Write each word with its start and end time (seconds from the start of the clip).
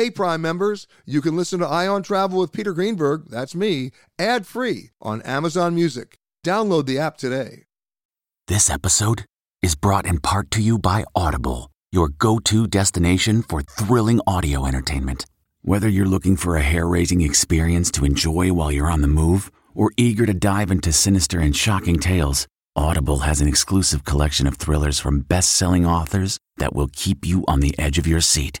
Hey, 0.00 0.10
Prime 0.10 0.40
members, 0.40 0.86
you 1.04 1.20
can 1.20 1.36
listen 1.36 1.60
to 1.60 1.66
Eye 1.66 1.86
on 1.86 2.02
Travel 2.02 2.38
with 2.40 2.52
Peter 2.52 2.72
Greenberg, 2.72 3.28
that's 3.28 3.54
me, 3.54 3.90
ad 4.18 4.46
free 4.46 4.92
on 5.02 5.20
Amazon 5.20 5.74
Music. 5.74 6.16
Download 6.42 6.86
the 6.86 6.98
app 6.98 7.18
today. 7.18 7.64
This 8.48 8.70
episode 8.70 9.26
is 9.60 9.74
brought 9.74 10.06
in 10.06 10.18
part 10.18 10.50
to 10.52 10.62
you 10.62 10.78
by 10.78 11.04
Audible, 11.14 11.70
your 11.92 12.08
go 12.08 12.38
to 12.38 12.66
destination 12.66 13.42
for 13.42 13.60
thrilling 13.60 14.22
audio 14.26 14.64
entertainment. 14.64 15.26
Whether 15.60 15.90
you're 15.90 16.06
looking 16.06 16.34
for 16.34 16.56
a 16.56 16.62
hair 16.62 16.88
raising 16.88 17.20
experience 17.20 17.90
to 17.90 18.06
enjoy 18.06 18.54
while 18.54 18.72
you're 18.72 18.90
on 18.90 19.02
the 19.02 19.06
move 19.06 19.52
or 19.74 19.92
eager 19.98 20.24
to 20.24 20.32
dive 20.32 20.70
into 20.70 20.92
sinister 20.92 21.40
and 21.40 21.54
shocking 21.54 21.98
tales, 21.98 22.46
Audible 22.74 23.18
has 23.18 23.42
an 23.42 23.48
exclusive 23.48 24.06
collection 24.06 24.46
of 24.46 24.56
thrillers 24.56 24.98
from 24.98 25.20
best 25.20 25.52
selling 25.52 25.84
authors 25.84 26.38
that 26.56 26.74
will 26.74 26.88
keep 26.90 27.26
you 27.26 27.44
on 27.46 27.60
the 27.60 27.78
edge 27.78 27.98
of 27.98 28.06
your 28.06 28.22
seat. 28.22 28.60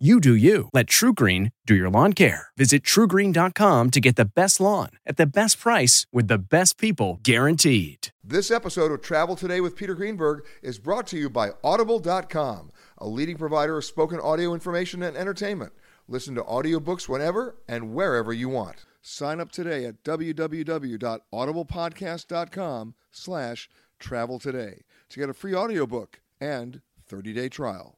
You 0.00 0.20
do 0.20 0.32
you. 0.32 0.68
Let 0.72 0.86
TruGreen 0.86 1.50
do 1.66 1.74
your 1.74 1.90
lawn 1.90 2.12
care. 2.12 2.50
Visit 2.56 2.84
trugreen.com 2.84 3.90
to 3.90 4.00
get 4.00 4.14
the 4.14 4.24
best 4.24 4.60
lawn 4.60 4.90
at 5.04 5.16
the 5.16 5.26
best 5.26 5.58
price 5.58 6.06
with 6.12 6.28
the 6.28 6.38
best 6.38 6.78
people 6.78 7.18
guaranteed. 7.24 8.10
This 8.22 8.52
episode 8.52 8.92
of 8.92 9.02
Travel 9.02 9.34
Today 9.34 9.60
with 9.60 9.74
Peter 9.74 9.96
Greenberg 9.96 10.44
is 10.62 10.78
brought 10.78 11.08
to 11.08 11.18
you 11.18 11.28
by 11.28 11.50
Audible.com, 11.64 12.70
a 12.98 13.08
leading 13.08 13.36
provider 13.36 13.76
of 13.76 13.84
spoken 13.84 14.20
audio 14.20 14.54
information 14.54 15.02
and 15.02 15.16
entertainment. 15.16 15.72
Listen 16.06 16.36
to 16.36 16.44
audiobooks 16.44 17.08
whenever 17.08 17.56
and 17.66 17.92
wherever 17.92 18.32
you 18.32 18.48
want. 18.48 18.84
Sign 19.02 19.40
up 19.40 19.50
today 19.50 19.84
at 19.84 20.04
www.audiblepodcast.com 20.04 22.94
slash 23.10 23.68
travel 23.98 24.38
today 24.38 24.84
to 25.08 25.18
get 25.18 25.28
a 25.28 25.34
free 25.34 25.56
audiobook 25.56 26.20
and 26.40 26.82
30-day 27.10 27.48
trial. 27.48 27.97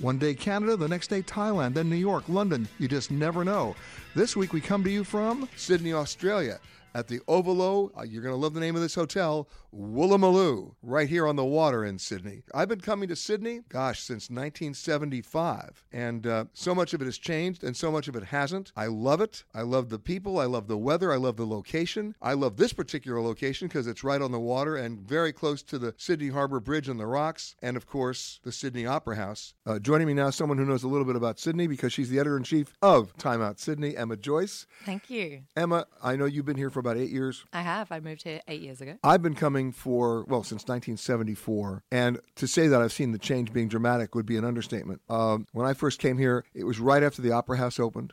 One 0.00 0.16
day 0.16 0.32
Canada, 0.34 0.76
the 0.76 0.86
next 0.86 1.08
day 1.08 1.22
Thailand, 1.22 1.74
then 1.74 1.90
New 1.90 1.96
York, 1.96 2.24
London. 2.28 2.68
You 2.78 2.86
just 2.86 3.10
never 3.10 3.44
know. 3.44 3.74
This 4.14 4.36
week 4.36 4.52
we 4.52 4.60
come 4.60 4.84
to 4.84 4.90
you 4.90 5.02
from 5.02 5.48
Sydney, 5.56 5.92
Australia. 5.92 6.60
At 6.98 7.06
the 7.06 7.20
Ovolo, 7.28 7.92
uh, 7.96 8.02
you're 8.02 8.22
going 8.22 8.34
to 8.34 8.40
love 8.40 8.54
the 8.54 8.60
name 8.60 8.74
of 8.74 8.82
this 8.82 8.96
hotel, 8.96 9.48
Woolloomooloo, 9.72 10.74
right 10.82 11.08
here 11.08 11.28
on 11.28 11.36
the 11.36 11.44
water 11.44 11.84
in 11.84 11.96
Sydney. 11.96 12.42
I've 12.52 12.68
been 12.68 12.80
coming 12.80 13.08
to 13.08 13.14
Sydney, 13.14 13.60
gosh, 13.68 14.00
since 14.00 14.28
1975, 14.28 15.84
and 15.92 16.26
uh, 16.26 16.46
so 16.54 16.74
much 16.74 16.94
of 16.94 17.00
it 17.00 17.04
has 17.04 17.16
changed 17.16 17.62
and 17.62 17.76
so 17.76 17.92
much 17.92 18.08
of 18.08 18.16
it 18.16 18.24
hasn't. 18.24 18.72
I 18.74 18.86
love 18.86 19.20
it. 19.20 19.44
I 19.54 19.62
love 19.62 19.90
the 19.90 20.00
people. 20.00 20.40
I 20.40 20.46
love 20.46 20.66
the 20.66 20.76
weather. 20.76 21.12
I 21.12 21.18
love 21.18 21.36
the 21.36 21.46
location. 21.46 22.16
I 22.20 22.32
love 22.32 22.56
this 22.56 22.72
particular 22.72 23.20
location 23.20 23.68
because 23.68 23.86
it's 23.86 24.02
right 24.02 24.20
on 24.20 24.32
the 24.32 24.40
water 24.40 24.74
and 24.74 24.98
very 24.98 25.32
close 25.32 25.62
to 25.62 25.78
the 25.78 25.94
Sydney 25.98 26.30
Harbor 26.30 26.58
Bridge 26.58 26.88
and 26.88 26.98
the 26.98 27.06
rocks, 27.06 27.54
and 27.62 27.76
of 27.76 27.86
course, 27.86 28.40
the 28.42 28.50
Sydney 28.50 28.86
Opera 28.86 29.14
House. 29.14 29.54
Uh, 29.64 29.78
joining 29.78 30.08
me 30.08 30.14
now, 30.14 30.30
someone 30.30 30.58
who 30.58 30.64
knows 30.64 30.82
a 30.82 30.88
little 30.88 31.06
bit 31.06 31.14
about 31.14 31.38
Sydney 31.38 31.68
because 31.68 31.92
she's 31.92 32.10
the 32.10 32.18
editor 32.18 32.36
in 32.36 32.42
chief 32.42 32.74
of 32.82 33.16
Time 33.18 33.40
Out 33.40 33.60
Sydney, 33.60 33.96
Emma 33.96 34.16
Joyce. 34.16 34.66
Thank 34.84 35.10
you. 35.10 35.42
Emma, 35.54 35.86
I 36.02 36.16
know 36.16 36.24
you've 36.24 36.44
been 36.44 36.56
here 36.56 36.70
for 36.70 36.80
about 36.80 36.87
eight 36.96 37.10
years. 37.10 37.44
I 37.52 37.62
have. 37.62 37.90
I 37.92 38.00
moved 38.00 38.22
here 38.22 38.40
eight 38.48 38.60
years 38.60 38.80
ago. 38.80 38.96
I've 39.02 39.22
been 39.22 39.34
coming 39.34 39.72
for, 39.72 40.24
well, 40.24 40.42
since 40.42 40.62
1974. 40.62 41.84
And 41.90 42.20
to 42.36 42.46
say 42.46 42.68
that 42.68 42.80
I've 42.80 42.92
seen 42.92 43.12
the 43.12 43.18
change 43.18 43.52
being 43.52 43.68
dramatic 43.68 44.14
would 44.14 44.26
be 44.26 44.36
an 44.36 44.44
understatement. 44.44 45.00
Um, 45.08 45.46
when 45.52 45.66
I 45.66 45.74
first 45.74 46.00
came 46.00 46.18
here, 46.18 46.44
it 46.54 46.64
was 46.64 46.80
right 46.80 47.02
after 47.02 47.22
the 47.22 47.32
Opera 47.32 47.58
House 47.58 47.78
opened, 47.78 48.12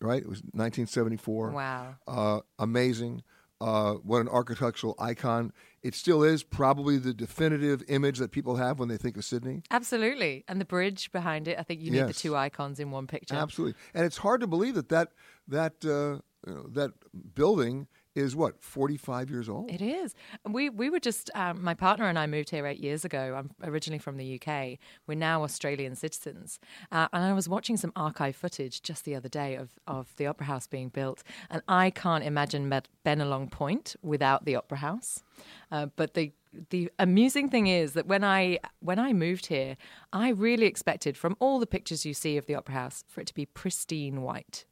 right? 0.00 0.22
It 0.22 0.28
was 0.28 0.40
1974. 0.52 1.50
Wow. 1.50 1.94
Uh, 2.06 2.40
amazing. 2.58 3.22
Uh, 3.60 3.94
what 3.96 4.22
an 4.22 4.28
architectural 4.28 4.94
icon. 4.98 5.52
It 5.82 5.94
still 5.94 6.22
is 6.22 6.42
probably 6.42 6.96
the 6.96 7.12
definitive 7.12 7.82
image 7.88 8.18
that 8.18 8.30
people 8.30 8.56
have 8.56 8.78
when 8.78 8.88
they 8.88 8.96
think 8.96 9.18
of 9.18 9.24
Sydney. 9.24 9.62
Absolutely. 9.70 10.44
And 10.48 10.58
the 10.60 10.64
bridge 10.64 11.12
behind 11.12 11.46
it, 11.46 11.58
I 11.58 11.62
think 11.62 11.82
you 11.82 11.90
need 11.90 12.06
the 12.06 12.14
two 12.14 12.34
icons 12.34 12.80
in 12.80 12.90
one 12.90 13.06
picture. 13.06 13.34
Absolutely. 13.34 13.78
And 13.92 14.06
it's 14.06 14.18
hard 14.18 14.40
to 14.40 14.46
believe 14.46 14.74
that 14.76 14.88
that, 14.88 15.08
that, 15.48 15.74
uh, 15.84 16.22
you 16.46 16.54
know, 16.54 16.66
that 16.72 16.92
building 17.34 17.86
is 18.24 18.36
what, 18.36 18.62
45 18.62 19.30
years 19.30 19.48
old? 19.48 19.70
It 19.70 19.82
is. 19.82 20.14
We 20.48 20.70
we 20.70 20.90
were 20.90 21.00
just 21.00 21.30
um, 21.34 21.62
my 21.62 21.74
partner 21.74 22.06
and 22.06 22.18
I 22.18 22.26
moved 22.26 22.50
here 22.50 22.66
eight 22.66 22.80
years 22.80 23.04
ago. 23.04 23.34
I'm 23.36 23.50
originally 23.62 23.98
from 23.98 24.16
the 24.16 24.40
UK. 24.40 24.78
We're 25.06 25.14
now 25.14 25.42
Australian 25.42 25.96
citizens, 25.96 26.60
uh, 26.92 27.08
and 27.12 27.24
I 27.24 27.32
was 27.32 27.48
watching 27.48 27.76
some 27.76 27.92
archive 27.96 28.36
footage 28.36 28.82
just 28.82 29.04
the 29.04 29.14
other 29.14 29.28
day 29.28 29.56
of 29.56 29.70
of 29.86 30.14
the 30.16 30.26
Opera 30.26 30.46
House 30.46 30.66
being 30.66 30.88
built, 30.88 31.22
and 31.50 31.62
I 31.68 31.90
can't 31.90 32.24
imagine 32.24 32.70
Bennelong 33.04 33.50
Point 33.50 33.96
without 34.02 34.44
the 34.44 34.56
Opera 34.56 34.78
House. 34.78 35.22
Uh, 35.70 35.86
but 35.96 36.14
the 36.14 36.32
the 36.70 36.90
amusing 36.98 37.48
thing 37.48 37.66
is 37.66 37.92
that 37.92 38.06
when 38.06 38.24
I 38.24 38.58
when 38.80 38.98
I 38.98 39.12
moved 39.12 39.46
here, 39.46 39.76
I 40.12 40.30
really 40.30 40.66
expected 40.66 41.16
from 41.16 41.36
all 41.38 41.58
the 41.58 41.66
pictures 41.66 42.04
you 42.04 42.14
see 42.14 42.36
of 42.36 42.46
the 42.46 42.54
Opera 42.54 42.74
House 42.74 43.04
for 43.08 43.20
it 43.20 43.26
to 43.28 43.34
be 43.34 43.46
pristine 43.46 44.22
white. 44.22 44.64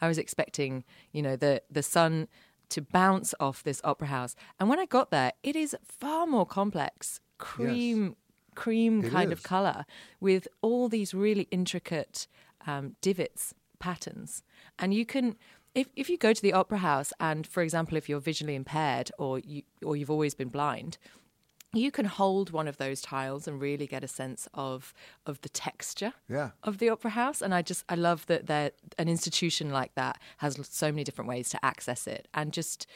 I 0.00 0.08
was 0.08 0.18
expecting, 0.18 0.84
you 1.12 1.22
know, 1.22 1.36
the 1.36 1.62
the 1.70 1.82
sun 1.82 2.28
to 2.70 2.82
bounce 2.82 3.34
off 3.40 3.62
this 3.62 3.80
opera 3.84 4.08
house. 4.08 4.34
And 4.58 4.68
when 4.68 4.78
I 4.78 4.86
got 4.86 5.10
there, 5.10 5.32
it 5.42 5.56
is 5.56 5.76
far 5.84 6.26
more 6.26 6.46
complex, 6.46 7.20
cream 7.38 8.16
cream 8.54 9.04
It 9.04 9.10
kind 9.10 9.32
is. 9.32 9.38
of 9.38 9.42
color 9.42 9.84
with 10.20 10.46
all 10.62 10.88
these 10.88 11.12
really 11.12 11.48
intricate 11.50 12.28
um, 12.66 12.96
divots 13.00 13.52
patterns. 13.78 14.42
And 14.78 14.94
you 14.94 15.04
can 15.04 15.36
if, 15.74 15.88
if 15.96 16.08
you 16.08 16.16
go 16.16 16.32
to 16.32 16.40
the 16.40 16.52
opera 16.52 16.78
house 16.78 17.12
and 17.18 17.46
for 17.46 17.62
example 17.62 17.96
if 17.96 18.08
you're 18.08 18.20
visually 18.20 18.54
impaired 18.54 19.10
or 19.18 19.40
you 19.40 19.62
or 19.84 19.96
you've 19.96 20.10
always 20.10 20.34
been 20.34 20.48
blind 20.48 20.98
you 21.74 21.90
can 21.90 22.04
hold 22.06 22.50
one 22.50 22.68
of 22.68 22.76
those 22.78 23.00
tiles 23.00 23.46
and 23.48 23.60
really 23.60 23.86
get 23.86 24.02
a 24.04 24.08
sense 24.08 24.48
of 24.54 24.92
of 25.26 25.40
the 25.42 25.48
texture 25.48 26.12
Yeah. 26.28 26.50
of 26.62 26.78
the 26.78 26.88
opera 26.88 27.10
house 27.10 27.42
and 27.42 27.54
i 27.54 27.62
just 27.62 27.84
i 27.88 27.94
love 27.94 28.26
that 28.26 28.46
that 28.46 28.74
an 28.98 29.08
institution 29.08 29.70
like 29.70 29.94
that 29.94 30.18
has 30.38 30.58
so 30.70 30.86
many 30.92 31.04
different 31.04 31.28
ways 31.28 31.48
to 31.50 31.64
access 31.64 32.06
it 32.06 32.28
and 32.34 32.52
just 32.52 32.86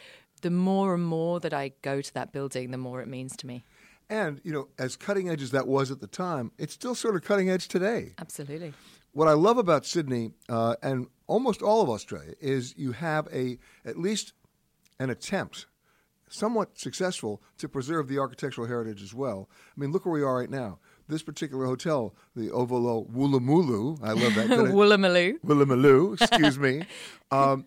the 0.43 0.51
more 0.51 0.95
and 0.95 1.05
more 1.05 1.41
that 1.41 1.53
i 1.53 1.73
go 1.83 2.01
to 2.01 2.15
that 2.15 2.33
building 2.33 2.71
the 2.71 2.79
more 2.79 3.01
it 3.03 3.09
means 3.09 3.37
to 3.37 3.47
me 3.47 3.63
And, 4.11 4.41
you 4.43 4.53
know, 4.53 4.69
as 4.79 4.97
cutting 4.97 5.29
edge 5.29 5.43
as 5.43 5.51
that 5.51 5.67
was 5.69 5.91
at 5.91 6.01
the 6.01 6.07
time, 6.07 6.51
it's 6.57 6.73
still 6.73 6.95
sort 6.95 7.15
of 7.17 7.21
cutting 7.23 7.51
edge 7.51 7.69
today. 7.69 8.15
absolutely 8.19 8.73
what 9.13 9.29
I 9.29 9.33
love 9.35 9.59
about 9.59 9.85
Sydney 9.85 10.31
uh, 10.49 10.77
and 10.83 11.09
almost 11.27 11.61
all 11.63 11.81
of 11.83 11.89
Australia 11.91 12.35
is 12.41 12.75
you 12.85 12.93
have 12.93 13.25
a 13.43 13.59
at 13.85 13.97
least 13.99 14.33
an 14.99 15.11
attempt, 15.11 15.67
somewhat 16.31 16.79
successful, 16.79 17.43
to 17.59 17.69
preserve 17.69 18.09
the 18.09 18.19
architectural 18.19 18.67
heritage 18.67 19.03
as 19.03 19.15
well. 19.15 19.49
I 19.77 19.81
mean, 19.81 19.93
look 19.93 20.07
where 20.07 20.15
we 20.15 20.23
are 20.23 20.37
right 20.37 20.51
now. 20.51 20.79
This 21.09 21.23
particular 21.23 21.65
hotel, 21.65 22.15
the 22.37 22.51
Ovolo 22.51 23.11
Woolloomooloo, 23.11 24.03
I 24.03 24.13
love 24.13 24.35
that. 24.35 24.49
Woolloomooloo. 24.49 25.41
Woolloomooloo, 25.45 26.21
excuse 26.21 26.59
me. 26.59 26.85
Um, 27.31 27.65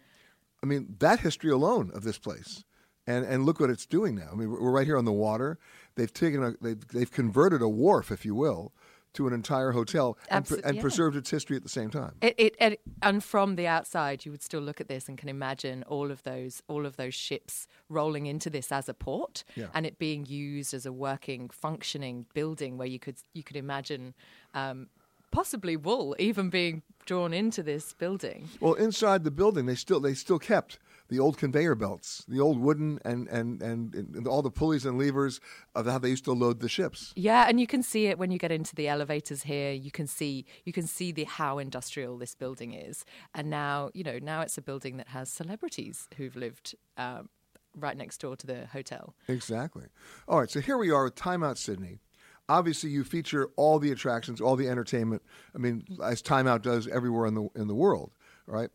I 0.63 0.67
mean, 0.67 0.95
that 0.99 1.19
history 1.21 1.51
alone 1.51 1.91
of 1.93 2.03
this 2.03 2.19
place, 2.19 2.63
and 3.07 3.25
and 3.25 3.45
look 3.45 3.59
what 3.59 3.71
it's 3.71 3.87
doing 3.87 4.15
now. 4.15 4.29
I 4.31 4.35
mean, 4.35 4.51
we're 4.51 4.71
right 4.71 4.85
here 4.85 4.97
on 4.97 5.05
the 5.05 5.11
water. 5.11 5.57
They've 5.95 6.13
taken 6.13 6.43
a 6.43 6.53
they've, 6.61 6.87
they've 6.89 7.11
converted 7.11 7.61
a 7.61 7.67
wharf, 7.69 8.11
if 8.11 8.25
you 8.25 8.35
will, 8.35 8.73
to 9.13 9.27
an 9.27 9.33
entire 9.33 9.71
hotel 9.71 10.17
and, 10.29 10.45
Abso- 10.45 10.61
and 10.63 10.75
yeah. 10.75 10.81
preserved 10.81 11.15
its 11.17 11.29
history 11.29 11.57
at 11.57 11.63
the 11.63 11.69
same 11.69 11.89
time. 11.89 12.13
It, 12.21 12.35
it, 12.37 12.55
it, 12.59 12.81
and 13.01 13.23
from 13.23 13.55
the 13.55 13.67
outside, 13.67 14.25
you 14.25 14.31
would 14.31 14.41
still 14.41 14.61
look 14.61 14.79
at 14.79 14.87
this 14.87 15.09
and 15.09 15.17
can 15.17 15.29
imagine 15.29 15.83
all 15.83 16.11
of 16.11 16.23
those 16.23 16.61
all 16.67 16.85
of 16.85 16.95
those 16.97 17.13
ships 17.13 17.67
rolling 17.89 18.25
into 18.25 18.49
this 18.49 18.71
as 18.71 18.87
a 18.87 18.93
port, 18.93 19.43
Yeah. 19.55 19.67
and 19.73 19.85
it 19.85 19.99
being 19.99 20.25
used 20.25 20.73
as 20.73 20.85
a 20.85 20.93
working, 20.93 21.49
functioning 21.49 22.25
building 22.33 22.77
where 22.77 22.87
you 22.87 22.99
could 22.99 23.17
you 23.33 23.43
could 23.43 23.57
imagine 23.57 24.13
um, 24.53 24.87
possibly 25.31 25.75
wool 25.77 26.15
even 26.19 26.49
being 26.49 26.81
drawn 27.05 27.33
into 27.33 27.63
this 27.63 27.93
building. 27.93 28.47
Well, 28.59 28.73
inside 28.73 29.23
the 29.23 29.31
building, 29.31 29.65
they 29.65 29.75
still 29.75 29.99
they 29.99 30.13
still 30.13 30.39
kept 30.39 30.79
the 31.11 31.19
old 31.19 31.37
conveyor 31.37 31.75
belts, 31.75 32.23
the 32.29 32.39
old 32.39 32.57
wooden 32.57 32.97
and 33.03 33.27
and, 33.27 33.61
and, 33.61 33.93
and 33.93 34.27
all 34.27 34.41
the 34.41 34.49
pulleys 34.49 34.85
and 34.85 34.97
levers 34.97 35.41
of 35.75 35.85
how 35.85 35.99
they 35.99 36.09
used 36.09 36.23
to 36.23 36.31
load 36.31 36.61
the 36.61 36.69
ships. 36.69 37.13
Yeah, 37.17 37.45
and 37.49 37.59
you 37.59 37.67
can 37.67 37.83
see 37.83 38.07
it 38.07 38.17
when 38.17 38.31
you 38.31 38.39
get 38.39 38.51
into 38.51 38.73
the 38.73 38.87
elevators 38.87 39.43
here. 39.43 39.73
You 39.73 39.91
can 39.91 40.07
see 40.07 40.45
you 40.63 40.71
can 40.71 40.87
see 40.87 41.11
the 41.11 41.25
how 41.25 41.59
industrial 41.59 42.17
this 42.17 42.33
building 42.33 42.73
is, 42.73 43.03
and 43.35 43.49
now 43.49 43.91
you 43.93 44.05
know 44.05 44.19
now 44.19 44.41
it's 44.41 44.57
a 44.57 44.61
building 44.61 44.95
that 44.97 45.09
has 45.09 45.29
celebrities 45.29 46.07
who've 46.15 46.35
lived 46.35 46.75
um, 46.95 47.27
right 47.75 47.97
next 47.97 48.21
door 48.21 48.37
to 48.37 48.47
the 48.47 48.67
hotel. 48.67 49.13
Exactly. 49.27 49.87
All 50.29 50.39
right, 50.39 50.49
so 50.49 50.61
here 50.61 50.77
we 50.77 50.91
are 50.91 51.03
with 51.03 51.15
Time 51.15 51.43
Out 51.43 51.57
Sydney. 51.57 51.99
Obviously, 52.47 52.89
you 52.89 53.03
feature 53.03 53.49
all 53.57 53.79
the 53.79 53.91
attractions, 53.91 54.39
all 54.39 54.55
the 54.55 54.69
entertainment. 54.69 55.23
I 55.53 55.57
mean, 55.57 55.83
as 56.01 56.21
Time 56.21 56.47
Out 56.47 56.63
does 56.63 56.87
everywhere 56.87 57.25
in 57.25 57.33
the 57.33 57.49
in 57.53 57.67
the 57.67 57.75
world, 57.75 58.11
right? 58.47 58.69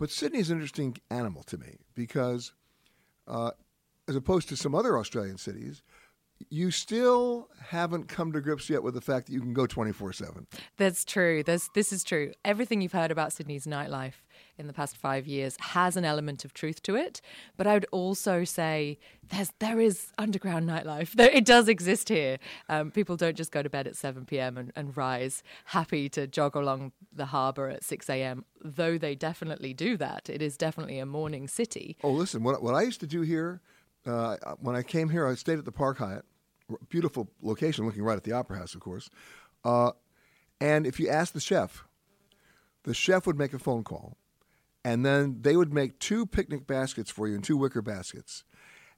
But 0.00 0.10
Sydney's 0.10 0.48
an 0.48 0.56
interesting 0.56 0.96
animal 1.10 1.42
to 1.44 1.58
me 1.58 1.76
because, 1.94 2.52
uh, 3.28 3.50
as 4.08 4.16
opposed 4.16 4.48
to 4.48 4.56
some 4.56 4.74
other 4.74 4.98
Australian 4.98 5.36
cities, 5.36 5.82
you 6.48 6.70
still 6.70 7.50
haven't 7.62 8.08
come 8.08 8.32
to 8.32 8.40
grips 8.40 8.70
yet 8.70 8.82
with 8.82 8.94
the 8.94 9.02
fact 9.02 9.26
that 9.26 9.34
you 9.34 9.40
can 9.40 9.52
go 9.52 9.66
twenty 9.66 9.92
four 9.92 10.10
seven. 10.14 10.46
That's 10.78 11.04
true. 11.04 11.42
There's, 11.42 11.68
this 11.74 11.92
is 11.92 12.02
true. 12.02 12.32
Everything 12.46 12.80
you've 12.80 12.92
heard 12.92 13.10
about 13.10 13.34
Sydney's 13.34 13.66
nightlife 13.66 14.22
in 14.58 14.66
the 14.66 14.72
past 14.72 14.96
five 14.96 15.26
years 15.26 15.56
has 15.60 15.96
an 15.96 16.04
element 16.04 16.44
of 16.44 16.54
truth 16.54 16.82
to 16.82 16.94
it. 16.94 17.20
But 17.56 17.66
I 17.66 17.74
would 17.74 17.86
also 17.90 18.44
say 18.44 18.98
there's 19.28 19.52
there 19.58 19.80
is 19.80 20.12
underground 20.18 20.68
nightlife. 20.68 21.18
It 21.18 21.44
does 21.44 21.68
exist 21.68 22.08
here. 22.08 22.38
Um, 22.68 22.90
people 22.90 23.16
don't 23.16 23.36
just 23.36 23.52
go 23.52 23.62
to 23.62 23.70
bed 23.70 23.86
at 23.86 23.96
7 23.96 24.26
p.m. 24.26 24.56
And, 24.56 24.72
and 24.74 24.96
rise 24.96 25.42
happy 25.66 26.08
to 26.10 26.26
jog 26.26 26.56
along 26.56 26.92
the 27.12 27.26
harbour 27.26 27.68
at 27.68 27.84
6 27.84 28.10
a.m. 28.10 28.44
Though 28.62 28.98
they 28.98 29.14
definitely 29.14 29.72
do 29.74 29.96
that. 29.96 30.28
It 30.28 30.42
is 30.42 30.56
definitely 30.56 30.98
a 30.98 31.06
morning 31.06 31.48
city. 31.48 31.96
Oh, 32.02 32.10
listen, 32.10 32.42
what, 32.42 32.62
what 32.62 32.74
I 32.74 32.82
used 32.82 33.00
to 33.00 33.06
do 33.06 33.22
here, 33.22 33.60
uh, 34.06 34.36
when 34.58 34.76
I 34.76 34.82
came 34.82 35.08
here, 35.08 35.26
I 35.26 35.34
stayed 35.34 35.58
at 35.58 35.64
the 35.64 35.72
Park 35.72 35.98
Hyatt, 35.98 36.24
beautiful 36.88 37.30
location, 37.42 37.86
looking 37.86 38.02
right 38.02 38.16
at 38.16 38.24
the 38.24 38.32
Opera 38.32 38.58
House, 38.58 38.74
of 38.74 38.80
course. 38.80 39.08
Uh, 39.64 39.92
and 40.60 40.86
if 40.86 41.00
you 41.00 41.08
asked 41.08 41.34
the 41.34 41.40
chef, 41.40 41.84
the 42.84 42.94
chef 42.94 43.26
would 43.26 43.38
make 43.38 43.52
a 43.52 43.58
phone 43.58 43.84
call, 43.84 44.16
and 44.84 45.04
then 45.04 45.38
they 45.42 45.56
would 45.56 45.72
make 45.72 45.98
two 45.98 46.26
picnic 46.26 46.66
baskets 46.66 47.10
for 47.10 47.28
you 47.28 47.34
in 47.34 47.42
two 47.42 47.56
wicker 47.56 47.82
baskets. 47.82 48.44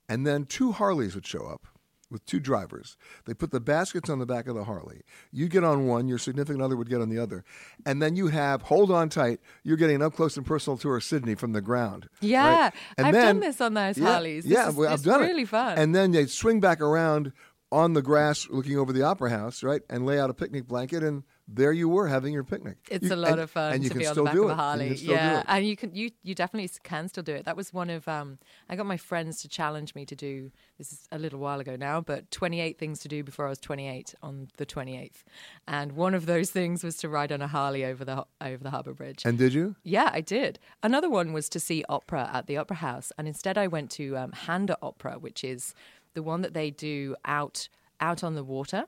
And 0.08 0.26
then 0.26 0.44
two 0.46 0.73
Harleys 0.73 1.14
would 1.14 1.26
show 1.26 1.46
up 1.46 1.67
with 2.11 2.26
two 2.26 2.40
drivers. 2.40 2.99
They 3.25 3.32
put 3.32 3.52
the 3.52 3.61
baskets 3.61 4.11
on 4.11 4.19
the 4.19 4.26
back 4.26 4.46
of 4.46 4.55
the 4.55 4.64
Harley. 4.64 5.00
You 5.31 5.49
get 5.49 5.64
on 5.64 5.87
one, 5.87 6.08
your 6.08 6.19
significant 6.19 6.62
other 6.62 6.76
would 6.76 6.90
get 6.90 7.00
on 7.00 7.08
the 7.08 7.19
other. 7.19 7.43
And 7.87 8.02
then 8.02 8.17
you 8.17 8.26
have, 8.29 8.62
hold 8.62 8.90
on 8.90 9.08
tight, 9.08 9.40
you're 9.64 9.79
getting 9.79 9.96
an 9.96 10.02
up 10.02 10.14
close 10.14 10.37
and 10.37 10.44
personal 10.44 10.76
tour 10.76 10.96
of 10.99 11.05
Sydney 11.05 11.34
from 11.34 11.52
the 11.52 11.62
ground. 11.62 12.08
Yeah, 12.20 12.64
right? 12.64 12.73
And 12.99 13.06
I've 13.06 13.14
then- 13.14 13.25
done 13.26 13.40
this 13.40 13.61
on 13.62 13.73
those 13.75 13.96
yeah, 13.96 14.06
Harleys. 14.11 14.44
This 14.44 14.52
Yeah, 14.52 14.69
is- 14.69 14.75
well, 14.75 14.93
I've 14.93 15.02
done 15.02 15.20
really 15.23 15.43
it. 15.43 15.49
fun. 15.49 15.79
And 15.79 15.94
then 15.94 16.11
they'd 16.12 16.29
swing 16.29 16.61
back 16.61 16.82
around 16.82 17.32
on 17.70 17.94
the 17.94 18.02
grass 18.02 18.46
looking 18.50 18.76
over 18.76 18.93
the 18.93 19.02
opera 19.02 19.31
house, 19.31 19.62
right? 19.62 19.81
And 19.88 20.05
lay 20.05 20.20
out 20.20 20.29
a 20.29 20.34
picnic 20.34 20.69
blanket 20.69 21.02
and 21.02 21.23
there 21.54 21.72
you 21.72 21.88
were 21.88 22.08
having 22.08 22.32
your 22.32 22.44
picnic. 22.44 22.76
It's 22.90 23.06
You- 23.08 23.14
a 23.14 23.16
lot 23.16 23.32
and- 23.32 23.40
of 23.43 23.50
fun 23.50 23.72
and 23.75 23.82
you 23.82 23.88
to 23.88 23.93
can 23.94 23.99
be 24.00 24.06
on 24.06 24.14
still 24.14 24.25
the 24.25 24.31
back 24.31 24.38
of 24.38 24.50
a 24.50 24.54
Harley. 24.54 24.94
Yeah, 24.94 25.43
and 25.46 25.66
you 25.66 25.76
can 25.76 25.94
you 25.94 26.10
you 26.22 26.34
definitely 26.34 26.70
can 26.82 27.08
still 27.08 27.22
do 27.22 27.34
it. 27.34 27.44
That 27.44 27.56
was 27.56 27.72
one 27.72 27.90
of 27.90 28.06
um, 28.08 28.38
I 28.69 28.76
got 28.76 28.87
my 28.87 28.96
friends 28.96 29.43
to 29.43 29.49
challenge 29.49 29.94
me 29.94 30.06
to 30.06 30.14
do. 30.16 30.50
This 30.78 30.93
is 30.93 31.06
a 31.12 31.19
little 31.19 31.38
while 31.38 31.60
ago 31.60 31.76
now, 31.76 32.00
but 32.00 32.31
28 32.31 32.78
things 32.78 32.99
to 33.00 33.08
do 33.08 33.22
before 33.22 33.46
I 33.46 33.50
was 33.50 33.58
28 33.58 34.14
on 34.22 34.49
the 34.56 34.66
28th, 34.66 35.22
and 35.69 35.93
one 35.93 36.14
of 36.14 36.26
those 36.26 36.50
things 36.50 36.82
was 36.82 36.96
to 36.99 37.08
ride 37.08 37.31
on 37.32 37.40
a 37.43 37.49
Harley 37.49 37.84
over 37.84 38.05
the 38.05 38.25
over 38.40 38.62
the 38.64 38.70
Harbour 38.70 38.94
Bridge. 38.94 39.22
And 39.25 39.38
did 39.38 39.55
you? 39.55 39.76
Yeah, 39.84 40.10
I 40.12 40.20
did. 40.20 40.58
Another 40.82 41.10
one 41.10 41.32
was 41.32 41.48
to 41.50 41.60
see 41.60 41.84
opera 41.88 42.31
at 42.32 42.46
the 42.46 42.56
Opera 42.56 42.76
House, 42.76 43.12
and 43.19 43.28
instead 43.28 43.56
I 43.58 43.66
went 43.66 43.90
to 43.93 44.16
um, 44.16 44.32
Handa 44.32 44.76
Opera, 44.82 45.19
which 45.19 45.44
is 45.44 45.75
the 46.14 46.22
one 46.22 46.40
that 46.43 46.55
they 46.55 46.70
do 46.70 47.16
out 47.25 47.69
out 48.00 48.25
on 48.25 48.34
the 48.34 48.43
water, 48.44 48.87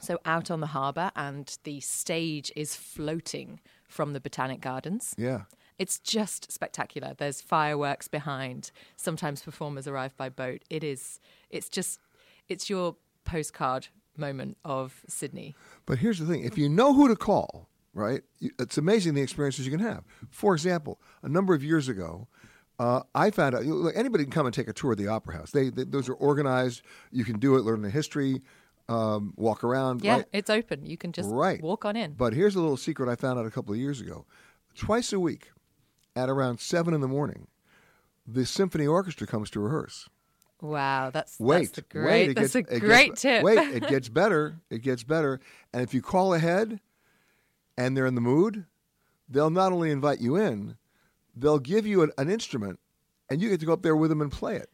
so 0.00 0.18
out 0.24 0.50
on 0.50 0.60
the 0.60 0.68
harbour, 0.68 1.10
and 1.16 1.56
the 1.64 1.80
stage 1.80 2.52
is 2.56 2.76
floating 2.76 3.60
from 3.88 4.12
the 4.12 4.20
Botanic 4.20 4.60
Gardens. 4.60 5.14
Yeah. 5.18 5.42
It's 5.78 5.98
just 5.98 6.50
spectacular. 6.50 7.14
There's 7.16 7.40
fireworks 7.40 8.08
behind. 8.08 8.72
Sometimes 8.96 9.42
performers 9.42 9.86
arrive 9.86 10.16
by 10.16 10.28
boat. 10.28 10.62
It 10.70 10.82
is. 10.84 11.20
It's 11.50 11.68
just. 11.68 12.00
It's 12.48 12.68
your 12.70 12.96
postcard 13.24 13.88
moment 14.16 14.56
of 14.64 15.04
Sydney. 15.06 15.54
But 15.86 15.98
here's 15.98 16.18
the 16.18 16.26
thing: 16.26 16.44
if 16.44 16.58
you 16.58 16.68
know 16.68 16.94
who 16.94 17.08
to 17.08 17.16
call, 17.16 17.68
right? 17.94 18.22
It's 18.40 18.78
amazing 18.78 19.14
the 19.14 19.22
experiences 19.22 19.66
you 19.66 19.70
can 19.70 19.86
have. 19.86 20.04
For 20.30 20.54
example, 20.54 21.00
a 21.22 21.28
number 21.28 21.54
of 21.54 21.62
years 21.62 21.88
ago, 21.88 22.26
uh, 22.78 23.02
I 23.14 23.30
found 23.30 23.54
out 23.54 23.64
look, 23.64 23.96
anybody 23.96 24.24
can 24.24 24.32
come 24.32 24.46
and 24.46 24.54
take 24.54 24.68
a 24.68 24.72
tour 24.72 24.92
of 24.92 24.98
the 24.98 25.08
Opera 25.08 25.36
House. 25.36 25.50
They, 25.50 25.70
they 25.70 25.84
those 25.84 26.08
are 26.08 26.14
organized. 26.14 26.82
You 27.10 27.24
can 27.24 27.38
do 27.38 27.56
it, 27.56 27.62
learn 27.62 27.82
the 27.82 27.90
history, 27.90 28.42
um, 28.88 29.34
walk 29.36 29.64
around. 29.64 30.02
Yeah, 30.02 30.16
right? 30.16 30.24
it's 30.32 30.50
open. 30.50 30.84
You 30.86 30.96
can 30.96 31.12
just 31.12 31.30
right. 31.30 31.60
walk 31.62 31.84
on 31.84 31.96
in. 31.96 32.12
But 32.12 32.32
here's 32.32 32.54
a 32.54 32.60
little 32.60 32.76
secret 32.76 33.08
I 33.08 33.16
found 33.16 33.38
out 33.38 33.46
a 33.46 33.50
couple 33.50 33.72
of 33.72 33.80
years 33.80 34.00
ago. 34.00 34.24
Twice 34.74 35.12
a 35.12 35.20
week, 35.20 35.50
at 36.16 36.28
around 36.28 36.60
seven 36.60 36.94
in 36.94 37.00
the 37.00 37.08
morning, 37.08 37.48
the 38.26 38.46
symphony 38.46 38.86
orchestra 38.86 39.26
comes 39.26 39.50
to 39.50 39.60
rehearse. 39.60 40.08
Wow, 40.60 41.10
that's 41.10 41.38
Wait, 41.38 41.72
that's 41.74 41.78
a 41.78 41.80
wait, 41.82 41.88
great 41.88 42.30
it 42.30 42.36
that's 42.36 42.52
gets- 42.54 42.70
a 42.72 42.80
great 42.80 43.10
gets, 43.10 43.22
tip. 43.22 43.44
Wait, 43.44 43.58
it 43.58 43.86
gets 43.88 44.08
better. 44.08 44.56
It 44.70 44.82
gets 44.82 45.04
better. 45.04 45.40
And 45.72 45.82
if 45.82 45.94
you 45.94 46.02
call 46.02 46.34
ahead 46.34 46.80
and 47.76 47.96
they're 47.96 48.06
in 48.06 48.16
the 48.16 48.20
mood, 48.20 48.66
they'll 49.28 49.50
not 49.50 49.72
only 49.72 49.90
invite 49.90 50.20
you 50.20 50.34
in, 50.36 50.76
they'll 51.36 51.60
give 51.60 51.86
you 51.86 52.02
an, 52.02 52.10
an 52.18 52.28
instrument 52.28 52.80
and 53.30 53.40
you 53.40 53.50
get 53.50 53.60
to 53.60 53.66
go 53.66 53.72
up 53.72 53.82
there 53.82 53.96
with 53.96 54.10
them 54.10 54.20
and 54.20 54.32
play 54.32 54.56
it. 54.56 54.70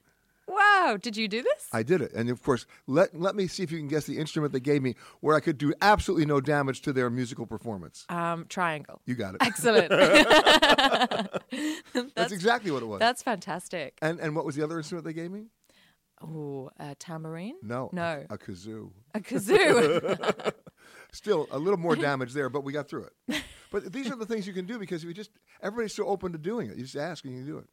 Wow, 0.84 0.96
did 0.96 1.16
you 1.16 1.28
do 1.28 1.42
this? 1.42 1.68
I 1.72 1.82
did 1.82 2.00
it. 2.00 2.12
And 2.12 2.30
of 2.30 2.42
course, 2.42 2.66
let, 2.86 3.18
let 3.18 3.34
me 3.34 3.46
see 3.46 3.62
if 3.62 3.72
you 3.72 3.78
can 3.78 3.88
guess 3.88 4.06
the 4.06 4.18
instrument 4.18 4.52
they 4.52 4.60
gave 4.60 4.82
me 4.82 4.94
where 5.20 5.36
I 5.36 5.40
could 5.40 5.58
do 5.58 5.72
absolutely 5.80 6.26
no 6.26 6.40
damage 6.40 6.82
to 6.82 6.92
their 6.92 7.10
musical 7.10 7.46
performance. 7.46 8.04
um, 8.08 8.46
triangle. 8.48 9.00
You 9.06 9.14
got 9.14 9.34
it. 9.34 9.42
Excellent. 9.42 9.88
That's, 12.14 12.32
exactly 12.32 12.70
what 12.70 12.82
it 12.82 12.86
was. 12.86 13.00
That's 13.00 13.22
fantastic. 13.22 13.98
and, 14.02 14.20
and 14.20 14.36
what 14.36 14.44
was 14.44 14.56
the 14.56 14.64
other 14.64 14.78
instrument 14.78 15.06
they 15.06 15.12
gave 15.12 15.30
me? 15.30 15.46
Oh, 16.22 16.70
a 16.78 16.94
tambourine? 16.94 17.56
No. 17.62 17.90
No. 17.92 18.24
A, 18.30 18.34
a 18.34 18.38
kazoo. 18.38 18.90
A 19.14 19.20
kazoo. 19.20 20.52
Still 21.12 21.46
a 21.50 21.58
little 21.58 21.78
more 21.78 21.96
damage 21.96 22.32
there, 22.32 22.48
but 22.48 22.64
we 22.64 22.72
got 22.72 22.88
through 22.88 23.08
it. 23.28 23.42
But 23.70 23.92
these 23.92 24.10
are 24.10 24.16
the 24.16 24.26
things 24.26 24.46
you 24.46 24.52
can 24.52 24.66
do 24.66 24.78
because 24.78 25.04
we 25.04 25.12
just 25.12 25.30
everybody's 25.62 25.94
so 25.94 26.06
open 26.06 26.32
to 26.32 26.38
doing 26.38 26.70
it. 26.70 26.76
You 26.76 26.84
just 26.84 26.96
ask 26.96 27.24
and 27.24 27.36
you 27.36 27.44
do 27.44 27.58
it. 27.58 27.66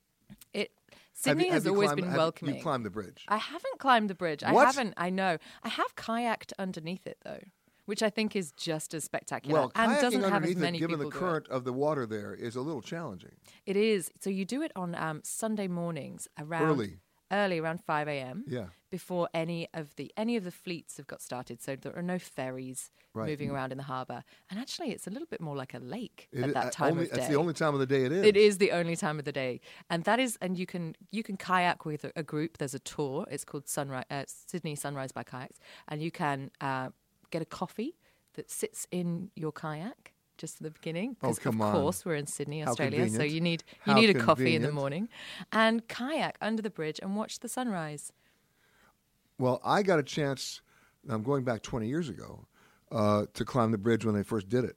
Sydney 1.14 1.48
you- 1.48 1.52
has 1.52 1.68
always 1.68 1.90
climbed- 1.90 2.02
been 2.02 2.14
welcoming. 2.14 2.56
You 2.56 2.62
climbed 2.62 2.86
the 2.86 2.90
bridge. 2.90 3.26
I 3.28 3.38
haven't 3.38 3.80
climbed 3.80 4.10
the 4.10 4.16
bridge. 4.16 4.44
I 4.44 4.54
haven't. 4.54 4.94
I 4.98 5.10
know. 5.10 5.38
I 5.64 5.70
have 5.70 5.96
kayaked 5.96 6.54
underneath 6.58 7.06
it 7.06 7.18
though, 7.24 7.42
which 7.86 8.02
I 8.02 8.10
think 8.10 8.36
is 8.36 8.52
just 8.54 8.94
as 8.94 9.04
spectacular 9.04 9.60
well, 9.60 9.72
and 9.76 9.92
kayaking 9.92 10.02
doesn't 10.02 10.22
have 10.22 10.30
as 10.32 10.36
underneath 10.36 10.58
many 10.58 10.78
it, 10.78 10.82
given 10.82 11.00
the 11.00 11.06
people 11.06 11.12
do 11.12 11.18
it. 11.26 11.30
current 11.30 11.48
of 11.50 11.64
the 11.64 11.74
water 11.74 12.06
there, 12.06 12.34
is 12.34 12.56
a 12.56 12.62
little 12.62 12.82
challenging. 12.82 13.36
It 13.66 13.76
is. 13.76 14.12
So 14.20 14.30
you 14.30 14.46
do 14.46 14.62
it 14.62 14.72
on 14.76 14.96
um, 14.96 15.22
Sunday 15.24 15.68
mornings 15.68 16.28
around 16.40 16.64
Early. 16.70 17.00
Early 17.32 17.60
around 17.60 17.82
five 17.82 18.08
a.m. 18.08 18.44
Yeah. 18.48 18.66
Before 18.90 19.30
any 19.34 19.68
of 19.74 19.96
the 19.96 20.12
any 20.18 20.36
of 20.38 20.44
the 20.44 20.52
fleets 20.52 20.98
have 20.98 21.08
got 21.08 21.22
started, 21.22 21.62
so 21.62 21.76
there 21.76 21.96
are 21.96 22.02
no 22.02 22.20
ferries 22.20 22.92
Right. 23.14 23.28
moving 23.28 23.50
around 23.52 23.74
in 23.74 23.78
the 23.78 23.84
harbour, 23.84 24.24
and 24.50 24.58
actually 24.58 24.92
it's 24.92 25.06
a 25.06 25.10
little 25.10 25.28
bit 25.28 25.42
more 25.42 25.54
like 25.58 25.74
a 25.74 25.80
lake 25.80 26.30
It 26.32 26.44
at 26.44 26.48
is- 26.48 26.54
that 26.54 26.66
uh, 26.68 26.70
time 26.70 26.92
only, 26.94 27.04
of 27.04 27.10
day. 27.10 27.16
That's 27.18 27.28
the 27.28 27.36
only 27.36 27.54
time 27.54 27.74
of 27.74 27.82
the 27.82 27.86
day 27.86 28.06
it 28.06 28.12
is. 28.14 28.24
It 28.26 28.38
is 28.38 28.58
the 28.58 28.72
only 28.72 28.96
time 28.96 29.20
of 29.20 29.26
the 29.26 29.34
day, 29.34 29.60
and 29.90 30.06
that 30.06 30.18
is, 30.22 30.38
and 30.42 30.58
you 30.58 30.66
can 30.66 30.96
you 31.12 31.22
can 31.22 31.36
kayak 31.36 31.84
with 31.84 32.06
a, 32.06 32.12
a 32.16 32.24
group. 32.24 32.58
There's 32.58 32.74
a 32.74 32.80
tour. 32.80 33.26
It's 33.30 33.44
called 33.44 33.68
Sunrise 33.68 34.06
uh, 34.10 34.24
Sydney 34.28 34.76
Sunrise 34.76 35.12
by 35.12 35.24
Kayaks, 35.24 35.60
and 35.90 36.02
you 36.02 36.10
can 36.12 36.52
uh, 36.62 36.90
get 37.32 37.42
a 37.42 37.46
coffee 37.46 37.98
that 38.36 38.50
sits 38.50 38.88
in 38.92 39.30
your 39.36 39.52
kayak 39.52 40.11
just 40.42 40.56
at 40.60 40.64
the 40.64 40.72
beginning. 40.72 41.16
Oh, 41.22 41.28
'cause 41.28 41.40
come 41.40 41.62
of 41.62 41.68
on. 41.68 41.74
course 41.82 42.04
we're 42.04 42.16
in 42.16 42.26
Sydney, 42.26 42.66
Australia, 42.66 43.08
so 43.10 43.22
you 43.24 43.40
need 43.40 43.64
you 43.86 43.94
How 43.94 44.00
need 44.00 44.10
a 44.10 44.16
coffee 44.20 44.56
in 44.56 44.64
the 44.64 44.72
morning, 44.72 45.08
and 45.52 45.88
kayak 45.88 46.36
under 46.42 46.62
the 46.64 46.72
bridge 46.72 47.00
and 47.02 47.16
watch 47.16 47.40
the 47.40 47.48
sunrise. 47.48 48.12
Well, 49.38 49.62
I 49.64 49.84
got 49.84 50.00
a 50.00 50.04
chance. 50.04 50.62
I'm 51.08 51.24
going 51.24 51.44
back 51.44 51.62
20 51.64 51.88
years 51.88 52.10
ago 52.10 52.46
uh, 52.92 53.26
to 53.34 53.46
climb 53.46 53.72
the 53.72 53.78
bridge 53.78 54.04
when 54.06 54.14
they 54.16 54.24
first 54.24 54.50
did 54.50 54.66
it, 54.66 54.76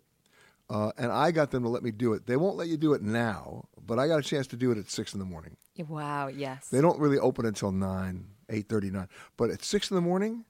uh, 0.71 0.93
and 0.97 1.11
I 1.13 1.33
got 1.33 1.51
them 1.51 1.63
to 1.65 1.69
let 1.69 1.83
me 1.83 1.91
do 1.91 2.13
it. 2.13 2.27
They 2.27 2.37
won't 2.37 2.57
let 2.57 2.69
you 2.69 2.77
do 2.77 2.93
it 2.95 3.03
now, 3.03 3.69
but 3.87 3.99
I 3.99 4.07
got 4.07 4.19
a 4.21 4.23
chance 4.23 4.47
to 4.49 4.57
do 4.57 4.71
it 4.71 4.79
at 4.79 4.91
six 4.91 5.13
in 5.15 5.19
the 5.19 5.27
morning. 5.27 5.57
Wow, 5.89 6.29
yes. 6.29 6.69
They 6.69 6.81
don't 6.81 6.99
really 7.01 7.19
open 7.19 7.45
until 7.47 7.73
nine, 7.73 8.29
eight 8.49 8.69
thirty 8.69 8.91
nine. 8.91 9.09
But 9.37 9.51
at 9.51 9.63
six 9.65 9.91
in 9.91 9.97
the 9.97 10.01
morning, 10.01 10.45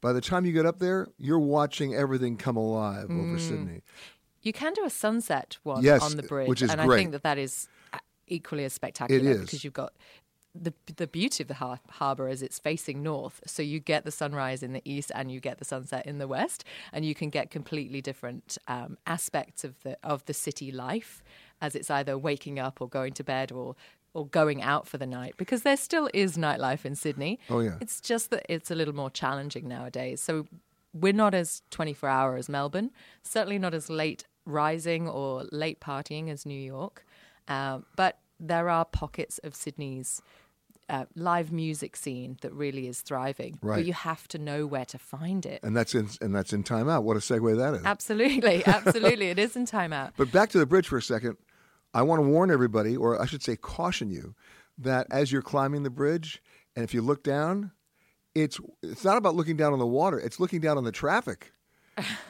by 0.00 0.12
the 0.12 0.20
time 0.20 0.44
you 0.46 0.52
get 0.52 0.66
up 0.66 0.78
there, 0.80 1.08
you're 1.18 1.38
watching 1.38 1.94
everything 1.94 2.36
come 2.36 2.56
alive 2.56 3.08
Mm. 3.08 3.20
over 3.28 3.38
Sydney. 3.38 3.82
You 4.42 4.52
can 4.52 4.72
do 4.72 4.84
a 4.84 4.90
sunset 4.90 5.58
one 5.62 5.82
Yes, 5.82 6.02
on 6.02 6.16
the 6.16 6.22
bridge, 6.22 6.48
which 6.48 6.62
is 6.62 6.70
and 6.70 6.80
I 6.80 6.88
think 6.88 7.12
that 7.12 7.22
that 7.22 7.38
is 7.38 7.68
uh, 7.92 7.98
equally 8.26 8.64
as 8.64 8.72
spectacular 8.72 9.30
is. 9.30 9.40
because 9.40 9.64
you've 9.64 9.72
got 9.72 9.92
the 10.54 10.74
the 10.96 11.06
beauty 11.06 11.42
of 11.42 11.48
the 11.48 11.54
har- 11.54 11.80
harbour 11.90 12.28
is 12.28 12.42
it's 12.42 12.58
facing 12.58 13.02
north, 13.02 13.40
so 13.46 13.62
you 13.62 13.80
get 13.80 14.04
the 14.04 14.10
sunrise 14.10 14.62
in 14.62 14.72
the 14.72 14.82
east 14.84 15.10
and 15.14 15.30
you 15.30 15.40
get 15.40 15.58
the 15.58 15.64
sunset 15.64 16.06
in 16.06 16.18
the 16.18 16.28
west, 16.28 16.64
and 16.92 17.04
you 17.04 17.14
can 17.14 17.30
get 17.30 17.50
completely 17.50 18.00
different 18.02 18.58
um, 18.68 18.98
aspects 19.06 19.64
of 19.64 19.80
the 19.82 19.96
of 20.02 20.24
the 20.26 20.34
city 20.34 20.70
life 20.70 21.22
as 21.60 21.74
it's 21.74 21.90
either 21.90 22.18
waking 22.18 22.58
up 22.58 22.80
or 22.80 22.88
going 22.88 23.12
to 23.14 23.24
bed 23.24 23.50
or 23.50 23.76
or 24.14 24.26
going 24.26 24.60
out 24.60 24.86
for 24.86 24.98
the 24.98 25.06
night 25.06 25.34
because 25.38 25.62
there 25.62 25.76
still 25.76 26.08
is 26.12 26.36
nightlife 26.36 26.84
in 26.84 26.94
Sydney. 26.94 27.38
Oh, 27.48 27.60
yeah. 27.60 27.78
It's 27.80 27.98
just 27.98 28.28
that 28.28 28.44
it's 28.46 28.70
a 28.70 28.74
little 28.74 28.94
more 28.94 29.08
challenging 29.08 29.66
nowadays. 29.66 30.20
So 30.20 30.46
we're 30.92 31.14
not 31.14 31.32
as 31.32 31.62
24 31.70 32.08
hour 32.10 32.36
as 32.36 32.46
Melbourne, 32.48 32.90
certainly 33.22 33.58
not 33.58 33.72
as 33.72 33.88
late 33.88 34.24
rising 34.44 35.08
or 35.08 35.44
late 35.52 35.80
partying 35.80 36.30
as 36.30 36.46
New 36.46 36.60
York. 36.60 37.04
Um, 37.48 37.86
but 37.96 38.18
there 38.38 38.68
are 38.68 38.84
pockets 38.84 39.38
of 39.38 39.54
Sydney's 39.54 40.22
uh, 40.88 41.06
live 41.14 41.52
music 41.52 41.96
scene 41.96 42.36
that 42.42 42.52
really 42.52 42.86
is 42.86 43.00
thriving. 43.00 43.58
Right. 43.62 43.76
But 43.76 43.86
you 43.86 43.92
have 43.92 44.28
to 44.28 44.38
know 44.38 44.66
where 44.66 44.84
to 44.86 44.98
find 44.98 45.46
it. 45.46 45.60
And 45.62 45.76
that's 45.76 45.94
in 45.94 46.08
and 46.20 46.34
that's 46.34 46.52
in 46.52 46.62
Time 46.62 46.88
Out. 46.88 47.04
What 47.04 47.16
a 47.16 47.20
segue 47.20 47.56
that 47.56 47.74
is. 47.74 47.84
Absolutely, 47.84 48.64
absolutely. 48.66 49.28
it 49.28 49.38
is 49.38 49.56
in 49.56 49.64
time 49.64 49.92
out. 49.92 50.12
But 50.16 50.30
back 50.30 50.50
to 50.50 50.58
the 50.58 50.66
bridge 50.66 50.88
for 50.88 50.98
a 50.98 51.02
second. 51.02 51.36
I 51.94 52.02
want 52.02 52.22
to 52.22 52.28
warn 52.28 52.50
everybody, 52.50 52.96
or 52.96 53.20
I 53.20 53.26
should 53.26 53.42
say, 53.42 53.54
caution 53.54 54.10
you, 54.10 54.34
that 54.78 55.06
as 55.10 55.30
you're 55.30 55.42
climbing 55.42 55.82
the 55.82 55.90
bridge, 55.90 56.42
and 56.74 56.84
if 56.84 56.94
you 56.94 57.02
look 57.02 57.22
down, 57.22 57.72
it's 58.34 58.60
it's 58.82 59.04
not 59.04 59.16
about 59.16 59.34
looking 59.34 59.56
down 59.56 59.72
on 59.72 59.78
the 59.78 59.86
water. 59.86 60.18
It's 60.18 60.40
looking 60.40 60.60
down 60.60 60.78
on 60.78 60.84
the 60.84 60.92
traffic. 60.92 61.52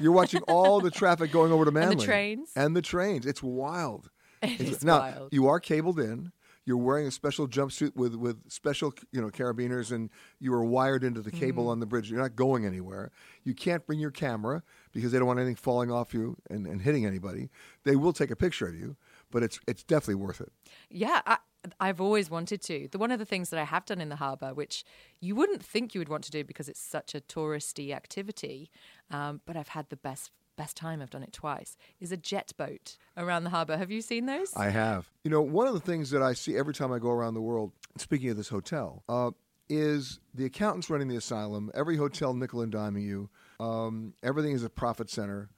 You're 0.00 0.12
watching 0.12 0.42
all 0.48 0.80
the 0.80 0.90
traffic 0.90 1.30
going 1.32 1.52
over 1.52 1.64
to 1.64 1.70
Manly. 1.70 1.92
And 1.92 2.00
the 2.00 2.04
trains. 2.04 2.50
and 2.56 2.76
the 2.76 2.82
trains. 2.82 3.26
It's 3.26 3.42
wild. 3.42 4.10
It 4.42 4.60
It's- 4.60 4.70
is 4.78 4.84
now 4.84 4.98
wild. 4.98 5.28
you 5.32 5.46
are 5.46 5.60
cabled 5.60 6.00
in. 6.00 6.32
You're 6.64 6.76
wearing 6.76 7.08
a 7.08 7.10
special 7.10 7.48
jumpsuit 7.48 7.96
with 7.96 8.14
with 8.14 8.48
special 8.50 8.94
you 9.10 9.20
know 9.20 9.30
carabiners, 9.30 9.90
and 9.90 10.10
you 10.38 10.52
are 10.54 10.64
wired 10.64 11.02
into 11.02 11.20
the 11.20 11.30
cable 11.32 11.64
Mm-hmm. 11.64 11.70
on 11.72 11.80
the 11.80 11.86
bridge. 11.86 12.08
You're 12.10 12.20
not 12.20 12.36
going 12.36 12.64
anywhere. 12.64 13.10
You 13.44 13.52
can't 13.54 13.84
bring 13.84 13.98
your 13.98 14.12
camera 14.12 14.62
because 14.92 15.10
they 15.10 15.18
don't 15.18 15.26
want 15.26 15.40
anything 15.40 15.56
falling 15.56 15.90
off 15.90 16.14
you 16.14 16.36
and, 16.50 16.66
and 16.68 16.80
hitting 16.82 17.04
anybody. 17.04 17.50
They 17.84 17.96
will 17.96 18.12
take 18.12 18.30
a 18.30 18.36
picture 18.36 18.68
of 18.68 18.76
you, 18.76 18.96
but 19.32 19.42
it's 19.42 19.58
it's 19.66 19.82
definitely 19.82 20.16
worth 20.24 20.40
it. 20.40 20.52
Yeah, 20.88 21.20
I, 21.26 21.38
I've 21.80 22.00
always 22.00 22.30
wanted 22.30 22.60
to. 22.62 22.88
The 22.90 22.98
one 22.98 23.10
of 23.10 23.18
the 23.18 23.24
things 23.24 23.50
that 23.50 23.60
I 23.60 23.64
have 23.64 23.84
done 23.84 24.00
in 24.00 24.08
the 24.08 24.16
harbour, 24.16 24.52
which 24.54 24.84
you 25.20 25.34
wouldn't 25.34 25.62
think 25.62 25.94
you 25.94 26.00
would 26.00 26.08
want 26.08 26.24
to 26.24 26.30
do 26.30 26.44
because 26.44 26.68
it's 26.68 26.80
such 26.80 27.14
a 27.14 27.20
touristy 27.20 27.94
activity, 27.94 28.70
um, 29.10 29.40
but 29.46 29.56
I've 29.56 29.68
had 29.68 29.88
the 29.88 29.96
best 29.96 30.30
best 30.56 30.76
time. 30.76 31.00
I've 31.00 31.10
done 31.10 31.22
it 31.22 31.32
twice. 31.32 31.76
Is 32.00 32.12
a 32.12 32.16
jet 32.16 32.52
boat 32.56 32.96
around 33.16 33.44
the 33.44 33.50
harbour. 33.50 33.76
Have 33.76 33.90
you 33.90 34.02
seen 34.02 34.26
those? 34.26 34.52
I 34.56 34.68
have. 34.70 35.10
You 35.24 35.30
know, 35.30 35.40
one 35.40 35.66
of 35.66 35.74
the 35.74 35.80
things 35.80 36.10
that 36.10 36.22
I 36.22 36.34
see 36.34 36.56
every 36.56 36.74
time 36.74 36.92
I 36.92 36.98
go 36.98 37.10
around 37.10 37.34
the 37.34 37.40
world, 37.40 37.72
speaking 37.96 38.30
of 38.30 38.36
this 38.36 38.48
hotel, 38.48 39.02
uh, 39.08 39.30
is 39.68 40.20
the 40.34 40.44
accountants 40.44 40.90
running 40.90 41.08
the 41.08 41.16
asylum, 41.16 41.70
every 41.74 41.96
hotel 41.96 42.34
nickel 42.34 42.60
and 42.60 42.72
diming 42.72 43.02
you. 43.06 43.30
Um, 43.58 44.14
everything 44.22 44.52
is 44.52 44.64
a 44.64 44.70
profit 44.70 45.08
center. 45.08 45.48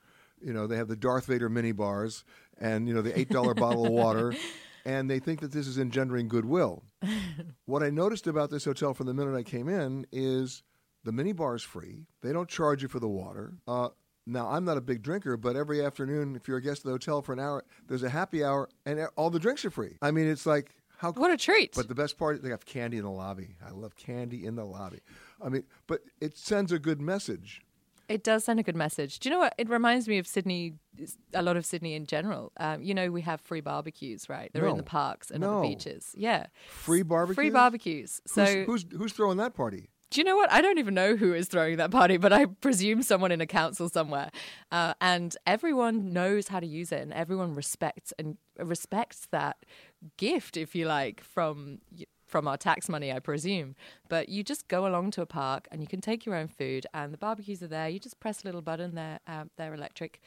You 0.40 0.52
know, 0.52 0.66
they 0.66 0.76
have 0.76 0.88
the 0.88 0.96
Darth 0.96 1.26
Vader 1.26 1.48
mini 1.48 1.72
bars 1.72 2.24
and, 2.58 2.86
you 2.86 2.94
know, 2.94 3.02
the 3.02 3.12
$8 3.12 3.56
bottle 3.56 3.86
of 3.86 3.92
water. 3.92 4.34
And 4.84 5.10
they 5.10 5.18
think 5.18 5.40
that 5.40 5.52
this 5.52 5.66
is 5.66 5.78
engendering 5.78 6.28
goodwill. 6.28 6.84
what 7.64 7.82
I 7.82 7.90
noticed 7.90 8.26
about 8.26 8.50
this 8.50 8.64
hotel 8.64 8.92
from 8.94 9.06
the 9.06 9.14
minute 9.14 9.34
I 9.34 9.42
came 9.42 9.68
in 9.68 10.06
is 10.12 10.62
the 11.04 11.12
mini 11.12 11.32
bar 11.32 11.54
is 11.54 11.62
free. 11.62 12.06
They 12.22 12.32
don't 12.32 12.48
charge 12.48 12.82
you 12.82 12.88
for 12.88 13.00
the 13.00 13.08
water. 13.08 13.54
Uh, 13.66 13.88
now, 14.26 14.48
I'm 14.48 14.64
not 14.64 14.78
a 14.78 14.80
big 14.80 15.02
drinker, 15.02 15.36
but 15.36 15.54
every 15.54 15.84
afternoon, 15.84 16.34
if 16.34 16.48
you're 16.48 16.56
a 16.56 16.62
guest 16.62 16.78
of 16.78 16.84
the 16.84 16.92
hotel 16.92 17.20
for 17.20 17.32
an 17.32 17.40
hour, 17.40 17.64
there's 17.88 18.02
a 18.02 18.08
happy 18.08 18.42
hour 18.42 18.68
and 18.86 19.06
all 19.16 19.30
the 19.30 19.38
drinks 19.38 19.64
are 19.64 19.70
free. 19.70 19.96
I 20.00 20.10
mean, 20.10 20.28
it's 20.28 20.46
like, 20.46 20.74
how 20.96 21.12
what 21.12 21.30
a 21.30 21.36
treat! 21.36 21.74
but 21.74 21.88
the 21.88 21.94
best 21.94 22.16
part, 22.16 22.42
they 22.42 22.50
have 22.50 22.64
candy 22.64 22.96
in 22.96 23.02
the 23.02 23.10
lobby. 23.10 23.56
I 23.64 23.70
love 23.72 23.96
candy 23.96 24.46
in 24.46 24.54
the 24.54 24.64
lobby. 24.64 25.00
I 25.42 25.48
mean, 25.48 25.64
but 25.86 26.00
it 26.20 26.38
sends 26.38 26.72
a 26.72 26.78
good 26.78 27.00
message. 27.00 27.62
It 28.08 28.22
does 28.22 28.44
send 28.44 28.60
a 28.60 28.62
good 28.62 28.76
message. 28.76 29.18
Do 29.18 29.28
you 29.28 29.34
know 29.34 29.40
what? 29.40 29.54
It 29.58 29.68
reminds 29.68 30.08
me 30.08 30.18
of 30.18 30.26
Sydney, 30.26 30.74
a 31.32 31.42
lot 31.42 31.56
of 31.56 31.64
Sydney 31.64 31.94
in 31.94 32.06
general. 32.06 32.52
Um, 32.58 32.82
you 32.82 32.94
know, 32.94 33.10
we 33.10 33.22
have 33.22 33.40
free 33.40 33.60
barbecues, 33.60 34.28
right? 34.28 34.50
They're 34.52 34.66
in 34.66 34.76
the 34.76 34.82
parks 34.82 35.30
and 35.30 35.44
on 35.44 35.62
the 35.62 35.68
beaches. 35.68 36.14
Yeah. 36.16 36.46
Free 36.68 37.02
barbecues? 37.02 37.36
Free 37.36 37.50
barbecues. 37.50 38.20
So, 38.26 38.44
who's, 38.44 38.82
who's 38.82 38.98
who's 38.98 39.12
throwing 39.12 39.38
that 39.38 39.54
party? 39.54 39.90
do 40.14 40.20
you 40.20 40.24
know 40.24 40.36
what? 40.36 40.50
I 40.52 40.60
don't 40.60 40.78
even 40.78 40.94
know 40.94 41.16
who 41.16 41.34
is 41.34 41.48
throwing 41.48 41.78
that 41.78 41.90
party, 41.90 42.18
but 42.18 42.32
I 42.32 42.46
presume 42.46 43.02
someone 43.02 43.32
in 43.32 43.40
a 43.40 43.46
council 43.46 43.88
somewhere. 43.88 44.30
Uh, 44.70 44.94
and 45.00 45.36
everyone 45.44 46.12
knows 46.12 46.46
how 46.46 46.60
to 46.60 46.66
use 46.66 46.92
it, 46.92 47.02
and 47.02 47.12
everyone 47.12 47.54
respects 47.56 48.12
and 48.16 48.36
respects 48.56 49.26
that 49.32 49.56
gift, 50.16 50.56
if 50.56 50.76
you 50.76 50.86
like, 50.86 51.20
from 51.20 51.78
from 52.34 52.48
our 52.48 52.56
tax 52.56 52.88
money, 52.88 53.12
I 53.12 53.20
presume. 53.20 53.76
But 54.08 54.28
you 54.28 54.42
just 54.42 54.66
go 54.66 54.88
along 54.88 55.12
to 55.12 55.22
a 55.22 55.26
park 55.26 55.68
and 55.70 55.80
you 55.80 55.86
can 55.86 56.00
take 56.00 56.26
your 56.26 56.34
own 56.34 56.48
food, 56.48 56.84
and 56.92 57.14
the 57.14 57.16
barbecues 57.16 57.62
are 57.62 57.68
there. 57.68 57.88
You 57.88 58.00
just 58.00 58.18
press 58.18 58.42
a 58.42 58.46
little 58.48 58.60
button, 58.60 58.96
they're, 58.96 59.20
um, 59.28 59.50
they're 59.56 59.72
electric, 59.72 60.20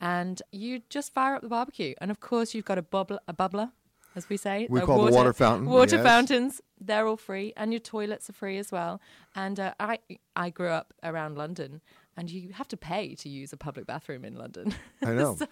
and 0.00 0.42
you 0.50 0.82
just 0.90 1.14
fire 1.14 1.36
up 1.36 1.42
the 1.42 1.48
barbecue. 1.48 1.94
And 2.00 2.10
of 2.10 2.18
course, 2.18 2.52
you've 2.52 2.64
got 2.64 2.78
a, 2.78 2.82
bubbler, 2.82 3.20
a 3.28 3.32
bubbler, 3.32 3.70
as 4.16 4.28
we 4.28 4.36
say. 4.36 4.66
We 4.68 4.80
a 4.80 4.84
call 4.84 5.04
the 5.04 5.12
water 5.12 5.32
fountain, 5.32 5.68
Water 5.68 5.98
yes. 5.98 6.04
fountains, 6.04 6.60
they're 6.80 7.06
all 7.06 7.16
free, 7.16 7.52
and 7.56 7.72
your 7.72 7.78
toilets 7.78 8.28
are 8.28 8.32
free 8.32 8.58
as 8.58 8.72
well. 8.72 9.00
And 9.36 9.60
uh, 9.60 9.74
I, 9.78 10.00
I 10.34 10.50
grew 10.50 10.70
up 10.70 10.92
around 11.04 11.38
London. 11.38 11.80
And 12.14 12.30
you 12.30 12.52
have 12.52 12.68
to 12.68 12.76
pay 12.76 13.14
to 13.14 13.28
use 13.30 13.54
a 13.54 13.56
public 13.56 13.86
bathroom 13.86 14.22
in 14.22 14.36
London. 14.36 14.74
I 15.02 15.12
know. 15.12 15.34
so, 15.38 15.46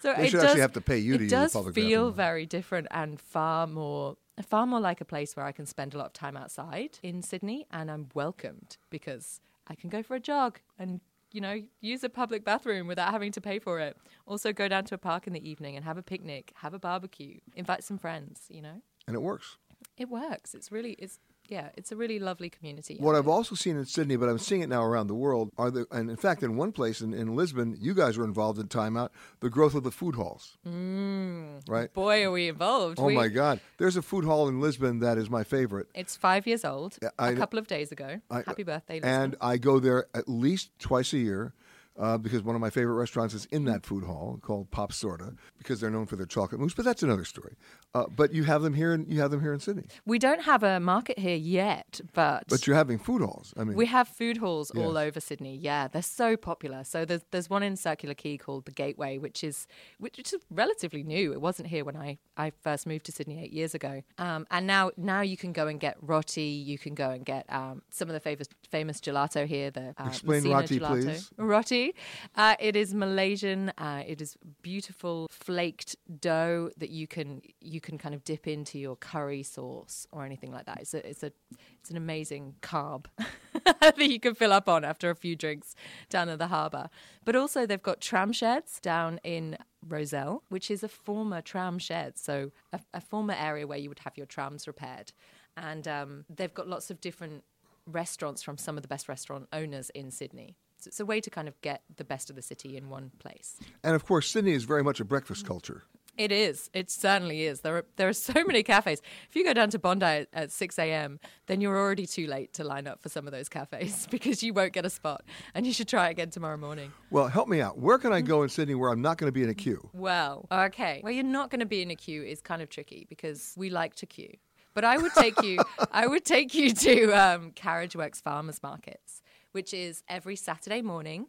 so 0.00 0.14
They 0.14 0.26
it 0.26 0.30
should 0.30 0.40
does, 0.40 0.44
actually 0.44 0.60
have 0.60 0.74
to 0.74 0.82
pay 0.82 0.98
you 0.98 1.16
to 1.16 1.24
use 1.24 1.32
a 1.32 1.36
does 1.36 1.52
public 1.54 1.74
feel 1.74 2.10
very 2.10 2.44
different 2.44 2.88
and 2.90 3.18
far 3.18 3.66
more 3.66 4.18
far 4.46 4.66
more 4.66 4.80
like 4.80 5.00
a 5.00 5.04
place 5.04 5.36
where 5.36 5.46
I 5.46 5.52
can 5.52 5.66
spend 5.66 5.94
a 5.94 5.98
lot 5.98 6.06
of 6.06 6.12
time 6.12 6.36
outside 6.36 6.98
in 7.02 7.22
Sydney 7.22 7.66
and 7.70 7.90
I'm 7.90 8.08
welcomed 8.14 8.76
because 8.90 9.40
I 9.66 9.74
can 9.74 9.90
go 9.90 10.02
for 10.02 10.14
a 10.14 10.20
jog 10.20 10.60
and 10.78 11.00
you 11.32 11.40
know 11.40 11.62
use 11.80 12.04
a 12.04 12.08
public 12.08 12.44
bathroom 12.44 12.86
without 12.86 13.10
having 13.10 13.32
to 13.32 13.40
pay 13.40 13.58
for 13.58 13.80
it. 13.80 13.96
Also 14.26 14.52
go 14.52 14.68
down 14.68 14.84
to 14.84 14.94
a 14.94 14.98
park 14.98 15.26
in 15.26 15.32
the 15.32 15.48
evening 15.48 15.76
and 15.76 15.84
have 15.84 15.98
a 15.98 16.02
picnic, 16.02 16.52
have 16.56 16.74
a 16.74 16.78
barbecue, 16.78 17.38
invite 17.54 17.84
some 17.84 17.98
friends, 17.98 18.46
you 18.48 18.62
know. 18.62 18.80
And 19.06 19.14
it 19.14 19.20
works. 19.20 19.56
It 19.96 20.08
works. 20.08 20.54
It's 20.54 20.70
really 20.70 20.92
it's 20.92 21.18
yeah, 21.48 21.70
it's 21.76 21.90
a 21.92 21.96
really 21.96 22.18
lovely 22.18 22.50
community. 22.50 22.96
What 23.00 23.14
I've 23.16 23.26
also 23.28 23.54
seen 23.54 23.76
in 23.76 23.84
Sydney, 23.86 24.16
but 24.16 24.28
I'm 24.28 24.38
seeing 24.38 24.60
it 24.60 24.68
now 24.68 24.82
around 24.84 25.06
the 25.06 25.14
world, 25.14 25.50
are 25.56 25.70
the 25.70 25.86
and 25.90 26.10
in 26.10 26.16
fact 26.16 26.42
in 26.42 26.56
one 26.56 26.72
place 26.72 27.00
in, 27.00 27.14
in 27.14 27.34
Lisbon, 27.34 27.76
you 27.80 27.94
guys 27.94 28.16
were 28.18 28.24
involved 28.24 28.58
in 28.58 28.68
timeout, 28.68 29.08
the 29.40 29.50
growth 29.50 29.74
of 29.74 29.82
the 29.82 29.90
food 29.90 30.14
halls. 30.14 30.58
Mm. 30.66 31.62
Right? 31.68 31.92
Boy, 31.92 32.24
are 32.24 32.30
we 32.30 32.48
involved. 32.48 32.98
Oh 33.00 33.06
We- 33.06 33.14
my 33.14 33.28
God. 33.28 33.60
There's 33.78 33.96
a 33.96 34.02
food 34.02 34.24
hall 34.24 34.48
in 34.48 34.60
Lisbon 34.60 35.00
that 35.00 35.18
is 35.18 35.30
my 35.30 35.44
favorite. 35.44 35.88
It's 35.94 36.16
five 36.16 36.46
years 36.46 36.64
old. 36.64 36.98
I 37.18 37.30
a 37.30 37.36
couple 37.36 37.58
of 37.58 37.66
days 37.66 37.92
ago. 37.92 38.20
I- 38.30 38.42
Happy 38.46 38.62
birthday, 38.62 38.94
Lisbon. 38.94 39.10
And 39.10 39.36
I 39.40 39.56
go 39.56 39.78
there 39.80 40.06
at 40.14 40.28
least 40.28 40.70
twice 40.78 41.12
a 41.12 41.18
year 41.18 41.54
uh, 41.98 42.16
because 42.16 42.42
one 42.42 42.54
of 42.54 42.60
my 42.60 42.70
favorite 42.70 42.94
restaurants 42.94 43.34
is 43.34 43.46
in 43.46 43.64
that 43.64 43.84
food 43.84 44.04
hall 44.04 44.38
called 44.42 44.70
Pop 44.70 44.92
Sorta 44.92 45.34
because 45.58 45.80
they're 45.80 45.90
known 45.90 46.06
for 46.06 46.16
their 46.16 46.26
chocolate 46.26 46.60
mousse. 46.60 46.74
But 46.74 46.84
that's 46.84 47.02
another 47.02 47.24
story. 47.24 47.56
Uh, 47.94 48.04
but 48.14 48.32
you 48.32 48.44
have 48.44 48.62
them 48.62 48.74
here, 48.74 48.92
in, 48.92 49.06
you 49.08 49.20
have 49.20 49.30
them 49.30 49.40
here 49.40 49.52
in 49.52 49.60
Sydney. 49.60 49.84
We 50.04 50.18
don't 50.18 50.42
have 50.42 50.62
a 50.62 50.78
market 50.78 51.18
here 51.18 51.36
yet, 51.36 52.00
but, 52.12 52.44
But 52.48 52.66
you're 52.66 52.76
having 52.76 52.98
food 52.98 53.22
halls. 53.22 53.54
I 53.56 53.64
mean, 53.64 53.76
we 53.76 53.86
have 53.86 54.08
food 54.08 54.36
halls 54.36 54.70
all 54.72 54.98
over 54.98 55.20
Sydney. 55.20 55.56
Yeah, 55.56 55.88
they're 55.88 56.02
so 56.02 56.36
popular. 56.36 56.84
So 56.84 57.04
there's 57.04 57.22
there's 57.30 57.48
one 57.48 57.62
in 57.62 57.76
Circular 57.76 58.14
Quay 58.14 58.36
called 58.36 58.66
the 58.66 58.72
Gateway, 58.72 59.18
which 59.18 59.42
is 59.42 59.66
which 59.98 60.18
is 60.18 60.34
relatively 60.50 61.02
new. 61.02 61.32
It 61.32 61.40
wasn't 61.40 61.68
here 61.68 61.84
when 61.84 61.96
I, 61.96 62.18
I 62.36 62.50
first 62.50 62.86
moved 62.86 63.06
to 63.06 63.12
Sydney 63.12 63.42
eight 63.42 63.52
years 63.52 63.74
ago. 63.74 64.02
Um, 64.18 64.46
and 64.50 64.66
now 64.66 64.90
now 64.96 65.22
you 65.22 65.36
can 65.36 65.52
go 65.52 65.66
and 65.66 65.80
get 65.80 65.96
roti. 66.00 66.42
You 66.42 66.78
can 66.78 66.94
go 66.94 67.10
and 67.10 67.24
get 67.24 67.46
um, 67.48 67.82
some 67.90 68.08
of 68.08 68.14
the 68.14 68.20
famous 68.20 68.48
famous 68.70 69.00
gelato 69.00 69.46
here. 69.46 69.70
The 69.70 69.94
uh, 69.98 70.06
Explain 70.06 70.42
Messina 70.42 70.54
roti, 70.54 70.78
gelato. 70.78 71.02
please. 71.02 71.30
Roti. 71.36 71.94
Uh, 72.36 72.56
it 72.60 72.76
is 72.76 72.94
Malaysian. 72.94 73.72
Uh, 73.78 74.02
it 74.06 74.20
is 74.20 74.36
beautiful 74.62 75.28
flaked 75.30 75.96
dough 76.20 76.70
that 76.76 76.90
you 76.90 77.06
can 77.06 77.40
you 77.60 77.77
can 77.80 77.98
kind 77.98 78.14
of 78.14 78.24
dip 78.24 78.46
into 78.46 78.78
your 78.78 78.96
curry 78.96 79.42
sauce 79.42 80.06
or 80.12 80.24
anything 80.24 80.52
like 80.52 80.66
that. 80.66 80.78
It's 80.80 80.94
a 80.94 81.08
it's 81.08 81.22
a 81.22 81.32
it's 81.80 81.90
an 81.90 81.96
amazing 81.96 82.54
carb. 82.62 83.06
that 83.80 83.98
you 83.98 84.20
can 84.20 84.34
fill 84.34 84.52
up 84.52 84.68
on 84.68 84.84
after 84.84 85.10
a 85.10 85.14
few 85.14 85.36
drinks 85.36 85.74
down 86.08 86.28
at 86.28 86.38
the 86.38 86.48
harbour. 86.48 86.88
But 87.24 87.36
also, 87.36 87.66
they've 87.66 87.82
got 87.82 88.00
tram 88.00 88.32
sheds 88.32 88.80
down 88.80 89.20
in 89.24 89.56
Rozelle, 89.86 90.42
which 90.48 90.70
is 90.70 90.82
a 90.82 90.88
former 90.88 91.40
tram 91.40 91.78
shed, 91.78 92.18
so 92.18 92.50
a, 92.72 92.80
a 92.94 93.00
former 93.00 93.34
area 93.34 93.66
where 93.66 93.78
you 93.78 93.88
would 93.88 94.00
have 94.00 94.16
your 94.16 94.26
trams 94.26 94.66
repaired. 94.66 95.12
And 95.56 95.88
um, 95.88 96.24
they've 96.28 96.54
got 96.54 96.68
lots 96.68 96.90
of 96.90 97.00
different 97.00 97.44
restaurants 97.86 98.42
from 98.42 98.58
some 98.58 98.76
of 98.76 98.82
the 98.82 98.88
best 98.88 99.08
restaurant 99.08 99.48
owners 99.52 99.90
in 99.90 100.10
Sydney. 100.10 100.56
So 100.78 100.88
it's 100.88 101.00
a 101.00 101.06
way 101.06 101.20
to 101.20 101.30
kind 101.30 101.48
of 101.48 101.60
get 101.60 101.82
the 101.96 102.04
best 102.04 102.30
of 102.30 102.36
the 102.36 102.42
city 102.42 102.76
in 102.76 102.88
one 102.88 103.10
place. 103.18 103.58
And 103.82 103.96
of 103.96 104.04
course, 104.04 104.28
Sydney 104.30 104.52
is 104.52 104.64
very 104.64 104.84
much 104.84 105.00
a 105.00 105.04
breakfast 105.04 105.44
culture. 105.44 105.82
It 106.18 106.32
is. 106.32 106.68
It 106.74 106.90
certainly 106.90 107.44
is. 107.44 107.60
There 107.60 107.76
are 107.76 107.84
there 107.94 108.08
are 108.08 108.12
so 108.12 108.32
many 108.46 108.64
cafes. 108.64 109.00
If 109.28 109.36
you 109.36 109.44
go 109.44 109.54
down 109.54 109.70
to 109.70 109.78
Bondi 109.78 110.04
at, 110.04 110.28
at 110.32 110.50
six 110.50 110.76
a.m., 110.76 111.20
then 111.46 111.60
you're 111.60 111.78
already 111.78 112.06
too 112.06 112.26
late 112.26 112.52
to 112.54 112.64
line 112.64 112.88
up 112.88 113.00
for 113.00 113.08
some 113.08 113.26
of 113.26 113.32
those 113.32 113.48
cafes 113.48 114.06
because 114.10 114.42
you 114.42 114.52
won't 114.52 114.72
get 114.72 114.84
a 114.84 114.90
spot, 114.90 115.24
and 115.54 115.64
you 115.64 115.72
should 115.72 115.86
try 115.86 116.10
again 116.10 116.30
tomorrow 116.30 116.56
morning. 116.56 116.92
Well, 117.10 117.28
help 117.28 117.48
me 117.48 117.60
out. 117.60 117.78
Where 117.78 117.98
can 117.98 118.12
I 118.12 118.20
go 118.20 118.42
in 118.42 118.48
Sydney 118.48 118.74
where 118.74 118.90
I'm 118.90 119.00
not 119.00 119.16
going 119.16 119.28
to 119.28 119.32
be 119.32 119.44
in 119.44 119.48
a 119.48 119.54
queue? 119.54 119.88
Well, 119.92 120.48
okay. 120.50 120.98
Where 121.02 121.12
you're 121.12 121.22
not 121.22 121.50
going 121.50 121.60
to 121.60 121.66
be 121.66 121.82
in 121.82 121.90
a 121.92 121.96
queue 121.96 122.24
is 122.24 122.40
kind 122.40 122.60
of 122.62 122.68
tricky 122.68 123.06
because 123.08 123.54
we 123.56 123.70
like 123.70 123.94
to 123.96 124.06
queue. 124.06 124.34
But 124.74 124.84
I 124.84 124.96
would 124.98 125.12
take 125.12 125.40
you. 125.42 125.58
I 125.92 126.08
would 126.08 126.24
take 126.24 126.52
you 126.52 126.72
to 126.72 127.12
um, 127.12 127.52
Carriage 127.52 127.94
Works 127.94 128.20
Farmers 128.20 128.60
Markets, 128.60 129.22
which 129.52 129.72
is 129.72 130.02
every 130.08 130.34
Saturday 130.34 130.82
morning 130.82 131.26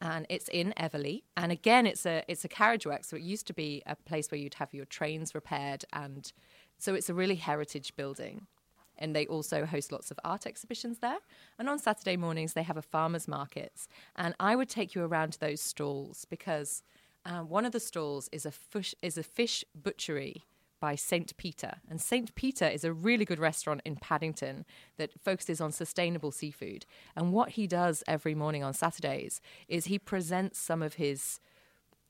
and 0.00 0.26
it's 0.28 0.48
in 0.48 0.74
Eveleigh. 0.76 1.22
And 1.36 1.52
again, 1.52 1.86
it's 1.86 2.06
a 2.06 2.22
it's 2.28 2.44
a 2.44 2.48
carriage 2.48 2.86
work. 2.86 3.04
So 3.04 3.16
it 3.16 3.22
used 3.22 3.46
to 3.46 3.54
be 3.54 3.82
a 3.86 3.96
place 3.96 4.30
where 4.30 4.38
you'd 4.38 4.54
have 4.54 4.74
your 4.74 4.84
trains 4.84 5.34
repaired, 5.34 5.84
and 5.92 6.32
so 6.78 6.94
it's 6.94 7.08
a 7.08 7.14
really 7.14 7.36
heritage 7.36 7.96
building. 7.96 8.46
And 8.96 9.14
they 9.14 9.26
also 9.26 9.66
host 9.66 9.90
lots 9.90 10.12
of 10.12 10.20
art 10.24 10.46
exhibitions 10.46 10.98
there. 10.98 11.18
And 11.58 11.68
on 11.68 11.80
Saturday 11.80 12.16
mornings, 12.16 12.52
they 12.52 12.62
have 12.62 12.76
a 12.76 12.82
farmers 12.82 13.26
markets. 13.26 13.88
And 14.14 14.36
I 14.38 14.54
would 14.54 14.68
take 14.68 14.94
you 14.94 15.02
around 15.02 15.32
to 15.32 15.40
those 15.40 15.60
stalls 15.60 16.24
because 16.30 16.84
uh, 17.26 17.40
one 17.40 17.64
of 17.64 17.72
the 17.72 17.80
stalls 17.80 18.28
is 18.30 18.46
a 18.46 18.52
fish 18.52 18.94
is 19.02 19.18
a 19.18 19.22
fish 19.22 19.64
butchery 19.74 20.44
by 20.84 20.96
St. 20.96 21.34
Peter. 21.38 21.76
And 21.88 21.98
St. 21.98 22.34
Peter 22.34 22.66
is 22.66 22.84
a 22.84 22.92
really 22.92 23.24
good 23.24 23.38
restaurant 23.38 23.80
in 23.86 23.96
Paddington 23.96 24.66
that 24.98 25.18
focuses 25.18 25.58
on 25.58 25.72
sustainable 25.72 26.30
seafood. 26.30 26.84
And 27.16 27.32
what 27.32 27.52
he 27.52 27.66
does 27.66 28.04
every 28.06 28.34
morning 28.34 28.62
on 28.62 28.74
Saturdays 28.74 29.40
is 29.66 29.86
he 29.86 29.98
presents 29.98 30.58
some 30.58 30.82
of 30.82 30.94
his 30.94 31.40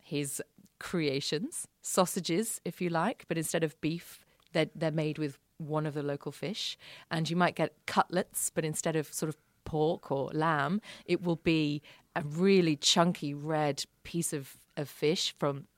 his 0.02 0.43
creations, 0.81 1.69
sausages, 1.83 2.61
if 2.64 2.81
you 2.81 2.90
like, 2.90 3.26
but 3.28 3.38
instead 3.38 3.62
of 3.62 3.81
beef, 3.81 4.25
they're, 4.52 4.71
they're 4.75 4.90
made 4.90 5.19
with 5.19 5.38
one 5.59 5.87
of 5.87 5.95
the 5.95 6.02
local 6.02 6.33
fish. 6.33 6.76
And 7.12 7.31
you 7.31 7.37
might 7.37 7.54
get 7.54 7.76
cutlets, 7.87 8.50
but 8.52 8.64
instead 8.64 8.97
of 8.97 9.07
sort 9.14 9.28
of 9.28 9.37
pork 9.64 10.11
or 10.11 10.31
lamb, 10.33 10.81
it 11.07 11.23
will 11.23 11.37
be 11.37 11.81
a 12.16 12.23
really 12.23 12.75
chunky 12.75 13.35
red 13.35 13.85
piece 14.02 14.33
of, 14.33 14.57
of 14.76 14.88
fish 14.88 15.33
from 15.38 15.69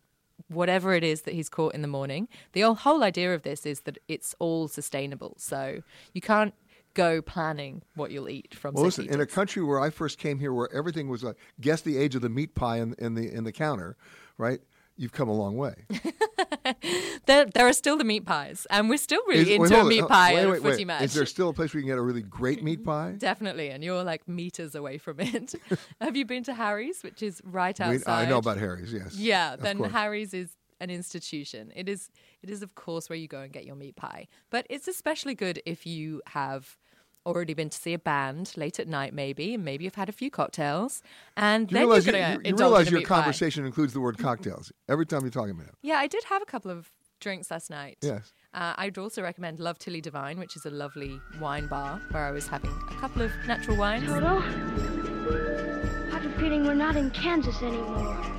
whatever 0.49 0.95
it 0.95 1.05
is 1.05 1.23
that 1.23 1.35
he's 1.35 1.49
caught 1.49 1.75
in 1.75 1.83
the 1.83 1.89
morning. 1.89 2.29
The 2.53 2.73
whole 2.73 3.03
idea 3.03 3.35
of 3.35 3.43
this 3.43 3.67
is 3.67 3.81
that 3.81 3.99
it's 4.09 4.35
all 4.39 4.69
sustainable. 4.69 5.35
So 5.39 5.83
you 6.13 6.21
can't 6.21 6.55
go 6.95 7.21
planning 7.21 7.83
what 7.95 8.11
you'll 8.11 8.29
eat 8.29 8.55
from. 8.55 8.75
Well, 8.75 8.91
St. 8.91 9.07
listen, 9.07 9.15
in 9.15 9.21
a 9.21 9.27
country 9.27 9.63
where 9.63 9.79
I 9.79 9.91
first 9.91 10.19
came 10.19 10.39
here, 10.39 10.53
where 10.53 10.73
everything 10.73 11.09
was 11.09 11.23
like 11.23 11.37
guess 11.61 11.83
the 11.83 11.99
age 11.99 12.15
of 12.15 12.23
the 12.23 12.29
meat 12.29 12.55
pie 12.55 12.79
in, 12.79 12.95
in 12.99 13.15
the 13.15 13.33
in 13.33 13.45
the 13.45 13.53
counter, 13.53 13.97
right? 14.39 14.61
You've 14.99 15.13
come 15.13 15.29
a 15.29 15.35
long 15.35 15.57
way. 15.57 15.75
there, 17.27 17.45
there 17.45 17.67
are 17.67 17.73
still 17.75 17.99
the 17.99 18.05
meat 18.05 18.25
pies, 18.25 18.67
and 18.71 18.89
we're 18.89 18.97
still 18.97 19.21
really 19.27 19.53
Is- 19.53 19.59
wait, 19.59 19.71
into 19.71 19.81
a 19.81 19.85
meat 19.85 20.03
on. 20.03 20.09
pie 20.09 20.35
Wait, 20.35 20.47
wait, 20.47 20.63
wait. 20.63 20.87
match. 20.87 21.03
Is 21.03 21.15
there 21.15 21.27
still 21.27 21.51
a 21.51 21.53
place 21.53 21.75
where 21.75 21.81
you 21.81 21.85
can 21.85 21.93
get 21.93 21.99
a 21.99 22.03
really 22.03 22.23
great 22.23 22.63
meat 22.63 22.81
mm-hmm. 22.81 23.13
pie? 23.13 23.15
Definitely, 23.19 23.69
and 23.69 23.85
you're 23.85 24.03
like 24.03 24.27
meters 24.27 24.75
away 24.75 24.97
from 24.97 25.21
it. 25.21 25.55
Have 26.01 26.17
you 26.17 26.25
been 26.25 26.45
to 26.45 26.55
Harry's, 26.55 27.03
which 27.03 27.23
is 27.23 27.43
right 27.45 27.79
outside? 27.79 28.27
I 28.27 28.29
know 28.29 28.39
about 28.39 28.57
Harry's. 28.57 28.93
Yes. 28.93 29.17
Yeah, 29.17 29.57
then 29.57 29.79
course. 29.79 29.93
Harry's 29.93 30.33
is 30.33 30.57
an 30.81 30.91
institution. 30.91 31.73
It 31.77 31.89
is 31.89 32.11
it 32.43 32.51
is 32.51 32.63
of 32.63 32.75
course 32.75 33.09
where 33.09 33.19
you 33.19 33.29
go 33.29 33.41
and 33.41 33.53
get 33.53 33.67
your 33.67 33.77
meat 33.77 33.97
pie. 33.97 34.29
But 34.51 34.67
it's 34.71 34.89
especially 34.89 35.35
good 35.35 35.61
if 35.67 35.87
you 35.87 36.23
have 36.29 36.79
already 37.27 37.53
been 37.55 37.69
to 37.71 37.77
see 37.79 37.93
a 37.93 37.99
band 37.99 38.53
late 38.57 38.79
at 38.81 38.89
night 38.89 39.13
maybe, 39.13 39.55
and 39.55 39.65
maybe 39.65 39.85
you've 39.85 39.97
had 39.97 40.09
a 40.09 40.13
few 40.13 40.31
cocktails 40.31 41.03
and 41.37 41.71
You 41.71 41.75
then 41.75 41.83
realize, 41.87 42.07
you're 42.07 42.15
you, 42.17 42.21
going 42.23 42.33
you- 42.37 42.43
to 42.43 42.49
you 42.51 42.57
realize 42.57 42.91
your 42.91 43.03
conversation 43.03 43.67
includes 43.67 43.93
the 43.93 44.01
word 44.01 44.17
cocktails 44.19 44.73
every 44.89 45.05
time 45.05 45.23
you're 45.23 45.31
talking 45.31 45.51
about 45.51 45.67
it. 45.67 45.75
Yeah, 45.83 45.97
I 45.97 46.07
did 46.07 46.25
have 46.25 46.41
a 46.41 46.47
couple 46.47 46.71
of 46.71 46.89
drinks 47.21 47.51
last 47.51 47.69
night. 47.71 47.99
Yes. 48.03 48.33
Uh, 48.55 48.75
I'd 48.79 48.97
also 48.97 49.23
recommend 49.23 49.59
Love 49.61 49.79
Tilly 49.79 50.01
Devine, 50.01 50.39
which 50.39 50.57
is 50.57 50.65
a 50.65 50.71
lovely 50.71 51.21
wine 51.41 51.67
bar 51.67 52.01
where 52.11 52.25
I 52.25 52.31
was 52.31 52.47
having 52.49 52.71
a 52.71 52.95
couple 52.95 53.23
of 53.23 53.31
natural 53.47 53.77
wines. 53.77 54.07
Toto, 54.07 54.39
I 54.39 56.11
have 56.13 56.25
a 56.25 56.31
feeling 56.39 56.65
we're 56.65 56.75
not 56.75 56.97
in 56.97 57.11
Kansas 57.11 57.61
anymore. 57.63 58.36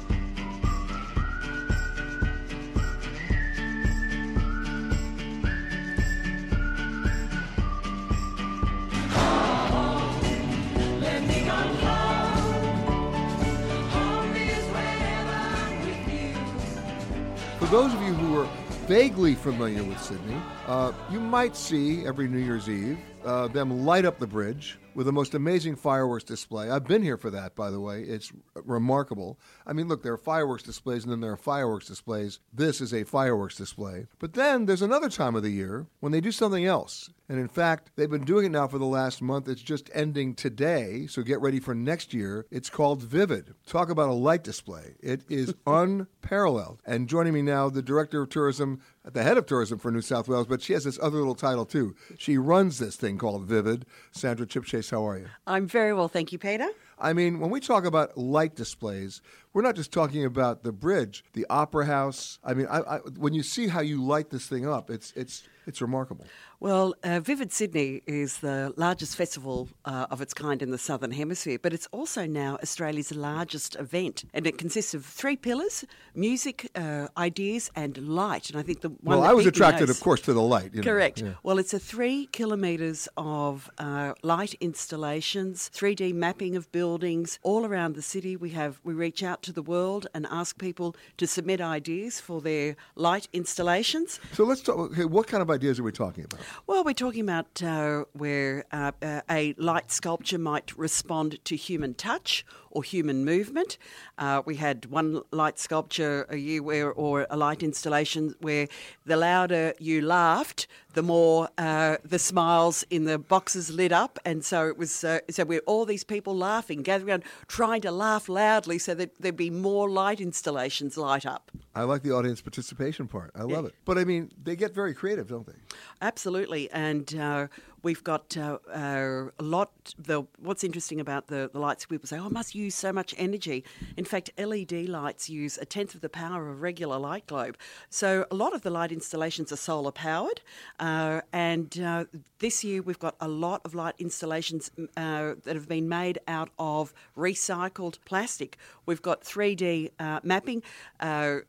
For 17.67 17.71
those 17.71 17.93
of 17.93 18.01
you 18.01 18.13
who 18.13 18.39
are 18.39 18.47
vaguely 18.87 19.35
familiar 19.35 19.83
with 19.83 20.01
Sydney, 20.01 20.41
uh, 20.67 20.93
you 21.11 21.19
might 21.19 21.53
see 21.53 22.05
every 22.05 22.29
New 22.29 22.37
Year's 22.37 22.69
Eve 22.69 22.97
uh, 23.25 23.47
them 23.47 23.85
light 23.85 24.05
up 24.05 24.19
the 24.19 24.27
bridge 24.27 24.77
with 24.97 25.05
the 25.05 25.13
most 25.13 25.35
amazing 25.35 25.75
fireworks 25.75 26.23
display. 26.23 26.71
I've 26.71 26.87
been 26.87 27.03
here 27.03 27.17
for 27.17 27.29
that, 27.29 27.55
by 27.55 27.69
the 27.69 27.79
way. 27.79 28.01
It's 28.01 28.31
remarkable. 28.55 29.39
I 29.63 29.73
mean, 29.73 29.87
look, 29.87 30.01
there 30.01 30.13
are 30.13 30.17
fireworks 30.17 30.63
displays 30.63 31.03
and 31.03 31.11
then 31.11 31.21
there 31.21 31.31
are 31.31 31.37
fireworks 31.37 31.85
displays. 31.85 32.39
This 32.51 32.81
is 32.81 32.95
a 32.95 33.03
fireworks 33.03 33.55
display. 33.55 34.07
But 34.17 34.33
then 34.33 34.65
there's 34.65 34.81
another 34.81 35.09
time 35.09 35.35
of 35.35 35.43
the 35.43 35.51
year 35.51 35.85
when 35.99 36.11
they 36.11 36.19
do 36.19 36.31
something 36.31 36.65
else. 36.65 37.11
And 37.29 37.39
in 37.39 37.47
fact, 37.47 37.91
they've 37.95 38.09
been 38.09 38.23
doing 38.23 38.45
it 38.45 38.51
now 38.51 38.67
for 38.67 38.79
the 38.79 38.85
last 38.85 39.21
month. 39.21 39.47
It's 39.49 39.61
just 39.61 39.91
ending 39.93 40.33
today, 40.33 41.07
so 41.07 41.21
get 41.21 41.41
ready 41.41 41.59
for 41.59 41.75
next 41.75 42.13
year. 42.13 42.45
It's 42.49 42.69
called 42.69 43.03
Vivid. 43.03 43.53
Talk 43.67 43.89
about 43.89 44.09
a 44.09 44.13
light 44.13 44.43
display. 44.43 44.95
It 44.99 45.21
is 45.29 45.53
unparalleled. 45.67 46.81
And 46.85 47.09
joining 47.09 47.33
me 47.33 47.41
now, 47.41 47.69
the 47.69 47.81
director 47.81 48.21
of 48.21 48.29
tourism, 48.29 48.81
at 49.07 49.13
the 49.13 49.23
head 49.23 49.37
of 49.37 49.45
tourism 49.45 49.79
for 49.79 49.89
New 49.89 50.01
South 50.01 50.27
Wales, 50.27 50.47
but 50.47 50.61
she 50.61 50.73
has 50.73 50.83
this 50.83 50.99
other 51.01 51.17
little 51.17 51.33
title 51.33 51.65
too. 51.65 51.95
She 52.17 52.37
runs 52.37 52.77
this 52.77 52.97
thing 52.97 53.17
called 53.17 53.45
Vivid. 53.45 53.85
Sandra 54.11 54.45
Chipchase, 54.45 54.91
how 54.91 55.07
are 55.07 55.17
you? 55.17 55.27
I'm 55.47 55.65
very 55.65 55.93
well, 55.93 56.09
thank 56.09 56.33
you, 56.33 56.37
Peter. 56.37 56.67
I 56.99 57.13
mean, 57.13 57.39
when 57.39 57.49
we 57.49 57.61
talk 57.61 57.85
about 57.85 58.17
light 58.17 58.55
displays, 58.55 59.21
we're 59.53 59.61
not 59.61 59.75
just 59.75 59.93
talking 59.93 60.25
about 60.25 60.63
the 60.63 60.73
bridge, 60.73 61.23
the 61.33 61.45
opera 61.49 61.85
house. 61.85 62.37
I 62.43 62.53
mean, 62.53 62.67
I, 62.69 62.79
I, 62.79 62.97
when 62.97 63.33
you 63.33 63.43
see 63.43 63.67
how 63.69 63.79
you 63.79 64.03
light 64.03 64.29
this 64.29 64.45
thing 64.47 64.67
up, 64.67 64.89
it's 64.89 65.13
it's 65.15 65.43
it's 65.65 65.81
remarkable. 65.81 66.25
Well, 66.59 66.95
uh, 67.03 67.19
Vivid 67.19 67.51
Sydney 67.53 68.01
is 68.07 68.39
the 68.39 68.73
largest 68.77 69.15
festival 69.15 69.69
uh, 69.85 70.07
of 70.09 70.21
its 70.21 70.33
kind 70.33 70.63
in 70.63 70.71
the 70.71 70.79
Southern 70.79 71.11
Hemisphere, 71.11 71.59
but 71.61 71.71
it's 71.71 71.87
also 71.91 72.25
now 72.25 72.57
Australia's 72.63 73.13
largest 73.13 73.75
event. 73.75 74.25
And 74.33 74.47
it 74.47 74.57
consists 74.57 74.95
of 74.95 75.05
three 75.05 75.35
pillars 75.35 75.85
music, 76.15 76.71
uh, 76.73 77.09
ideas, 77.15 77.69
and 77.75 77.95
light. 77.99 78.49
And 78.49 78.57
I 78.57 78.63
think 78.63 78.81
the 78.81 78.89
one 78.89 78.97
well, 79.03 79.21
that 79.21 79.29
I 79.29 79.33
was 79.35 79.45
attracted, 79.45 79.87
knows- 79.87 79.97
of 79.97 80.03
course, 80.03 80.21
to 80.21 80.33
the 80.33 80.41
light. 80.41 80.73
you 80.73 80.81
know. 80.81 80.91
Correct. 80.91 81.21
Yeah. 81.21 81.33
Well, 81.43 81.59
it's 81.59 81.75
a 81.75 81.79
three 81.79 82.25
kilometres 82.31 83.07
of 83.17 83.69
uh, 83.77 84.13
light 84.23 84.55
installations, 84.59 85.69
3D 85.75 86.11
mapping 86.15 86.55
of 86.55 86.71
buildings 86.71 87.37
all 87.43 87.67
around 87.67 87.93
the 87.93 88.01
city. 88.01 88.35
We 88.35 88.49
have 88.51 88.79
we 88.83 88.95
reach 88.95 89.21
out 89.21 89.43
to 89.43 89.53
the 89.53 89.61
world 89.61 90.07
and 90.15 90.25
ask 90.31 90.57
people 90.57 90.95
to 91.17 91.27
submit 91.27 91.61
ideas 91.61 92.19
for 92.19 92.41
their 92.41 92.75
light 92.95 93.27
installations. 93.31 94.19
So 94.33 94.43
let's 94.43 94.61
talk. 94.61 94.79
Okay, 94.79 95.05
what 95.05 95.27
kind 95.27 95.43
of 95.43 95.51
ideas 95.51 95.79
are 95.79 95.83
we 95.83 95.91
talking 95.91 96.23
about? 96.23 96.46
Well, 96.65 96.83
we're 96.83 96.93
talking 96.93 97.21
about 97.21 97.61
uh, 97.63 98.05
where 98.13 98.65
uh, 98.71 98.91
uh, 99.01 99.21
a 99.29 99.53
light 99.57 99.91
sculpture 99.91 100.37
might 100.37 100.77
respond 100.77 101.43
to 101.45 101.55
human 101.55 101.93
touch 101.93 102.45
or 102.77 102.83
human 102.83 103.25
movement. 103.25 103.79
Uh, 104.19 104.43
we 104.45 104.55
had 104.55 104.85
one 104.85 105.23
light 105.31 105.57
sculpture 105.57 106.27
a 106.29 106.37
year 106.37 106.61
where, 106.61 106.91
or 106.91 107.25
a 107.31 107.35
light 107.35 107.63
installation 107.63 108.35
where 108.39 108.67
the 109.03 109.17
louder 109.17 109.73
you 109.79 109.99
laughed, 109.99 110.67
the 110.93 111.01
more 111.01 111.49
uh, 111.57 111.97
the 112.05 112.19
smiles 112.19 112.83
in 112.91 113.05
the 113.05 113.17
boxes 113.17 113.71
lit 113.71 113.91
up, 113.91 114.19
and 114.25 114.45
so 114.45 114.67
it 114.67 114.77
was. 114.77 115.03
Uh, 115.03 115.19
so 115.29 115.43
we're 115.43 115.61
all 115.65 115.85
these 115.85 116.03
people 116.03 116.35
laughing, 116.35 116.83
gathering 116.83 117.09
around, 117.09 117.23
trying 117.47 117.81
to 117.81 117.91
laugh 117.91 118.29
loudly, 118.29 118.77
so 118.77 118.93
that 118.93 119.09
there'd 119.19 119.35
be 119.35 119.49
more 119.49 119.89
light 119.89 120.21
installations 120.21 120.97
light 120.97 121.25
up. 121.25 121.51
I 121.73 121.83
like 121.83 122.03
the 122.03 122.11
audience 122.11 122.41
participation 122.41 123.07
part. 123.07 123.31
I 123.35 123.43
love 123.43 123.65
it. 123.65 123.73
But 123.85 123.97
I 123.97 124.03
mean, 124.05 124.31
they 124.43 124.55
get 124.55 124.73
very 124.73 124.93
creative, 124.93 125.27
don't 125.27 125.47
they? 125.47 125.59
Absolutely, 126.01 126.69
and 126.71 127.15
uh, 127.15 127.47
We've 127.87 128.03
got 128.03 128.35
uh, 128.35 128.57
uh, 128.69 129.29
a 129.39 129.43
lot. 129.43 129.71
The, 129.97 130.23
what's 130.39 130.65
interesting 130.65 130.99
about 130.99 131.27
the, 131.27 131.49
the 131.53 131.59
lights, 131.59 131.85
people 131.85 132.05
say, 132.05 132.19
oh, 132.19 132.29
must 132.29 132.53
use 132.53 132.75
so 132.75 132.91
much 132.91 133.15
energy. 133.17 133.63
In 133.95 134.03
fact, 134.03 134.29
LED 134.37 134.89
lights 134.89 135.29
use 135.29 135.57
a 135.57 135.63
tenth 135.63 135.95
of 135.95 136.01
the 136.01 136.09
power 136.09 136.49
of 136.49 136.57
a 136.57 136.59
regular 136.59 136.99
light 136.99 137.25
globe. 137.27 137.57
So 137.89 138.25
a 138.29 138.35
lot 138.35 138.53
of 138.53 138.63
the 138.63 138.69
light 138.71 138.91
installations 138.91 139.53
are 139.53 139.55
solar 139.55 139.93
powered. 139.93 140.41
Uh, 140.81 141.21
and 141.31 141.79
uh, 141.79 142.03
this 142.39 142.61
year 142.61 142.81
we've 142.81 142.99
got 142.99 143.15
a 143.21 143.29
lot 143.29 143.61
of 143.63 143.73
light 143.73 143.95
installations 143.99 144.69
uh, 144.97 145.35
that 145.45 145.55
have 145.55 145.69
been 145.69 145.87
made 145.87 146.19
out 146.27 146.49
of 146.59 146.93
recycled 147.17 147.99
plastic. 148.03 148.57
We've 148.85 149.01
got 149.01 149.21
3D 149.21 149.91
uh, 149.97 150.19
mapping. 150.23 150.61
a 150.99 151.43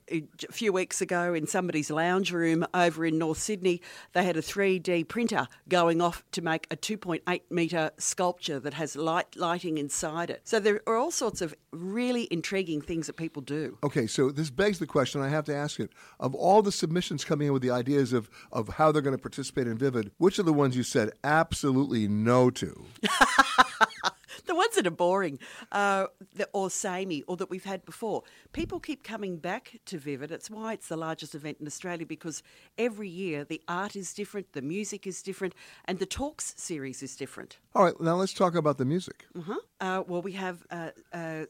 few 0.53 0.72
weeks 0.72 1.01
ago 1.01 1.35
in 1.35 1.48
somebody's 1.48 1.90
lounge 1.90 2.31
room 2.31 2.64
over 2.72 3.05
in 3.05 3.18
North 3.18 3.38
Sydney, 3.38 3.83
they 4.12 4.22
had 4.22 4.37
a 4.37 4.42
3D 4.42 5.09
printer 5.09 5.48
going 5.68 6.01
off 6.01 6.22
to 6.32 6.42
make 6.42 6.66
a 6.70 6.76
2.8 6.76 7.42
metre 7.50 7.90
sculpture 7.98 8.60
that 8.60 8.74
has 8.74 8.96
light 8.96 9.36
lighting 9.36 9.78
inside 9.78 10.30
it. 10.30 10.42
So 10.44 10.60
there 10.60 10.80
are 10.86 10.96
all 10.96 11.10
sorts 11.10 11.40
of 11.40 11.54
really 11.72 12.28
intriguing 12.30 12.80
things 12.80 13.06
that 13.06 13.16
people 13.16 13.42
do. 13.42 13.78
Okay, 13.82 14.06
so 14.06 14.30
this 14.30 14.50
begs 14.50 14.78
the 14.78 14.86
question. 14.86 15.20
I 15.20 15.28
have 15.28 15.44
to 15.46 15.54
ask 15.54 15.80
it: 15.80 15.90
of 16.20 16.34
all 16.34 16.62
the 16.62 16.72
submissions 16.72 17.24
coming 17.24 17.48
in 17.48 17.52
with 17.52 17.62
the 17.62 17.70
ideas 17.70 18.12
of 18.12 18.28
of 18.52 18.68
how 18.68 18.92
they're 18.92 19.02
going 19.02 19.16
to 19.16 19.22
participate 19.22 19.66
in 19.66 19.78
Vivid, 19.78 20.10
which 20.18 20.38
are 20.38 20.44
the 20.44 20.52
ones 20.52 20.76
you 20.76 20.82
said 20.82 21.10
absolutely 21.24 22.08
no 22.08 22.50
to? 22.50 22.84
the 24.46 24.55
ones 24.55 24.74
that 24.77 24.87
are 24.87 24.90
boring 24.90 25.38
uh, 25.72 26.07
or 26.53 26.70
samey 26.70 27.22
or 27.22 27.37
that 27.37 27.51
we've 27.51 27.64
had 27.64 27.85
before. 27.85 28.22
People 28.53 28.81
keep 28.81 29.03
coming 29.03 29.38
back 29.38 29.81
to 29.87 29.98
Vivid. 29.98 30.31
It's 30.31 30.51
why 30.51 30.74
it's 30.74 30.88
the 30.88 30.96
largest 30.96 31.35
event 31.35 31.59
in 31.61 31.66
Australia 31.66 32.07
because 32.07 32.42
every 32.77 33.09
year 33.09 33.44
the 33.44 33.61
art 33.68 33.96
is 33.96 34.14
different, 34.14 34.53
the 34.53 34.62
music 34.62 35.07
is 35.07 35.22
different, 35.22 35.55
and 35.85 35.98
the 35.98 36.07
talks 36.07 36.55
series 36.57 37.03
is 37.03 37.16
different. 37.16 37.59
All 37.74 37.85
right, 37.85 38.01
now 38.01 38.16
let's 38.16 38.33
talk 38.33 38.55
about 38.55 38.79
the 38.79 38.85
music. 38.85 39.27
Uh-huh. 39.38 39.55
Uh, 39.81 40.03
well, 40.07 40.22
we 40.22 40.33
have 40.33 40.66
uh, 40.70 40.90
uh 41.12 41.44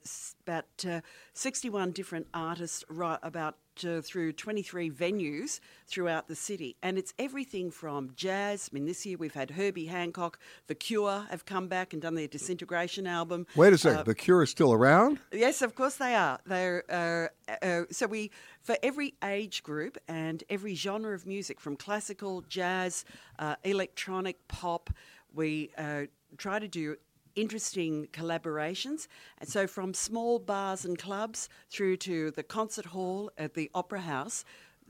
about 0.46 0.66
uh, 0.86 1.00
61 1.34 1.92
different 1.92 2.26
artists 2.34 2.84
right 2.88 3.18
about 3.22 3.56
uh, 3.84 4.00
through 4.02 4.32
23 4.32 4.90
venues 4.90 5.60
throughout 5.86 6.28
the 6.28 6.34
city. 6.34 6.76
And 6.82 6.98
it's 6.98 7.14
everything 7.18 7.70
from 7.70 8.12
jazz. 8.14 8.70
I 8.72 8.74
mean, 8.74 8.86
this 8.86 9.04
year 9.06 9.16
we've 9.16 9.34
had 9.34 9.50
Herbie 9.50 9.86
Hancock, 9.86 10.38
The 10.66 10.74
Cure 10.74 11.26
have 11.30 11.44
come 11.44 11.68
back 11.68 11.92
and 11.92 12.02
done 12.02 12.14
their 12.14 12.28
Disintegration 12.28 13.06
album. 13.06 13.46
Wait 13.56 13.72
a 13.72 13.78
second, 13.78 14.00
uh, 14.00 14.02
The 14.04 14.14
Cure 14.14 14.42
is 14.42 14.50
still 14.50 14.72
around? 14.72 15.18
Yes, 15.32 15.62
of 15.62 15.74
course 15.74 15.96
they 15.96 16.14
are. 16.14 16.38
They're 16.46 16.84
uh, 16.88 17.28
uh, 17.62 17.82
so 17.90 18.06
we 18.06 18.30
for 18.62 18.76
every 18.82 19.14
age 19.24 19.62
group 19.62 19.98
and 20.08 20.44
every 20.50 20.74
genre 20.74 21.14
of 21.14 21.26
music, 21.26 21.60
from 21.60 21.76
classical, 21.76 22.42
jazz, 22.42 23.04
uh, 23.38 23.56
electronic, 23.64 24.46
pop. 24.48 24.90
We 25.34 25.70
uh, 25.78 26.02
try 26.36 26.58
to 26.58 26.68
do 26.68 26.96
interesting 27.40 28.08
collaborations. 28.12 29.08
And 29.38 29.48
so, 29.48 29.66
from 29.66 29.94
small 29.94 30.38
bars 30.38 30.84
and 30.84 30.98
clubs 30.98 31.48
through 31.70 31.98
to 31.98 32.30
the 32.32 32.42
concert 32.42 32.86
hall 32.86 33.30
at 33.38 33.54
the 33.54 33.70
Opera 33.74 34.00
House, 34.00 34.44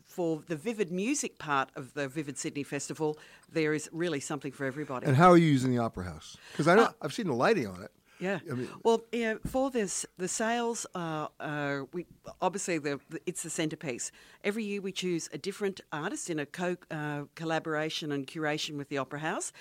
for 0.05 0.43
the 0.47 0.57
vivid 0.57 0.91
music 0.91 1.39
part 1.39 1.71
of 1.77 1.93
the 1.95 2.09
Vivid 2.09 2.39
Sydney 2.39 2.63
Festival, 2.63 3.19
there 3.53 3.75
is 3.75 3.91
really 3.93 4.21
something 4.21 4.51
for 4.51 4.65
everybody. 4.65 5.07
And 5.07 5.17
how 5.17 5.31
are 5.31 5.37
you 5.37 5.47
using 5.47 5.71
the 5.71 5.79
Opera 5.79 6.05
House? 6.05 6.37
Because 6.53 6.67
I 6.67 6.75
know 6.75 6.85
uh, 6.85 6.93
I've 7.03 7.13
seen 7.13 7.27
the 7.27 7.35
lighting 7.35 7.67
on 7.67 7.83
it. 7.83 7.93
Yeah. 8.19 8.41
I 8.51 8.55
mean, 8.55 8.69
well, 8.83 9.03
yeah, 9.13 9.35
for 9.47 9.71
this, 9.71 10.05
the 10.17 10.27
sales 10.27 10.87
are 10.95 11.31
uh, 11.39 11.83
we 11.93 12.07
obviously 12.43 12.79
the, 12.79 12.99
the, 13.11 13.21
it's 13.27 13.43
the 13.43 13.51
centerpiece. 13.51 14.11
Every 14.43 14.65
year 14.65 14.81
we 14.81 14.93
choose 14.93 15.29
a 15.33 15.39
different 15.39 15.81
artist 15.93 16.31
in 16.31 16.39
a 16.41 16.47
co 16.47 16.77
uh, 16.91 17.23
collaboration 17.35 18.11
and 18.11 18.27
curation 18.27 18.77
with 18.77 18.89
the 18.89 18.99
Opera 18.99 19.21
House. 19.21 19.53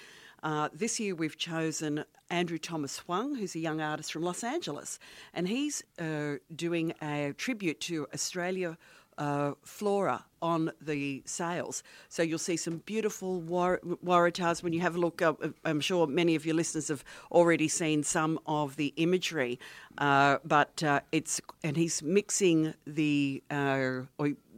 Uh, 0.47 0.69
this 0.71 0.97
year 0.97 1.13
we've 1.13 1.37
chosen 1.37 2.05
Andrew 2.29 2.57
Thomas 2.57 2.99
Huang, 2.99 3.35
who's 3.35 3.53
a 3.53 3.59
young 3.59 3.81
artist 3.81 4.13
from 4.13 4.23
Los 4.23 4.45
Angeles, 4.45 4.97
and 5.33 5.45
he's 5.45 5.83
uh, 5.99 6.35
doing 6.55 6.93
a 7.01 7.33
tribute 7.37 7.81
to 7.81 8.07
Australia. 8.13 8.77
Uh, 9.17 9.53
flora 9.63 10.23
on 10.43 10.71
the 10.79 11.23
sails. 11.25 11.81
So 12.07 12.21
you'll 12.21 12.37
see 12.37 12.55
some 12.55 12.83
beautiful 12.85 13.41
war- 13.41 13.81
waratahs 13.83 14.61
when 14.61 14.73
you 14.73 14.81
have 14.81 14.95
a 14.95 14.99
look. 14.99 15.23
Uh, 15.23 15.33
I'm 15.65 15.79
sure 15.79 16.05
many 16.05 16.35
of 16.35 16.45
your 16.45 16.53
listeners 16.53 16.89
have 16.89 17.03
already 17.31 17.67
seen 17.67 18.03
some 18.03 18.39
of 18.45 18.75
the 18.75 18.93
imagery, 18.95 19.59
uh, 19.97 20.37
but 20.45 20.83
uh, 20.83 20.99
it's 21.11 21.41
and 21.63 21.75
he's 21.75 22.03
mixing 22.03 22.75
the 22.85 23.41
uh, 23.49 24.01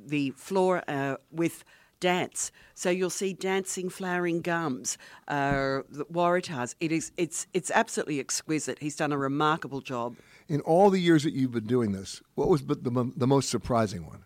the 0.05 0.31
flora 0.31 0.83
uh, 0.89 1.15
with 1.31 1.63
dance. 1.99 2.51
So 2.73 2.89
you'll 2.89 3.09
see 3.09 3.33
dancing 3.33 3.89
flowering 3.89 4.41
gums, 4.41 4.97
uh, 5.27 5.81
the 5.89 6.05
waratahs. 6.05 6.75
It 6.79 6.91
is 6.91 7.11
it's 7.17 7.47
it's 7.53 7.71
absolutely 7.71 8.19
exquisite. 8.19 8.79
He's 8.79 8.95
done 8.95 9.11
a 9.11 9.17
remarkable 9.17 9.81
job. 9.81 10.15
In 10.47 10.61
all 10.61 10.89
the 10.89 10.99
years 10.99 11.23
that 11.23 11.33
you've 11.33 11.51
been 11.51 11.67
doing 11.67 11.91
this, 11.91 12.21
what 12.35 12.47
was 12.49 12.65
the 12.65 12.75
the, 12.75 13.11
the 13.15 13.27
most 13.27 13.49
surprising 13.49 14.05
one? 14.05 14.25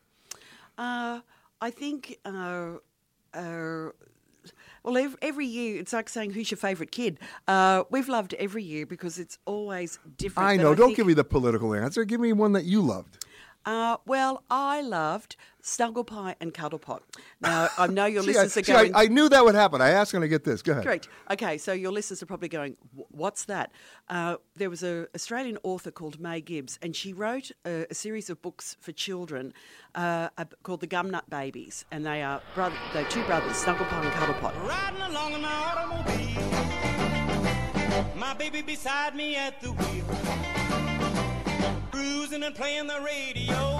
Uh, 0.78 1.22
I 1.62 1.72
think. 1.72 2.18
Uh, 2.26 2.76
uh 3.34 3.90
well, 4.84 4.98
every, 4.98 5.18
every, 5.22 5.46
year 5.46 5.80
it's 5.80 5.94
like 5.94 6.10
saying 6.10 6.32
who's 6.32 6.52
your 6.52 6.58
favourite 6.58 6.92
kid. 6.92 7.18
Uh, 7.48 7.84
we've 7.90 8.10
loved 8.10 8.34
every 8.34 8.64
year 8.64 8.86
because 8.86 9.18
it's 9.18 9.38
always 9.46 9.98
different. 10.18 10.50
I 10.50 10.58
know. 10.58 10.74
I 10.74 10.76
Don't 10.76 10.96
give 10.96 11.08
me 11.08 11.14
the 11.14 11.24
political 11.24 11.74
answer. 11.74 12.04
Give 12.04 12.20
me 12.20 12.34
one 12.34 12.52
that 12.52 12.66
you 12.66 12.82
loved. 12.82 13.23
Uh, 13.66 13.98
well, 14.06 14.44
I 14.50 14.82
loved 14.82 15.36
Snuggle 15.62 16.04
Pie 16.04 16.36
and 16.42 16.54
Cuddle 16.54 16.80
Pot. 16.80 17.04
Now, 17.40 17.70
I 17.78 17.88
know 17.88 18.06
your 18.06 18.24
see, 18.26 18.34
listeners 18.34 18.70
I, 18.70 18.74
are 18.74 18.78
going. 18.78 18.96
I, 18.96 19.04
I, 19.04 19.08
knew 19.08 19.30
that 19.30 19.46
would 19.46 19.56
happen. 19.56 19.82
I 19.82 19.92
asked 19.92 20.12
them 20.12 20.22
to 20.22 20.28
get 20.28 20.44
this. 20.44 20.62
Go 20.62 20.74
ahead. 20.74 20.84
Great. 20.84 21.08
Okay, 21.32 21.58
so 21.58 21.72
your 21.72 21.92
listeners 21.92 22.22
are 22.22 22.26
probably 22.26 22.50
going, 22.50 22.76
what's 23.10 23.46
that? 23.46 23.72
Uh, 24.10 24.36
there 24.56 24.70
was 24.70 24.84
an 24.84 25.08
Australian 25.16 25.58
author 25.64 25.92
called 25.92 26.20
May 26.20 26.42
Gibbs, 26.42 26.78
and 26.82 26.94
she 26.96 27.14
wrote 27.14 27.52
a, 27.66 27.86
a 27.90 27.94
series 27.94 28.30
of 28.30 28.42
books 28.42 28.76
for 28.82 28.92
children 28.92 29.54
uh, 29.96 30.28
called 30.64 30.82
The 30.82 30.88
Gumnut 30.88 31.30
Babies, 31.30 31.86
and 31.92 32.06
they 32.06 32.22
are 32.22 32.42
brother, 32.56 32.76
they're 32.94 33.06
two 33.06 33.24
brothers, 33.24 33.56
Snuggle 33.56 33.86
Pie 33.86 34.04
and 34.04 34.12
Cuddle 34.14 34.36
Pot. 34.36 34.54
Riding 34.68 35.02
along 35.02 35.34
in 35.34 35.42
my 35.42 35.54
automobile, 35.54 36.44
my 38.18 38.34
baby 38.34 38.62
beside 38.62 39.16
me 39.16 39.36
at 39.36 39.62
the 39.62 39.72
wheel 39.72 40.63
cruising 41.94 42.42
and 42.42 42.56
playing 42.56 42.88
the 42.88 43.00
radio 43.06 43.80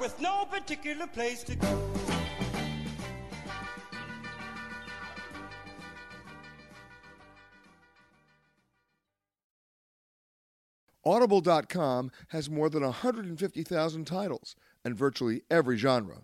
with 0.00 0.18
no 0.18 0.46
particular 0.46 1.06
place 1.06 1.44
to 1.44 1.54
go. 1.54 1.90
Audible.com 11.04 12.10
has 12.28 12.48
more 12.48 12.70
than 12.70 12.82
150,000 12.82 14.06
titles 14.06 14.56
and 14.84 14.96
virtually 14.96 15.42
every 15.50 15.76
genre. 15.76 16.22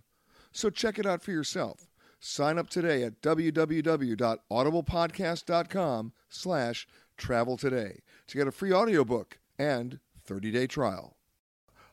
So 0.52 0.70
check 0.70 0.98
it 0.98 1.04
out 1.04 1.22
for 1.22 1.32
yourself. 1.32 1.90
Sign 2.18 2.56
up 2.58 2.70
today 2.70 3.02
at 3.02 3.20
www.audiblepodcast.com 3.20 6.12
slash 6.30 6.88
travel 7.18 7.58
today 7.58 8.00
to 8.28 8.38
get 8.38 8.48
a 8.48 8.52
free 8.52 8.72
audiobook 8.72 9.38
and 9.58 9.98
30 10.24 10.50
day 10.50 10.66
trial. 10.66 11.16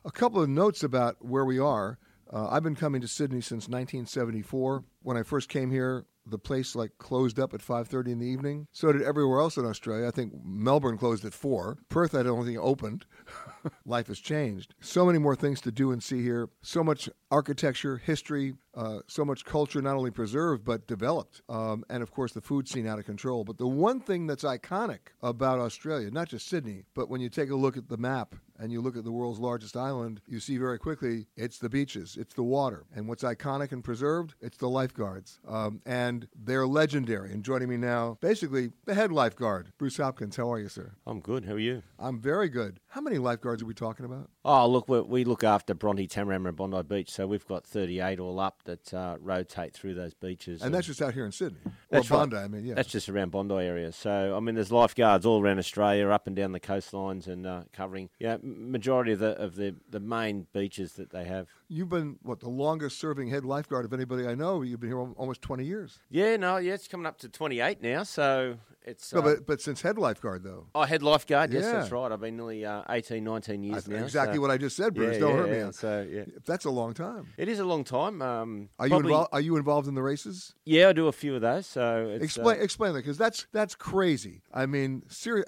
A 0.04 0.10
couple 0.10 0.40
of 0.42 0.48
notes 0.48 0.82
about 0.82 1.24
where 1.24 1.44
we 1.44 1.58
are. 1.58 1.98
Uh, 2.32 2.48
I've 2.48 2.62
been 2.62 2.76
coming 2.76 3.00
to 3.00 3.08
Sydney 3.08 3.40
since 3.40 3.68
1974. 3.68 4.84
When 5.02 5.16
I 5.16 5.22
first 5.22 5.48
came 5.48 5.70
here, 5.70 6.06
the 6.26 6.38
place 6.38 6.74
like 6.74 6.98
closed 6.98 7.38
up 7.38 7.54
at 7.54 7.62
5:30 7.62 8.12
in 8.12 8.18
the 8.18 8.26
evening. 8.26 8.66
So 8.72 8.92
did 8.92 9.02
everywhere 9.02 9.40
else 9.40 9.56
in 9.56 9.64
Australia. 9.64 10.06
I 10.06 10.10
think 10.10 10.32
Melbourne 10.44 10.98
closed 10.98 11.24
at 11.24 11.34
4. 11.34 11.78
Perth 11.88 12.14
I 12.14 12.22
don't 12.22 12.44
think 12.44 12.58
opened. 12.58 13.06
Life 13.84 14.08
has 14.08 14.18
changed. 14.18 14.74
So 14.80 15.06
many 15.06 15.18
more 15.18 15.36
things 15.36 15.60
to 15.62 15.72
do 15.72 15.92
and 15.92 16.02
see 16.02 16.22
here. 16.22 16.48
So 16.62 16.82
much 16.82 17.08
architecture, 17.30 17.98
history, 17.98 18.54
uh, 18.74 19.00
so 19.06 19.24
much 19.24 19.44
culture 19.44 19.80
not 19.80 19.96
only 19.96 20.10
preserved 20.10 20.64
but 20.64 20.86
developed. 20.86 21.42
Um, 21.48 21.84
and 21.88 22.02
of 22.02 22.10
course 22.10 22.32
the 22.32 22.40
food 22.40 22.68
scene 22.68 22.86
out 22.86 22.98
of 22.98 23.06
control. 23.06 23.44
But 23.44 23.58
the 23.58 23.66
one 23.66 24.00
thing 24.00 24.26
that's 24.26 24.44
iconic 24.44 25.12
about 25.22 25.58
Australia, 25.58 26.10
not 26.10 26.28
just 26.28 26.48
Sydney, 26.48 26.84
but 26.94 27.08
when 27.08 27.20
you 27.20 27.28
take 27.28 27.50
a 27.50 27.56
look 27.56 27.76
at 27.76 27.88
the 27.88 27.96
map 27.96 28.34
and 28.58 28.72
you 28.72 28.80
look 28.80 28.96
at 28.96 29.04
the 29.04 29.12
world's 29.12 29.38
largest 29.38 29.76
island, 29.76 30.20
you 30.26 30.40
see 30.40 30.56
very 30.56 30.78
quickly 30.78 31.26
it's 31.36 31.58
the 31.58 31.68
beaches, 31.68 32.16
it's 32.18 32.34
the 32.34 32.42
water. 32.42 32.86
And 32.94 33.08
what's 33.08 33.22
iconic 33.22 33.72
and 33.72 33.82
preserved? 33.82 34.34
It's 34.40 34.58
the 34.58 34.68
lifeguards. 34.68 35.40
Um, 35.46 35.80
and 35.86 36.28
they're 36.34 36.66
legendary. 36.66 37.32
And 37.32 37.44
joining 37.44 37.68
me 37.68 37.76
now, 37.76 38.18
basically, 38.20 38.70
the 38.84 38.94
head 38.94 39.12
lifeguard, 39.12 39.72
Bruce 39.78 39.96
Hopkins. 39.96 40.36
How 40.36 40.52
are 40.52 40.58
you, 40.58 40.68
sir? 40.68 40.92
I'm 41.06 41.20
good. 41.20 41.44
How 41.44 41.54
are 41.54 41.58
you? 41.58 41.82
I'm 41.98 42.20
very 42.20 42.48
good. 42.48 42.80
How 42.88 43.00
many 43.00 43.18
lifeguards 43.18 43.62
are 43.62 43.66
we 43.66 43.74
talking 43.74 44.04
about? 44.04 44.30
Oh, 44.44 44.66
look, 44.68 44.88
we 44.88 45.24
look 45.24 45.44
after 45.44 45.74
Bronte, 45.74 46.06
Tamarama, 46.06 46.48
and 46.48 46.56
Bondi 46.56 46.82
Beach. 46.82 47.10
So 47.10 47.26
we've 47.26 47.46
got 47.46 47.66
38 47.66 48.20
all 48.20 48.38
up 48.40 48.62
that 48.64 48.92
uh, 48.94 49.16
rotate 49.20 49.74
through 49.74 49.94
those 49.94 50.14
beaches. 50.14 50.60
And, 50.60 50.66
and, 50.66 50.74
that's 50.74 50.86
just 50.86 51.02
out 51.02 51.14
here 51.14 51.26
in 51.26 51.32
Sydney? 51.32 51.58
That's 51.90 52.10
or 52.10 52.18
Bondi, 52.18 52.36
right. 52.36 52.44
I 52.44 52.48
mean, 52.48 52.64
yeah. 52.64 52.74
That's 52.74 52.88
just 52.88 53.08
around 53.08 53.30
Bondi 53.30 53.54
area. 53.56 53.92
So, 53.92 54.36
I 54.36 54.40
mean, 54.40 54.54
there's 54.54 54.72
lifeguards 54.72 55.26
all 55.26 55.42
around 55.42 55.58
Australia, 55.58 56.08
up 56.08 56.26
and 56.26 56.36
down 56.36 56.52
the 56.52 56.60
coastlines 56.60 57.26
and 57.26 57.46
uh, 57.46 57.62
covering, 57.72 58.10
yeah, 58.18 58.36
majority 58.46 59.12
of 59.12 59.18
the 59.18 59.36
of 59.38 59.56
the, 59.56 59.74
the 59.90 60.00
main 60.00 60.46
beaches 60.52 60.92
that 60.94 61.10
they 61.10 61.24
have. 61.24 61.48
You've 61.68 61.88
been 61.88 62.18
what 62.22 62.40
the 62.40 62.48
longest 62.48 62.98
serving 62.98 63.28
head 63.28 63.44
lifeguard 63.44 63.84
of 63.84 63.92
anybody 63.92 64.26
I 64.26 64.34
know. 64.34 64.62
You've 64.62 64.80
been 64.80 64.90
here 64.90 65.00
almost 65.00 65.42
twenty 65.42 65.64
years. 65.64 65.98
Yeah, 66.10 66.36
no, 66.36 66.56
yeah, 66.58 66.74
it's 66.74 66.88
coming 66.88 67.06
up 67.06 67.18
to 67.18 67.28
28 67.28 67.82
now, 67.82 68.02
so 68.04 68.56
it's. 68.86 69.12
No, 69.12 69.20
uh, 69.20 69.22
but 69.22 69.46
but 69.46 69.60
since 69.60 69.82
head 69.82 69.98
lifeguard 69.98 70.42
though, 70.42 70.66
Oh, 70.74 70.82
head 70.82 71.02
lifeguard. 71.02 71.52
Yes, 71.52 71.64
Yeah. 71.64 71.72
that's 71.72 71.90
right. 71.90 72.10
I've 72.12 72.20
been 72.20 72.36
nearly 72.36 72.64
uh, 72.64 72.82
18, 72.88 73.22
19 73.24 73.62
years 73.62 73.74
That's 73.74 73.88
now. 73.88 74.04
exactly 74.04 74.36
so- 74.36 74.40
what 74.42 74.50
I 74.50 74.58
just 74.58 74.76
said, 74.76 74.94
Bruce. 74.94 75.14
Yeah, 75.14 75.20
Don't 75.20 75.30
yeah, 75.30 75.36
hurt 75.36 75.50
me. 75.50 75.56
yeah. 75.58 75.70
So 75.72 76.06
yeah, 76.10 76.24
That's 76.44 76.64
a 76.64 76.70
long 76.70 76.94
time. 76.94 77.28
it 77.36 77.48
is 77.48 77.58
a 77.58 77.64
long 77.64 77.84
time. 77.84 78.22
Um, 78.22 78.68
Are 78.78 78.86
you 78.86 78.90
probably- 78.90 79.10
involved? 79.12 79.28
Are 79.32 79.40
you 79.40 79.56
involved 79.56 79.88
in 79.88 79.94
the 79.94 80.02
races? 80.02 80.54
Yeah, 80.64 80.88
I 80.88 80.92
do 80.92 81.08
a 81.08 81.12
few 81.12 81.34
of 81.34 81.40
those. 81.40 81.66
So 81.66 82.08
it's, 82.14 82.24
explain 82.24 82.58
uh, 82.60 82.62
explain 82.62 82.92
that 82.94 83.00
because 83.00 83.18
that's 83.18 83.46
that's 83.52 83.74
crazy. 83.74 84.42
I 84.52 84.66
mean, 84.66 85.02
serious. 85.08 85.46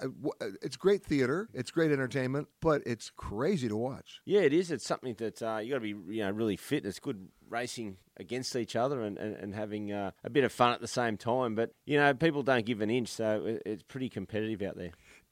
It's 0.61 0.77
great 0.77 1.03
theater. 1.03 1.49
It's 1.53 1.71
great 1.71 1.91
entertainment, 1.91 2.47
but 2.61 2.81
it's 2.85 3.09
crazy 3.09 3.67
to 3.69 3.77
watch. 3.77 4.21
yeah, 4.25 4.41
it 4.41 4.53
is. 4.53 4.71
It's 4.71 4.85
something 4.85 5.15
that 5.15 5.41
uh, 5.41 5.57
you 5.63 5.69
got 5.71 5.75
to 5.75 5.81
be, 5.81 6.13
you 6.13 6.23
know, 6.23 6.31
really 6.31 6.57
fit. 6.57 6.85
It's 6.85 6.99
good 6.99 7.27
racing 7.49 7.97
against 8.17 8.55
each 8.55 8.75
other 8.75 9.01
and, 9.01 9.17
and, 9.17 9.35
and 9.35 9.55
having 9.55 9.91
uh, 9.91 10.11
a 10.23 10.29
bit 10.29 10.43
of 10.43 10.51
fun 10.51 10.73
at 10.73 10.81
the 10.81 10.87
same 10.87 11.17
time. 11.17 11.55
But 11.55 11.71
you 11.85 11.97
know, 11.97 12.13
people 12.13 12.43
don't 12.43 12.65
give 12.65 12.81
an 12.81 12.89
inch, 12.89 13.09
so 13.09 13.59
it's 13.65 13.83
pretty 13.83 14.09
competitive 14.09 14.61
out 14.61 14.77
there. 14.77 14.91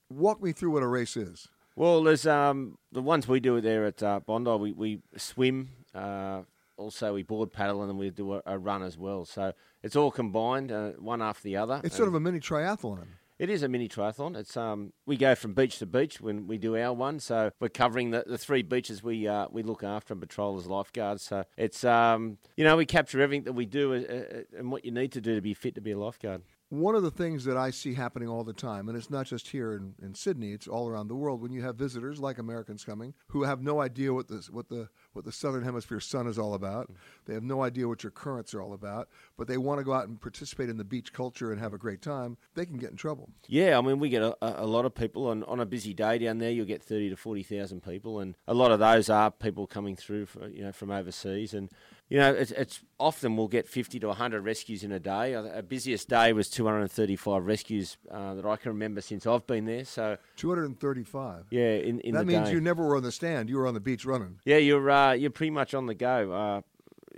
Walk 0.10 0.41
me 0.41 0.51
through 0.51 0.71
what 0.71 0.84
a 0.84 0.88
race 0.88 1.17
is. 1.17 1.49
Well, 1.75 2.01
there's 2.03 2.25
um, 2.25 2.77
the 2.91 3.01
ones 3.01 3.27
we 3.27 3.39
do 3.39 3.62
there 3.62 3.86
at 3.86 4.01
uh, 4.01 4.19
Bondi. 4.25 4.49
We, 4.49 4.71
we 4.71 4.99
swim, 5.15 5.69
uh, 5.93 6.41
also 6.75 7.13
we 7.13 7.21
board 7.23 7.53
paddle, 7.53 7.82
and 7.82 7.89
then 7.89 7.97
we 7.97 8.10
do 8.10 8.34
a, 8.34 8.41
a 8.47 8.58
run 8.58 8.82
as 8.82 8.97
well. 8.97 9.25
So 9.25 9.53
it's 9.84 9.95
all 9.95 10.10
combined, 10.10 10.71
uh, 10.71 10.91
one 10.93 11.21
after 11.21 11.43
the 11.43 11.58
other. 11.58 11.82
It's 11.84 11.95
sort 11.95 12.08
of 12.08 12.15
a 12.15 12.19
mini 12.19 12.39
triathlon. 12.39 13.06
It 13.39 13.52
is 13.52 13.62
a 13.62 13.67
mini 13.67 13.88
triathlon. 13.88 14.36
It's 14.36 14.58
um, 14.58 14.93
we 15.06 15.15
go 15.15 15.36
from 15.36 15.54
beach 15.54 15.78
to 15.80 15.86
beach 15.86 16.19
when 16.19 16.47
we 16.47 16.58
do 16.58 16.76
our 16.76 16.91
one. 16.91 17.19
So 17.19 17.52
we're 17.60 17.69
covering 17.69 18.10
the, 18.10 18.23
the 18.26 18.38
three 18.38 18.63
beaches 18.63 19.04
we 19.04 19.28
uh, 19.28 19.47
we 19.52 19.62
look 19.62 19.84
after 19.84 20.13
and 20.13 20.21
patrol 20.21 20.58
as 20.58 20.65
lifeguards. 20.65 21.21
So 21.21 21.43
it's 21.56 21.84
um, 21.84 22.39
you 22.56 22.63
know 22.63 22.76
we 22.76 22.88
capture 22.88 23.21
everything 23.21 23.43
that 23.43 23.54
we 23.54 23.67
do 23.67 23.93
uh, 23.93 23.97
uh, 23.97 24.58
and 24.58 24.71
what 24.71 24.86
you 24.86 24.91
need 24.91 25.12
to 25.12 25.21
do 25.21 25.36
to 25.36 25.41
be 25.41 25.54
fit 25.54 25.76
to 25.76 25.82
be 25.82 25.91
a 25.91 26.00
lifeguard. 26.00 26.41
One 26.69 26.95
of 26.95 27.03
the 27.03 27.12
things 27.12 27.45
that 27.45 27.56
I 27.56 27.71
see 27.71 27.93
happening 27.93 28.27
all 28.27 28.43
the 28.43 28.51
time, 28.51 28.89
and 28.89 28.97
it's 28.97 29.10
not 29.10 29.25
just 29.25 29.47
here 29.47 29.73
in, 29.73 29.93
in 30.01 30.13
Sydney, 30.13 30.51
it's 30.51 30.67
all 30.67 30.89
around 30.89 31.08
the 31.08 31.15
world. 31.15 31.41
When 31.41 31.53
you 31.53 31.62
have 31.62 31.77
visitors 31.77 32.19
like 32.19 32.39
Americans 32.39 32.84
coming 32.84 33.13
who 33.27 33.43
have 33.43 33.62
no 33.62 33.80
idea 33.80 34.13
what 34.13 34.27
the 34.27 34.45
what 34.51 34.67
the 34.67 34.89
what 35.13 35.23
the 35.23 35.32
southern 35.32 35.63
hemisphere 35.63 36.01
sun 36.01 36.27
is 36.27 36.38
all 36.38 36.53
about, 36.53 36.91
mm. 36.91 36.95
they 37.25 37.34
have 37.34 37.43
no 37.43 37.63
idea 37.63 37.88
what 37.88 38.03
your 38.03 38.12
currents 38.12 38.53
are 38.53 38.62
all 38.62 38.73
about, 38.73 39.08
but 39.38 39.47
they 39.47 39.58
want 39.58 39.80
to 39.80 39.86
go 39.86 39.93
out 39.93 40.10
and 40.10 40.19
participate 40.19 40.69
in 40.69 40.77
the 40.77 40.84
beach 40.84 41.13
culture 41.13 41.53
and 41.53 41.62
have 41.62 41.73
a 41.73 41.77
great 41.77 42.01
time, 42.01 42.36
they 42.53 42.65
can 42.65 42.77
get 42.77 42.91
in 42.91 42.97
trouble. 42.97 43.30
Yeah, 43.47 43.77
I 43.77 43.82
mean, 43.82 43.99
we 43.99 44.10
get 44.10 44.21
a, 44.21 44.36
a 44.41 44.65
lot 44.65 44.84
of 44.84 44.93
people 44.93 45.27
on, 45.27 45.45
on 45.45 45.62
a 45.62 45.65
busy 45.65 45.93
day 45.93 46.17
down 46.17 46.39
there. 46.39 46.51
You'll 46.51 46.65
get 46.65 46.84
thirty 46.84 47.10
to 47.10 47.15
forty 47.15 47.43
thousand 47.43 47.82
people, 47.82 48.19
and 48.19 48.36
a 48.45 48.53
lot 48.53 48.71
of 48.71 48.80
those 48.80 49.10
are 49.10 49.32
people 49.32 49.67
coming 49.67 49.95
through, 49.95 50.25
for, 50.25 50.49
you 50.49 50.63
know, 50.63 50.73
from 50.73 50.91
overseas. 50.91 51.53
And 51.53 51.69
you 52.10 52.17
know, 52.17 52.34
it's, 52.34 52.52
it's 52.52 52.82
often 53.00 53.36
we'll 53.36 53.50
get 53.50 53.67
fifty 53.67 54.00
to 54.00 54.13
hundred 54.13 54.41
rescues 54.41 54.84
in 54.84 54.91
a 54.91 55.00
day. 55.00 55.36
Our 55.36 55.48
our 55.50 55.62
busiest 55.62 56.08
day 56.08 56.32
was 56.32 56.50
two 56.50 56.65
hundred 56.65 56.82
and 56.82 56.91
thirty-five 56.91 57.46
rescues 57.46 57.98
uh, 58.10 58.36
that 58.36 58.46
I 58.46 58.56
can 58.56 58.72
remember 58.72 59.02
since 59.02 59.28
I've 59.28 59.46
been 59.46 59.65
there. 59.65 59.84
So 59.84 60.17
235. 60.38 61.48
yeah, 61.50 61.62
in, 61.62 62.00
in 62.02 62.15
that 62.15 62.26
means 62.26 62.48
day. 62.48 62.54
you 62.54 62.62
never 62.62 62.86
were 62.86 62.96
on 62.96 63.04
the 63.04 63.12
stand, 63.12 63.50
you 63.50 63.58
were 63.58 63.67
on 63.67 63.74
the 63.74 63.82
beach 63.82 64.06
running. 64.06 64.39
Yeah, 64.46 64.58
you're 64.58 64.89
uh, 64.89 65.12
you're 65.13 65.32
pretty 65.32 65.52
much 65.52 65.74
on 65.74 65.86
the 65.86 65.96
go. 65.96 66.32
Uh, 66.32 66.62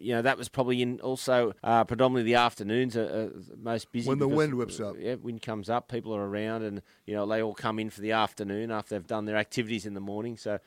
you 0.01 0.13
know 0.15 0.21
that 0.23 0.37
was 0.37 0.49
probably 0.49 0.81
in 0.81 0.99
also 1.01 1.53
uh, 1.63 1.83
predominantly 1.83 2.31
the 2.31 2.39
afternoons 2.39 2.97
are, 2.97 3.31
most 3.57 3.91
busy 3.91 4.07
When 4.07 4.17
the 4.17 4.27
wind 4.27 4.55
whips 4.55 4.79
up. 4.79 4.95
Yeah, 4.97 5.15
wind 5.15 5.41
comes 5.43 5.69
up, 5.69 5.87
people 5.87 6.15
are 6.15 6.27
around, 6.27 6.63
and 6.63 6.81
you 7.05 7.13
know 7.13 7.27
they 7.27 7.43
all 7.43 7.53
come 7.53 7.77
in 7.77 7.91
for 7.91 8.01
the 8.01 8.13
afternoon 8.13 8.71
after 8.71 8.95
they've 8.95 9.05
done 9.05 9.25
their 9.25 9.37
activities 9.37 9.85
in 9.85 9.93
the 9.93 9.99
morning. 9.99 10.35
So 10.35 10.59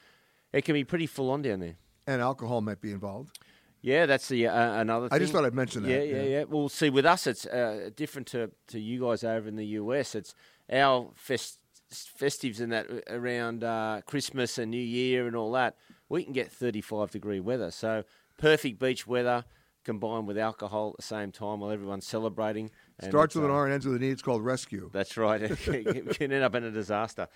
it 0.53 0.65
can 0.65 0.75
be 0.75 0.85
pretty 0.85 1.07
full 1.07 1.31
on 1.31 1.43
down 1.43 1.59
there. 1.59 1.77
And 2.07 2.21
alcohol 2.21 2.61
might 2.61 2.81
be 2.81 2.93
involved. 2.93 3.39
Yeah, 3.83 4.07
that's 4.07 4.29
the 4.29 4.47
uh, 4.47 4.81
another. 4.81 5.09
I 5.11 5.19
just 5.19 5.33
thought 5.33 5.45
I'd 5.45 5.55
mention 5.55 5.83
that, 5.83 5.91
Yeah, 5.91 6.03
yeah, 6.03 6.23
yeah. 6.23 6.29
yeah. 6.39 6.45
Well, 6.45 6.69
see, 6.69 6.89
with 6.89 7.05
us, 7.05 7.27
it's 7.27 7.47
uh, 7.47 7.91
different 7.97 8.29
to 8.29 8.51
to 8.69 8.81
you 8.81 9.01
guys 9.01 9.25
over 9.25 9.49
in 9.49 9.57
the 9.57 9.67
US. 9.67 10.15
It's 10.15 10.35
our 10.73 11.11
fest, 11.17 11.59
festives 11.91 12.61
and 12.61 12.73
that 12.73 12.87
around 13.11 13.65
uh, 13.65 14.01
Christmas 14.07 14.57
and 14.57 14.71
New 14.71 14.81
Year 14.81 15.27
and 15.27 15.35
all 15.35 15.51
that. 15.53 15.77
We 16.09 16.23
can 16.23 16.33
get 16.33 16.51
thirty 16.53 16.81
five 16.81 17.11
degree 17.11 17.41
weather, 17.41 17.73
so 17.73 18.05
perfect 18.39 18.79
beach 18.79 19.07
weather 19.07 19.45
combined 19.85 20.29
with 20.29 20.39
alcohol 20.39 20.91
at 20.91 20.97
the 20.99 21.03
same 21.03 21.33
time 21.33 21.59
while 21.59 21.71
everyone's 21.73 22.07
celebrating. 22.07 22.71
Starts 23.03 23.35
with 23.35 23.45
an 23.45 23.51
uh, 23.51 23.55
R 23.55 23.65
and 23.65 23.75
ends 23.75 23.85
with 23.85 23.97
an 23.97 24.05
E. 24.05 24.11
It's 24.11 24.23
called 24.23 24.45
rescue. 24.45 24.91
That's 24.93 25.17
right. 25.17 25.43
it 25.67 26.09
can 26.19 26.33
end 26.33 26.45
up 26.45 26.55
in 26.55 26.63
a 26.63 26.71
disaster. 26.71 27.27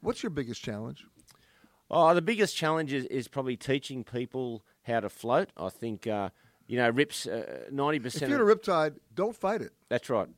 What's 0.00 0.22
your 0.22 0.30
biggest 0.30 0.62
challenge? 0.62 1.04
Oh, 1.90 2.14
the 2.14 2.22
biggest 2.22 2.56
challenge 2.56 2.92
is, 2.92 3.04
is 3.06 3.28
probably 3.28 3.56
teaching 3.56 4.04
people 4.04 4.64
how 4.86 5.00
to 5.00 5.08
float. 5.08 5.50
I 5.56 5.68
think, 5.68 6.06
uh, 6.06 6.30
you 6.66 6.78
know, 6.78 6.88
rips 6.90 7.26
uh, 7.26 7.64
ninety 7.70 7.98
If 8.06 8.20
you're 8.20 8.42
in 8.42 8.48
a 8.48 8.54
riptide, 8.54 8.94
don't 9.14 9.36
fight 9.36 9.62
it, 9.62 9.72
That's 9.88 10.08
right. 10.10 10.28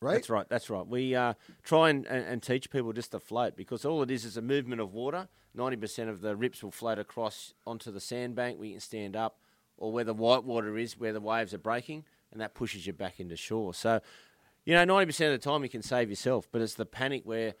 right? 0.00 0.14
That's 0.14 0.30
right. 0.30 0.48
That's 0.48 0.70
right. 0.70 0.86
We 0.86 1.14
uh, 1.14 1.34
try 1.62 1.90
and, 1.90 2.06
and, 2.06 2.24
and 2.24 2.42
teach 2.42 2.70
people 2.70 2.92
just 2.92 3.12
to 3.12 3.20
float 3.20 3.56
because 3.56 3.84
all 3.84 4.02
it 4.02 4.10
is 4.10 4.24
is 4.24 4.36
a 4.36 4.42
movement 4.42 4.80
of 4.80 4.92
water. 4.92 5.28
Ninety 5.54 5.76
percent 5.76 6.08
of 6.08 6.20
the 6.20 6.34
rips 6.34 6.62
will 6.62 6.70
float 6.70 6.98
across 6.98 7.52
onto 7.66 7.90
the 7.90 8.00
sandbank. 8.00 8.58
We 8.58 8.70
can 8.72 8.80
stand 8.80 9.16
up, 9.16 9.38
or 9.76 9.92
where 9.92 10.04
the 10.04 10.14
white 10.14 10.44
water 10.44 10.78
is, 10.78 10.98
where 10.98 11.12
the 11.12 11.20
waves 11.20 11.52
are 11.52 11.58
breaking, 11.58 12.04
and 12.30 12.40
that 12.40 12.54
pushes 12.54 12.86
you 12.86 12.94
back 12.94 13.20
into 13.20 13.36
shore. 13.36 13.74
So, 13.74 14.00
you 14.64 14.74
know, 14.74 14.84
ninety 14.84 15.06
percent 15.06 15.34
of 15.34 15.40
the 15.40 15.50
time 15.50 15.62
you 15.62 15.68
can 15.68 15.82
save 15.82 16.08
yourself, 16.08 16.48
but 16.50 16.62
it's 16.62 16.74
the 16.74 16.86
panic 16.86 17.22
where 17.24 17.54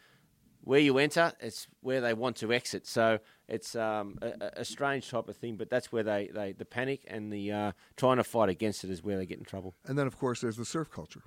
where 0.64 0.80
you 0.80 0.98
enter, 0.98 1.32
it's 1.40 1.66
where 1.80 2.00
they 2.00 2.14
want 2.14 2.36
to 2.36 2.52
exit. 2.52 2.86
So 2.86 3.18
it's 3.48 3.74
um, 3.76 4.18
a, 4.22 4.32
a- 4.58 4.64
strange 4.64 5.10
type 5.10 5.28
of 5.28 5.36
thing, 5.36 5.56
but 5.56 5.68
that's 5.68 5.90
where 5.92 6.02
they, 6.02 6.30
they 6.32 6.52
the 6.52 6.64
panic 6.64 7.02
and 7.08 7.32
the 7.32 7.52
uh, 7.52 7.72
trying 7.96 8.16
to 8.18 8.24
fight 8.24 8.48
against 8.48 8.84
it 8.84 8.90
is 8.90 9.02
where 9.02 9.16
they 9.16 9.26
get 9.26 9.38
in 9.38 9.44
trouble. 9.44 9.74
And 9.84 9.98
then, 9.98 10.06
of 10.06 10.16
course, 10.18 10.40
there's 10.40 10.56
the 10.56 10.64
surf 10.64 10.90
culture. 10.90 11.22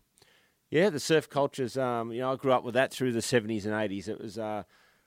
Yeah, 0.72 0.90
the 0.90 1.00
surf 1.00 1.30
culture's. 1.30 1.78
Um, 1.78 2.12
you 2.12 2.22
know, 2.22 2.32
I 2.34 2.36
grew 2.38 2.52
up 2.54 2.64
with 2.64 2.74
that 2.74 2.92
through 2.92 3.12
the 3.12 3.22
seventies 3.22 3.66
and 3.66 3.76
eighties. 3.76 4.08
It 4.08 4.20
was, 4.20 4.38
uh, 4.38 4.64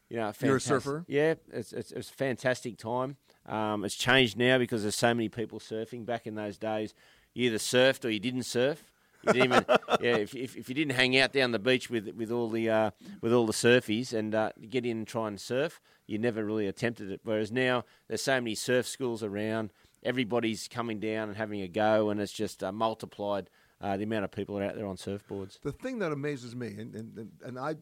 you 0.08 0.16
know, 0.16 0.22
You're 0.22 0.56
a 0.56 0.60
fantastic- 0.60 0.68
surfer? 0.68 1.04
Yeah, 1.08 1.34
it's, 1.52 1.72
it's 1.72 1.92
it's 1.92 2.10
a 2.10 2.14
fantastic 2.14 2.78
time. 2.78 3.16
Um, 3.46 3.84
it's 3.84 3.94
changed 3.96 4.36
now 4.36 4.58
because 4.58 4.82
there's 4.82 4.94
so 4.96 5.12
many 5.14 5.28
people 5.28 5.58
surfing. 5.58 6.04
Back 6.06 6.26
in 6.26 6.34
those 6.34 6.58
days, 6.58 6.94
you 7.34 7.46
either 7.46 7.58
surfed 7.58 8.04
or 8.04 8.10
you 8.10 8.20
didn't 8.20 8.42
surf. 8.44 8.92
You 9.26 9.32
didn't 9.32 9.44
even, 9.52 9.64
yeah, 10.00 10.16
if, 10.16 10.34
if, 10.34 10.56
if 10.56 10.68
you 10.68 10.74
didn't 10.74 10.94
hang 10.94 11.18
out 11.18 11.32
down 11.32 11.50
the 11.50 11.58
beach 11.58 11.90
with 11.90 12.08
with 12.14 12.30
all 12.30 12.48
the 12.48 12.70
uh, 12.70 12.90
with 13.20 13.32
all 13.32 13.46
the 13.46 13.52
surfies 13.52 14.12
and 14.12 14.34
uh, 14.34 14.52
get 14.68 14.86
in 14.86 14.98
and 14.98 15.06
try 15.06 15.28
and 15.28 15.40
surf, 15.40 15.80
you 16.06 16.18
never 16.18 16.44
really 16.44 16.66
attempted 16.66 17.10
it. 17.10 17.20
Whereas 17.24 17.50
now 17.50 17.84
there's 18.06 18.22
so 18.22 18.40
many 18.40 18.54
surf 18.54 18.86
schools 18.86 19.22
around, 19.22 19.72
everybody's 20.04 20.68
coming 20.68 21.00
down 21.00 21.28
and 21.28 21.36
having 21.36 21.60
a 21.62 21.68
go, 21.68 22.10
and 22.10 22.20
it's 22.20 22.32
just 22.32 22.62
uh, 22.62 22.70
multiplied 22.72 23.50
uh, 23.80 23.96
the 23.96 24.04
amount 24.04 24.24
of 24.24 24.30
people 24.30 24.56
that 24.56 24.62
are 24.64 24.68
out 24.68 24.76
there 24.76 24.86
on 24.86 24.96
surfboards. 24.96 25.60
The 25.60 25.72
thing 25.72 25.98
that 25.98 26.12
amazes 26.12 26.54
me, 26.54 26.76
and, 26.78 26.94
and, 26.94 27.30
and- 27.44 27.58
I 27.58 27.74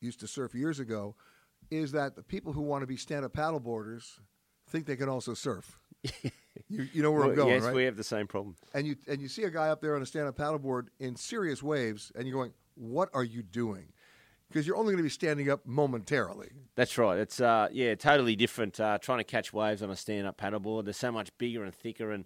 used 0.00 0.20
to 0.20 0.26
surf 0.26 0.54
years 0.54 0.80
ago, 0.80 1.16
is 1.70 1.92
that 1.92 2.14
the 2.14 2.22
people 2.22 2.52
who 2.52 2.60
want 2.60 2.82
to 2.82 2.86
be 2.86 2.96
stand-up 2.96 3.32
paddleboarders 3.32 4.18
think 4.74 4.86
they 4.86 4.96
can 4.96 5.08
also 5.08 5.34
surf. 5.34 5.78
you, 6.68 6.88
you 6.92 7.02
know 7.02 7.12
where 7.12 7.24
I'm 7.24 7.34
going, 7.34 7.54
yes, 7.54 7.62
right? 7.62 7.74
we 7.74 7.84
have 7.84 7.96
the 7.96 8.04
same 8.04 8.26
problem. 8.26 8.56
and 8.74 8.86
you 8.86 8.96
and 9.06 9.22
you 9.22 9.28
see 9.28 9.44
a 9.44 9.50
guy 9.50 9.68
up 9.68 9.80
there 9.80 9.94
on 9.94 10.02
a 10.02 10.06
stand-up 10.06 10.36
paddleboard 10.36 10.88
in 10.98 11.16
serious 11.16 11.62
waves, 11.62 12.12
and 12.14 12.26
you're 12.26 12.36
going, 12.36 12.52
"What 12.74 13.08
are 13.14 13.24
you 13.24 13.42
doing?" 13.42 13.86
Because 14.48 14.66
you're 14.66 14.76
only 14.76 14.92
going 14.92 14.98
to 14.98 15.04
be 15.04 15.10
standing 15.10 15.50
up 15.50 15.64
momentarily. 15.64 16.50
That's 16.74 16.98
right. 16.98 17.18
It's 17.18 17.40
uh, 17.40 17.68
yeah, 17.72 17.94
totally 17.94 18.36
different. 18.36 18.78
Uh, 18.78 18.98
trying 18.98 19.18
to 19.18 19.24
catch 19.24 19.52
waves 19.52 19.82
on 19.82 19.90
a 19.90 19.96
stand-up 19.96 20.36
paddleboard. 20.36 20.84
They're 20.84 20.92
so 20.92 21.12
much 21.12 21.30
bigger 21.38 21.64
and 21.64 21.74
thicker, 21.74 22.10
and 22.10 22.24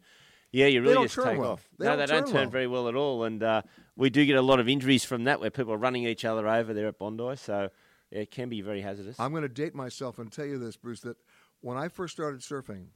yeah, 0.51 0.67
you 0.67 0.83
really 0.83 1.05
just 1.05 1.15
turn 1.15 1.27
take 1.27 1.39
well. 1.39 1.53
off. 1.53 1.69
They 1.79 1.85
no, 1.85 1.97
don't 1.97 1.99
they 1.99 2.07
don't 2.07 2.25
turn 2.25 2.33
turn 2.33 2.41
well. 2.43 2.51
very 2.51 2.67
well 2.67 2.89
at 2.89 2.97
all, 2.97 3.25
and 3.25 3.43
uh, 3.43 3.63
we 3.95 4.11
do 4.11 4.25
get 4.25 4.37
a 4.37 4.43
lot 4.43 4.59
of 4.59 4.69
injuries 4.69 5.05
from 5.05 5.25
that, 5.25 5.41
where 5.41 5.51
people 5.51 5.73
are 5.73 5.79
running 5.79 6.05
each 6.05 6.25
other 6.25 6.49
over 6.49 6.73
there 6.75 6.89
at 6.89 6.99
Bondi. 6.99 7.37
So 7.37 7.69
yeah, 8.11 8.21
it 8.21 8.31
can 8.31 8.49
be 8.49 8.63
very 8.63 8.81
hazardous. 8.81 9.21
I'm 9.21 9.31
going 9.33 9.43
to 9.43 9.49
date 9.49 9.75
myself 9.75 10.19
and 10.19 10.33
tell 10.33 10.47
you 10.47 10.59
this, 10.59 10.77
Bruce, 10.77 11.01
that 11.01 11.17
when 11.61 11.77
I 11.77 11.89
first 11.89 12.13
started 12.15 12.41
surfing, 12.41 12.87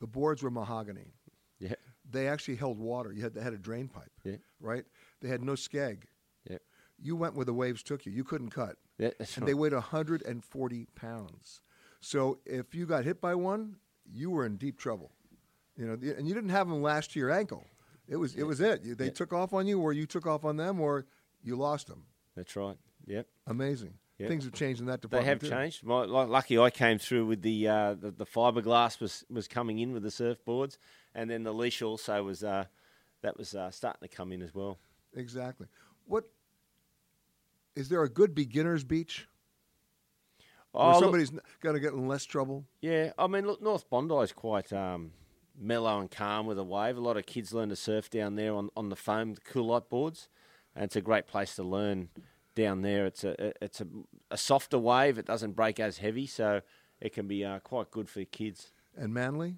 the 0.00 0.06
boards 0.06 0.42
were 0.42 0.50
mahogany. 0.50 1.14
yeah, 1.58 1.74
They 2.08 2.28
actually 2.28 2.56
held 2.56 2.78
water. 2.78 3.12
You 3.12 3.22
had 3.22 3.34
they 3.34 3.40
had 3.42 3.52
a 3.52 3.58
drain 3.58 3.88
pipe, 3.88 4.12
yeah, 4.24 4.36
right? 4.60 4.84
They 5.20 5.28
had 5.28 5.42
no 5.42 5.52
skeg. 5.52 6.04
yeah, 6.48 6.58
You 6.98 7.16
went 7.16 7.34
where 7.34 7.44
the 7.44 7.54
waves 7.54 7.82
took 7.82 8.06
you. 8.06 8.12
You 8.12 8.24
couldn't 8.24 8.50
cut. 8.50 8.76
yeah. 8.98 9.10
That's 9.18 9.36
and 9.36 9.42
right. 9.42 9.48
they 9.48 9.54
weighed 9.54 9.72
140 9.72 10.86
pounds. 10.94 11.60
So 12.00 12.38
if 12.46 12.74
you 12.74 12.86
got 12.86 13.04
hit 13.04 13.20
by 13.20 13.34
one, 13.34 13.76
you 14.10 14.30
were 14.30 14.46
in 14.46 14.56
deep 14.56 14.78
trouble. 14.78 15.10
You 15.76 15.86
know, 15.86 15.92
and 15.94 16.26
you 16.28 16.34
didn't 16.34 16.50
have 16.50 16.68
them 16.68 16.80
lashed 16.82 17.12
to 17.12 17.20
your 17.20 17.30
ankle. 17.30 17.64
It 18.08 18.16
was 18.16 18.34
it 18.34 18.44
was 18.44 18.60
it. 18.60 18.96
They 18.98 19.06
Yeah. 19.06 19.10
took 19.10 19.32
off 19.32 19.52
on 19.52 19.66
you, 19.66 19.80
or 19.80 19.92
you 19.92 20.06
took 20.06 20.26
off 20.26 20.44
on 20.44 20.56
them, 20.56 20.80
or 20.80 21.06
you 21.42 21.56
lost 21.56 21.88
them. 21.88 22.06
That's 22.36 22.54
right. 22.56 22.78
Yep. 23.06 23.26
Amazing. 23.46 23.94
Yeah. 24.18 24.26
Things 24.28 24.44
have 24.44 24.52
changed 24.52 24.80
in 24.80 24.86
that 24.86 25.00
department. 25.00 25.40
They 25.40 25.48
have 25.48 25.58
changed. 25.60 25.84
My, 25.84 26.04
like, 26.04 26.28
lucky 26.28 26.58
I 26.58 26.70
came 26.70 26.98
through 26.98 27.26
with 27.26 27.42
the, 27.42 27.68
uh, 27.68 27.94
the 27.94 28.10
the 28.10 28.26
fiberglass 28.26 29.00
was 29.00 29.24
was 29.30 29.46
coming 29.46 29.78
in 29.78 29.92
with 29.92 30.02
the 30.02 30.08
surfboards, 30.08 30.76
and 31.14 31.30
then 31.30 31.44
the 31.44 31.52
leash 31.54 31.82
also 31.82 32.24
was 32.24 32.42
uh, 32.42 32.64
that 33.22 33.38
was 33.38 33.54
uh, 33.54 33.70
starting 33.70 34.08
to 34.08 34.14
come 34.14 34.32
in 34.32 34.42
as 34.42 34.52
well. 34.52 34.78
Exactly. 35.14 35.68
What 36.06 36.24
is 37.76 37.88
there 37.88 38.02
a 38.02 38.08
good 38.08 38.34
beginner's 38.34 38.82
beach? 38.82 39.28
Oh, 40.74 40.90
look- 40.92 41.00
somebody's 41.00 41.30
going 41.60 41.74
to 41.74 41.80
get 41.80 41.92
in 41.92 42.08
less 42.08 42.24
trouble. 42.24 42.64
Yeah, 42.80 43.12
I 43.18 43.26
mean, 43.28 43.46
look, 43.46 43.62
North 43.62 43.88
Bondi 43.88 44.14
is 44.16 44.32
quite 44.32 44.72
um, 44.72 45.12
mellow 45.56 45.98
and 46.00 46.10
calm 46.10 46.46
with 46.46 46.58
a 46.58 46.64
wave. 46.64 46.96
A 46.96 47.00
lot 47.00 47.16
of 47.16 47.24
kids 47.24 47.54
learn 47.54 47.68
to 47.70 47.76
surf 47.76 48.10
down 48.10 48.34
there 48.34 48.54
on, 48.54 48.68
on 48.76 48.88
the 48.88 48.96
foam, 48.96 49.34
the 49.34 49.40
cool 49.40 49.66
light 49.68 49.88
boards, 49.88 50.28
and 50.74 50.84
it's 50.84 50.96
a 50.96 51.00
great 51.00 51.26
place 51.26 51.54
to 51.56 51.62
learn 51.62 52.08
down 52.58 52.82
there. 52.82 53.06
It's 53.06 53.24
a 53.24 53.52
it's 53.64 53.80
a, 53.80 53.86
a 54.30 54.36
softer 54.36 54.78
wave. 54.78 55.16
It 55.18 55.26
doesn't 55.26 55.52
break 55.52 55.80
as 55.80 55.98
heavy, 55.98 56.26
so 56.26 56.60
it 57.00 57.14
can 57.14 57.26
be 57.26 57.44
uh, 57.44 57.60
quite 57.60 57.90
good 57.90 58.08
for 58.10 58.24
kids. 58.24 58.72
And 58.96 59.14
Manly? 59.14 59.56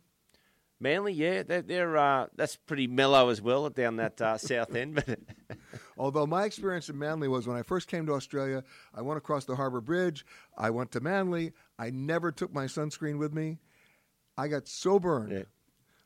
Manly, 0.82 1.12
yeah, 1.12 1.42
they're, 1.42 1.60
they're 1.62 1.96
uh, 1.96 2.26
that's 2.34 2.56
pretty 2.56 2.86
mellow 2.86 3.28
as 3.28 3.42
well 3.42 3.68
down 3.68 3.96
that 3.96 4.20
uh, 4.20 4.38
south 4.38 4.74
end. 4.74 4.94
But 4.94 5.18
Although 5.98 6.26
my 6.26 6.44
experience 6.44 6.88
in 6.88 6.98
Manly 6.98 7.28
was 7.28 7.46
when 7.46 7.56
I 7.56 7.62
first 7.62 7.88
came 7.88 8.06
to 8.06 8.14
Australia, 8.14 8.64
I 8.94 9.02
went 9.02 9.18
across 9.18 9.44
the 9.44 9.56
Harbour 9.56 9.82
Bridge. 9.82 10.24
I 10.56 10.70
went 10.70 10.92
to 10.92 11.00
Manly. 11.00 11.52
I 11.78 11.90
never 11.90 12.32
took 12.32 12.54
my 12.54 12.64
sunscreen 12.64 13.18
with 13.18 13.34
me. 13.34 13.58
I 14.38 14.48
got 14.48 14.68
so 14.68 14.98
burned 14.98 15.32
Yeah. 15.32 15.42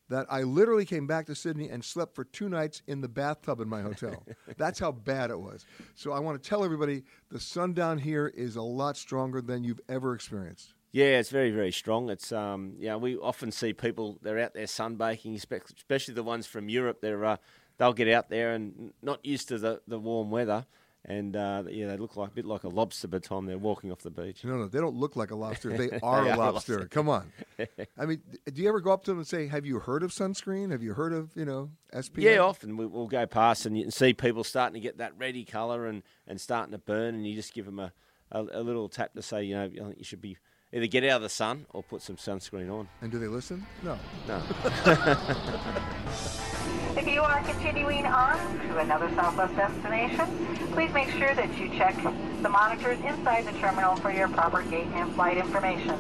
That 0.09 0.27
I 0.29 0.43
literally 0.43 0.85
came 0.85 1.07
back 1.07 1.27
to 1.27 1.35
Sydney 1.35 1.69
and 1.69 1.85
slept 1.85 2.15
for 2.15 2.25
two 2.25 2.49
nights 2.49 2.83
in 2.87 3.01
the 3.01 3.09
bathtub 3.09 3.61
in 3.61 3.69
my 3.69 3.83
hotel. 3.83 4.25
That's 4.57 4.79
how 4.79 4.93
bad 4.93 5.31
it 5.31 5.39
was. 5.39 5.65
So 5.95 6.13
I 6.13 6.19
want 6.19 6.43
to 6.43 6.49
tell 6.49 6.65
everybody 6.65 7.05
the 7.31 7.41
sun 7.41 7.73
down 7.73 7.99
here 7.99 8.29
is 8.29 8.57
a 8.57 8.63
lot 8.63 8.97
stronger 8.97 9.41
than 9.41 9.65
you've 9.65 9.81
ever 9.89 10.15
experienced. 10.15 10.75
Yeah, 10.93 11.19
it's 11.19 11.31
very, 11.31 11.51
very 11.51 11.73
strong. 11.73 12.09
It's 12.09 12.31
um, 12.31 12.75
yeah, 12.79 12.95
we 12.95 13.17
often 13.17 13.51
see 13.51 13.73
people 13.73 14.19
they're 14.23 14.39
out 14.39 14.55
there 14.55 14.67
sunbaking, 14.67 15.35
especially 15.35 16.15
the 16.15 16.23
ones 16.23 16.47
from 16.47 16.69
Europe. 16.69 17.01
They're 17.01 17.25
uh, 17.25 17.37
they'll 17.79 17.93
get 17.93 18.09
out 18.09 18.29
there 18.29 18.53
and 18.53 18.93
not 19.03 19.25
used 19.27 19.49
to 19.49 19.59
the, 19.59 19.81
the 19.89 19.99
warm 19.99 20.31
weather, 20.31 20.67
and 21.07 21.37
uh, 21.37 21.65
yeah, 21.69 21.89
they 21.89 21.97
look 21.97 22.17
like 22.17 22.31
a 22.31 22.35
bit 22.35 22.45
like 22.47 22.65
a 22.65 22.69
lobster 22.69 23.09
by 23.09 23.19
the 23.19 23.29
time 23.29 23.47
they're 23.47 23.59
walking 23.59 23.93
off 23.93 23.99
the 24.01 24.11
beach. 24.11 24.43
No, 24.45 24.57
no, 24.57 24.69
they 24.69 24.79
don't 24.81 24.95
look 24.97 25.17
like 25.17 25.31
a 25.31 25.35
lobster. 25.37 25.71
They 25.77 25.91
are 26.03 26.25
They 26.25 26.31
a 26.31 26.33
are 26.33 26.33
a 26.33 26.37
lobster. 26.37 26.73
lobster. 26.79 26.89
Come 26.89 27.09
on. 27.09 27.31
I 27.99 28.07
mean, 28.07 28.23
do 28.53 28.63
you 28.63 28.69
ever 28.69 28.81
go 28.81 28.93
up 28.93 29.05
to 29.05 29.11
them 29.11 29.19
and 29.19 29.27
say, 29.27 29.47
"Have 29.49 29.67
you 29.67 29.81
heard 29.81 30.03
of 30.03 30.11
sunscreen? 30.13 30.71
Have 30.71 30.83
you 30.83 30.95
heard 30.95 31.13
of 31.13 31.31
you 31.37 31.45
know 31.45 31.71
SPF?" 31.93 32.23
Yeah, 32.23 32.39
often 32.39 32.77
we, 32.77 32.87
we'll 32.87 33.07
go 33.07 33.27
past 33.27 33.67
and 33.67 33.77
you 33.77 33.85
can 33.85 33.91
see 33.91 34.15
people 34.15 34.45
starting 34.45 34.75
to 34.75 34.81
get 34.81 34.99
that 34.99 35.13
ready 35.19 35.45
colour 35.45 35.87
and, 35.87 36.03
and 36.27 36.41
starting 36.41 36.73
to 36.73 36.79
burn, 36.79 37.15
and 37.15 37.27
you 37.27 37.35
just 37.35 37.53
give 37.53 37.67
them 37.67 37.79
a, 37.79 37.93
a, 38.33 38.41
a 38.53 38.63
little 38.63 38.89
tap 38.89 39.13
to 39.15 39.23
say, 39.23 39.45
you 39.45 39.55
know, 39.55 39.65
I 39.65 39.69
think 39.69 39.99
you 39.99 40.05
should 40.05 40.23
be 40.23 40.39
either 40.73 40.87
get 40.87 41.05
out 41.05 41.17
of 41.17 41.23
the 41.23 41.29
sun 41.29 41.67
or 41.71 41.83
put 41.83 42.03
some 42.03 42.17
sunscreen 42.17 42.73
on. 42.73 42.89
And 43.03 43.13
do 43.13 43.19
they 43.19 43.29
listen? 43.29 43.65
No. 43.85 43.99
No. 44.27 44.43
If 46.97 47.09
you 47.09 47.23
are 47.23 47.43
continuing 47.43 48.07
on 48.07 48.37
to 48.69 48.79
another 48.79 49.11
Southwest 49.15 49.57
destination, 49.57 50.27
please 50.73 50.93
make 50.93 51.11
sure 51.11 51.35
that 51.35 51.59
you 51.59 51.69
check 51.71 51.97
the 52.43 52.49
monitors 52.49 52.99
inside 53.01 53.47
the 53.47 53.53
terminal 53.59 53.97
for 53.97 54.13
your 54.13 54.29
proper 54.29 54.63
gate 54.63 54.87
and 54.95 55.13
flight 55.15 55.37
information. 55.37 55.99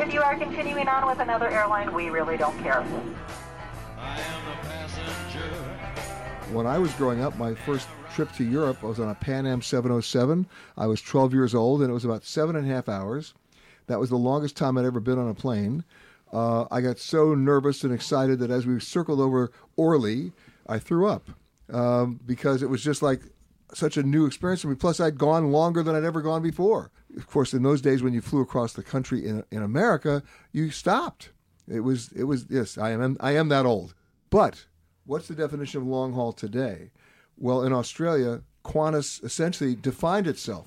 If 0.00 0.12
you 0.12 0.20
are 0.22 0.36
continuing 0.36 0.88
on 0.88 1.06
with 1.06 1.20
another 1.20 1.48
airline, 1.48 1.94
we 1.94 2.10
really 2.10 2.36
don't 2.36 2.58
care. 2.62 2.84
I 3.96 4.20
am 4.20 4.48
a 4.48 4.56
passenger. 4.62 5.74
When 6.52 6.66
I 6.66 6.78
was 6.78 6.92
growing 6.94 7.22
up, 7.22 7.38
my 7.38 7.54
first 7.54 7.86
trip 8.12 8.32
to 8.32 8.44
Europe 8.44 8.82
was 8.82 9.00
on 9.00 9.08
a 9.08 9.14
Pan 9.14 9.46
Am 9.46 9.62
707. 9.62 10.46
I 10.76 10.86
was 10.86 11.00
12 11.00 11.32
years 11.32 11.54
old, 11.54 11.80
and 11.80 11.90
it 11.90 11.94
was 11.94 12.04
about 12.04 12.24
seven 12.24 12.56
and 12.56 12.68
a 12.68 12.74
half 12.74 12.88
hours. 12.88 13.34
That 13.86 14.00
was 14.00 14.10
the 14.10 14.16
longest 14.16 14.56
time 14.56 14.76
I'd 14.78 14.84
ever 14.84 15.00
been 15.00 15.18
on 15.18 15.28
a 15.28 15.34
plane. 15.34 15.84
Uh, 16.32 16.66
I 16.70 16.80
got 16.80 16.98
so 16.98 17.34
nervous 17.34 17.84
and 17.84 17.92
excited 17.92 18.40
that 18.40 18.50
as 18.50 18.66
we 18.66 18.80
circled 18.80 19.20
over 19.20 19.52
Orly, 19.76 20.32
I 20.66 20.78
threw 20.78 21.08
up 21.08 21.30
um, 21.72 22.20
because 22.24 22.62
it 22.62 22.70
was 22.70 22.82
just 22.82 23.02
like 23.02 23.22
such 23.72 23.96
a 23.96 24.02
new 24.02 24.26
experience 24.26 24.62
for 24.62 24.68
me. 24.68 24.74
Plus, 24.74 25.00
I'd 25.00 25.18
gone 25.18 25.50
longer 25.50 25.82
than 25.82 25.94
I'd 25.94 26.04
ever 26.04 26.22
gone 26.22 26.42
before. 26.42 26.90
Of 27.16 27.26
course, 27.26 27.52
in 27.52 27.62
those 27.62 27.80
days 27.80 28.02
when 28.02 28.12
you 28.12 28.20
flew 28.20 28.40
across 28.40 28.72
the 28.72 28.82
country 28.82 29.26
in, 29.26 29.44
in 29.50 29.62
America, 29.62 30.22
you 30.52 30.70
stopped. 30.70 31.30
It 31.68 31.80
was 31.80 32.12
it 32.12 32.24
was 32.24 32.46
yes, 32.50 32.76
I 32.76 32.90
am 32.90 33.16
I 33.20 33.32
am 33.32 33.48
that 33.48 33.66
old. 33.66 33.94
But 34.30 34.66
what's 35.06 35.28
the 35.28 35.34
definition 35.34 35.80
of 35.80 35.86
long 35.86 36.12
haul 36.12 36.32
today? 36.32 36.90
Well, 37.36 37.62
in 37.62 37.72
Australia, 37.72 38.42
Qantas 38.64 39.22
essentially 39.24 39.74
defined 39.74 40.26
itself 40.26 40.66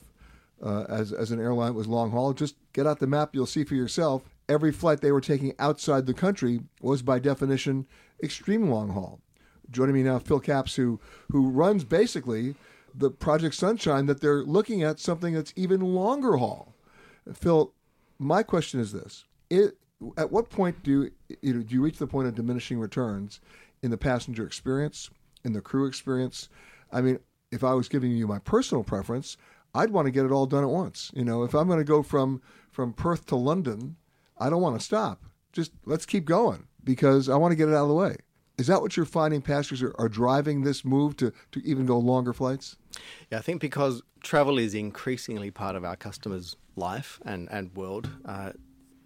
uh, 0.64 0.86
as, 0.90 1.12
as 1.14 1.32
an 1.32 1.40
airline 1.40 1.68
that 1.70 1.78
was 1.78 1.88
long 1.88 2.12
haul. 2.12 2.34
Just 2.34 2.56
get 2.74 2.88
out 2.88 3.00
the 3.00 3.08
map, 3.08 3.30
you'll 3.34 3.46
see 3.46 3.64
for 3.64 3.76
yourself. 3.76 4.24
Every 4.50 4.72
flight 4.72 5.02
they 5.02 5.12
were 5.12 5.22
taking 5.22 5.54
outside 5.60 6.06
the 6.06 6.14
country 6.14 6.62
was 6.82 7.02
by 7.02 7.20
definition 7.20 7.86
extreme 8.24 8.70
long 8.70 8.90
haul. 8.90 9.20
Joining 9.70 9.96
me 9.96 10.04
now, 10.04 10.20
Phil 10.20 10.40
Capps, 10.40 10.76
who 10.76 11.00
who 11.32 11.50
runs 11.50 11.84
basically 11.84 12.56
the 12.96 13.12
Project 13.12 13.56
Sunrise, 13.56 14.06
that 14.06 14.22
they're 14.22 14.44
looking 14.44 14.82
at 14.84 15.00
something 15.00 15.34
that's 15.34 15.54
even 15.56 15.82
longer 15.82 16.38
haul. 16.38 16.74
Phil, 17.34 17.74
my 18.18 18.44
question 18.44 18.80
is 18.80 18.94
this: 18.94 19.26
it, 19.50 19.78
At 20.18 20.32
what 20.32 20.50
point 20.50 20.82
do 20.84 21.10
you, 21.42 21.54
know, 21.54 21.62
do 21.62 21.76
you 21.76 21.82
reach 21.82 21.98
the 21.98 22.08
point 22.08 22.28
of 22.28 22.36
diminishing 22.36 22.80
returns 22.80 23.42
in 23.84 23.92
the 23.92 23.98
passenger 23.98 24.46
experience, 24.46 25.10
in 25.44 25.52
the 25.54 25.62
crew 25.62 25.86
experience? 25.86 26.48
I 26.92 27.02
mean, 27.02 27.20
if 27.52 27.64
I 27.64 27.74
was 27.74 27.90
giving 27.90 28.12
you 28.12 28.28
my 28.28 28.40
personal 28.40 28.84
preference, 28.84 29.36
I'd 29.76 29.92
want 29.92 30.06
to 30.06 30.12
get 30.12 30.26
it 30.26 30.32
all 30.32 30.46
done 30.46 30.64
at 30.64 30.70
once. 30.70 31.12
You 31.14 31.26
know, 31.26 31.44
if 31.44 31.54
I'm 31.54 31.68
going 31.68 31.80
to 31.80 31.84
go 31.84 32.02
from 32.02 32.42
from 32.72 32.94
Perth 32.94 33.26
to 33.28 33.36
London, 33.36 33.98
I 34.40 34.50
don't 34.50 34.62
want 34.62 34.80
to 34.80 34.86
stop. 34.86 35.24
Just 35.52 35.72
let's 35.86 36.06
keep 36.06 36.26
going 36.26 36.68
because 36.84 37.30
I 37.30 37.36
want 37.36 37.52
to 37.52 37.56
get 37.56 37.70
it 37.70 37.74
out 37.74 37.84
of 37.84 37.90
the 37.90 37.96
way. 37.96 38.18
Is 38.58 38.68
that 38.68 38.82
what 38.82 38.98
you're 38.98 39.06
finding 39.06 39.42
pastors 39.42 39.84
are, 39.84 39.94
are 40.00 40.10
driving 40.10 40.64
this 40.64 40.84
move 40.84 41.16
to, 41.18 41.32
to 41.52 41.62
even 41.64 41.86
go 41.86 42.00
longer 42.00 42.34
flights? 42.34 42.76
Yeah, 43.32 43.38
I 43.38 43.42
think 43.42 43.62
because 43.62 44.02
travel 44.24 44.58
is 44.58 44.74
increasingly 44.74 45.52
part 45.52 45.76
of 45.76 45.86
our 45.86 45.96
customers' 45.96 46.56
life 46.76 47.20
and, 47.24 47.48
and 47.52 47.76
world, 47.76 48.10
uh, 48.26 48.54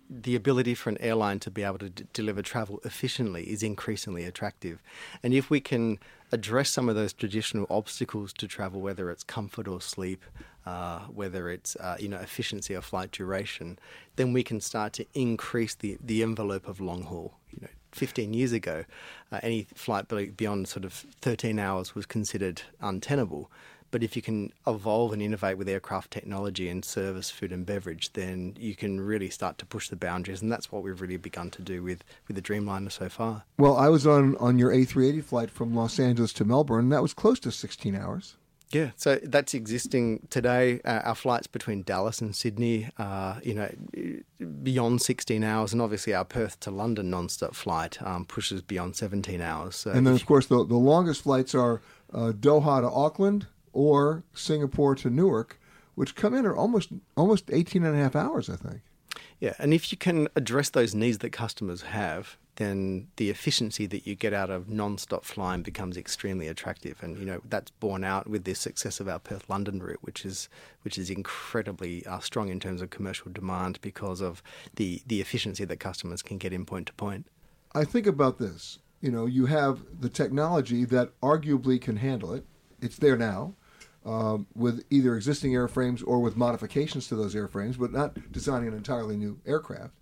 the 0.10 0.36
ability 0.36 0.74
for 0.76 0.90
an 0.90 0.98
airline 1.00 1.40
to 1.40 1.50
be 1.50 1.64
able 1.64 1.78
to 1.80 1.90
d- 1.90 2.06
deliver 2.12 2.42
travel 2.42 2.80
efficiently 2.84 3.44
is 3.44 3.64
increasingly 3.64 4.26
attractive. 4.26 4.82
And 5.24 5.34
if 5.34 5.50
we 5.50 5.62
can 5.62 6.00
address 6.34 6.70
some 6.70 6.90
of 6.90 6.96
those 6.96 7.14
traditional 7.14 7.66
obstacles 7.70 8.34
to 8.34 8.48
travel, 8.48 8.82
whether 8.82 9.10
it's 9.10 9.24
comfort 9.24 9.68
or 9.68 9.80
sleep, 9.80 10.24
uh, 10.66 11.00
whether 11.02 11.50
it's 11.50 11.76
uh, 11.78 11.98
you 12.00 12.08
know 12.08 12.18
efficiency 12.18 12.76
or 12.76 12.82
flight 12.82 13.12
duration, 13.12 13.80
then 14.16 14.34
we 14.34 14.44
can 14.44 14.60
start 14.62 14.94
to 14.94 15.06
increase 15.14 15.76
the, 15.76 15.98
the 16.02 16.24
envelope 16.24 16.68
of 16.68 16.80
long 16.80 17.04
haul. 17.04 17.38
You 17.50 17.60
know, 17.62 17.68
15 17.92 18.34
years 18.34 18.52
ago, 18.54 18.86
uh, 19.32 19.40
any 19.44 19.68
flight 19.76 20.08
beyond 20.38 20.68
sort 20.68 20.86
of 20.86 20.94
13 21.22 21.60
hours 21.60 21.96
was 21.96 22.06
considered 22.06 22.62
untenable. 22.80 23.52
But 23.92 24.04
if 24.04 24.16
you 24.16 24.22
can 24.22 24.54
evolve 24.66 25.12
and 25.12 25.22
innovate 25.22 25.58
with 25.58 25.68
aircraft 25.68 26.12
technology 26.12 26.70
and 26.70 26.84
service, 26.84 27.30
food 27.30 27.52
and 27.52 27.66
beverage, 27.66 28.14
then 28.14 28.56
you 28.58 28.74
can 28.74 29.02
really 29.02 29.30
start 29.30 29.58
to 29.58 29.66
push 29.66 29.90
the 29.90 29.98
boundaries, 29.98 30.42
and 30.42 30.50
that's 30.50 30.72
what 30.72 30.82
we've 30.82 31.02
really 31.02 31.18
begun 31.18 31.50
to 31.52 31.62
do 31.62 31.84
with, 31.84 32.02
with 32.28 32.38
the 32.38 32.42
Dreamliner 32.42 32.92
so 32.92 33.10
far. 33.10 33.44
Well, 33.58 33.76
I 33.76 33.90
was 33.90 34.08
on, 34.08 34.38
on 34.38 34.58
your 34.58 34.72
A380 34.72 35.24
flight 35.26 35.52
from 35.52 35.76
Los 35.76 36.00
Angeles 36.00 36.32
to 36.34 36.46
Melbourne, 36.46 36.86
and 36.86 36.92
that 36.94 37.02
was 37.02 37.14
close 37.14 37.38
to 37.42 37.52
16 37.52 37.94
hours. 37.94 38.38
Yeah, 38.74 38.92
so 38.96 39.20
that's 39.24 39.54
existing 39.54 40.28
today. 40.30 40.80
Uh, 40.86 41.02
our 41.04 41.16
flights 41.16 41.48
between 41.48 41.84
Dallas 41.84 42.22
and 42.22 42.36
Sydney, 42.36 42.90
are, 42.98 43.42
you 43.44 43.54
know, 43.54 43.70
beyond 44.64 45.02
16 45.02 45.44
hours, 45.44 45.74
and 45.74 45.82
obviously 45.82 46.14
our 46.14 46.26
Perth 46.26 46.60
to 46.62 46.72
London 46.72 47.10
non-stop 47.10 47.56
flight 47.56 48.02
um, 48.02 48.26
pushes 48.26 48.62
beyond 48.62 48.96
17 48.96 49.42
hours. 49.42 49.76
So 49.76 49.92
and 49.92 50.08
then, 50.08 50.14
of 50.14 50.26
course, 50.26 50.48
the, 50.48 50.66
the 50.66 50.78
longest 50.78 51.24
flights 51.24 51.54
are 51.54 51.82
uh, 52.14 52.32
Doha 52.32 52.82
to 52.82 52.90
Auckland 52.90 53.48
or 53.74 54.24
Singapore 54.34 54.96
to 54.96 55.10
Newark, 55.10 55.60
which 55.96 56.16
come 56.16 56.34
in 56.34 56.46
at 56.46 56.54
almost 56.54 56.90
almost 57.16 57.50
18 57.52 57.84
and 57.84 57.96
a 57.96 57.98
half 57.98 58.16
hours, 58.16 58.50
I 58.50 58.56
think. 58.56 58.82
Yeah, 59.40 59.54
and 59.58 59.74
if 59.74 59.92
you 59.92 59.98
can 59.98 60.28
address 60.36 60.70
those 60.70 60.94
needs 60.94 61.18
that 61.20 61.32
customers 61.32 61.82
have, 61.82 62.38
then 62.62 63.08
the 63.16 63.30
efficiency 63.30 63.86
that 63.88 64.06
you 64.06 64.16
get 64.16 64.34
out 64.34 64.50
of 64.50 64.70
non-stop 64.70 65.26
flying 65.26 65.64
becomes 65.64 65.98
extremely 65.98 66.48
attractive, 66.48 67.02
and 67.02 67.18
you 67.18 67.26
know 67.26 67.42
that's 67.50 67.72
borne 67.72 68.04
out 68.04 68.28
with 68.28 68.44
the 68.44 68.54
success 68.54 69.00
of 69.00 69.08
our 69.08 69.20
Perth 69.20 69.50
London 69.50 69.82
route, 69.82 70.00
which 70.02 70.26
is 70.26 70.48
which 70.84 70.98
is 70.98 71.10
incredibly 71.10 72.06
uh, 72.06 72.20
strong 72.20 72.50
in 72.50 72.60
terms 72.60 72.82
of 72.82 72.90
commercial 72.90 73.32
demand 73.32 73.80
because 73.82 74.22
of 74.22 74.44
the 74.76 75.02
the 75.08 75.20
efficiency 75.22 75.66
that 75.66 75.80
customers 75.80 76.22
can 76.22 76.38
get 76.38 76.54
in 76.54 76.66
point 76.66 76.88
to 76.88 76.94
point. 76.94 77.26
I 77.74 77.84
think 77.84 78.06
about 78.08 78.38
this. 78.38 78.80
You 79.02 79.12
know, 79.12 79.26
you 79.26 79.48
have 79.48 79.80
the 80.00 80.10
technology 80.10 80.86
that 80.86 81.20
arguably 81.22 81.82
can 81.82 81.98
handle 81.98 82.34
it. 82.34 82.46
It's 82.82 82.98
there 82.98 83.18
now. 83.18 83.56
Um, 84.04 84.48
with 84.56 84.84
either 84.90 85.16
existing 85.16 85.52
airframes 85.52 86.04
or 86.06 86.22
with 86.22 86.36
modifications 86.36 87.08
to 87.10 87.16
those 87.16 87.36
airframes, 87.36 87.78
but 87.78 87.92
not 87.94 88.32
designing 88.32 88.68
an 88.68 88.74
entirely 88.74 89.16
new 89.16 89.40
aircraft. 89.46 89.94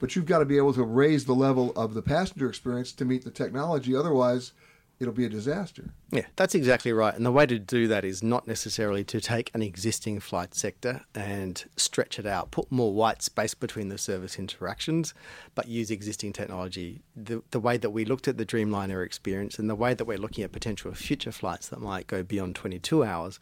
But 0.00 0.16
you've 0.16 0.26
got 0.26 0.40
to 0.40 0.44
be 0.44 0.56
able 0.56 0.74
to 0.74 0.82
raise 0.82 1.26
the 1.26 1.34
level 1.34 1.72
of 1.76 1.94
the 1.94 2.02
passenger 2.02 2.48
experience 2.48 2.90
to 2.92 3.04
meet 3.04 3.22
the 3.22 3.30
technology. 3.30 3.94
Otherwise, 3.94 4.52
it'll 5.00 5.14
be 5.14 5.24
a 5.24 5.30
disaster. 5.30 5.90
Yeah, 6.10 6.26
that's 6.36 6.54
exactly 6.54 6.92
right. 6.92 7.14
And 7.14 7.24
the 7.24 7.32
way 7.32 7.46
to 7.46 7.58
do 7.58 7.88
that 7.88 8.04
is 8.04 8.22
not 8.22 8.46
necessarily 8.46 9.02
to 9.04 9.20
take 9.20 9.50
an 9.54 9.62
existing 9.62 10.20
flight 10.20 10.54
sector 10.54 11.02
and 11.14 11.64
stretch 11.76 12.18
it 12.18 12.26
out, 12.26 12.50
put 12.50 12.70
more 12.70 12.92
white 12.92 13.22
space 13.22 13.54
between 13.54 13.88
the 13.88 13.98
service 13.98 14.38
interactions, 14.38 15.14
but 15.54 15.68
use 15.68 15.90
existing 15.90 16.34
technology. 16.34 17.02
The, 17.16 17.42
the 17.50 17.60
way 17.60 17.78
that 17.78 17.90
we 17.90 18.04
looked 18.04 18.28
at 18.28 18.36
the 18.36 18.46
Dreamliner 18.46 19.04
experience 19.04 19.58
and 19.58 19.70
the 19.70 19.74
way 19.74 19.94
that 19.94 20.04
we're 20.04 20.18
looking 20.18 20.44
at 20.44 20.52
potential 20.52 20.92
future 20.92 21.32
flights 21.32 21.68
that 21.68 21.80
might 21.80 22.06
go 22.06 22.22
beyond 22.22 22.54
22 22.54 23.02
hours 23.02 23.40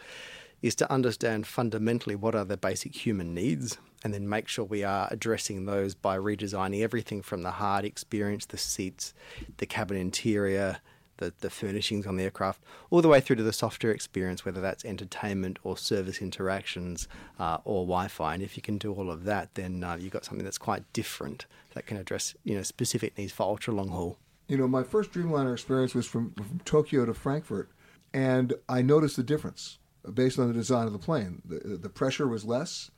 is 0.62 0.74
to 0.76 0.92
understand 0.92 1.46
fundamentally 1.46 2.16
what 2.16 2.34
are 2.34 2.44
the 2.44 2.56
basic 2.56 3.06
human 3.06 3.34
needs 3.34 3.78
and 4.05 4.14
then 4.14 4.28
make 4.28 4.49
sure 4.49 4.64
we 4.64 4.84
are 4.84 5.09
addressing 5.11 5.66
those 5.66 5.94
by 5.94 6.16
redesigning 6.16 6.82
everything 6.82 7.22
from 7.22 7.42
the 7.42 7.53
hard 7.53 7.84
experience, 7.84 8.46
the 8.46 8.59
seats, 8.59 9.14
the 9.57 9.66
cabin 9.66 9.96
interior, 9.96 10.78
the, 11.18 11.32
the 11.40 11.51
furnishings 11.51 12.07
on 12.07 12.16
the 12.16 12.24
aircraft, 12.24 12.62
all 12.90 13.03
the 13.03 13.09
way 13.09 13.20
through 13.20 13.36
to 13.36 13.42
the 13.42 13.53
software 13.53 13.92
experience, 13.92 14.44
whether 14.44 14.61
that's 14.61 14.84
entertainment 14.84 15.59
or 15.62 15.76
service 15.76 16.22
interactions 16.22 17.09
uh, 17.38 17.59
or 17.64 17.84
Wi-Fi. 17.84 18.34
And 18.34 18.42
if 18.42 18.57
you 18.57 18.62
can 18.62 18.78
do 18.78 18.92
all 18.92 19.11
of 19.11 19.24
that, 19.24 19.55
then 19.55 19.84
uh, 19.84 19.96
you've 20.01 20.12
got 20.12 20.24
something 20.24 20.44
that's 20.44 20.59
quite 20.59 20.90
different 20.92 21.46
that 21.74 21.86
can 21.86 21.96
address 21.96 22.34
you 22.44 22.57
know 22.57 22.62
specific 22.62 23.18
needs 23.18 23.32
for 23.32 23.42
ultra 23.42 23.74
long 23.74 23.88
haul. 23.88 24.16
You 24.49 24.57
know, 24.57 24.66
my 24.66 24.82
first 24.82 25.12
Dreamliner 25.12 25.53
experience 25.53 25.94
was 25.94 26.07
from, 26.07 26.32
from 26.32 26.61
Tokyo 26.64 27.05
to 27.05 27.12
Frankfurt, 27.12 27.70
and 28.14 28.55
I 28.68 28.80
noticed 28.80 29.16
the 29.16 29.22
difference 29.22 29.78
based 30.14 30.38
on 30.38 30.49
the 30.49 30.55
design 30.55 30.86
of 30.86 30.92
the 30.92 30.99
plane. 30.99 31.42
The, 31.44 31.76
the 31.76 31.90
pressure 31.90 32.26
was 32.26 32.44
less. 32.44 32.90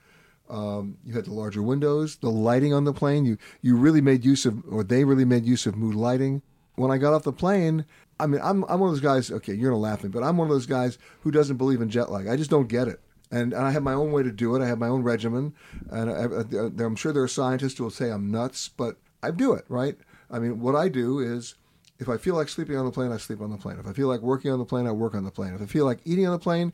Um, 0.50 0.96
you 1.04 1.14
had 1.14 1.26
the 1.26 1.32
larger 1.32 1.62
windows, 1.62 2.16
the 2.16 2.30
lighting 2.30 2.74
on 2.74 2.84
the 2.84 2.92
plane. 2.92 3.24
You 3.24 3.38
you 3.62 3.76
really 3.76 4.00
made 4.00 4.24
use 4.24 4.44
of, 4.44 4.62
or 4.70 4.82
they 4.82 5.04
really 5.04 5.24
made 5.24 5.46
use 5.46 5.64
of 5.66 5.76
mood 5.76 5.94
lighting. 5.94 6.42
When 6.74 6.90
I 6.90 6.98
got 6.98 7.14
off 7.14 7.22
the 7.22 7.32
plane, 7.32 7.84
I 8.18 8.26
mean, 8.26 8.40
I'm 8.42 8.64
I'm 8.64 8.80
one 8.80 8.88
of 8.88 8.94
those 8.94 9.00
guys. 9.00 9.30
Okay, 9.30 9.54
you're 9.54 9.70
gonna 9.70 9.80
laugh 9.80 10.00
at 10.00 10.04
me, 10.04 10.10
but 10.10 10.22
I'm 10.22 10.36
one 10.36 10.48
of 10.48 10.52
those 10.52 10.66
guys 10.66 10.98
who 11.20 11.30
doesn't 11.30 11.56
believe 11.56 11.80
in 11.80 11.88
jet 11.88 12.10
lag. 12.10 12.26
I 12.26 12.36
just 12.36 12.50
don't 12.50 12.68
get 12.68 12.88
it. 12.88 13.00
And, 13.32 13.52
and 13.52 13.64
I 13.64 13.70
have 13.70 13.84
my 13.84 13.92
own 13.92 14.10
way 14.10 14.24
to 14.24 14.32
do 14.32 14.56
it. 14.56 14.62
I 14.62 14.66
have 14.66 14.78
my 14.78 14.88
own 14.88 15.04
regimen, 15.04 15.54
and 15.90 16.10
I, 16.10 16.84
am 16.84 16.96
sure 16.96 17.12
there 17.12 17.22
are 17.22 17.28
scientists 17.28 17.78
who 17.78 17.84
will 17.84 17.90
say 17.90 18.10
I'm 18.10 18.30
nuts, 18.30 18.68
but 18.68 18.96
I 19.22 19.30
do 19.30 19.52
it 19.52 19.64
right. 19.68 19.96
I 20.30 20.40
mean, 20.40 20.58
what 20.58 20.74
I 20.74 20.88
do 20.88 21.20
is, 21.20 21.54
if 22.00 22.08
I 22.08 22.16
feel 22.16 22.34
like 22.34 22.48
sleeping 22.48 22.76
on 22.76 22.86
the 22.86 22.90
plane, 22.90 23.12
I 23.12 23.18
sleep 23.18 23.40
on 23.40 23.50
the 23.50 23.56
plane. 23.56 23.78
If 23.78 23.86
I 23.86 23.92
feel 23.92 24.08
like 24.08 24.20
working 24.20 24.50
on 24.50 24.58
the 24.58 24.64
plane, 24.64 24.86
I 24.86 24.90
work 24.90 25.14
on 25.14 25.24
the 25.24 25.30
plane. 25.30 25.54
If 25.54 25.62
I 25.62 25.66
feel 25.66 25.84
like 25.84 26.00
eating 26.04 26.26
on 26.26 26.32
the 26.32 26.38
plane, 26.40 26.72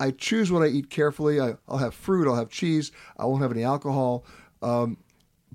I 0.00 0.10
choose 0.10 0.50
what 0.50 0.62
I 0.62 0.66
eat 0.66 0.90
carefully. 0.90 1.40
I, 1.40 1.54
will 1.66 1.78
have 1.78 1.94
fruit. 1.94 2.28
I'll 2.28 2.36
have 2.36 2.50
cheese. 2.50 2.92
I 3.16 3.26
won't 3.26 3.42
have 3.42 3.52
any 3.52 3.62
alcohol. 3.62 4.24
Um, 4.62 4.98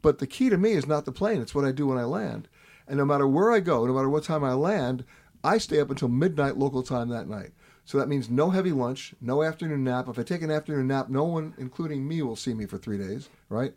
but 0.01 0.19
the 0.19 0.27
key 0.27 0.49
to 0.49 0.57
me 0.57 0.71
is 0.71 0.87
not 0.87 1.05
the 1.05 1.11
plane. 1.11 1.41
It's 1.41 1.53
what 1.53 1.65
I 1.65 1.71
do 1.71 1.87
when 1.87 1.97
I 1.97 2.05
land. 2.05 2.47
And 2.87 2.97
no 2.97 3.05
matter 3.05 3.27
where 3.27 3.51
I 3.51 3.59
go, 3.59 3.85
no 3.85 3.93
matter 3.93 4.09
what 4.09 4.23
time 4.23 4.43
I 4.43 4.53
land, 4.53 5.03
I 5.43 5.57
stay 5.57 5.79
up 5.79 5.89
until 5.89 6.07
midnight 6.07 6.57
local 6.57 6.83
time 6.83 7.09
that 7.09 7.27
night. 7.27 7.51
So 7.85 7.97
that 7.97 8.07
means 8.07 8.29
no 8.29 8.49
heavy 8.49 8.71
lunch, 8.71 9.15
no 9.19 9.41
afternoon 9.41 9.83
nap. 9.83 10.07
If 10.07 10.19
I 10.19 10.23
take 10.23 10.41
an 10.41 10.51
afternoon 10.51 10.87
nap, 10.87 11.09
no 11.09 11.23
one, 11.23 11.55
including 11.57 12.07
me, 12.07 12.21
will 12.21 12.35
see 12.35 12.53
me 12.53 12.65
for 12.65 12.77
three 12.77 12.97
days, 12.97 13.29
right? 13.49 13.73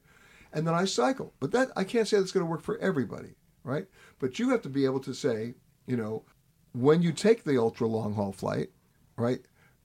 And 0.53 0.67
then 0.67 0.75
I 0.75 0.85
cycle. 0.85 1.33
But 1.41 1.53
that 1.53 1.71
I 1.77 1.85
can't 1.85 2.07
say 2.07 2.19
that's 2.19 2.33
going 2.33 2.45
to 2.45 2.51
work 2.51 2.63
for 2.63 2.79
everybody, 2.79 3.35
right? 3.65 3.87
But 4.19 4.39
you 4.39 4.51
have 4.51 4.63
to 4.63 4.69
be 4.69 4.85
able 4.85 5.01
to 5.01 5.15
say, 5.15 5.55
you 5.87 5.97
know, 5.97 6.25
when 6.73 7.03
you 7.03 7.13
take 7.13 7.45
the 7.45 7.59
ultra 7.59 7.87
long 7.87 8.15
haul 8.15 8.33
flight, 8.33 8.71
right? 9.17 9.41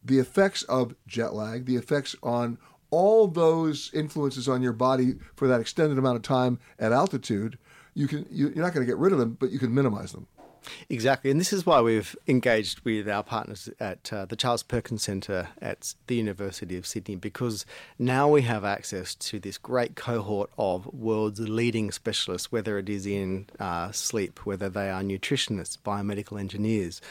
The 0.07 0.19
effects 0.19 0.63
of 0.63 0.95
jet 1.05 1.33
lag, 1.33 1.65
the 1.65 1.75
effects 1.75 2.15
on 2.23 2.57
all 2.89 3.27
those 3.27 3.91
influences 3.93 4.47
on 4.47 4.61
your 4.61 4.71
body 4.71 5.15
for 5.35 5.47
that 5.49 5.59
extended 5.59 5.97
amount 5.97 6.15
of 6.15 6.21
time 6.21 6.59
at 6.79 6.93
altitude, 6.93 7.57
you 7.93 8.07
can 8.07 8.25
you, 8.31 8.47
you're 8.49 8.63
not 8.63 8.73
going 8.73 8.85
to 8.85 8.89
get 8.89 8.97
rid 8.97 9.11
of 9.11 9.19
them, 9.19 9.35
but 9.37 9.51
you 9.51 9.59
can 9.59 9.73
minimize 9.73 10.13
them. 10.13 10.27
Exactly, 10.89 11.31
and 11.31 11.39
this 11.39 11.53
is 11.53 11.65
why 11.65 11.81
we've 11.81 12.15
engaged 12.27 12.81
with 12.81 13.07
our 13.09 13.23
partners 13.23 13.69
at 13.79 14.11
uh, 14.11 14.25
the 14.25 14.35
Charles 14.35 14.63
Perkins 14.63 15.03
Centre 15.03 15.49
at 15.61 15.93
the 16.07 16.15
University 16.15 16.77
of 16.77 16.85
Sydney 16.85 17.15
because 17.15 17.65
now 17.99 18.29
we 18.29 18.41
have 18.43 18.63
access 18.63 19.15
to 19.15 19.39
this 19.39 19.57
great 19.57 19.95
cohort 19.95 20.49
of 20.57 20.85
world's 20.93 21.39
leading 21.39 21.91
specialists, 21.91 22.51
whether 22.51 22.77
it 22.77 22.89
is 22.89 23.05
in 23.05 23.47
uh, 23.59 23.91
sleep, 23.91 24.45
whether 24.45 24.69
they 24.69 24.89
are 24.89 25.01
nutritionists, 25.01 25.77
biomedical 25.77 26.39
engineers, 26.39 27.01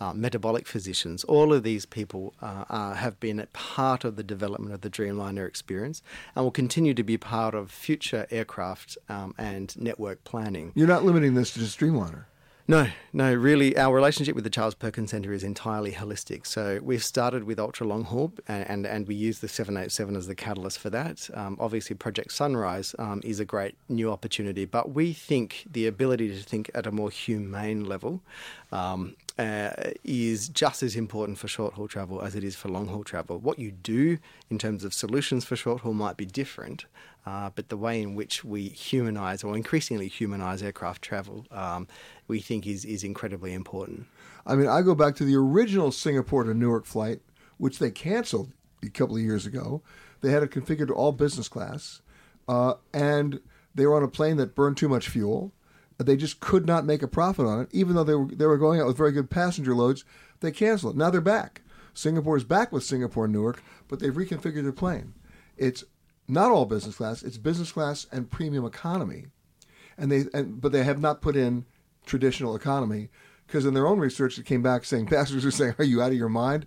uh, 0.00 0.12
metabolic 0.12 0.66
physicians. 0.66 1.24
All 1.24 1.52
of 1.52 1.62
these 1.62 1.86
people 1.86 2.34
uh, 2.42 2.94
have 2.94 3.18
been 3.20 3.40
a 3.40 3.46
part 3.46 4.04
of 4.04 4.16
the 4.16 4.22
development 4.22 4.74
of 4.74 4.82
the 4.82 4.90
Dreamliner 4.90 5.46
experience 5.46 6.02
and 6.34 6.44
will 6.44 6.50
continue 6.50 6.94
to 6.94 7.02
be 7.02 7.16
part 7.16 7.54
of 7.54 7.70
future 7.70 8.26
aircraft 8.30 8.98
um, 9.08 9.34
and 9.38 9.74
network 9.80 10.24
planning. 10.24 10.72
You're 10.74 10.88
not 10.88 11.04
limiting 11.04 11.34
this 11.34 11.52
to 11.54 11.60
just 11.60 11.78
Dreamliner. 11.80 12.24
No, 12.68 12.88
no, 13.12 13.32
really, 13.32 13.76
our 13.78 13.94
relationship 13.94 14.34
with 14.34 14.42
the 14.42 14.50
Charles 14.50 14.74
Perkins 14.74 15.12
Centre 15.12 15.32
is 15.32 15.44
entirely 15.44 15.92
holistic. 15.92 16.44
So 16.44 16.80
we've 16.82 17.04
started 17.04 17.44
with 17.44 17.60
ultra 17.60 17.86
long 17.86 18.02
haul, 18.02 18.32
and, 18.48 18.68
and, 18.68 18.86
and 18.86 19.06
we 19.06 19.14
use 19.14 19.38
the 19.38 19.46
787 19.46 20.16
as 20.16 20.26
the 20.26 20.34
catalyst 20.34 20.80
for 20.80 20.90
that. 20.90 21.30
Um, 21.32 21.56
obviously, 21.60 21.94
Project 21.94 22.32
Sunrise 22.32 22.96
um, 22.98 23.20
is 23.22 23.38
a 23.38 23.44
great 23.44 23.76
new 23.88 24.10
opportunity, 24.10 24.64
but 24.64 24.90
we 24.90 25.12
think 25.12 25.64
the 25.70 25.86
ability 25.86 26.28
to 26.30 26.42
think 26.42 26.68
at 26.74 26.88
a 26.88 26.90
more 26.90 27.08
humane 27.08 27.84
level 27.84 28.20
um, 28.72 29.14
uh, 29.38 29.70
is 30.02 30.48
just 30.48 30.82
as 30.82 30.96
important 30.96 31.38
for 31.38 31.46
short 31.46 31.74
haul 31.74 31.86
travel 31.86 32.20
as 32.20 32.34
it 32.34 32.42
is 32.42 32.56
for 32.56 32.68
long 32.68 32.88
haul 32.88 33.04
travel. 33.04 33.38
What 33.38 33.60
you 33.60 33.70
do 33.70 34.18
in 34.50 34.58
terms 34.58 34.82
of 34.82 34.92
solutions 34.92 35.44
for 35.44 35.54
short 35.54 35.82
haul 35.82 35.94
might 35.94 36.16
be 36.16 36.26
different, 36.26 36.86
uh, 37.26 37.50
but 37.54 37.68
the 37.68 37.76
way 37.76 38.00
in 38.00 38.14
which 38.14 38.44
we 38.44 38.68
humanize 38.68 39.42
or 39.42 39.56
increasingly 39.56 40.06
humanize 40.06 40.62
aircraft 40.62 41.02
travel, 41.02 41.44
um, 41.50 41.88
we 42.28 42.38
think 42.38 42.66
is, 42.66 42.84
is 42.84 43.02
incredibly 43.02 43.52
important. 43.52 44.06
I 44.46 44.54
mean, 44.54 44.68
I 44.68 44.82
go 44.82 44.94
back 44.94 45.16
to 45.16 45.24
the 45.24 45.34
original 45.34 45.90
Singapore 45.90 46.44
to 46.44 46.54
Newark 46.54 46.86
flight, 46.86 47.20
which 47.58 47.80
they 47.80 47.90
canceled 47.90 48.52
a 48.82 48.88
couple 48.88 49.16
of 49.16 49.22
years 49.22 49.44
ago. 49.44 49.82
They 50.20 50.30
had 50.30 50.44
it 50.44 50.52
configured 50.52 50.86
to 50.86 50.94
all 50.94 51.12
business 51.12 51.48
class, 51.48 52.00
uh, 52.48 52.74
and 52.94 53.40
they 53.74 53.86
were 53.86 53.96
on 53.96 54.04
a 54.04 54.08
plane 54.08 54.36
that 54.36 54.54
burned 54.54 54.76
too 54.76 54.88
much 54.88 55.08
fuel. 55.08 55.52
They 55.98 56.16
just 56.16 56.40
could 56.40 56.66
not 56.66 56.84
make 56.84 57.02
a 57.02 57.08
profit 57.08 57.46
on 57.46 57.60
it, 57.62 57.68
even 57.72 57.96
though 57.96 58.04
they 58.04 58.14
were 58.14 58.26
they 58.26 58.46
were 58.46 58.58
going 58.58 58.80
out 58.80 58.86
with 58.86 58.98
very 58.98 59.12
good 59.12 59.30
passenger 59.30 59.74
loads. 59.74 60.04
They 60.40 60.52
canceled 60.52 60.94
it. 60.94 60.98
Now 60.98 61.10
they're 61.10 61.20
back. 61.22 61.62
Singapore 61.94 62.36
is 62.36 62.44
back 62.44 62.70
with 62.70 62.84
Singapore 62.84 63.26
Newark, 63.26 63.62
but 63.88 63.98
they've 63.98 64.12
reconfigured 64.12 64.62
their 64.62 64.72
plane. 64.72 65.14
It's 65.56 65.84
not 66.28 66.50
all 66.50 66.64
business 66.66 66.96
class. 66.96 67.22
It's 67.22 67.38
business 67.38 67.72
class 67.72 68.06
and 68.12 68.30
premium 68.30 68.64
economy, 68.64 69.26
and 69.96 70.10
they 70.10 70.24
and, 70.32 70.60
but 70.60 70.72
they 70.72 70.84
have 70.84 71.00
not 71.00 71.20
put 71.20 71.36
in 71.36 71.64
traditional 72.04 72.54
economy 72.54 73.08
because 73.46 73.66
in 73.66 73.74
their 73.74 73.86
own 73.86 73.98
research 73.98 74.38
it 74.38 74.46
came 74.46 74.62
back 74.62 74.84
saying 74.84 75.06
passengers 75.06 75.44
are 75.44 75.50
saying, 75.50 75.74
"Are 75.78 75.84
you 75.84 76.02
out 76.02 76.12
of 76.12 76.18
your 76.18 76.28
mind?" 76.28 76.66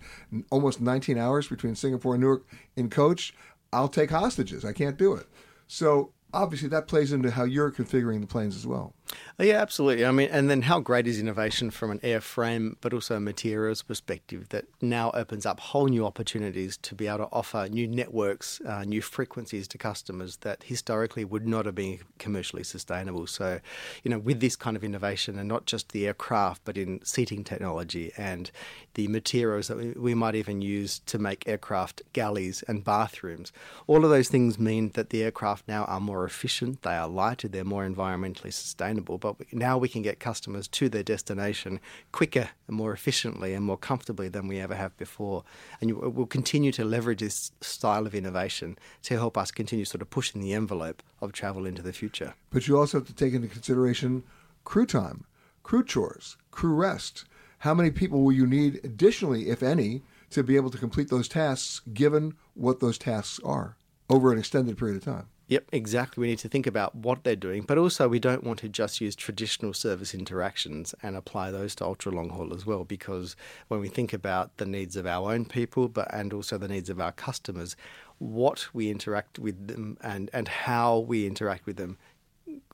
Almost 0.49 0.81
19 0.81 1.17
hours 1.17 1.47
between 1.47 1.75
Singapore 1.75 2.15
and 2.15 2.23
Newark 2.23 2.45
in 2.75 2.89
coach. 2.89 3.33
I'll 3.71 3.89
take 3.89 4.09
hostages. 4.09 4.65
I 4.65 4.73
can't 4.73 4.97
do 4.97 5.13
it. 5.13 5.27
So 5.67 6.13
obviously 6.33 6.69
that 6.69 6.87
plays 6.87 7.11
into 7.11 7.31
how 7.31 7.43
you're 7.43 7.71
configuring 7.71 8.21
the 8.21 8.27
planes 8.27 8.55
as 8.55 8.65
well. 8.65 8.93
Yeah, 9.41 9.61
absolutely. 9.61 10.05
I 10.05 10.11
mean, 10.11 10.27
and 10.31 10.49
then 10.49 10.63
how 10.63 10.81
great 10.81 11.07
is 11.07 11.17
innovation 11.17 11.71
from 11.71 11.91
an 11.91 11.99
airframe, 11.99 12.75
but 12.81 12.93
also 12.93 13.15
a 13.15 13.19
materials 13.21 13.81
perspective 13.81 14.49
that 14.49 14.65
now 14.81 15.11
opens 15.11 15.45
up 15.45 15.61
whole 15.61 15.87
new 15.87 16.05
opportunities 16.05 16.75
to 16.77 16.93
be 16.93 17.07
able 17.07 17.19
to 17.19 17.29
offer 17.31 17.67
new 17.69 17.87
networks, 17.87 18.59
uh, 18.67 18.83
new 18.83 19.01
frequencies 19.01 19.65
to 19.69 19.77
customers 19.77 20.37
that 20.41 20.63
historically 20.63 21.23
would 21.23 21.47
not 21.47 21.65
have 21.65 21.75
been 21.75 21.99
commercially 22.17 22.63
sustainable. 22.63 23.27
So, 23.27 23.61
you 24.03 24.11
know, 24.11 24.19
with 24.19 24.41
this 24.41 24.57
kind 24.57 24.75
of 24.75 24.83
innovation, 24.83 25.39
and 25.39 25.47
not 25.47 25.65
just 25.65 25.93
the 25.93 26.05
aircraft, 26.05 26.63
but 26.65 26.77
in 26.77 26.99
seating 27.05 27.45
technology 27.45 28.11
and 28.17 28.51
the 28.95 29.07
materials 29.07 29.69
that 29.69 29.77
we, 29.77 29.91
we 29.91 30.13
might 30.13 30.35
even 30.35 30.61
use 30.61 30.99
to 31.05 31.17
make 31.17 31.47
aircraft 31.47 32.01
galleys 32.11 32.61
and 32.67 32.83
bathrooms, 32.83 33.53
all 33.87 34.03
of 34.03 34.09
those 34.11 34.27
things 34.27 34.59
mean 34.59 34.89
that 34.95 35.11
the 35.11 35.23
aircraft 35.23 35.65
now 35.65 35.85
are 35.85 36.01
more 36.01 36.25
efficient, 36.25 36.81
they 36.81 36.95
are 36.95 37.07
lighter, 37.07 37.47
they're 37.47 37.63
more 37.63 37.87
environmentally 37.87 38.51
sustainable 38.51 38.98
sustainable, 38.99 39.17
but 39.17 39.53
now 39.53 39.77
we 39.77 39.89
can 39.89 40.01
get 40.01 40.19
customers 40.19 40.67
to 40.67 40.89
their 40.89 41.03
destination 41.03 41.79
quicker 42.11 42.49
and 42.67 42.75
more 42.75 42.93
efficiently 42.93 43.53
and 43.53 43.65
more 43.65 43.77
comfortably 43.77 44.29
than 44.29 44.47
we 44.47 44.59
ever 44.59 44.75
have 44.75 44.95
before. 44.97 45.43
And 45.81 45.97
we'll 45.97 46.25
continue 46.25 46.71
to 46.73 46.83
leverage 46.83 47.19
this 47.19 47.51
style 47.61 48.05
of 48.05 48.15
innovation 48.15 48.77
to 49.03 49.15
help 49.15 49.37
us 49.37 49.51
continue 49.51 49.85
sort 49.85 50.01
of 50.01 50.09
pushing 50.09 50.41
the 50.41 50.53
envelope 50.53 51.03
of 51.21 51.31
travel 51.31 51.65
into 51.65 51.81
the 51.81 51.93
future. 51.93 52.33
But 52.49 52.67
you 52.67 52.77
also 52.77 52.99
have 52.99 53.07
to 53.07 53.13
take 53.13 53.33
into 53.33 53.47
consideration 53.47 54.23
crew 54.63 54.85
time, 54.85 55.25
crew 55.63 55.83
chores, 55.83 56.37
crew 56.51 56.75
rest. 56.75 57.25
How 57.59 57.73
many 57.73 57.91
people 57.91 58.21
will 58.23 58.31
you 58.31 58.47
need 58.47 58.79
additionally, 58.83 59.49
if 59.49 59.61
any, 59.63 60.01
to 60.29 60.43
be 60.43 60.55
able 60.55 60.69
to 60.69 60.77
complete 60.77 61.09
those 61.09 61.27
tasks 61.27 61.81
given 61.93 62.35
what 62.53 62.79
those 62.79 62.97
tasks 62.97 63.39
are 63.43 63.75
over 64.09 64.31
an 64.31 64.39
extended 64.39 64.77
period 64.77 64.97
of 64.97 65.03
time? 65.03 65.27
Yep, 65.49 65.69
exactly. 65.71 66.21
We 66.21 66.27
need 66.27 66.39
to 66.39 66.47
think 66.47 66.67
about 66.67 66.93
what 66.93 67.23
they're 67.23 67.35
doing, 67.35 67.63
but 67.63 67.79
also 67.79 68.07
we 68.07 68.19
don't 68.19 68.43
want 68.43 68.59
to 68.59 68.69
just 68.69 69.01
use 69.01 69.15
traditional 69.15 69.73
service 69.73 70.13
interactions 70.13 70.93
and 71.01 71.15
apply 71.15 71.49
those 71.49 71.73
to 71.75 71.85
ultra 71.85 72.11
long 72.11 72.29
haul 72.29 72.53
as 72.53 72.67
well. 72.67 72.83
Because 72.83 73.35
when 73.67 73.79
we 73.79 73.87
think 73.87 74.13
about 74.13 74.55
the 74.57 74.67
needs 74.67 74.95
of 74.95 75.07
our 75.07 75.31
own 75.31 75.45
people, 75.45 75.89
but 75.89 76.07
and 76.13 76.33
also 76.33 76.59
the 76.59 76.67
needs 76.67 76.87
of 76.87 77.01
our 77.01 77.11
customers, 77.11 77.75
what 78.19 78.67
we 78.73 78.91
interact 78.91 79.39
with 79.39 79.67
them 79.67 79.97
and 80.01 80.29
and 80.33 80.47
how 80.47 80.99
we 80.99 81.25
interact 81.25 81.65
with 81.65 81.77
them 81.77 81.97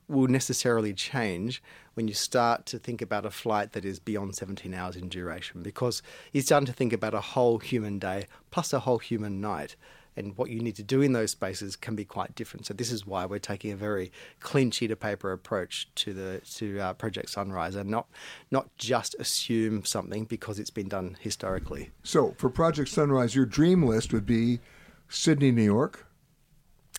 will 0.06 0.28
necessarily 0.28 0.92
change 0.92 1.62
when 1.94 2.06
you 2.08 2.14
start 2.14 2.66
to 2.66 2.78
think 2.78 3.00
about 3.00 3.24
a 3.24 3.30
flight 3.30 3.72
that 3.72 3.84
is 3.86 3.98
beyond 3.98 4.36
17 4.36 4.72
hours 4.74 4.96
in 4.96 5.08
duration 5.08 5.62
because 5.62 6.02
you're 6.32 6.42
starting 6.42 6.66
to 6.66 6.72
think 6.72 6.92
about 6.92 7.14
a 7.14 7.20
whole 7.20 7.58
human 7.58 7.98
day 7.98 8.26
plus 8.50 8.72
a 8.72 8.80
whole 8.80 8.98
human 8.98 9.40
night 9.40 9.74
and 10.16 10.36
what 10.36 10.50
you 10.50 10.60
need 10.60 10.76
to 10.76 10.82
do 10.82 11.00
in 11.02 11.12
those 11.12 11.30
spaces 11.30 11.76
can 11.76 11.94
be 11.94 12.04
quite 12.04 12.34
different. 12.34 12.66
So 12.66 12.74
this 12.74 12.90
is 12.90 13.06
why 13.06 13.26
we're 13.26 13.38
taking 13.38 13.70
a 13.72 13.76
very 13.76 14.10
clean 14.40 14.70
sheet 14.70 14.90
of 14.90 14.98
paper 15.00 15.32
approach 15.32 15.88
to 15.96 16.12
the 16.12 16.40
to 16.56 16.80
uh, 16.80 16.92
Project 16.94 17.30
Sunrise, 17.30 17.74
and 17.74 17.90
not 17.90 18.06
not 18.50 18.74
just 18.76 19.14
assume 19.18 19.84
something 19.84 20.24
because 20.24 20.58
it's 20.58 20.70
been 20.70 20.88
done 20.88 21.16
historically. 21.20 21.90
So 22.02 22.34
for 22.38 22.48
Project 22.50 22.88
Sunrise, 22.88 23.34
your 23.34 23.46
dream 23.46 23.82
list 23.82 24.12
would 24.12 24.26
be 24.26 24.60
Sydney, 25.08 25.52
New 25.52 25.62
York, 25.62 26.06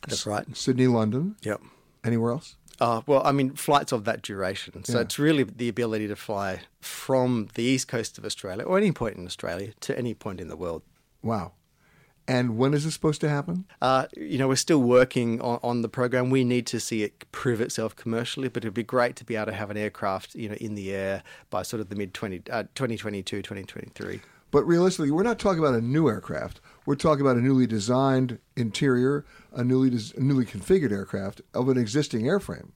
That's 0.07 0.26
right. 0.26 0.45
Sydney, 0.55 0.88
London. 0.88 1.36
Yep. 1.41 1.61
Anywhere 2.03 2.32
else? 2.32 2.55
Uh, 2.80 3.01
well, 3.07 3.22
I 3.26 3.32
mean, 3.32 3.55
flights 3.55 3.91
of 3.91 4.05
that 4.05 4.22
duration. 4.22 4.84
So 4.86 4.97
Yeah. 4.97 5.01
it's 5.01 5.18
really 5.18 5.43
the 5.43 5.68
ability 5.68 6.07
to 6.09 6.15
fly 6.15 6.61
from 6.80 7.49
the 7.55 7.63
east 7.63 7.88
coast 7.88 8.18
of 8.20 8.24
Australia 8.26 8.63
or 8.63 8.78
any 8.78 8.91
point 8.91 9.18
in 9.18 9.26
Australia 9.26 9.74
to 9.82 9.97
any 9.97 10.13
point 10.13 10.39
in 10.39 10.47
the 10.47 10.55
world. 10.55 10.84
Wow. 11.24 11.53
And 12.28 12.57
when 12.57 12.73
is 12.73 12.84
this 12.84 12.93
supposed 12.93 13.21
to 13.21 13.30
happen? 13.30 13.65
Uh, 13.82 14.07
you 14.17 14.38
know, 14.38 14.49
we're 14.49 14.55
still 14.55 14.82
working 14.82 15.39
on, 15.39 15.59
on 15.63 15.82
the 15.82 15.89
program. 15.89 16.30
We 16.30 16.43
need 16.43 16.67
to 16.67 16.80
see 16.80 17.03
it 17.03 17.32
prove 17.32 17.61
itself 17.61 17.95
commercially, 17.95 18.49
but 18.49 18.63
it'd 18.63 18.73
be 18.73 18.84
great 18.84 19.15
to 19.17 19.23
be 19.23 19.36
able 19.38 19.47
to 19.47 19.53
have 19.53 19.71
an 19.71 19.78
aircraft, 19.78 20.36
you 20.36 20.49
know, 20.49 20.55
in 20.55 20.75
the 20.75 20.93
air 20.93 21.23
by 21.49 21.63
sort 21.63 21.80
of 21.80 21.89
the 21.89 21.95
mid 21.95 22.13
20, 22.13 22.43
uh, 22.51 22.63
2022, 22.75 23.38
2023. 23.41 24.19
But 24.51 24.63
realistically, 24.63 25.11
we're 25.11 25.23
not 25.23 25.39
talking 25.39 25.59
about 25.59 25.73
a 25.73 25.82
new 25.82 26.09
aircraft. 26.09 26.61
We're 26.86 26.95
talking 26.95 27.21
about 27.21 27.38
a 27.38 27.41
newly 27.41 27.67
designed 27.67 28.39
interior, 28.55 29.25
a 29.53 29.63
newly 29.63 29.89
des- 29.89 30.17
newly 30.17 30.45
configured 30.45 30.91
aircraft 30.91 31.41
of 31.53 31.69
an 31.69 31.78
existing 31.78 32.23
airframe. 32.23 32.69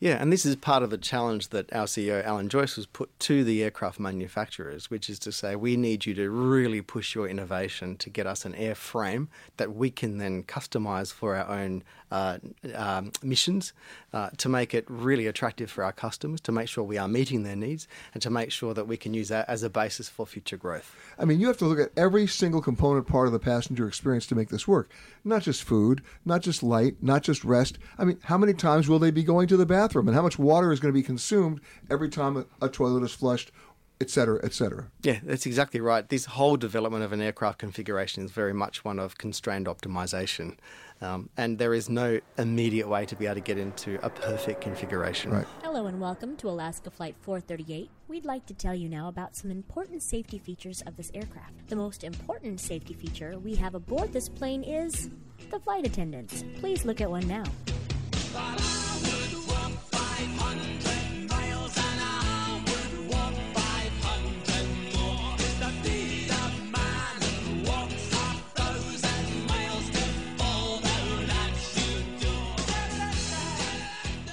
Yeah, 0.00 0.16
and 0.20 0.32
this 0.32 0.44
is 0.44 0.56
part 0.56 0.82
of 0.82 0.90
the 0.90 0.98
challenge 0.98 1.48
that 1.48 1.72
our 1.72 1.86
CEO, 1.86 2.22
Alan 2.24 2.48
Joyce, 2.48 2.76
has 2.76 2.86
put 2.86 3.16
to 3.20 3.44
the 3.44 3.62
aircraft 3.62 4.00
manufacturers, 4.00 4.90
which 4.90 5.08
is 5.08 5.18
to 5.20 5.32
say, 5.32 5.56
we 5.56 5.76
need 5.76 6.06
you 6.06 6.14
to 6.14 6.30
really 6.30 6.82
push 6.82 7.14
your 7.14 7.28
innovation 7.28 7.96
to 7.98 8.10
get 8.10 8.26
us 8.26 8.44
an 8.44 8.54
airframe 8.54 9.28
that 9.56 9.74
we 9.74 9.90
can 9.90 10.18
then 10.18 10.42
customize 10.42 11.12
for 11.12 11.36
our 11.36 11.48
own 11.48 11.82
uh, 12.14 12.38
um, 12.86 13.10
missions, 13.22 13.72
uh, 14.12 14.30
to 14.42 14.48
make 14.48 14.70
it 14.78 14.84
really 14.88 15.26
attractive 15.26 15.68
for 15.70 15.82
our 15.84 15.92
customers, 15.92 16.40
to 16.40 16.52
make 16.52 16.68
sure 16.68 16.84
we 16.84 16.98
are 16.98 17.08
meeting 17.08 17.42
their 17.42 17.56
needs, 17.56 17.88
and 18.12 18.22
to 18.22 18.30
make 18.30 18.50
sure 18.50 18.74
that 18.74 18.86
we 18.86 18.96
can 18.96 19.12
use 19.20 19.28
that 19.34 19.48
as 19.48 19.62
a 19.62 19.70
basis 19.70 20.08
for 20.08 20.26
future 20.26 20.58
growth. 20.58 20.88
I 21.18 21.24
mean, 21.24 21.40
you 21.40 21.48
have 21.48 21.58
to 21.58 21.66
look 21.66 21.80
at 21.80 21.96
every 21.96 22.26
single 22.26 22.62
component 22.62 23.06
part 23.06 23.26
of 23.26 23.32
the 23.32 23.38
passenger 23.52 23.88
experience 23.88 24.26
to 24.28 24.34
make 24.34 24.50
this 24.50 24.68
work. 24.68 24.86
Not 25.24 25.42
just 25.42 25.62
food, 25.64 26.02
not 26.24 26.42
just 26.42 26.62
light, 26.62 26.94
not 27.02 27.22
just 27.22 27.44
rest. 27.44 27.78
I 27.98 28.04
mean, 28.04 28.18
how 28.24 28.38
many 28.38 28.54
times 28.54 28.88
will 28.88 29.00
they 29.00 29.10
be 29.10 29.24
going 29.24 29.48
to 29.48 29.56
the 29.56 29.66
bathroom 29.66 30.08
and 30.08 30.16
how 30.16 30.22
much 30.22 30.38
water 30.38 30.72
is 30.72 30.80
going 30.80 30.94
to 30.94 31.00
be 31.00 31.06
consumed 31.14 31.60
every 31.90 32.08
time 32.08 32.36
a, 32.36 32.44
a 32.60 32.68
toilet 32.68 33.02
is 33.02 33.12
flushed, 33.12 33.50
et 34.00 34.10
cetera, 34.10 34.38
et 34.42 34.52
cetera? 34.52 34.90
Yeah, 35.02 35.18
that's 35.22 35.46
exactly 35.46 35.80
right. 35.80 36.08
This 36.08 36.26
whole 36.26 36.56
development 36.56 37.04
of 37.04 37.12
an 37.12 37.20
aircraft 37.20 37.58
configuration 37.58 38.24
is 38.24 38.30
very 38.30 38.54
much 38.54 38.84
one 38.84 38.98
of 38.98 39.18
constrained 39.18 39.66
optimization. 39.66 40.56
Um, 41.04 41.28
and 41.36 41.58
there 41.58 41.74
is 41.74 41.90
no 41.90 42.18
immediate 42.38 42.88
way 42.88 43.04
to 43.06 43.14
be 43.14 43.26
able 43.26 43.34
to 43.34 43.40
get 43.40 43.58
into 43.58 43.98
a 44.04 44.08
perfect 44.08 44.62
configuration. 44.62 45.30
Right. 45.30 45.46
Hello 45.62 45.86
and 45.86 46.00
welcome 46.00 46.34
to 46.38 46.48
Alaska 46.48 46.90
Flight 46.90 47.14
438. 47.20 47.90
We'd 48.08 48.24
like 48.24 48.46
to 48.46 48.54
tell 48.54 48.74
you 48.74 48.88
now 48.88 49.08
about 49.08 49.36
some 49.36 49.50
important 49.50 50.02
safety 50.02 50.38
features 50.38 50.82
of 50.86 50.96
this 50.96 51.10
aircraft. 51.14 51.68
The 51.68 51.76
most 51.76 52.04
important 52.04 52.58
safety 52.60 52.94
feature 52.94 53.38
we 53.38 53.54
have 53.56 53.74
aboard 53.74 54.12
this 54.12 54.30
plane 54.30 54.62
is 54.62 55.10
the 55.50 55.60
flight 55.60 55.86
attendants. 55.86 56.42
Please 56.56 56.86
look 56.86 57.02
at 57.02 57.10
one 57.10 57.28
now. 57.28 57.44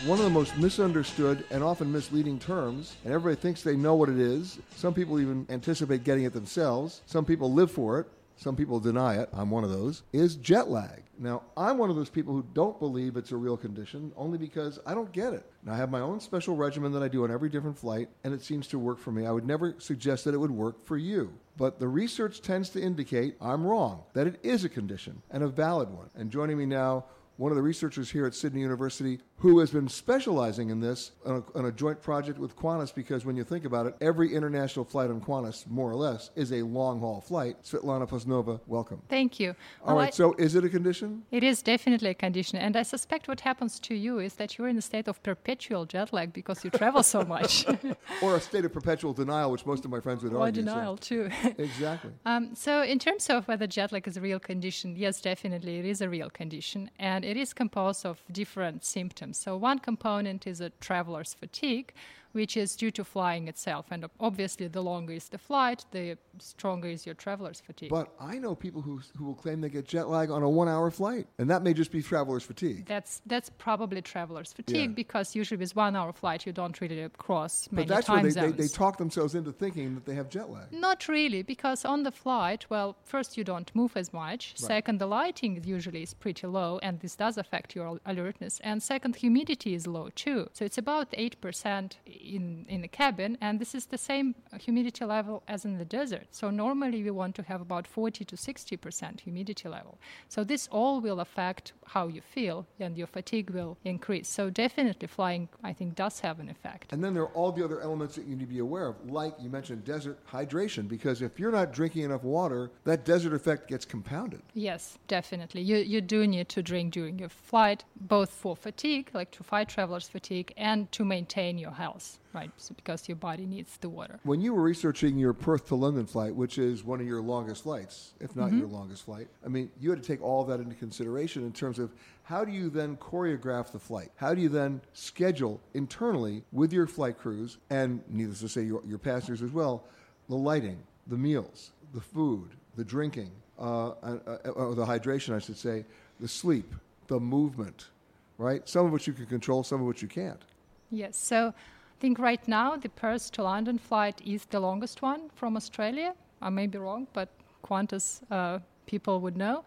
One 0.05 0.17
of 0.17 0.25
the 0.25 0.31
most 0.31 0.57
misunderstood 0.57 1.45
and 1.51 1.63
often 1.63 1.91
misleading 1.91 2.39
terms, 2.39 2.95
and 3.03 3.13
everybody 3.13 3.39
thinks 3.39 3.61
they 3.61 3.75
know 3.75 3.93
what 3.93 4.09
it 4.09 4.17
is. 4.17 4.57
Some 4.75 4.95
people 4.95 5.19
even 5.19 5.45
anticipate 5.47 6.03
getting 6.03 6.23
it 6.23 6.33
themselves. 6.33 7.01
Some 7.05 7.23
people 7.23 7.53
live 7.53 7.69
for 7.69 7.99
it. 7.99 8.07
Some 8.35 8.55
people 8.55 8.79
deny 8.79 9.17
it. 9.17 9.29
I'm 9.31 9.51
one 9.51 9.63
of 9.63 9.69
those. 9.69 10.01
Is 10.11 10.37
jet 10.37 10.69
lag. 10.69 11.03
Now, 11.19 11.43
I'm 11.55 11.77
one 11.77 11.91
of 11.91 11.95
those 11.95 12.09
people 12.09 12.33
who 12.33 12.43
don't 12.55 12.79
believe 12.79 13.15
it's 13.15 13.31
a 13.31 13.37
real 13.37 13.55
condition 13.55 14.11
only 14.17 14.39
because 14.39 14.79
I 14.87 14.95
don't 14.95 15.11
get 15.11 15.33
it. 15.33 15.45
Now, 15.63 15.73
I 15.73 15.77
have 15.77 15.91
my 15.91 15.99
own 15.99 16.19
special 16.19 16.55
regimen 16.55 16.91
that 16.93 17.03
I 17.03 17.07
do 17.07 17.23
on 17.23 17.29
every 17.29 17.49
different 17.49 17.77
flight, 17.77 18.09
and 18.23 18.33
it 18.33 18.41
seems 18.41 18.65
to 18.69 18.79
work 18.79 18.97
for 18.97 19.11
me. 19.11 19.27
I 19.27 19.31
would 19.31 19.45
never 19.45 19.75
suggest 19.77 20.25
that 20.25 20.33
it 20.33 20.39
would 20.39 20.49
work 20.49 20.83
for 20.83 20.97
you. 20.97 21.31
But 21.57 21.79
the 21.79 21.87
research 21.87 22.41
tends 22.41 22.69
to 22.69 22.81
indicate 22.81 23.35
I'm 23.39 23.63
wrong, 23.63 24.01
that 24.13 24.25
it 24.25 24.39
is 24.41 24.63
a 24.63 24.69
condition 24.69 25.21
and 25.29 25.43
a 25.43 25.47
valid 25.47 25.91
one. 25.91 26.09
And 26.15 26.31
joining 26.31 26.57
me 26.57 26.65
now, 26.65 27.05
one 27.41 27.51
of 27.51 27.55
the 27.55 27.61
researchers 27.63 28.11
here 28.11 28.27
at 28.27 28.35
Sydney 28.35 28.61
University 28.61 29.19
who 29.37 29.57
has 29.57 29.71
been 29.71 29.87
specializing 29.87 30.69
in 30.69 30.79
this 30.79 31.13
on 31.25 31.43
a, 31.55 31.57
on 31.57 31.65
a 31.65 31.71
joint 31.71 31.99
project 31.99 32.37
with 32.37 32.55
Qantas 32.55 32.93
because 32.93 33.25
when 33.25 33.35
you 33.35 33.43
think 33.43 33.65
about 33.65 33.87
it, 33.87 33.95
every 33.99 34.31
international 34.35 34.85
flight 34.85 35.09
on 35.09 35.19
Qantas, 35.19 35.65
more 35.67 35.89
or 35.89 35.95
less, 35.95 36.29
is 36.35 36.53
a 36.53 36.61
long 36.61 36.99
haul 36.99 37.19
flight. 37.19 37.55
Svetlana 37.63 38.07
Postnova, 38.07 38.59
welcome. 38.67 39.01
Thank 39.09 39.39
you. 39.39 39.55
All 39.83 39.95
Well, 39.95 39.95
right, 40.03 40.09
I- 40.09 40.11
so 40.11 40.33
is 40.33 40.53
it 40.53 40.63
a 40.63 40.69
condition? 40.69 41.23
It 41.31 41.43
is 41.43 41.63
definitely 41.63 42.11
a 42.11 42.13
condition, 42.13 42.59
and 42.59 42.77
I 42.77 42.83
suspect 42.83 43.27
what 43.27 43.39
happens 43.41 43.79
to 43.79 43.95
you 43.95 44.19
is 44.19 44.35
that 44.35 44.59
you're 44.59 44.67
in 44.67 44.77
a 44.77 44.81
state 44.81 45.07
of 45.07 45.23
perpetual 45.23 45.85
jet 45.87 46.13
lag 46.13 46.33
because 46.33 46.63
you 46.63 46.69
travel 46.69 47.01
so 47.01 47.23
much. 47.23 47.65
or 48.21 48.35
a 48.35 48.39
state 48.39 48.65
of 48.65 48.71
perpetual 48.73 49.11
denial, 49.13 49.49
which 49.51 49.65
most 49.65 49.83
of 49.85 49.89
my 49.89 49.99
friends 49.99 50.21
would 50.21 50.33
or 50.33 50.41
argue. 50.41 50.61
so- 50.61 50.67
denial 50.69 50.97
too. 50.97 51.31
Exactly. 51.57 52.11
Um, 52.27 52.53
so, 52.53 52.83
in 52.83 52.99
terms 52.99 53.27
of 53.31 53.47
whether 53.47 53.65
jet 53.65 53.91
lag 53.91 54.07
is 54.07 54.17
a 54.17 54.21
real 54.21 54.39
condition, 54.39 54.95
yes, 54.95 55.19
definitely 55.19 55.79
it 55.79 55.85
is 55.85 56.01
a 56.01 56.09
real 56.09 56.29
condition, 56.29 56.91
and 56.99 57.25
it 57.31 57.37
is 57.37 57.53
composed 57.53 58.05
of 58.05 58.21
different 58.29 58.83
symptoms. 58.83 59.37
So, 59.37 59.55
one 59.55 59.79
component 59.79 60.45
is 60.45 60.59
a 60.59 60.69
traveler's 60.81 61.33
fatigue, 61.33 61.93
which 62.33 62.57
is 62.57 62.75
due 62.75 62.91
to 62.91 63.03
flying 63.03 63.47
itself, 63.47 63.87
and 63.91 64.05
obviously, 64.19 64.67
the 64.67 64.81
longer 64.81 65.13
is 65.13 65.29
the 65.29 65.37
flight, 65.37 65.85
the 65.91 66.17
stronger 66.39 66.87
is 66.87 67.05
your 67.05 67.15
traveler's 67.15 67.59
fatigue. 67.61 67.89
But 67.89 68.13
I 68.19 68.37
know 68.39 68.55
people 68.55 68.81
who, 68.81 69.01
who 69.17 69.25
will 69.25 69.35
claim 69.35 69.61
they 69.61 69.69
get 69.69 69.85
jet 69.87 70.09
lag 70.09 70.29
on 70.31 70.43
a 70.43 70.49
one 70.49 70.67
hour 70.67 70.89
flight, 70.91 71.27
and 71.37 71.49
that 71.49 71.61
may 71.63 71.73
just 71.73 71.91
be 71.91 72.01
traveler's 72.01 72.43
fatigue. 72.43 72.85
That's 72.85 73.21
that's 73.25 73.49
probably 73.57 74.01
traveler's 74.01 74.53
fatigue 74.53 74.91
Yeah. 74.91 74.95
because 74.95 75.35
usually 75.35 75.57
with 75.57 75.75
one 75.75 75.95
hour 75.95 76.13
flight 76.13 76.45
you 76.45 76.53
don't 76.53 76.79
really 76.81 77.07
cross 77.17 77.67
many 77.71 77.87
But 77.87 77.95
that's 77.95 78.07
time 78.07 78.23
where 78.23 78.31
they, 78.31 78.51
they, 78.51 78.63
they 78.63 78.67
talk 78.67 78.97
themselves 78.97 79.35
into 79.35 79.51
thinking 79.51 79.95
that 79.95 80.05
they 80.05 80.15
have 80.15 80.29
jet 80.29 80.49
lag. 80.49 80.71
Not 80.71 81.07
really, 81.07 81.41
because 81.43 81.85
on 81.85 82.03
the 82.03 82.11
flight, 82.11 82.65
well, 82.69 82.95
first 83.03 83.37
you 83.37 83.43
don't 83.43 83.73
move 83.75 83.93
as 83.95 84.13
much. 84.13 84.53
Right. 84.53 84.67
Second, 84.67 84.99
the 84.99 85.07
lighting 85.07 85.61
usually 85.65 86.03
is 86.03 86.13
pretty 86.13 86.47
low, 86.47 86.79
and 86.81 86.99
this 86.99 87.15
does 87.15 87.37
affect 87.37 87.75
your 87.75 87.99
alertness. 88.05 88.59
And 88.63 88.81
second, 88.81 89.15
humidity 89.17 89.73
is 89.73 89.87
low 89.87 90.09
too. 90.15 90.49
So 90.53 90.65
it's 90.65 90.77
about 90.77 91.07
eight 91.13 91.39
percent 91.41 91.97
in 92.21 92.65
in 92.67 92.81
the 92.81 92.87
cabin, 92.87 93.37
and 93.41 93.59
this 93.59 93.75
is 93.75 93.85
the 93.85 93.97
same 93.97 94.35
humidity 94.59 95.05
level 95.05 95.43
as 95.47 95.65
in 95.65 95.77
the 95.77 95.85
desert. 95.85 96.27
So 96.31 96.49
normally 96.49 97.03
we 97.03 97.11
want 97.11 97.35
to 97.35 97.43
have 97.43 97.61
about 97.61 97.87
forty 97.87 98.25
to 98.25 98.37
sixty 98.37 98.77
percent 98.77 99.21
humidity 99.21 99.69
level. 99.69 99.97
So 100.29 100.43
this 100.43 100.67
all 100.71 101.01
will 101.01 101.19
affect 101.19 101.73
how 101.85 102.07
you 102.07 102.21
feel, 102.21 102.65
and 102.79 102.97
your 102.97 103.07
fatigue 103.07 103.49
will 103.49 103.77
increase. 103.83 104.29
So 104.29 104.49
definitely, 104.49 105.07
flying, 105.07 105.49
I 105.63 105.73
think, 105.73 105.95
does 105.95 106.19
have 106.21 106.39
an 106.39 106.49
effect. 106.49 106.93
And 106.93 107.03
then 107.03 107.13
there 107.13 107.23
are 107.23 107.33
all 107.33 107.51
the 107.51 107.63
other 107.63 107.81
elements 107.81 108.15
that 108.15 108.25
you 108.25 108.35
need 108.35 108.41
to 108.41 108.45
be 108.45 108.59
aware 108.59 108.87
of, 108.87 108.95
like 109.09 109.33
you 109.39 109.49
mentioned 109.49 109.83
desert 109.83 110.17
hydration, 110.31 110.87
because 110.87 111.21
if 111.21 111.39
you're 111.39 111.51
not 111.51 111.73
drinking 111.73 112.03
enough 112.03 112.23
water, 112.23 112.71
that 112.85 113.05
desert 113.05 113.33
effect 113.33 113.67
gets 113.67 113.85
compounded. 113.85 114.41
Yes, 114.53 114.97
definitely. 115.07 115.61
You 115.61 115.77
you 115.77 116.01
do 116.01 116.27
need 116.27 116.49
to 116.49 116.61
drink 116.61 116.93
during 116.93 117.19
your 117.19 117.29
flight, 117.29 117.83
both 117.99 118.29
for 118.29 118.55
fatigue, 118.55 119.09
like 119.13 119.31
to 119.31 119.43
fight 119.43 119.69
traveler's 119.69 120.07
fatigue, 120.07 120.53
and 120.57 120.91
to 120.91 121.03
maintain 121.03 121.57
your 121.57 121.71
health, 121.71 122.10
right? 122.33 122.51
So 122.57 122.73
because 122.75 123.07
your 123.07 123.15
body 123.15 123.45
needs 123.45 123.77
the 123.77 123.89
water. 123.89 124.19
When 124.23 124.41
you 124.41 124.53
were 124.53 124.61
researching 124.61 125.17
your 125.17 125.33
Perth 125.33 125.67
to 125.67 125.75
London 125.75 126.05
flight, 126.05 126.35
which 126.35 126.57
is 126.57 126.83
one 126.83 126.99
of 127.01 127.07
your 127.07 127.21
longest 127.21 127.63
flights, 127.63 128.13
if 128.19 128.35
not 128.35 128.51
Mhm. 128.51 128.59
your 128.59 128.67
longest 128.67 129.03
flight, 129.03 129.27
I 129.45 129.49
mean, 129.49 129.71
you 129.79 129.89
had 129.89 130.01
to 130.01 130.07
take 130.07 130.21
all 130.21 130.43
that 130.45 130.59
into 130.59 130.75
consideration 130.75 131.43
in 131.43 131.51
terms 131.53 131.79
of 131.79 131.91
how 132.23 132.45
do 132.45 132.51
you 132.51 132.69
then 132.69 132.97
choreograph 132.97 133.71
the 133.71 133.79
flight? 133.79 134.11
How 134.15 134.33
do 134.33 134.41
you 134.41 134.49
then 134.49 134.81
schedule 134.93 135.59
internally 135.73 136.43
with 136.51 136.71
your 136.71 136.87
flight 136.87 137.17
crews 137.17 137.57
and, 137.69 138.01
needless 138.07 138.39
to 138.41 138.49
say, 138.49 138.63
your, 138.63 138.81
your 138.85 138.99
passengers 138.99 139.41
as 139.41 139.51
well, 139.51 139.83
the 140.29 140.35
lighting, 140.35 140.77
the 141.07 141.17
meals, 141.17 141.71
the 141.93 142.01
food, 142.01 142.51
the 142.75 142.85
drinking, 142.85 143.31
uh, 143.59 143.89
uh, 143.89 144.19
uh, 144.45 144.49
or 144.51 144.75
the 144.75 144.85
hydration, 144.85 145.35
I 145.35 145.39
should 145.39 145.57
say, 145.57 145.85
the 146.19 146.27
sleep, 146.27 146.73
the 147.07 147.19
movement, 147.19 147.89
right? 148.37 148.67
Some 148.69 148.85
of 148.85 148.91
which 148.91 149.07
you 149.07 149.13
can 149.13 149.25
control, 149.25 149.63
some 149.63 149.81
of 149.81 149.87
which 149.87 150.01
you 150.01 150.07
can't. 150.07 150.41
Yes. 150.89 151.17
So 151.17 151.53
think 152.01 152.17
right 152.17 152.45
now 152.47 152.75
the 152.75 152.89
Perth 152.89 153.31
to 153.33 153.43
London 153.43 153.77
flight 153.77 154.19
is 154.25 154.45
the 154.45 154.59
longest 154.59 155.03
one 155.03 155.29
from 155.35 155.55
Australia. 155.55 156.15
I 156.41 156.49
may 156.49 156.65
be 156.65 156.79
wrong, 156.79 157.07
but 157.13 157.29
Qantas 157.63 158.21
uh, 158.31 158.59
people 158.87 159.19
would 159.19 159.37
know. 159.37 159.63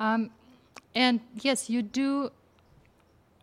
Um, 0.00 0.30
and 0.94 1.20
yes, 1.48 1.70
you 1.70 1.82
do 1.82 2.30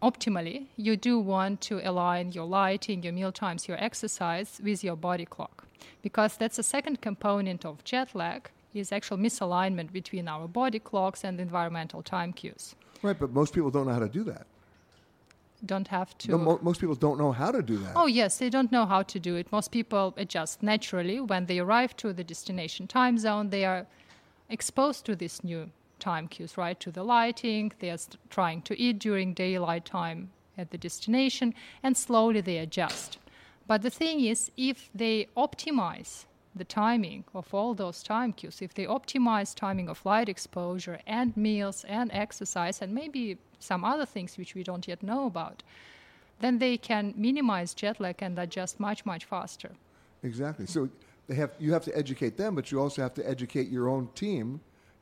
optimally, 0.02 0.66
you 0.76 0.98
do 0.98 1.18
want 1.18 1.62
to 1.62 1.80
align 1.90 2.34
your 2.34 2.46
lighting, 2.46 3.04
your 3.04 3.14
meal 3.14 3.32
times, 3.32 3.70
your 3.70 3.82
exercise 3.82 4.60
with 4.62 4.84
your 4.84 4.98
body 4.98 5.26
clock. 5.26 5.66
Because 6.02 6.36
that's 6.36 6.58
the 6.58 6.64
second 6.64 7.00
component 7.02 7.64
of 7.66 7.84
jet 7.86 8.14
lag 8.14 8.50
is 8.74 8.92
actual 8.92 9.18
misalignment 9.18 9.94
between 9.94 10.28
our 10.28 10.48
body 10.48 10.80
clocks 10.80 11.24
and 11.24 11.40
environmental 11.40 12.02
time 12.02 12.34
cues. 12.34 12.76
Right, 13.02 13.18
but 13.18 13.32
most 13.32 13.54
people 13.54 13.72
don't 13.72 13.88
know 13.88 13.94
how 13.94 14.00
to 14.00 14.10
do 14.10 14.24
that. 14.26 14.46
Don't 15.66 15.88
have 15.88 16.18
to 16.20 16.32
No, 16.32 16.38
mo- 16.38 16.60
most 16.62 16.82
people 16.82 16.96
don't 16.96 17.18
know 17.18 17.32
how 17.32 17.52
to 17.52 17.62
do 17.62 17.78
that. 17.78 17.94
Oh, 17.96 18.06
yes, 18.08 18.38
they 18.38 18.50
don't 18.50 18.72
know 18.72 18.86
how 18.86 19.02
to 19.04 19.20
do 19.20 19.36
it. 19.36 19.52
Most 19.52 19.72
people 19.72 20.14
adjust 20.18 20.62
naturally. 20.62 21.22
When 21.22 21.46
they 21.46 21.60
arrive 21.60 21.96
to 21.98 22.12
the 22.12 22.24
destination 22.24 22.88
time 22.88 23.18
zone, 23.18 23.50
they 23.50 23.64
are 23.66 23.86
exposed 24.50 25.06
to 25.06 25.16
this 25.16 25.44
new 25.44 25.70
time 26.00 26.28
cues, 26.28 26.58
right, 26.58 26.78
to 26.82 26.92
the 26.92 27.04
lighting. 27.04 27.72
They 27.80 27.90
are 27.92 27.98
st- 27.98 28.18
trying 28.30 28.62
to 28.64 28.78
eat 28.78 29.00
during 29.00 29.34
daylight 29.34 29.86
time 29.86 30.32
at 30.58 30.72
the 30.72 30.78
destination, 30.78 31.54
and 31.82 31.96
slowly 31.96 32.42
they 32.42 32.58
adjust. 32.58 33.18
But 33.66 33.82
the 33.84 33.90
thing 33.90 34.20
is, 34.20 34.52
if 34.58 34.90
they 34.94 35.28
optimize 35.38 36.26
the 36.56 36.64
timing 36.64 37.24
of 37.34 37.54
all 37.54 37.74
those 37.74 38.04
time 38.04 38.34
cues, 38.34 38.62
if 38.62 38.74
they 38.74 38.86
optimize 38.86 39.56
timing 39.56 39.90
of 39.90 40.06
light 40.06 40.30
exposure 40.30 41.00
and 41.08 41.36
meals 41.36 41.84
and 41.88 42.12
exercise 42.14 42.82
and 42.82 42.94
maybe 42.94 43.38
some 43.60 43.84
other 43.84 44.06
things 44.06 44.38
which 44.38 44.54
we 44.56 44.64
don't 44.64 44.88
yet 44.88 45.02
know 45.02 45.26
about, 45.26 45.64
then 46.40 46.60
they 46.60 46.78
can 46.78 47.14
minimize 47.18 47.74
jet 47.74 48.00
lag 48.00 48.22
and 48.22 48.38
adjust 48.38 48.80
much, 48.80 49.06
much 49.06 49.26
faster. 49.26 49.72
Exactly. 50.24 50.66
So 50.66 50.90
they 51.28 51.36
have 51.36 51.52
you 51.60 51.74
have 51.74 51.84
to 51.86 51.98
educate 51.98 52.38
them, 52.38 52.56
but 52.56 52.72
you 52.72 52.80
also 52.80 53.02
have 53.02 53.14
to 53.16 53.28
educate 53.30 53.68
your 53.70 53.88
own 53.90 54.10
team, 54.16 54.60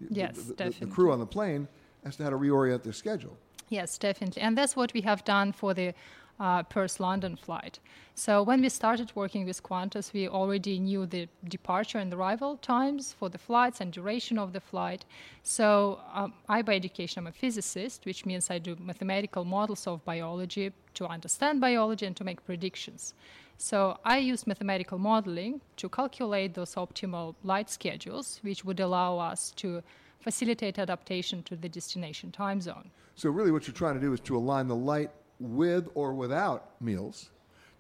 Yes, 0.10 0.36
the, 0.36 0.54
the- 0.64 0.76
the 0.80 0.86
crew 0.88 1.12
on 1.12 1.20
the 1.20 1.26
plane, 1.28 1.68
as 2.06 2.16
to 2.16 2.24
how 2.24 2.30
to 2.32 2.38
reorient 2.38 2.84
their 2.84 2.94
schedule. 2.94 3.38
Yes, 3.70 3.98
definitely. 3.98 4.42
And 4.42 4.58
that's 4.58 4.76
what 4.76 4.94
we 4.94 5.02
have 5.02 5.24
done 5.24 5.52
for 5.54 5.74
the 5.74 5.94
uh, 6.40 6.64
Perth 6.64 7.00
London 7.00 7.36
flight. 7.36 7.80
So 8.16 8.44
when 8.44 8.62
we 8.62 8.70
started 8.70 9.12
working 9.16 9.46
with 9.46 9.64
Qantas, 9.64 10.14
we 10.14 10.28
already 10.28 10.80
knew 10.80 11.06
the 11.06 11.28
departure 11.48 11.98
and 11.98 12.14
arrival 12.14 12.58
times 12.58 13.14
for 13.14 13.30
the 13.30 13.38
flights 13.38 13.82
and 13.82 13.92
duration 13.92 14.38
of 14.38 14.54
the 14.54 14.60
flight. 14.60 15.06
So 15.44 16.00
um, 16.14 16.34
I, 16.50 16.62
by 16.62 16.76
education, 16.76 17.20
I'm 17.20 17.28
a 17.28 17.32
physicist, 17.32 18.06
which 18.06 18.26
means 18.26 18.50
I 18.50 18.60
do 18.60 18.76
mathematical 18.80 19.46
models 19.46 19.88
of 19.88 20.04
biology 20.06 20.72
to 20.96 21.08
understand 21.08 21.62
biology 21.62 22.06
and 22.06 22.16
to 22.18 22.24
make 22.24 22.46
predictions. 22.46 23.14
So 23.58 23.98
I 24.04 24.18
used 24.18 24.48
mathematical 24.48 24.98
modeling 24.98 25.62
to 25.78 25.88
calculate 25.88 26.56
those 26.56 26.76
optimal 26.76 27.36
light 27.44 27.70
schedules, 27.70 28.40
which 28.42 28.66
would 28.66 28.80
allow 28.80 29.20
us 29.20 29.52
to 29.58 29.84
facilitate 30.20 30.80
adaptation 30.80 31.44
to 31.44 31.56
the 31.56 31.70
destination 31.70 32.32
time 32.32 32.60
zone. 32.62 32.90
So 33.16 33.30
really, 33.30 33.52
what 33.52 33.68
you're 33.68 33.76
trying 33.76 33.96
to 33.96 34.00
do 34.02 34.14
is 34.14 34.20
to 34.22 34.36
align 34.36 34.68
the 34.68 34.76
light 34.76 35.12
with 35.42 35.90
or 35.96 36.14
without 36.14 36.82
meals, 36.82 37.30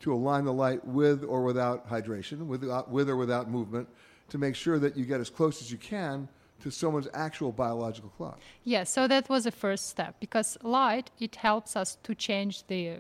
to 0.01 0.13
align 0.13 0.45
the 0.45 0.53
light 0.53 0.85
with 0.85 1.23
or 1.23 1.43
without 1.43 1.87
hydration, 1.89 2.47
without, 2.47 2.89
with 2.89 3.09
or 3.09 3.15
without 3.15 3.49
movement, 3.49 3.87
to 4.29 4.37
make 4.37 4.55
sure 4.55 4.79
that 4.79 4.97
you 4.97 5.05
get 5.05 5.21
as 5.21 5.29
close 5.29 5.61
as 5.61 5.71
you 5.71 5.77
can 5.77 6.27
to 6.61 6.71
someone's 6.71 7.07
actual 7.13 7.51
biological 7.51 8.09
clock. 8.17 8.39
Yes, 8.63 8.89
so 8.89 9.07
that 9.07 9.29
was 9.29 9.43
the 9.43 9.51
first 9.51 9.89
step 9.89 10.15
because 10.19 10.57
light 10.63 11.11
it 11.19 11.35
helps 11.35 11.75
us 11.75 11.97
to 12.03 12.15
change 12.15 12.65
the 12.67 12.97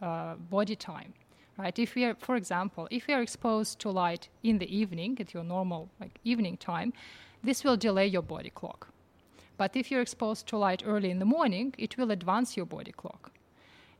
uh, 0.00 0.34
body 0.34 0.76
time, 0.76 1.14
right? 1.58 1.78
If 1.78 1.94
we 1.94 2.04
are, 2.04 2.14
for 2.14 2.36
example, 2.36 2.86
if 2.90 3.06
we 3.06 3.14
are 3.14 3.22
exposed 3.22 3.78
to 3.80 3.90
light 3.90 4.28
in 4.42 4.58
the 4.58 4.74
evening 4.74 5.16
at 5.20 5.34
your 5.34 5.44
normal 5.44 5.90
like 6.00 6.18
evening 6.24 6.56
time, 6.56 6.92
this 7.42 7.64
will 7.64 7.76
delay 7.76 8.06
your 8.06 8.22
body 8.22 8.50
clock. 8.50 8.88
But 9.56 9.74
if 9.74 9.90
you're 9.90 10.02
exposed 10.02 10.46
to 10.48 10.56
light 10.56 10.82
early 10.86 11.10
in 11.10 11.18
the 11.18 11.24
morning, 11.24 11.74
it 11.78 11.96
will 11.96 12.10
advance 12.10 12.56
your 12.56 12.66
body 12.66 12.92
clock. 12.92 13.32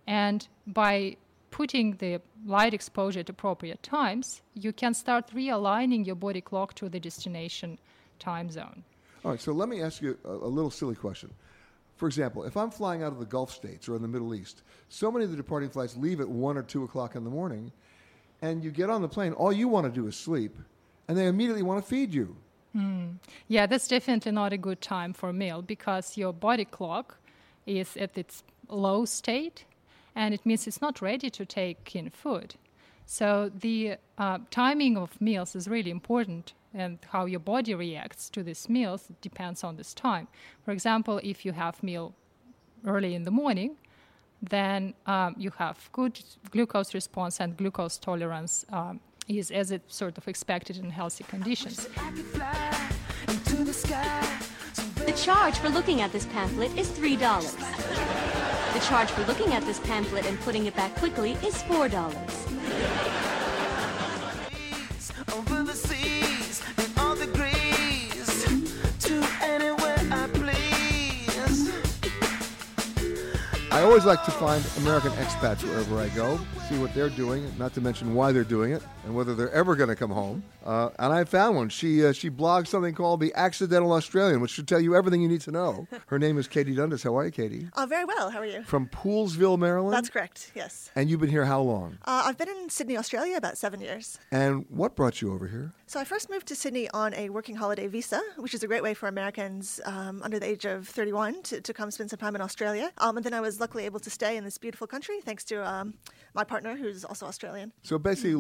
And 0.08 0.48
by 0.66 1.18
putting 1.50 1.96
the 1.96 2.22
light 2.46 2.72
exposure 2.72 3.20
at 3.20 3.28
appropriate 3.28 3.82
times, 3.82 4.40
you 4.54 4.72
can 4.72 4.94
start 4.94 5.30
realigning 5.34 6.06
your 6.06 6.16
body 6.16 6.40
clock 6.40 6.72
to 6.76 6.88
the 6.88 6.98
destination 6.98 7.78
time 8.18 8.50
zone. 8.50 8.84
All 9.22 9.32
right, 9.32 9.40
so 9.40 9.52
let 9.52 9.68
me 9.68 9.82
ask 9.82 10.00
you 10.00 10.16
a, 10.24 10.30
a 10.30 10.50
little 10.56 10.70
silly 10.70 10.94
question. 10.94 11.30
For 11.96 12.06
example, 12.06 12.44
if 12.44 12.56
I'm 12.56 12.70
flying 12.70 13.02
out 13.02 13.12
of 13.12 13.18
the 13.18 13.26
Gulf 13.26 13.52
states 13.52 13.86
or 13.86 13.96
in 13.96 14.02
the 14.02 14.08
Middle 14.08 14.34
East, 14.34 14.62
so 14.88 15.12
many 15.12 15.26
of 15.26 15.30
the 15.30 15.36
departing 15.36 15.68
flights 15.68 15.94
leave 15.94 16.20
at 16.20 16.28
1 16.28 16.56
or 16.56 16.62
2 16.62 16.84
o'clock 16.84 17.14
in 17.14 17.24
the 17.24 17.30
morning, 17.30 17.70
and 18.40 18.64
you 18.64 18.70
get 18.70 18.88
on 18.88 19.02
the 19.02 19.08
plane, 19.08 19.34
all 19.34 19.52
you 19.52 19.68
want 19.68 19.84
to 19.84 19.92
do 19.92 20.06
is 20.06 20.16
sleep, 20.16 20.56
and 21.06 21.18
they 21.18 21.26
immediately 21.26 21.62
want 21.62 21.84
to 21.84 21.86
feed 21.86 22.14
you. 22.14 22.34
Mm. 22.74 23.16
Yeah, 23.46 23.66
that's 23.66 23.88
definitely 23.88 24.32
not 24.32 24.54
a 24.54 24.58
good 24.58 24.80
time 24.80 25.12
for 25.12 25.28
a 25.28 25.32
meal 25.34 25.60
because 25.60 26.16
your 26.16 26.32
body 26.32 26.64
clock 26.64 27.18
is 27.66 27.94
at 27.98 28.16
its 28.16 28.42
low 28.68 29.04
state 29.04 29.64
and 30.18 30.34
it 30.34 30.44
means 30.44 30.66
it's 30.66 30.82
not 30.82 31.00
ready 31.00 31.30
to 31.30 31.46
take 31.46 31.94
in 31.94 32.10
food. 32.10 32.56
So 33.06 33.50
the 33.54 33.94
uh, 34.18 34.38
timing 34.50 34.98
of 34.98 35.18
meals 35.20 35.54
is 35.54 35.68
really 35.68 35.92
important 35.92 36.54
and 36.74 36.98
how 37.12 37.24
your 37.26 37.40
body 37.40 37.72
reacts 37.74 38.28
to 38.30 38.42
these 38.42 38.68
meals 38.68 39.08
depends 39.20 39.62
on 39.62 39.76
this 39.76 39.94
time. 39.94 40.26
For 40.64 40.72
example, 40.72 41.20
if 41.22 41.46
you 41.46 41.52
have 41.52 41.80
meal 41.84 42.14
early 42.84 43.14
in 43.14 43.22
the 43.22 43.30
morning, 43.30 43.76
then 44.42 44.92
um, 45.06 45.36
you 45.38 45.52
have 45.56 45.88
good 45.92 46.20
glucose 46.50 46.94
response 46.94 47.40
and 47.40 47.56
glucose 47.56 47.96
tolerance 47.96 48.66
um, 48.70 49.00
is 49.28 49.52
as 49.52 49.70
it 49.70 49.82
sort 49.86 50.18
of 50.18 50.26
expected 50.26 50.78
in 50.78 50.90
healthy 50.90 51.24
conditions. 51.24 51.88
The 55.06 55.14
charge 55.16 55.58
for 55.58 55.68
looking 55.68 56.00
at 56.00 56.10
this 56.12 56.26
pamphlet 56.26 56.76
is 56.76 56.88
$3. 56.90 58.27
The 58.78 58.84
charge 58.84 59.10
for 59.10 59.24
looking 59.24 59.54
at 59.54 59.64
this 59.64 59.80
pamphlet 59.80 60.24
and 60.26 60.38
putting 60.42 60.66
it 60.66 60.76
back 60.76 60.94
quickly 60.94 61.32
is 61.44 61.60
$4. 61.64 63.07
Always 73.88 74.04
like 74.04 74.22
to 74.26 74.30
find 74.30 74.62
American 74.76 75.12
expats 75.12 75.64
wherever 75.64 75.98
I 75.98 76.10
go, 76.10 76.38
see 76.68 76.76
what 76.76 76.92
they're 76.92 77.08
doing, 77.08 77.50
not 77.56 77.72
to 77.72 77.80
mention 77.80 78.14
why 78.14 78.32
they're 78.32 78.44
doing 78.44 78.72
it, 78.72 78.82
and 79.06 79.16
whether 79.16 79.34
they're 79.34 79.50
ever 79.50 79.74
going 79.74 79.88
to 79.88 79.96
come 79.96 80.10
home. 80.10 80.42
Uh, 80.62 80.90
and 80.98 81.10
I 81.10 81.24
found 81.24 81.56
one. 81.56 81.70
She 81.70 82.04
uh, 82.04 82.12
she 82.12 82.28
blogs 82.28 82.66
something 82.66 82.94
called 82.94 83.20
the 83.20 83.32
Accidental 83.34 83.90
Australian, 83.92 84.42
which 84.42 84.50
should 84.50 84.68
tell 84.68 84.78
you 84.78 84.94
everything 84.94 85.22
you 85.22 85.28
need 85.28 85.40
to 85.40 85.50
know. 85.50 85.88
Her 86.08 86.18
name 86.18 86.36
is 86.36 86.46
Katie 86.46 86.74
Dundas. 86.74 87.02
How 87.02 87.16
are 87.16 87.24
you, 87.24 87.30
Katie? 87.30 87.70
Oh, 87.78 87.86
very 87.86 88.04
well. 88.04 88.28
How 88.28 88.40
are 88.40 88.46
you? 88.46 88.62
From 88.64 88.88
Poolesville, 88.88 89.58
Maryland. 89.58 89.94
That's 89.94 90.10
correct. 90.10 90.52
Yes. 90.54 90.90
And 90.94 91.08
you've 91.08 91.20
been 91.20 91.30
here 91.30 91.46
how 91.46 91.62
long? 91.62 91.96
Uh, 92.04 92.24
I've 92.26 92.36
been 92.36 92.50
in 92.50 92.68
Sydney, 92.68 92.98
Australia, 92.98 93.38
about 93.38 93.56
seven 93.56 93.80
years. 93.80 94.18
And 94.30 94.66
what 94.68 94.94
brought 94.94 95.22
you 95.22 95.32
over 95.32 95.46
here? 95.46 95.72
So 95.86 95.98
I 95.98 96.04
first 96.04 96.28
moved 96.28 96.46
to 96.48 96.54
Sydney 96.54 96.90
on 96.90 97.14
a 97.14 97.30
working 97.30 97.56
holiday 97.56 97.86
visa, 97.86 98.20
which 98.36 98.52
is 98.52 98.62
a 98.62 98.66
great 98.66 98.82
way 98.82 98.92
for 98.92 99.08
Americans 99.08 99.80
um, 99.86 100.20
under 100.22 100.38
the 100.38 100.44
age 100.44 100.66
of 100.66 100.86
31 100.86 101.42
to, 101.44 101.62
to 101.62 101.72
come 101.72 101.90
spend 101.90 102.10
some 102.10 102.18
time 102.18 102.34
in 102.34 102.42
Australia. 102.42 102.92
Um, 102.98 103.16
and 103.16 103.24
then 103.24 103.32
I 103.32 103.40
was 103.40 103.58
luckily 103.58 103.77
able 103.84 104.00
to 104.00 104.10
stay 104.10 104.36
in 104.36 104.44
this 104.44 104.58
beautiful 104.58 104.86
country 104.86 105.20
thanks 105.20 105.44
to 105.44 105.66
um, 105.68 105.94
my 106.38 106.44
partner, 106.44 106.76
who's 106.76 107.04
also 107.04 107.26
Australian. 107.26 107.72
So 107.82 107.98
basically, 107.98 108.34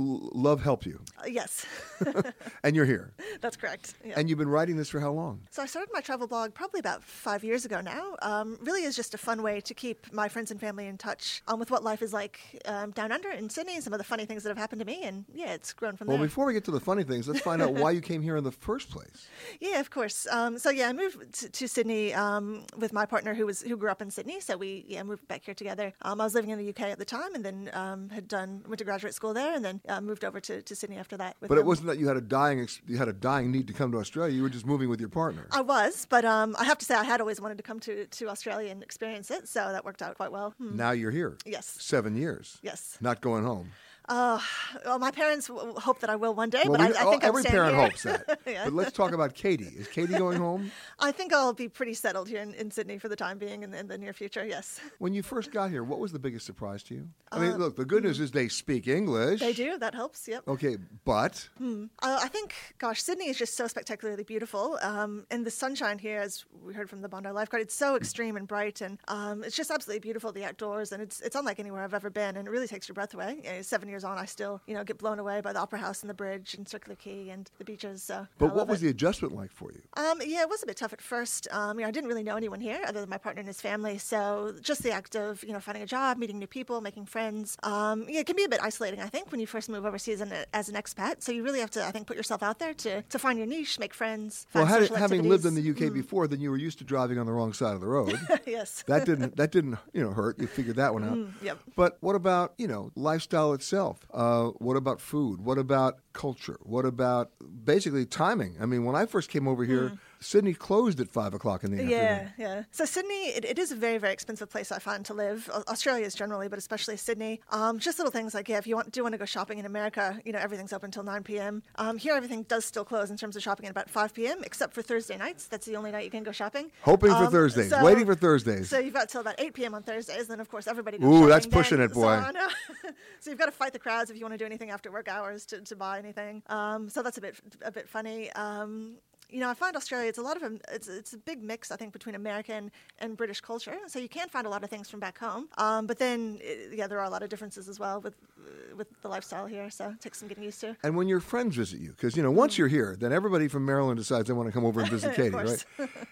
love 0.48 0.60
helped 0.62 0.86
you, 0.86 1.00
Uh, 1.20 1.26
yes, 1.38 1.66
and 2.64 2.76
you're 2.76 2.84
here. 2.94 3.06
that's 3.40 3.56
correct. 3.56 3.94
Yeah. 4.04 4.14
And 4.16 4.28
you've 4.28 4.38
been 4.38 4.54
writing 4.56 4.76
this 4.76 4.88
for 4.88 5.00
how 5.00 5.10
long? 5.22 5.34
So 5.50 5.62
I 5.64 5.66
started 5.66 5.90
my 5.92 6.00
travel 6.00 6.26
blog 6.28 6.54
probably 6.54 6.78
about 6.86 7.02
five 7.02 7.42
years 7.42 7.64
ago 7.64 7.80
now. 7.80 8.04
Um, 8.22 8.56
really 8.68 8.84
is 8.84 8.94
just 8.94 9.14
a 9.14 9.18
fun 9.18 9.42
way 9.42 9.60
to 9.68 9.74
keep 9.74 9.98
my 10.12 10.28
friends 10.28 10.52
and 10.52 10.60
family 10.60 10.86
in 10.86 10.96
touch 10.96 11.42
um, 11.48 11.58
with 11.58 11.70
what 11.72 11.82
life 11.82 12.00
is 12.02 12.12
like 12.12 12.38
um, 12.66 12.92
down 12.92 13.10
under 13.10 13.30
in 13.30 13.50
Sydney 13.50 13.74
and 13.74 13.82
some 13.82 13.92
of 13.92 13.98
the 13.98 14.04
funny 14.12 14.26
things 14.26 14.40
that 14.44 14.50
have 14.50 14.58
happened 14.64 14.80
to 14.80 14.86
me. 14.86 14.98
And 15.02 15.24
yeah, 15.34 15.52
it's 15.58 15.72
grown 15.72 15.96
from 15.96 16.06
Well, 16.06 16.16
there. 16.16 16.20
Well, 16.22 16.28
before 16.28 16.46
we 16.46 16.52
get 16.52 16.64
to 16.66 16.70
the 16.70 16.84
funny 16.90 17.02
things, 17.02 17.26
let's 17.26 17.40
find 17.40 17.60
out 17.60 17.72
why 17.74 17.90
you 17.90 18.00
came 18.00 18.22
here 18.22 18.36
in 18.36 18.44
the 18.44 18.52
first 18.68 18.90
place. 18.90 19.26
Yeah, 19.60 19.80
of 19.80 19.90
course. 19.90 20.26
Um, 20.30 20.58
so 20.58 20.70
yeah, 20.70 20.88
I 20.88 20.92
moved 20.92 21.16
to, 21.40 21.48
to 21.58 21.66
Sydney 21.68 22.14
um, 22.14 22.64
with 22.76 22.92
my 22.92 23.06
partner 23.06 23.34
who 23.34 23.44
was 23.46 23.58
who 23.68 23.76
grew 23.76 23.90
up 23.90 24.00
in 24.02 24.10
Sydney. 24.10 24.38
So 24.40 24.56
we 24.56 24.84
yeah 24.86 25.02
moved 25.02 25.26
back 25.26 25.42
here 25.44 25.54
together. 25.54 25.92
Um, 26.02 26.20
I 26.20 26.24
was 26.24 26.34
living 26.34 26.50
in 26.50 26.58
the 26.58 26.68
UK 26.72 26.82
at 26.94 26.98
the 26.98 27.04
time, 27.04 27.34
and 27.34 27.44
then 27.44 27.70
um, 27.88 28.08
had 28.10 28.28
done 28.28 28.62
went 28.66 28.78
to 28.78 28.84
graduate 28.84 29.14
school 29.14 29.34
there, 29.34 29.54
and 29.54 29.64
then 29.64 29.80
uh, 29.88 30.00
moved 30.00 30.24
over 30.24 30.40
to, 30.40 30.62
to 30.62 30.76
Sydney 30.76 30.96
after 30.96 31.16
that. 31.16 31.36
With 31.40 31.48
But 31.48 31.58
it 31.58 31.64
wasn't 31.64 31.88
that 31.88 31.98
you 31.98 32.06
had 32.08 32.16
a 32.16 32.20
dying 32.20 32.60
ex- 32.60 32.80
you 32.86 32.98
had 32.98 33.08
a 33.08 33.12
dying 33.12 33.50
need 33.50 33.66
to 33.68 33.72
come 33.72 33.92
to 33.92 33.98
Australia. 33.98 34.34
You 34.34 34.42
were 34.42 34.48
just 34.48 34.66
moving 34.66 34.88
with 34.88 35.00
your 35.00 35.08
partner. 35.08 35.46
I 35.52 35.60
was, 35.60 36.06
but 36.08 36.24
um, 36.24 36.56
I 36.58 36.64
have 36.64 36.78
to 36.78 36.84
say 36.84 36.94
I 36.94 37.04
had 37.04 37.20
always 37.20 37.40
wanted 37.40 37.56
to 37.58 37.64
come 37.64 37.80
to, 37.80 38.06
to 38.06 38.28
Australia 38.28 38.70
and 38.70 38.82
experience 38.82 39.30
it, 39.30 39.48
so 39.48 39.72
that 39.72 39.84
worked 39.84 40.02
out 40.02 40.16
quite 40.16 40.32
well. 40.32 40.54
Hmm. 40.58 40.76
Now 40.76 40.90
you're 40.92 41.10
here. 41.10 41.36
Yes. 41.44 41.76
Seven 41.80 42.16
years. 42.16 42.58
Yes. 42.62 42.98
Not 43.00 43.20
going 43.20 43.44
home. 43.44 43.70
Uh, 44.08 44.40
well, 44.86 44.98
my 44.98 45.10
parents 45.10 45.48
w- 45.48 45.74
hope 45.78 46.00
that 46.00 46.08
I 46.10 46.16
will 46.16 46.34
one 46.34 46.48
day, 46.50 46.62
Well, 46.64 46.78
but 46.78 46.90
we- 46.90 46.96
I, 46.96 47.02
I 47.02 47.04
oh, 47.04 47.10
think 47.10 47.24
I'm 47.24 47.28
every 47.28 47.42
parent 47.44 47.74
here. 47.74 47.84
hopes 47.84 48.02
that. 48.04 48.40
Yeah. 48.46 48.64
But 48.64 48.72
let's 48.72 48.92
talk 48.92 49.12
about 49.12 49.34
Katie. 49.34 49.66
Is 49.76 49.86
Katie 49.88 50.14
going 50.16 50.38
home? 50.38 50.70
I 50.98 51.12
think 51.12 51.32
I'll 51.34 51.52
be 51.52 51.68
pretty 51.68 51.92
settled 51.94 52.28
here 52.28 52.40
in, 52.40 52.54
in 52.54 52.70
Sydney 52.70 52.96
for 52.98 53.08
the 53.10 53.16
time 53.16 53.36
being 53.38 53.62
in, 53.62 53.74
in 53.74 53.86
the 53.88 53.98
near 53.98 54.12
future. 54.14 54.44
Yes. 54.46 54.80
When 54.98 55.12
you 55.14 55.22
first 55.22 55.52
got 55.52 55.70
here, 55.70 55.84
what 55.84 55.98
was 55.98 56.12
the 56.12 56.18
biggest 56.18 56.46
surprise 56.46 56.82
to 56.84 56.94
you? 56.94 57.08
I 57.30 57.38
mean, 57.38 57.52
Uh, 57.52 57.56
look, 57.58 57.76
the 57.76 57.84
good 57.84 58.02
news 58.04 58.18
is 58.20 58.30
they 58.30 58.48
speak 58.48 58.88
English. 58.88 59.40
They 59.40 59.52
do. 59.52 59.76
That 59.78 59.94
helps. 59.94 60.26
Yep. 60.26 60.48
Okay, 60.48 60.76
but 61.04 61.48
Hmm. 61.58 61.84
Uh, 62.02 62.18
I 62.22 62.28
think, 62.28 62.54
gosh, 62.78 63.02
Sydney 63.02 63.28
is 63.28 63.36
just 63.36 63.54
so 63.56 63.66
spectacularly 63.66 64.24
beautiful. 64.24 64.78
Um, 64.82 65.26
and 65.30 65.44
the 65.44 65.50
sunshine 65.50 65.98
here, 65.98 66.20
as 66.20 66.44
we 66.64 66.72
heard 66.72 66.88
from 66.88 67.02
the 67.02 67.08
Bondi 67.08 67.28
Lifeguard, 67.30 67.62
it's 67.62 67.74
so 67.74 67.94
extreme 67.96 68.36
and 68.36 68.48
bright, 68.48 68.80
and 68.80 68.98
um, 69.08 69.44
it's 69.44 69.56
just 69.56 69.70
absolutely 69.70 70.00
beautiful. 70.00 70.32
The 70.32 70.44
outdoors, 70.44 70.92
and 70.92 71.02
it's 71.02 71.20
it's 71.20 71.36
unlike 71.36 71.60
anywhere 71.60 71.82
I've 71.84 71.94
ever 71.94 72.10
been, 72.10 72.36
and 72.36 72.48
it 72.48 72.50
really 72.50 72.66
takes 72.68 72.88
your 72.88 72.94
breath 72.94 73.12
away. 73.14 73.40
You 73.44 73.50
know, 73.52 73.62
seven 73.62 73.88
years 73.88 73.97
on, 74.04 74.18
I 74.18 74.24
still 74.24 74.60
you 74.66 74.74
know 74.74 74.84
get 74.84 74.98
blown 74.98 75.18
away 75.18 75.40
by 75.40 75.52
the 75.52 75.60
Opera 75.60 75.78
House 75.78 76.02
and 76.02 76.10
the 76.10 76.14
bridge 76.14 76.54
and 76.54 76.68
Circular 76.68 76.96
Quay 76.96 77.30
and 77.30 77.50
the 77.58 77.64
beaches. 77.64 78.02
So 78.02 78.26
but 78.38 78.54
what 78.54 78.68
was 78.68 78.80
it. 78.82 78.86
the 78.86 78.90
adjustment 78.90 79.34
like 79.34 79.52
for 79.52 79.72
you? 79.72 79.80
Um, 79.96 80.20
yeah, 80.24 80.42
it 80.42 80.48
was 80.48 80.62
a 80.62 80.66
bit 80.66 80.76
tough 80.76 80.92
at 80.92 81.00
first. 81.00 81.48
Um, 81.50 81.78
you 81.78 81.84
know, 81.84 81.88
I 81.88 81.92
didn't 81.92 82.08
really 82.08 82.22
know 82.22 82.36
anyone 82.36 82.60
here 82.60 82.80
other 82.86 83.00
than 83.00 83.08
my 83.08 83.18
partner 83.18 83.40
and 83.40 83.48
his 83.48 83.60
family. 83.60 83.98
So 83.98 84.54
just 84.60 84.82
the 84.82 84.92
act 84.92 85.16
of 85.16 85.42
you 85.44 85.52
know 85.52 85.60
finding 85.60 85.82
a 85.82 85.86
job, 85.86 86.18
meeting 86.18 86.38
new 86.38 86.46
people, 86.46 86.80
making 86.80 87.06
friends, 87.06 87.56
um, 87.62 88.06
yeah, 88.08 88.20
it 88.20 88.26
can 88.26 88.36
be 88.36 88.44
a 88.44 88.48
bit 88.48 88.60
isolating. 88.62 89.00
I 89.00 89.08
think 89.08 89.30
when 89.30 89.40
you 89.40 89.46
first 89.46 89.68
move 89.68 89.84
overseas 89.84 90.20
and, 90.20 90.32
as 90.52 90.68
an 90.68 90.74
expat. 90.74 91.22
So 91.22 91.32
you 91.32 91.42
really 91.42 91.60
have 91.60 91.70
to, 91.72 91.84
I 91.84 91.90
think, 91.90 92.06
put 92.06 92.16
yourself 92.16 92.42
out 92.42 92.58
there 92.58 92.74
to, 92.74 93.02
to 93.02 93.18
find 93.18 93.38
your 93.38 93.46
niche, 93.46 93.78
make 93.78 93.94
friends. 93.94 94.46
Well, 94.54 94.64
find 94.64 94.74
had, 94.74 94.82
social 94.82 94.96
having 94.96 95.28
lived 95.28 95.44
in 95.44 95.54
the 95.54 95.60
activities. 95.60 95.88
UK 95.88 95.94
before, 95.94 96.26
then 96.26 96.40
you 96.40 96.50
were 96.50 96.56
used 96.56 96.78
to 96.78 96.84
driving 96.84 97.18
on 97.18 97.26
the 97.26 97.32
wrong 97.32 97.52
side 97.52 97.74
of 97.74 97.80
the 97.80 97.86
road. 97.86 98.18
yes. 98.46 98.84
that 98.86 99.06
didn't 99.06 99.36
that 99.36 99.52
didn't 99.52 99.78
you 99.92 100.02
know 100.02 100.10
hurt. 100.10 100.38
You 100.38 100.46
figured 100.46 100.76
that 100.76 100.92
one 100.92 101.04
out. 101.04 101.14
Mm, 101.14 101.32
yep. 101.42 101.58
But 101.76 101.98
what 102.00 102.14
about 102.14 102.54
you 102.58 102.68
know 102.68 102.90
lifestyle 102.94 103.52
itself? 103.52 103.87
Uh, 104.12 104.48
what 104.58 104.76
about 104.76 105.00
food? 105.00 105.40
What 105.40 105.58
about 105.58 105.98
culture? 106.12 106.58
What 106.62 106.84
about 106.84 107.30
basically 107.64 108.04
timing? 108.06 108.56
I 108.60 108.66
mean, 108.66 108.84
when 108.84 108.96
I 108.96 109.06
first 109.06 109.30
came 109.30 109.46
over 109.48 109.64
here, 109.64 109.92
Sydney 110.20 110.54
closed 110.54 111.00
at 111.00 111.08
five 111.08 111.34
o'clock 111.34 111.64
in 111.64 111.70
the 111.70 111.76
afternoon. 111.82 111.98
Yeah, 111.98 112.28
yeah. 112.38 112.62
So 112.70 112.84
Sydney, 112.84 113.28
it, 113.28 113.44
it 113.44 113.58
is 113.58 113.70
a 113.72 113.76
very, 113.76 113.98
very 113.98 114.12
expensive 114.12 114.50
place 114.50 114.72
I 114.72 114.78
find 114.78 115.04
to 115.06 115.14
live. 115.14 115.48
Au- 115.52 115.62
Australia 115.68 116.04
is 116.06 116.14
generally, 116.14 116.48
but 116.48 116.58
especially 116.58 116.96
Sydney. 116.96 117.40
Um, 117.50 117.78
just 117.78 117.98
little 117.98 118.10
things 118.10 118.34
like 118.34 118.48
yeah, 118.48 118.58
if 118.58 118.66
you 118.66 118.74
want 118.76 118.90
do 118.92 119.02
want 119.02 119.12
to 119.12 119.18
go 119.18 119.24
shopping 119.24 119.58
in 119.58 119.66
America, 119.66 120.20
you 120.24 120.32
know 120.32 120.38
everything's 120.38 120.72
open 120.72 120.86
until 120.88 121.02
9 121.02 121.22
p.m. 121.22 121.62
Um, 121.76 121.98
here, 121.98 122.14
everything 122.14 122.42
does 122.44 122.64
still 122.64 122.84
close 122.84 123.10
in 123.10 123.16
terms 123.16 123.36
of 123.36 123.42
shopping 123.42 123.66
at 123.66 123.70
about 123.70 123.88
5 123.90 124.14
p.m. 124.14 124.42
except 124.44 124.74
for 124.74 124.82
Thursday 124.82 125.16
nights. 125.16 125.46
That's 125.46 125.66
the 125.66 125.76
only 125.76 125.90
night 125.90 126.04
you 126.04 126.10
can 126.10 126.22
go 126.22 126.32
shopping. 126.32 126.70
Hoping 126.82 127.10
for 127.10 127.24
Um, 127.24 127.30
Thursdays, 127.32 127.70
so- 127.70 127.84
waiting 127.84 128.06
for 128.06 128.14
Thursdays. 128.14 128.68
So 128.68 128.78
you've 128.78 128.94
got 128.94 129.08
till 129.08 129.20
about 129.20 129.36
8 129.38 129.54
p.m. 129.54 129.74
on 129.74 129.82
Thursdays, 129.82 130.20
and 130.20 130.28
then 130.28 130.40
of 130.40 130.48
course 130.48 130.66
everybody. 130.66 130.98
Goes 130.98 131.06
Ooh, 131.14 131.28
that's 131.28 131.46
then. 131.46 131.52
pushing 131.52 131.80
it, 131.80 131.92
boy. 131.92 132.20
Know. 132.34 132.48
so 133.20 133.30
you've 133.30 133.38
got 133.38 133.46
to 133.46 133.52
fight 133.52 133.72
the 133.72 133.78
crowds 133.78 134.10
if 134.10 134.16
you 134.16 134.22
want 134.22 134.34
to 134.34 134.38
do 134.38 134.44
anything 134.46 134.70
after 134.70 134.90
work 134.90 135.08
hours 135.08 135.46
to, 135.46 135.60
to 135.60 135.76
buy 135.76 135.98
anything. 135.98 136.42
Um, 136.48 136.88
so 136.88 137.02
that's 137.02 137.18
a 137.18 137.20
bit 137.20 137.36
a 137.62 137.70
bit 137.70 137.88
funny. 137.88 138.30
Um, 138.32 138.96
you 139.30 139.40
know, 139.40 139.48
I 139.50 139.54
find 139.54 139.76
Australia, 139.76 140.08
it's 140.08 140.18
a 140.18 140.22
lot 140.22 140.36
of, 140.36 140.42
a- 140.42 140.74
it's, 140.74 140.88
it's 140.88 141.12
a 141.12 141.18
big 141.18 141.42
mix, 141.42 141.70
I 141.70 141.76
think, 141.76 141.92
between 141.92 142.14
American 142.14 142.70
and 142.98 143.16
British 143.16 143.40
culture. 143.40 143.76
So 143.86 143.98
you 143.98 144.08
can 144.08 144.28
find 144.28 144.46
a 144.46 144.50
lot 144.50 144.64
of 144.64 144.70
things 144.70 144.88
from 144.88 145.00
back 145.00 145.18
home. 145.18 145.48
Um, 145.58 145.86
but 145.86 145.98
then, 145.98 146.38
eh, 146.42 146.68
yeah, 146.72 146.86
there 146.86 146.98
are 146.98 147.04
a 147.04 147.10
lot 147.10 147.22
of 147.22 147.28
differences 147.28 147.68
as 147.68 147.78
well 147.78 148.00
with, 148.00 148.14
uh, 148.38 148.76
with 148.76 148.88
the 149.02 149.08
lifestyle 149.08 149.46
here. 149.46 149.70
So 149.70 149.90
it 149.90 150.00
takes 150.00 150.18
some 150.18 150.28
getting 150.28 150.44
used 150.44 150.60
to. 150.60 150.76
And 150.82 150.96
when 150.96 151.08
your 151.08 151.20
friends 151.20 151.56
visit 151.56 151.80
you, 151.80 151.90
because 151.90 152.16
you 152.16 152.22
know 152.22 152.30
once 152.30 152.56
you're 152.58 152.68
here, 152.68 152.96
then 152.98 153.12
everybody 153.12 153.48
from 153.48 153.64
Maryland 153.66 153.98
decides 153.98 154.28
they 154.28 154.34
want 154.34 154.48
to 154.48 154.52
come 154.52 154.64
over 154.64 154.80
and 154.80 154.90
visit 154.90 155.14
Katie, 155.16 155.30
right? 155.34 155.64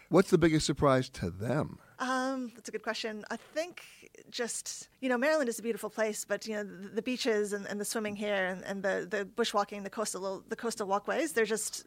What's 0.09 0.31
the 0.31 0.39
biggest 0.39 0.67
surprise 0.67 1.09
to 1.11 1.31
them? 1.31 1.79
Um, 1.99 2.53
that's 2.55 2.69
a 2.69 2.73
good 2.73 2.83
question. 2.83 3.25
I 3.31 3.37
think 3.37 3.83
just 4.31 4.89
you 5.01 5.09
know 5.09 5.17
Maryland 5.17 5.49
is 5.49 5.59
a 5.59 5.63
beautiful 5.63 5.89
place, 5.91 6.25
but 6.25 6.47
you 6.47 6.55
know 6.55 6.65
the, 6.65 6.89
the 6.89 7.03
beaches 7.03 7.53
and, 7.53 7.67
and 7.67 7.81
the 7.81 7.85
swimming 7.85 8.17
here 8.17 8.47
and, 8.47 8.63
and 8.65 8.83
the 8.83 9.07
the 9.09 9.25
bushwalking, 9.25 9.83
the 9.85 9.91
coastal 9.91 10.43
the 10.49 10.57
coastal 10.57 10.87
walkways, 10.87 11.33
they're 11.33 11.45
just 11.45 11.85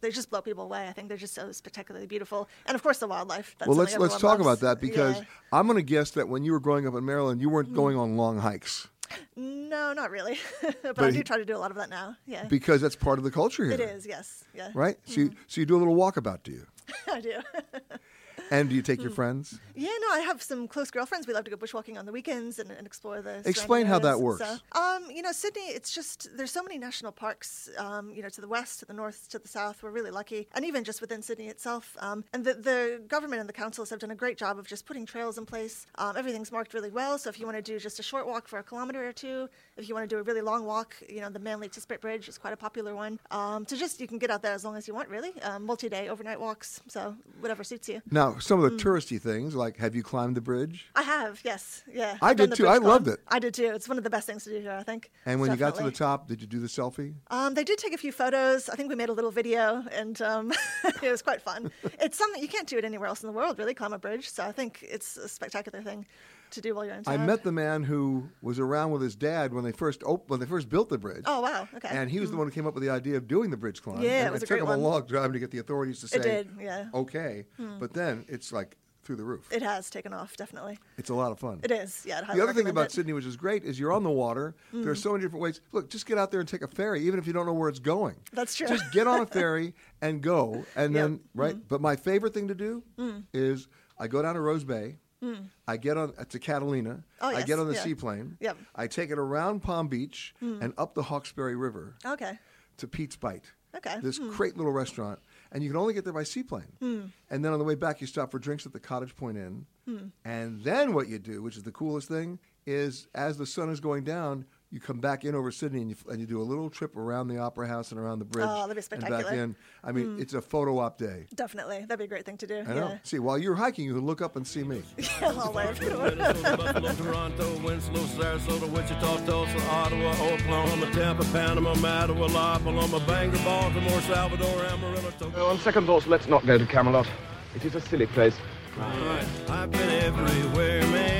they 0.00 0.10
just 0.10 0.30
blow 0.30 0.40
people 0.42 0.64
away. 0.64 0.88
I 0.88 0.92
think 0.92 1.08
they're 1.08 1.16
just 1.16 1.34
so 1.34 1.52
spectacularly 1.52 2.06
beautiful, 2.06 2.48
and 2.66 2.74
of 2.74 2.82
course 2.82 2.98
the 2.98 3.06
wildlife. 3.06 3.54
That's 3.58 3.68
well, 3.68 3.76
let's 3.76 3.96
let's 3.98 4.14
talk 4.18 4.38
loves. 4.38 4.42
about 4.42 4.60
that 4.60 4.80
because 4.80 5.18
Yeah. 5.18 5.24
I'm 5.52 5.66
going 5.66 5.76
to 5.78 5.82
guess 5.82 6.10
that 6.12 6.28
when 6.28 6.42
you 6.44 6.52
were 6.52 6.60
growing 6.60 6.86
up 6.86 6.94
in 6.94 7.04
Maryland, 7.04 7.40
you 7.40 7.48
Mm. 7.48 7.52
weren't 7.52 7.74
going 7.74 7.96
on 7.96 8.16
long 8.16 8.38
hikes 8.38 8.88
no, 9.36 9.92
not 9.92 10.10
really, 10.10 10.38
but, 10.62 10.82
But 10.82 10.98
I 11.00 11.06
he- 11.10 11.18
do 11.18 11.22
try 11.22 11.36
to 11.36 11.44
do 11.44 11.54
a 11.54 11.58
lot 11.58 11.70
of 11.70 11.76
that 11.76 11.90
now. 11.90 12.16
Yeah, 12.26 12.44
because 12.44 12.80
that's 12.80 12.96
part 12.96 13.18
of 13.18 13.24
the 13.24 13.30
culture 13.30 13.62
here. 13.64 13.74
it 13.74 13.80
is. 13.80 14.06
Yes, 14.06 14.44
yeah, 14.54 14.70
Right? 14.74 14.96
So 15.04 15.20
you, 15.22 15.30
so 15.46 15.60
you 15.60 15.66
do 15.66 15.76
a 15.76 15.80
little 15.80 15.94
walkabout, 15.96 16.42
do 16.42 16.52
you? 16.52 16.66
I 17.12 17.20
do. 17.20 17.34
And 18.52 18.68
do 18.68 18.74
you 18.74 18.82
take 18.82 19.00
your 19.00 19.10
friends? 19.10 19.58
Yeah, 19.74 19.88
no, 20.02 20.12
I 20.12 20.18
have 20.20 20.42
some 20.42 20.68
close 20.68 20.90
girlfriends. 20.90 21.26
We 21.26 21.32
love 21.32 21.44
to 21.44 21.50
go 21.50 21.56
bushwalking 21.56 21.98
on 21.98 22.04
the 22.04 22.12
weekends 22.12 22.58
and, 22.58 22.70
and 22.70 22.86
explore 22.86 23.22
the. 23.22 23.40
Explain 23.46 23.86
how 23.86 23.98
that 24.00 24.20
works. 24.20 24.46
So, 24.46 24.78
um, 24.78 25.10
you 25.10 25.22
know, 25.22 25.32
Sydney, 25.32 25.62
it's 25.62 25.90
just 25.94 26.28
there's 26.36 26.50
so 26.50 26.62
many 26.62 26.76
national 26.76 27.12
parks. 27.12 27.70
Um, 27.78 28.12
you 28.12 28.22
know, 28.22 28.28
to 28.28 28.42
the 28.42 28.48
west, 28.48 28.80
to 28.80 28.84
the 28.84 28.92
north, 28.92 29.30
to 29.30 29.38
the 29.38 29.48
south. 29.48 29.82
We're 29.82 29.90
really 29.90 30.10
lucky, 30.10 30.48
and 30.54 30.66
even 30.66 30.84
just 30.84 31.00
within 31.00 31.22
Sydney 31.22 31.48
itself. 31.48 31.96
Um, 32.00 32.24
and 32.34 32.44
the 32.44 32.52
the 32.52 33.02
government 33.08 33.40
and 33.40 33.48
the 33.48 33.54
councils 33.54 33.88
have 33.88 34.00
done 34.00 34.10
a 34.10 34.14
great 34.14 34.36
job 34.36 34.58
of 34.58 34.66
just 34.66 34.84
putting 34.84 35.06
trails 35.06 35.38
in 35.38 35.46
place. 35.46 35.86
Um, 35.94 36.14
everything's 36.18 36.52
marked 36.52 36.74
really 36.74 36.90
well. 36.90 37.16
So 37.16 37.30
if 37.30 37.40
you 37.40 37.46
want 37.46 37.56
to 37.56 37.62
do 37.62 37.78
just 37.78 37.98
a 37.98 38.02
short 38.02 38.26
walk 38.26 38.48
for 38.48 38.58
a 38.58 38.62
kilometre 38.62 39.08
or 39.08 39.12
two, 39.12 39.48
if 39.78 39.88
you 39.88 39.94
want 39.94 40.06
to 40.08 40.14
do 40.14 40.20
a 40.20 40.22
really 40.22 40.42
long 40.42 40.66
walk, 40.66 40.94
you 41.08 41.22
know, 41.22 41.30
the 41.30 41.38
Manly 41.38 41.70
to 41.70 41.80
Spit 41.80 42.02
Bridge 42.02 42.28
is 42.28 42.36
quite 42.36 42.52
a 42.52 42.58
popular 42.58 42.94
one. 42.94 43.18
Um, 43.30 43.64
to 43.64 43.76
just 43.78 43.98
you 43.98 44.06
can 44.06 44.18
get 44.18 44.30
out 44.30 44.42
there 44.42 44.52
as 44.52 44.62
long 44.62 44.76
as 44.76 44.86
you 44.86 44.92
want, 44.92 45.08
really. 45.08 45.32
Um, 45.40 45.64
multi-day 45.64 46.10
overnight 46.10 46.38
walks. 46.38 46.82
So 46.88 47.16
whatever 47.40 47.64
suits 47.64 47.88
you. 47.88 48.02
Now, 48.10 48.36
some 48.42 48.62
of 48.62 48.70
the 48.70 48.76
Mm. 48.76 48.80
touristy 48.82 49.20
things, 49.20 49.54
like 49.54 49.76
have 49.78 49.94
you 49.94 50.02
climbed 50.02 50.36
the 50.36 50.40
bridge? 50.40 50.86
I 50.94 51.02
have, 51.02 51.40
yes, 51.44 51.82
yeah. 51.90 52.16
I 52.20 52.30
I've 52.30 52.36
did 52.36 52.54
too. 52.54 52.66
I 52.68 52.78
climb. 52.78 52.88
loved 52.90 53.08
it. 53.08 53.20
I 53.28 53.38
did 53.38 53.54
too. 53.54 53.70
It's 53.74 53.88
one 53.88 53.98
of 53.98 54.04
the 54.04 54.10
best 54.10 54.26
things 54.26 54.44
to 54.44 54.50
do 54.50 54.60
here, 54.60 54.72
I 54.72 54.82
think. 54.82 55.10
And 55.26 55.40
when 55.40 55.50
you 55.50 55.56
got 55.56 55.74
to 55.76 55.82
the 55.84 55.90
top, 55.92 56.28
did 56.28 56.40
you 56.40 56.46
do 56.46 56.58
the 56.58 56.66
selfie? 56.66 57.14
Um, 57.30 57.54
they 57.54 57.64
did 57.64 57.78
take 57.78 57.94
a 57.94 57.98
few 57.98 58.12
photos. 58.12 58.68
I 58.68 58.74
think 58.76 58.88
we 58.88 58.94
made 58.96 59.08
a 59.08 59.12
little 59.12 59.30
video, 59.30 59.84
and 59.92 60.20
um, 60.22 60.52
it 61.02 61.10
was 61.10 61.22
quite 61.22 61.40
fun. 61.42 61.70
It's 62.00 62.18
something 62.18 62.42
you 62.42 62.48
can't 62.48 62.66
do 62.68 62.76
it 62.78 62.84
anywhere 62.84 63.08
else 63.08 63.22
in 63.22 63.28
the 63.28 63.32
world, 63.32 63.58
really, 63.58 63.74
climb 63.74 63.92
a 63.92 63.98
bridge. 63.98 64.28
So 64.30 64.42
I 64.44 64.52
think 64.52 64.82
it's 64.82 65.16
a 65.16 65.28
spectacular 65.28 65.82
thing 65.82 66.06
to 66.52 66.60
do 66.60 66.74
while 66.74 66.84
you're 66.84 66.94
in 66.94 67.02
I 67.06 67.16
met 67.16 67.42
the 67.42 67.52
man 67.52 67.82
who 67.82 68.28
was 68.40 68.58
around 68.58 68.90
with 68.92 69.02
his 69.02 69.14
dad 69.16 69.52
when 69.52 69.64
they 69.64 69.72
first 69.72 70.02
op- 70.04 70.30
when 70.30 70.40
they 70.40 70.46
first 70.46 70.68
built 70.68 70.88
the 70.88 70.98
bridge. 70.98 71.24
Oh 71.26 71.40
wow! 71.40 71.68
Okay. 71.74 71.88
And 71.90 72.10
he 72.10 72.20
was 72.20 72.30
the 72.30 72.36
one 72.36 72.46
who 72.46 72.52
came 72.52 72.66
up 72.66 72.74
with 72.74 72.82
the 72.82 72.90
idea 72.90 73.16
of 73.16 73.26
doing 73.28 73.50
the 73.50 73.56
bridge 73.56 73.82
climb. 73.82 74.00
Yeah, 74.02 74.20
and 74.20 74.28
it 74.28 74.32
was 74.32 74.42
a 74.42 74.46
took 74.46 74.48
great 74.58 74.60
him 74.62 74.68
one. 74.68 74.78
a 74.78 74.82
long 74.82 75.06
time 75.06 75.32
to 75.32 75.38
get 75.38 75.50
the 75.50 75.58
authorities 75.58 76.00
to 76.00 76.08
say, 76.08 76.18
It 76.18 76.22
did, 76.22 76.48
yeah. 76.60 76.86
okay. 76.94 77.46
Hmm. 77.56 77.78
But 77.78 77.92
then 77.92 78.24
it's 78.28 78.52
like 78.52 78.76
through 79.04 79.16
the 79.16 79.24
roof. 79.24 79.48
It 79.50 79.62
has 79.62 79.90
taken 79.90 80.12
off, 80.12 80.36
definitely. 80.36 80.78
It's 80.96 81.10
a 81.10 81.14
lot 81.14 81.32
of 81.32 81.40
fun. 81.40 81.58
It 81.64 81.72
is, 81.72 82.04
yeah. 82.06 82.20
The 82.20 82.40
other 82.40 82.52
thing 82.54 82.68
about 82.68 82.86
it. 82.86 82.92
Sydney, 82.92 83.12
which 83.12 83.24
is 83.24 83.36
great, 83.36 83.64
is 83.64 83.76
you're 83.80 83.90
on 83.92 84.04
the 84.04 84.10
water. 84.10 84.54
There 84.72 84.92
are 84.92 84.94
Mm. 84.94 84.98
so 85.02 85.10
many 85.10 85.24
different 85.24 85.42
ways. 85.42 85.60
Look, 85.72 85.90
just 85.90 86.06
get 86.06 86.18
out 86.18 86.30
there 86.30 86.38
and 86.38 86.48
take 86.48 86.62
a 86.62 86.68
ferry, 86.68 87.02
even 87.02 87.18
if 87.18 87.26
you 87.26 87.32
don't 87.32 87.44
know 87.46 87.52
where 87.52 87.68
it's 87.68 87.80
going. 87.80 88.14
That's 88.32 88.54
true. 88.54 88.68
Just 88.68 88.92
get 88.92 89.08
on 89.08 89.20
a 89.20 89.26
ferry 89.26 89.74
and 90.00 90.22
go, 90.22 90.64
and 90.76 90.94
Yep. 90.94 91.02
then 91.02 91.20
right. 91.34 91.56
But 91.68 91.80
my 91.80 91.96
favorite 91.96 92.32
thing 92.32 92.46
to 92.46 92.54
do 92.54 92.84
Mm. 92.96 93.24
is 93.34 93.66
I 93.98 94.06
go 94.06 94.22
down 94.22 94.34
to 94.36 94.40
Rose 94.40 94.62
Bay. 94.62 94.98
Mm. 95.22 95.44
I 95.68 95.76
get 95.76 95.96
on 95.96 96.12
uh, 96.18 96.24
to 96.24 96.38
Catalina. 96.38 97.04
Oh, 97.20 97.30
yes. 97.30 97.42
I 97.42 97.46
get 97.46 97.58
on 97.58 97.68
the 97.68 97.74
yeah. 97.74 97.82
seaplane. 97.84 98.36
Yep. 98.40 98.56
I 98.74 98.86
take 98.88 99.10
it 99.10 99.18
around 99.18 99.60
Palm 99.62 99.88
Beach 99.88 100.34
Mm. 100.42 100.60
and 100.62 100.74
up 100.76 100.94
the 100.94 101.02
Hawkesbury 101.04 101.54
River 101.56 101.94
Okay. 102.04 102.38
to 102.78 102.88
Peats 102.88 103.16
Bite. 103.16 103.52
Okay. 103.74 104.00
This 104.02 104.18
Hmm. 104.18 104.30
great 104.30 104.56
little 104.58 104.72
restaurant, 104.72 105.18
and 105.50 105.62
you 105.62 105.70
can 105.70 105.78
only 105.78 105.94
get 105.94 106.04
there 106.04 106.12
by 106.12 106.24
seaplane. 106.24 106.72
Hmm. 106.78 107.00
And 107.30 107.42
then 107.42 107.52
on 107.54 107.58
the 107.58 107.64
way 107.64 107.74
back, 107.74 108.00
you 108.02 108.06
stop 108.06 108.30
for 108.30 108.38
drinks 108.38 108.66
at 108.66 108.72
the 108.74 108.80
Cottage 108.80 109.16
Point 109.16 109.38
Inn. 109.38 109.64
Hmm. 109.86 110.08
And 110.26 110.62
then 110.62 110.92
what 110.92 111.08
you 111.08 111.18
do, 111.18 111.40
which 111.42 111.56
is 111.56 111.62
the 111.62 111.72
coolest 111.72 112.06
thing, 112.08 112.38
is 112.66 113.06
as 113.14 113.38
the 113.38 113.46
sun 113.46 113.70
is 113.70 113.80
going 113.80 114.04
down, 114.04 114.44
you 114.72 114.80
come 114.80 114.98
back 115.00 115.24
in 115.24 115.34
over 115.34 115.52
Sydney 115.52 115.82
and 115.82 115.90
you, 115.90 115.96
and 116.08 116.18
you 116.18 116.26
do 116.26 116.40
a 116.40 116.42
little 116.42 116.70
trip 116.70 116.96
around 116.96 117.28
the 117.28 117.36
Opera 117.38 117.68
House 117.68 117.92
and 117.92 118.00
around 118.00 118.18
the 118.20 118.24
bridge 118.24 118.46
Oh, 118.48 118.62
that'd 118.62 118.74
be 118.74 118.80
spectacular. 118.82 119.18
and 119.18 119.26
back 119.26 119.34
in. 119.36 119.56
I 119.84 119.92
mean, 119.92 120.14
Hmm. 120.16 120.20
it's 120.22 120.32
a 120.34 120.40
photo 120.40 120.78
op 120.78 120.96
day. 120.98 121.26
Definitely, 121.34 121.80
that'd 121.80 121.98
be 121.98 122.06
a 122.06 122.08
great 122.08 122.24
thing 122.24 122.38
to 122.38 122.46
do. 122.46 122.60
I 122.66 122.72
know. 122.74 122.98
See, 123.02 123.18
while 123.18 123.36
you're 123.36 123.54
hiking, 123.54 123.84
you 123.84 123.94
can 123.94 124.06
look 124.06 124.22
up 124.22 124.34
and 124.36 124.46
see 124.46 124.62
me. 124.64 124.82
I'll 125.22 125.52
wave. 125.52 125.78
Buffalo, 125.78 126.92
Toronto, 126.94 127.58
Winslow, 127.62 128.00
Sarasota, 128.16 128.68
Wichita, 128.70 129.26
Tulsa, 129.26 129.58
Ottawa, 129.70 130.10
Oklahoma, 130.32 130.90
Tampa, 130.92 131.24
Panama, 131.24 131.74
Mattawa, 131.74 132.32
La 132.32 132.58
Paloma, 132.58 132.98
Bangor, 133.06 133.38
Baltimore, 133.44 134.00
Salvador, 134.02 134.64
Amarillo, 134.64 135.48
on 135.50 135.58
second 135.58 135.86
thoughts, 135.86 136.06
let's 136.06 136.26
not 136.28 136.46
go 136.46 136.56
to 136.56 136.66
Camelot. 136.66 137.06
It 137.54 137.64
is 137.64 137.74
a 137.74 137.80
silly 137.80 138.06
place. 138.06 138.34
Right. 138.78 139.26
I've 139.50 139.70
been 139.70 139.90
everywhere, 140.02 140.80
man. 140.86 141.11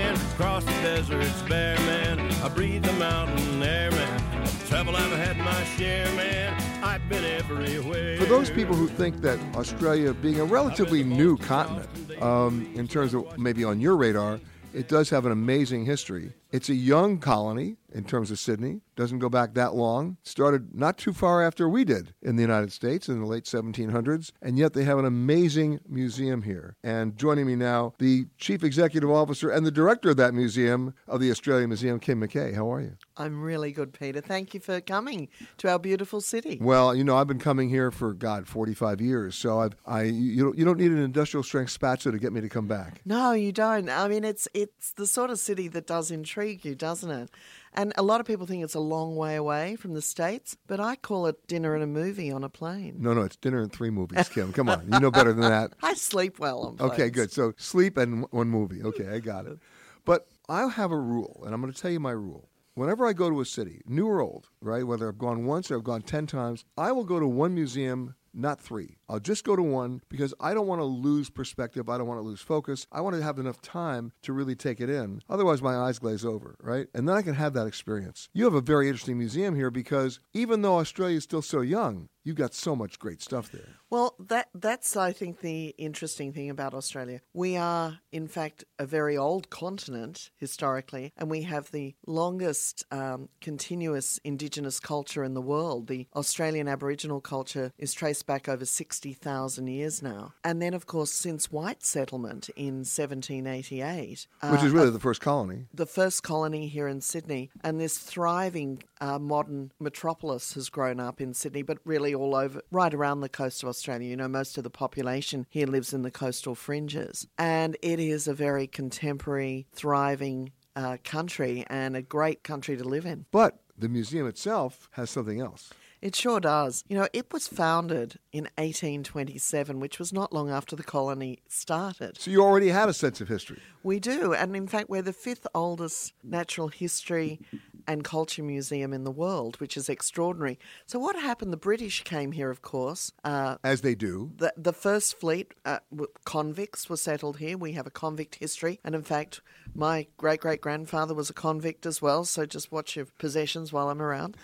The 0.42 0.72
deserts, 0.82 1.40
bare, 1.42 1.76
man. 1.78 2.18
I 2.42 2.48
breathe 2.48 2.82
the 2.82 2.92
mountain 2.94 3.62
air, 3.62 3.92
man. 3.92 4.42
I've 4.72 4.88
had 4.88 5.36
my 5.38 5.64
share, 5.76 6.04
man. 6.16 6.60
I've 6.82 7.08
been 7.08 7.22
everywhere. 7.24 8.18
For 8.18 8.24
those 8.24 8.50
people 8.50 8.74
who 8.74 8.88
think 8.88 9.20
that 9.20 9.38
Australia, 9.54 10.12
being 10.12 10.40
a 10.40 10.44
relatively 10.44 11.04
new 11.04 11.36
continent, 11.36 12.20
um, 12.20 12.68
in 12.74 12.88
terms 12.88 13.14
of 13.14 13.38
maybe 13.38 13.62
on 13.62 13.80
your 13.80 13.96
radar, 13.96 14.40
it 14.74 14.88
does 14.88 15.08
have 15.10 15.26
an 15.26 15.32
amazing 15.32 15.84
history. 15.84 16.32
It's 16.52 16.68
a 16.68 16.74
young 16.74 17.16
colony 17.18 17.78
in 17.94 18.04
terms 18.04 18.30
of 18.30 18.38
Sydney. 18.38 18.82
Doesn't 18.94 19.20
go 19.20 19.30
back 19.30 19.54
that 19.54 19.74
long. 19.74 20.18
Started 20.22 20.74
not 20.74 20.98
too 20.98 21.14
far 21.14 21.42
after 21.42 21.66
we 21.66 21.82
did 21.82 22.14
in 22.20 22.36
the 22.36 22.42
United 22.42 22.72
States 22.72 23.08
in 23.08 23.20
the 23.20 23.26
late 23.26 23.44
1700s, 23.44 24.32
and 24.42 24.58
yet 24.58 24.74
they 24.74 24.84
have 24.84 24.98
an 24.98 25.06
amazing 25.06 25.80
museum 25.88 26.42
here. 26.42 26.76
And 26.84 27.16
joining 27.16 27.46
me 27.46 27.56
now, 27.56 27.94
the 27.98 28.26
chief 28.36 28.62
executive 28.62 29.10
officer 29.10 29.48
and 29.48 29.64
the 29.64 29.70
director 29.70 30.10
of 30.10 30.18
that 30.18 30.34
museum 30.34 30.94
of 31.08 31.20
the 31.20 31.30
Australian 31.30 31.70
Museum, 31.70 31.98
Kim 31.98 32.20
McKay. 32.20 32.54
How 32.54 32.70
are 32.70 32.82
you? 32.82 32.96
I'm 33.16 33.42
really 33.42 33.72
good, 33.72 33.94
Peter. 33.94 34.20
Thank 34.20 34.52
you 34.52 34.60
for 34.60 34.80
coming 34.82 35.28
to 35.58 35.70
our 35.70 35.78
beautiful 35.78 36.20
city. 36.20 36.58
Well, 36.60 36.94
you 36.94 37.02
know, 37.02 37.16
I've 37.16 37.26
been 37.26 37.38
coming 37.38 37.70
here 37.70 37.90
for 37.90 38.12
God, 38.12 38.46
45 38.46 39.00
years, 39.00 39.34
so 39.36 39.60
I've, 39.60 39.74
I 39.86 40.02
you 40.02 40.44
don't, 40.44 40.58
you 40.58 40.66
don't 40.66 40.78
need 40.78 40.92
an 40.92 41.02
industrial 41.02 41.44
strength 41.44 41.70
spatula 41.70 42.12
to 42.12 42.18
get 42.18 42.32
me 42.32 42.42
to 42.42 42.48
come 42.50 42.68
back. 42.68 43.00
No, 43.06 43.32
you 43.32 43.52
don't. 43.52 43.88
I 43.88 44.06
mean, 44.08 44.24
it's 44.24 44.48
it's 44.52 44.92
the 44.92 45.06
sort 45.06 45.30
of 45.30 45.38
city 45.38 45.68
that 45.68 45.86
does 45.86 46.10
intrigue 46.10 46.41
you, 46.44 46.74
doesn't 46.74 47.10
it? 47.10 47.30
And 47.74 47.92
a 47.96 48.02
lot 48.02 48.20
of 48.20 48.26
people 48.26 48.46
think 48.46 48.62
it's 48.62 48.74
a 48.74 48.80
long 48.80 49.16
way 49.16 49.34
away 49.36 49.76
from 49.76 49.94
the 49.94 50.02
states, 50.02 50.56
but 50.66 50.78
I 50.78 50.96
call 50.96 51.26
it 51.26 51.46
dinner 51.46 51.74
and 51.74 51.82
a 51.82 51.86
movie 51.86 52.30
on 52.30 52.44
a 52.44 52.48
plane. 52.48 52.96
No, 52.98 53.14
no, 53.14 53.22
it's 53.22 53.36
dinner 53.36 53.62
and 53.62 53.72
three 53.72 53.90
movies, 53.90 54.28
Kim. 54.28 54.52
Come 54.52 54.68
on, 54.68 54.88
you 54.92 55.00
know 55.00 55.10
better 55.12 55.32
than 55.32 55.48
that. 55.48 55.72
I 55.82 55.94
sleep 55.94 56.38
well 56.38 56.60
on 56.60 56.76
planes. 56.76 56.92
Okay, 56.92 57.10
good. 57.10 57.32
So 57.32 57.54
sleep 57.56 57.96
and 57.96 58.26
one 58.30 58.48
movie. 58.48 58.82
Okay, 58.82 59.08
I 59.08 59.20
got 59.20 59.46
it. 59.46 59.58
But 60.04 60.28
I 60.48 60.66
have 60.68 60.92
a 60.92 60.98
rule, 60.98 61.42
and 61.44 61.54
I'm 61.54 61.60
going 61.60 61.72
to 61.72 61.80
tell 61.80 61.90
you 61.90 62.00
my 62.00 62.10
rule. 62.10 62.48
Whenever 62.74 63.06
I 63.06 63.12
go 63.12 63.28
to 63.30 63.40
a 63.40 63.44
city, 63.44 63.82
new 63.86 64.06
or 64.06 64.20
old, 64.20 64.48
right, 64.60 64.86
whether 64.86 65.08
I've 65.08 65.18
gone 65.18 65.44
once 65.44 65.70
or 65.70 65.76
I've 65.76 65.84
gone 65.84 66.02
10 66.02 66.26
times, 66.26 66.64
I 66.76 66.90
will 66.92 67.04
go 67.04 67.20
to 67.20 67.26
one 67.26 67.54
museum, 67.54 68.14
not 68.32 68.60
three. 68.60 68.96
I'll 69.12 69.20
just 69.20 69.44
go 69.44 69.54
to 69.54 69.62
one 69.62 70.00
because 70.08 70.32
I 70.40 70.54
don't 70.54 70.66
want 70.66 70.80
to 70.80 70.86
lose 70.86 71.28
perspective. 71.28 71.90
I 71.90 71.98
don't 71.98 72.06
want 72.06 72.16
to 72.16 72.24
lose 72.24 72.40
focus. 72.40 72.86
I 72.90 73.02
want 73.02 73.14
to 73.14 73.22
have 73.22 73.38
enough 73.38 73.60
time 73.60 74.12
to 74.22 74.32
really 74.32 74.54
take 74.54 74.80
it 74.80 74.88
in. 74.88 75.20
Otherwise, 75.28 75.60
my 75.60 75.76
eyes 75.76 75.98
glaze 75.98 76.24
over, 76.24 76.56
right? 76.62 76.86
And 76.94 77.06
then 77.06 77.14
I 77.14 77.20
can 77.20 77.34
have 77.34 77.52
that 77.52 77.66
experience. 77.66 78.30
You 78.32 78.44
have 78.44 78.54
a 78.54 78.62
very 78.62 78.88
interesting 78.88 79.18
museum 79.18 79.54
here 79.54 79.70
because 79.70 80.18
even 80.32 80.62
though 80.62 80.78
Australia 80.78 81.18
is 81.18 81.24
still 81.24 81.42
so 81.42 81.60
young, 81.60 82.08
you've 82.24 82.36
got 82.36 82.54
so 82.54 82.74
much 82.74 82.98
great 82.98 83.20
stuff 83.20 83.50
there. 83.50 83.76
Well, 83.90 84.14
that 84.18 84.48
that's 84.54 84.96
I 84.96 85.12
think 85.12 85.40
the 85.40 85.74
interesting 85.78 86.32
thing 86.32 86.48
about 86.48 86.74
Australia. 86.74 87.20
We 87.34 87.56
are 87.56 87.98
in 88.10 88.28
fact 88.28 88.64
a 88.78 88.86
very 88.86 89.16
old 89.16 89.50
continent 89.50 90.30
historically, 90.36 91.12
and 91.16 91.30
we 91.30 91.42
have 91.42 91.70
the 91.70 91.94
longest 92.06 92.84
um, 92.90 93.28
continuous 93.40 94.18
Indigenous 94.24 94.80
culture 94.80 95.24
in 95.24 95.34
the 95.34 95.42
world. 95.42 95.88
The 95.88 96.06
Australian 96.14 96.68
Aboriginal 96.68 97.20
culture 97.20 97.72
is 97.78 97.92
traced 97.92 98.26
back 98.26 98.48
over 98.48 98.64
six 98.64 99.00
60,000 99.02 99.66
years 99.66 100.00
now. 100.00 100.32
And 100.44 100.62
then, 100.62 100.74
of 100.74 100.86
course, 100.86 101.10
since 101.10 101.50
white 101.50 101.82
settlement 101.82 102.48
in 102.50 102.84
1788, 102.84 104.08
which 104.08 104.26
uh, 104.42 104.64
is 104.64 104.70
really 104.70 104.88
uh, 104.88 104.90
the 104.90 105.00
first 105.00 105.20
colony, 105.20 105.66
the 105.74 105.86
first 105.86 106.22
colony 106.22 106.68
here 106.68 106.86
in 106.86 107.00
Sydney, 107.00 107.50
and 107.64 107.80
this 107.80 107.98
thriving 107.98 108.84
uh, 109.00 109.18
modern 109.18 109.72
metropolis 109.80 110.54
has 110.54 110.68
grown 110.68 111.00
up 111.00 111.20
in 111.20 111.34
Sydney, 111.34 111.62
but 111.62 111.78
really 111.84 112.14
all 112.14 112.36
over, 112.36 112.62
right 112.70 112.94
around 112.94 113.22
the 113.22 113.28
coast 113.28 113.64
of 113.64 113.68
Australia. 113.68 114.08
You 114.08 114.16
know, 114.16 114.28
most 114.28 114.56
of 114.56 114.62
the 114.62 114.70
population 114.70 115.46
here 115.50 115.66
lives 115.66 115.92
in 115.92 116.02
the 116.02 116.12
coastal 116.12 116.54
fringes, 116.54 117.26
and 117.36 117.76
it 117.82 117.98
is 117.98 118.28
a 118.28 118.34
very 118.34 118.68
contemporary, 118.68 119.66
thriving. 119.74 120.52
Uh, 120.74 120.96
country 121.04 121.66
and 121.66 121.94
a 121.94 122.00
great 122.00 122.42
country 122.42 122.78
to 122.78 122.82
live 122.82 123.04
in. 123.04 123.26
But 123.30 123.58
the 123.76 123.90
museum 123.90 124.26
itself 124.26 124.88
has 124.92 125.10
something 125.10 125.38
else. 125.38 125.70
It 126.02 126.16
sure 126.16 126.40
does. 126.40 126.82
You 126.88 126.98
know, 126.98 127.06
it 127.12 127.32
was 127.32 127.46
founded 127.46 128.18
in 128.32 128.44
1827, 128.58 129.78
which 129.78 130.00
was 130.00 130.12
not 130.12 130.32
long 130.32 130.50
after 130.50 130.74
the 130.74 130.82
colony 130.82 131.38
started. 131.46 132.20
So 132.20 132.32
you 132.32 132.42
already 132.42 132.70
had 132.70 132.88
a 132.88 132.92
sense 132.92 133.20
of 133.20 133.28
history. 133.28 133.60
We 133.84 134.00
do. 134.00 134.34
And 134.34 134.56
in 134.56 134.66
fact, 134.66 134.90
we're 134.90 135.02
the 135.02 135.12
fifth 135.12 135.46
oldest 135.54 136.12
natural 136.24 136.68
history 136.68 137.40
and 137.86 138.04
culture 138.04 138.42
museum 138.42 138.92
in 138.92 139.04
the 139.04 139.10
world, 139.10 139.60
which 139.60 139.76
is 139.76 139.88
extraordinary. 139.88 140.58
So, 140.86 140.98
what 140.98 141.16
happened? 141.16 141.52
The 141.52 141.56
British 141.58 142.02
came 142.04 142.32
here, 142.32 142.50
of 142.50 142.62
course. 142.62 143.12
Uh, 143.24 143.56
As 143.64 143.80
they 143.80 143.94
do. 143.94 144.32
the, 144.36 144.52
the 144.56 144.72
first 144.72 145.18
fleet, 145.18 145.54
uh, 145.64 145.78
convicts 146.24 146.88
were 146.88 146.96
settled 146.96 147.38
here. 147.38 147.56
We 147.56 147.72
have 147.72 147.86
a 147.86 147.90
convict 147.90 148.36
history. 148.36 148.80
And 148.84 148.94
in 148.94 149.02
fact, 149.02 149.40
my 149.74 150.06
great 150.16 150.40
great 150.40 150.60
grandfather 150.60 151.14
was 151.14 151.30
a 151.30 151.34
convict 151.34 151.86
as 151.86 152.00
well. 152.02 152.24
So, 152.24 152.46
just 152.46 152.72
watch 152.72 152.96
your 152.96 153.06
possessions 153.18 153.72
while 153.72 153.90
I'm 153.90 154.02
around. 154.02 154.36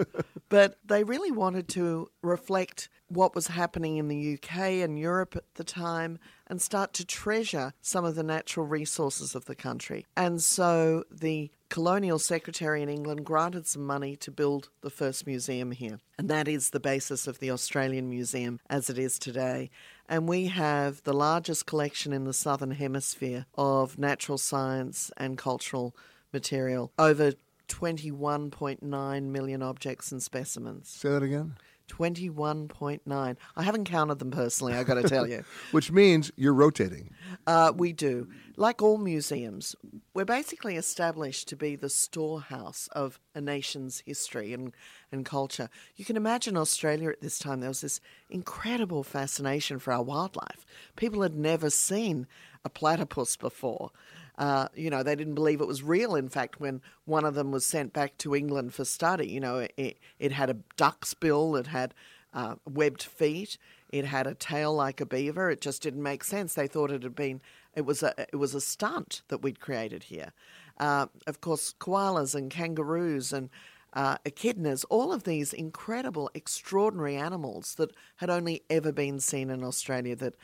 but 0.48 0.78
they 0.84 1.04
really 1.04 1.30
wanted 1.30 1.68
to 1.68 2.10
reflect 2.22 2.88
what 3.08 3.34
was 3.34 3.48
happening 3.48 3.96
in 3.96 4.08
the 4.08 4.34
UK 4.34 4.56
and 4.82 4.98
Europe 4.98 5.36
at 5.36 5.54
the 5.54 5.64
time 5.64 6.18
and 6.48 6.60
start 6.60 6.92
to 6.94 7.04
treasure 7.04 7.72
some 7.80 8.04
of 8.04 8.14
the 8.14 8.22
natural 8.22 8.66
resources 8.66 9.34
of 9.34 9.44
the 9.44 9.54
country. 9.54 10.06
And 10.16 10.42
so 10.42 11.04
the 11.10 11.50
colonial 11.68 12.18
secretary 12.18 12.82
in 12.82 12.88
England 12.88 13.24
granted 13.24 13.66
some 13.66 13.84
money 13.84 14.16
to 14.16 14.30
build 14.30 14.70
the 14.82 14.90
first 14.90 15.26
museum 15.26 15.72
here. 15.72 15.98
And 16.18 16.28
that 16.28 16.48
is 16.48 16.70
the 16.70 16.80
basis 16.80 17.26
of 17.26 17.38
the 17.38 17.50
Australian 17.50 18.08
Museum 18.08 18.60
as 18.68 18.90
it 18.90 18.98
is 18.98 19.18
today. 19.18 19.70
And 20.08 20.28
we 20.28 20.46
have 20.46 21.02
the 21.02 21.12
largest 21.12 21.66
collection 21.66 22.12
in 22.12 22.24
the 22.24 22.32
Southern 22.32 22.72
Hemisphere 22.72 23.46
of 23.56 23.98
natural 23.98 24.38
science 24.38 25.10
and 25.16 25.36
cultural 25.36 25.94
material. 26.32 26.92
Over 26.98 27.32
21.9 27.68 29.22
million 29.24 29.62
objects 29.62 30.12
and 30.12 30.22
specimens. 30.22 30.88
Say 30.88 31.08
that 31.08 31.22
again. 31.22 31.56
21.9. 31.88 33.36
I 33.56 33.62
haven't 33.62 33.84
counted 33.84 34.18
them 34.18 34.30
personally, 34.30 34.74
i 34.74 34.82
got 34.84 34.94
to 34.94 35.08
tell 35.08 35.28
you. 35.28 35.44
Which 35.70 35.90
means 35.90 36.30
you're 36.36 36.54
rotating. 36.54 37.10
Uh, 37.46 37.72
we 37.76 37.92
do. 37.92 38.28
Like 38.56 38.82
all 38.82 38.98
museums, 38.98 39.76
we're 40.14 40.24
basically 40.24 40.76
established 40.76 41.48
to 41.48 41.56
be 41.56 41.76
the 41.76 41.90
storehouse 41.90 42.88
of 42.92 43.20
a 43.34 43.40
nation's 43.40 44.02
history 44.06 44.52
and, 44.52 44.72
and 45.12 45.24
culture. 45.24 45.68
You 45.96 46.04
can 46.04 46.16
imagine 46.16 46.56
Australia 46.56 47.10
at 47.10 47.20
this 47.20 47.38
time, 47.38 47.60
there 47.60 47.70
was 47.70 47.82
this 47.82 48.00
incredible 48.30 49.04
fascination 49.04 49.78
for 49.78 49.92
our 49.92 50.02
wildlife. 50.02 50.64
People 50.96 51.22
had 51.22 51.34
never 51.34 51.70
seen 51.70 52.26
a 52.64 52.70
platypus 52.70 53.36
before. 53.36 53.90
Uh, 54.38 54.68
you 54.74 54.90
know, 54.90 55.02
they 55.02 55.16
didn't 55.16 55.34
believe 55.34 55.60
it 55.60 55.66
was 55.66 55.82
real. 55.82 56.14
In 56.14 56.28
fact, 56.28 56.60
when 56.60 56.82
one 57.04 57.24
of 57.24 57.34
them 57.34 57.52
was 57.52 57.64
sent 57.64 57.92
back 57.92 58.18
to 58.18 58.34
England 58.34 58.74
for 58.74 58.84
study, 58.84 59.28
you 59.28 59.40
know, 59.40 59.66
it, 59.76 59.98
it 60.18 60.32
had 60.32 60.50
a 60.50 60.58
duck's 60.76 61.14
bill, 61.14 61.56
it 61.56 61.68
had 61.68 61.94
uh, 62.34 62.56
webbed 62.68 63.02
feet, 63.02 63.56
it 63.90 64.04
had 64.04 64.26
a 64.26 64.34
tail 64.34 64.74
like 64.74 65.00
a 65.00 65.06
beaver. 65.06 65.50
It 65.50 65.60
just 65.60 65.82
didn't 65.82 66.02
make 66.02 66.22
sense. 66.22 66.54
They 66.54 66.66
thought 66.66 66.90
it 66.90 67.02
had 67.02 67.14
been 67.14 67.40
it 67.74 67.84
was 67.84 68.02
a 68.02 68.14
it 68.18 68.36
was 68.36 68.54
a 68.54 68.60
stunt 68.60 69.22
that 69.28 69.42
we'd 69.42 69.60
created 69.60 70.04
here. 70.04 70.32
Uh, 70.78 71.06
of 71.26 71.40
course, 71.40 71.74
koalas 71.78 72.34
and 72.34 72.50
kangaroos 72.50 73.32
and 73.32 73.48
uh, 73.92 74.18
echidnas, 74.26 74.84
all 74.90 75.12
of 75.12 75.24
these 75.24 75.52
incredible, 75.52 76.30
extraordinary 76.34 77.16
animals 77.16 77.76
that 77.76 77.92
had 78.16 78.28
only 78.28 78.62
ever 78.68 78.92
been 78.92 79.20
seen 79.20 79.48
in 79.48 79.64
Australia 79.64 80.16
that 80.16 80.34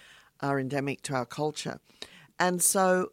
are 0.41 0.59
endemic 0.59 1.03
to 1.03 1.15
our 1.15 1.27
culture. 1.27 1.79
And 2.39 2.63
so 2.63 3.13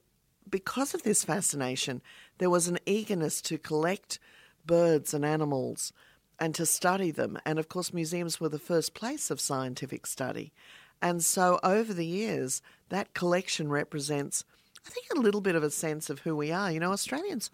because 0.49 0.93
of 0.93 1.03
this 1.03 1.23
fascination, 1.23 2.01
there 2.37 2.49
was 2.49 2.67
an 2.67 2.79
eagerness 2.85 3.41
to 3.43 3.57
collect 3.57 4.19
birds 4.65 5.13
and 5.13 5.25
animals 5.25 5.93
and 6.39 6.55
to 6.55 6.65
study 6.65 7.11
them. 7.11 7.37
And 7.45 7.59
of 7.59 7.69
course, 7.69 7.93
museums 7.93 8.39
were 8.39 8.49
the 8.49 8.59
first 8.59 8.93
place 8.93 9.29
of 9.29 9.41
scientific 9.41 10.07
study. 10.07 10.53
And 11.01 11.23
so 11.23 11.59
over 11.63 11.93
the 11.93 12.05
years, 12.05 12.61
that 12.89 13.13
collection 13.13 13.69
represents, 13.69 14.43
I 14.85 14.89
think, 14.89 15.07
a 15.15 15.19
little 15.19 15.41
bit 15.41 15.55
of 15.55 15.63
a 15.63 15.69
sense 15.69 16.09
of 16.09 16.19
who 16.19 16.35
we 16.35 16.51
are. 16.51 16.71
You 16.71 16.79
know, 16.79 16.91
Australians 16.91 17.49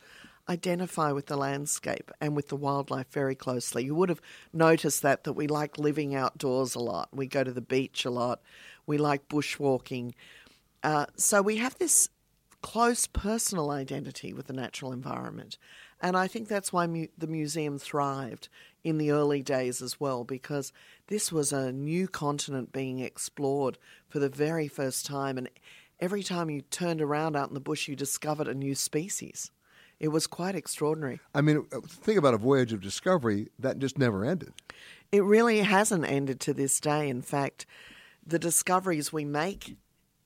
identify 0.47 1.11
with 1.11 1.25
the 1.25 1.37
landscape 1.37 2.11
and 2.21 2.35
with 2.35 2.49
the 2.49 2.55
wildlife 2.55 3.11
very 3.11 3.35
closely. 3.35 3.83
You 3.83 3.95
would 3.95 4.09
have 4.09 4.21
noticed 4.53 5.01
that 5.01 5.23
that 5.23 5.33
we 5.33 5.47
like 5.47 5.77
living 5.77 6.15
outdoors 6.15 6.75
a 6.75 6.79
lot. 6.79 7.09
We 7.11 7.27
go 7.27 7.43
to 7.43 7.51
the 7.51 7.61
beach 7.61 8.05
a 8.05 8.11
lot. 8.11 8.41
We 8.85 8.97
like 8.97 9.27
bushwalking. 9.27 10.13
Uh, 10.83 11.07
so 11.15 11.41
we 11.41 11.57
have 11.57 11.75
this 11.79 12.09
close 12.61 13.07
personal 13.07 13.71
identity 13.71 14.33
with 14.33 14.47
the 14.47 14.53
natural 14.53 14.91
environment. 14.91 15.57
And 16.01 16.17
I 16.17 16.27
think 16.27 16.47
that's 16.47 16.73
why 16.73 16.87
mu- 16.87 17.07
the 17.17 17.27
museum 17.27 17.79
thrived 17.79 18.49
in 18.83 18.97
the 18.97 19.11
early 19.11 19.41
days 19.41 19.81
as 19.81 19.99
well, 19.99 20.23
because 20.23 20.71
this 21.07 21.31
was 21.31 21.51
a 21.51 21.71
new 21.71 22.07
continent 22.07 22.71
being 22.71 22.99
explored 22.99 23.77
for 24.07 24.19
the 24.19 24.29
very 24.29 24.67
first 24.67 25.05
time. 25.05 25.37
And 25.37 25.49
every 25.99 26.23
time 26.23 26.49
you 26.49 26.61
turned 26.61 27.01
around 27.01 27.35
out 27.35 27.47
in 27.47 27.53
the 27.53 27.59
bush, 27.59 27.87
you 27.87 27.95
discovered 27.95 28.47
a 28.47 28.53
new 28.53 28.75
species. 28.75 29.51
It 29.99 30.09
was 30.09 30.27
quite 30.27 30.55
extraordinary. 30.55 31.21
I 31.33 31.41
mean, 31.41 31.65
uh, 31.71 31.79
think 31.87 32.19
about 32.19 32.33
a 32.33 32.37
voyage 32.37 32.73
of 32.73 32.81
discovery 32.81 33.47
that 33.59 33.79
just 33.79 33.97
never 33.97 34.25
ended. 34.25 34.53
It 35.11 35.23
really 35.23 35.59
hasn't 35.59 36.05
ended 36.05 36.39
to 36.41 36.53
this 36.53 36.79
day. 36.79 37.07
In 37.07 37.21
fact, 37.21 37.65
the 38.25 38.39
discoveries 38.39 39.13
we 39.13 39.23
make 39.23 39.77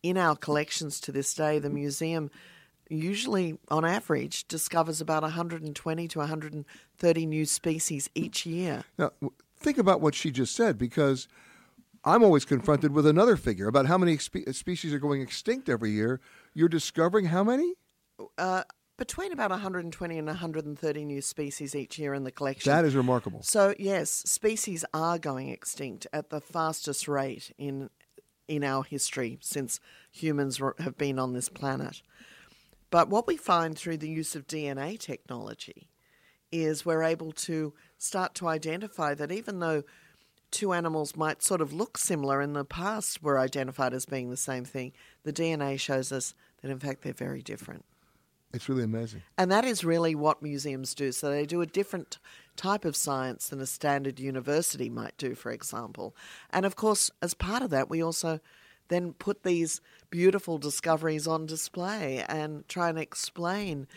in 0.04 0.18
our 0.18 0.36
collections 0.36 1.00
to 1.02 1.12
this 1.12 1.34
day, 1.34 1.60
the 1.60 1.70
museum 1.70 2.30
usually, 2.90 3.58
on 3.70 3.86
average, 3.86 4.48
discovers 4.48 5.02
about 5.02 5.24
120 5.24 6.08
to 6.08 6.20
130 6.20 7.26
new 7.26 7.46
species 7.46 8.10
each 8.16 8.46
year. 8.46 8.84
Now, 8.98 9.12
think 9.58 9.78
about 9.78 10.02
what 10.02 10.16
she 10.16 10.32
just 10.32 10.56
said 10.56 10.78
because 10.78 11.28
I'm 12.04 12.24
always 12.24 12.46
confronted 12.46 12.94
with 12.94 13.06
another 13.06 13.36
figure 13.36 13.68
about 13.68 13.86
how 13.86 13.98
many 13.98 14.18
spe- 14.18 14.50
species 14.52 14.94
are 14.94 15.00
going 15.00 15.22
extinct 15.22 15.70
every 15.70 15.92
year. 15.92 16.20
You're 16.54 16.70
discovering 16.70 17.26
how 17.26 17.44
many? 17.44 17.74
Uh, 18.38 18.64
between 18.98 19.32
about 19.32 19.50
120 19.52 20.18
and 20.18 20.28
130 20.28 21.06
new 21.06 21.22
species 21.22 21.74
each 21.76 21.98
year 21.98 22.14
in 22.14 22.24
the 22.24 22.32
collection. 22.32 22.72
That 22.72 22.86
is 22.86 22.96
remarkable. 22.96 23.42
So 23.44 23.74
yes, 23.80 24.10
species 24.10 24.84
are 24.94 25.18
going 25.18 25.50
extinct 25.50 26.08
at 26.12 26.30
the 26.30 26.42
fastest 26.42 27.08
rate 27.08 27.54
in 27.58 27.90
in 28.50 28.64
our 28.64 28.84
history 28.84 29.38
since 29.42 29.80
humans 30.12 30.60
have 30.80 30.98
been 30.98 31.20
on 31.20 31.34
this 31.34 31.48
planet. 31.48 32.02
But 32.90 33.10
what 33.10 33.28
we 33.28 33.38
find 33.38 33.78
through 33.78 33.98
the 33.98 34.10
use 34.10 34.36
of 34.36 34.48
DNA 34.48 35.00
technology 35.00 35.90
is 36.52 36.86
we're 36.86 37.04
able 37.04 37.32
to 37.32 37.74
start 37.98 38.34
to 38.36 38.48
identify 38.48 39.14
that 39.14 39.32
even 39.32 39.60
though 39.60 39.84
two 40.50 40.74
animals 40.74 41.16
might 41.16 41.44
sort 41.44 41.62
of 41.62 41.72
look 41.72 41.98
similar 41.98 42.42
in 42.42 42.54
the 42.54 42.66
past 42.66 43.22
were 43.22 43.38
identified 43.38 43.94
as 43.94 44.08
being 44.08 44.32
the 44.32 44.38
same 44.38 44.66
thing, 44.66 44.92
the 45.24 45.32
DNA 45.32 45.80
shows 45.80 46.12
us 46.12 46.34
that 46.62 46.72
in 46.72 46.80
fact 46.80 47.04
they're 47.04 47.14
very 47.14 47.44
different. 47.44 47.86
It's 48.52 48.68
really 48.68 48.84
amazing. 48.84 49.22
And 49.38 49.52
that 49.52 49.64
is 49.64 49.84
really 49.84 50.16
what 50.16 50.42
museums 50.42 50.96
do. 50.96 51.12
So 51.12 51.30
they 51.30 51.46
do 51.46 51.62
a 51.62 51.68
different 51.68 52.18
type 52.60 52.84
of 52.84 52.94
science 52.94 53.48
than 53.48 53.62
a 53.62 53.66
standard 53.66 54.20
university 54.20 54.90
might 54.90 55.18
do, 55.18 55.34
for 55.34 55.50
example. 55.50 56.14
And 56.50 56.66
of 56.66 56.76
course, 56.76 57.10
as 57.22 57.34
part 57.34 57.64
of 57.64 57.70
that, 57.70 57.90
we 57.90 58.04
also 58.04 58.42
then 58.90 59.14
put 59.14 59.44
these 59.44 59.80
beautiful 60.10 60.58
discoveries 60.58 61.26
on 61.26 61.46
display 61.46 62.26
and 62.28 62.68
try 62.68 62.90
and 62.90 63.00
explain 63.00 63.88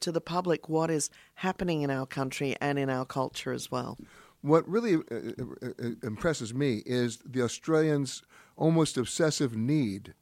to 0.00 0.10
the 0.10 0.20
public 0.20 0.68
what 0.68 0.90
is 0.90 1.10
happening 1.34 1.82
in 1.82 1.90
our 1.90 2.06
country 2.06 2.56
and 2.60 2.76
in 2.76 2.90
our 2.90 3.04
culture 3.04 3.52
as 3.52 3.70
well. 3.70 3.96
What 4.40 4.68
really 4.68 4.96
uh, 4.96 4.98
uh, 5.00 5.68
uh, 5.80 5.90
impresses 6.02 6.52
me 6.52 6.82
is 6.86 7.18
the 7.18 7.42
Australians' 7.42 8.22
almost 8.56 8.96
obsessive 8.96 9.56
need 9.56 10.14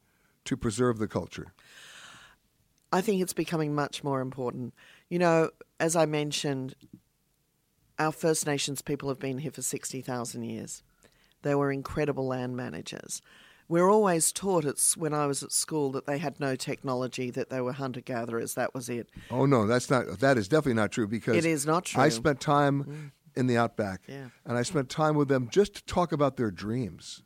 to 0.45 0.57
preserve 0.57 0.99
the 0.99 1.09
culture. 1.09 1.55
I 2.93 3.01
think 3.01 3.23
it's 3.23 3.33
becoming 3.33 3.75
much 3.75 4.05
more 4.05 4.21
important. 4.21 4.75
You 5.09 5.19
know, 5.19 5.51
as 5.81 5.97
I 5.97 6.05
mentioned, 6.05 6.75
our 7.99 8.13
First 8.13 8.47
Nations 8.47 8.83
people 8.83 9.09
have 9.09 9.19
been 9.19 9.39
here 9.39 9.51
for 9.51 9.63
60,000 9.63 10.43
years. 10.43 10.83
They 11.43 11.55
were 11.55 11.71
incredible 11.73 12.27
land 12.27 12.57
managers. 12.57 13.23
We're 13.69 13.91
always 13.91 14.31
taught 14.33 14.65
at, 14.65 14.77
s- 14.77 14.97
when 14.97 15.13
I 15.13 15.27
was 15.27 15.43
at 15.43 15.51
school 15.53 15.91
that 15.93 16.07
they 16.07 16.19
had 16.19 16.39
no 16.39 16.55
technology, 16.57 17.31
that 17.31 17.51
they 17.51 17.61
were 17.61 17.73
hunter 17.73 18.01
gatherers, 18.01 18.55
that 18.55 18.75
was 18.75 18.89
it. 18.89 19.09
Oh 19.31 19.45
no, 19.47 19.67
that's 19.67 19.91
not. 19.91 20.21
That 20.21 20.39
is 20.39 20.47
definitely 20.47 20.75
not 20.75 20.93
true 20.93 21.09
because 21.09 21.37
It 21.37 21.45
is 21.45 21.67
not 21.67 21.85
true. 21.87 22.01
I 22.01 22.09
spent 22.09 22.41
time 22.41 22.85
mm. 22.85 23.11
in 23.35 23.49
the 23.49 23.57
outback, 23.57 24.03
Yeah. 24.07 24.27
and 24.45 24.57
I 24.57 24.63
spent 24.63 24.89
time 24.89 25.17
with 25.17 25.27
them 25.29 25.49
just 25.51 25.75
to 25.75 25.85
talk 25.85 26.13
about 26.13 26.37
their 26.37 26.53
dreams, 26.53 27.23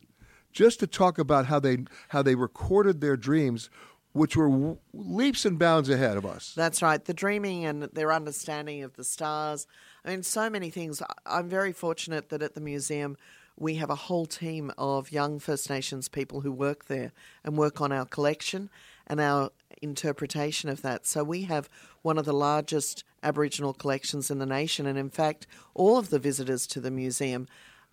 just 0.51 0.79
to 0.79 0.87
talk 0.87 1.19
about 1.19 1.45
how 1.45 1.59
they 1.59 1.77
how 2.09 2.23
they 2.23 2.33
recorded 2.33 3.01
their 3.01 3.17
dreams, 3.17 3.69
which 4.13 4.35
were 4.35 4.49
w- 4.49 4.77
leaps 4.93 5.45
and 5.45 5.59
bounds 5.59 5.89
ahead 5.89 6.17
of 6.17 6.25
us. 6.25 6.53
That's 6.55 6.81
right. 6.81 7.03
The 7.05 7.13
dreaming 7.13 7.65
and 7.65 7.83
their 7.83 8.11
understanding 8.11 8.81
of 8.83 8.95
the 8.95 9.03
stars. 9.03 9.67
I 10.03 10.09
mean, 10.09 10.23
so 10.23 10.49
many 10.49 10.69
things. 10.69 11.01
I'm 11.25 11.47
very 11.47 11.71
fortunate 11.71 12.29
that 12.29 12.41
at 12.41 12.55
the 12.55 12.61
museum 12.61 13.17
we 13.57 13.75
have 13.75 13.89
a 13.91 13.95
whole 13.95 14.25
team 14.25 14.71
of 14.77 15.11
young 15.11 15.37
First 15.39 15.69
Nations 15.69 16.09
people 16.09 16.41
who 16.41 16.51
work 16.51 16.85
there 16.85 17.11
and 17.43 17.57
work 17.57 17.81
on 17.81 17.91
our 17.91 18.05
collection 18.05 18.69
and 19.05 19.21
our 19.21 19.51
interpretation 19.81 20.69
of 20.69 20.81
that. 20.81 21.05
So 21.05 21.23
we 21.23 21.43
have 21.43 21.69
one 22.01 22.17
of 22.17 22.25
the 22.25 22.33
largest 22.33 23.03
Aboriginal 23.21 23.73
collections 23.73 24.31
in 24.31 24.39
the 24.39 24.45
nation. 24.45 24.87
And 24.87 24.97
in 24.97 25.11
fact, 25.11 25.45
all 25.75 25.97
of 25.97 26.09
the 26.09 26.17
visitors 26.17 26.65
to 26.67 26.79
the 26.79 26.89
museum 26.89 27.47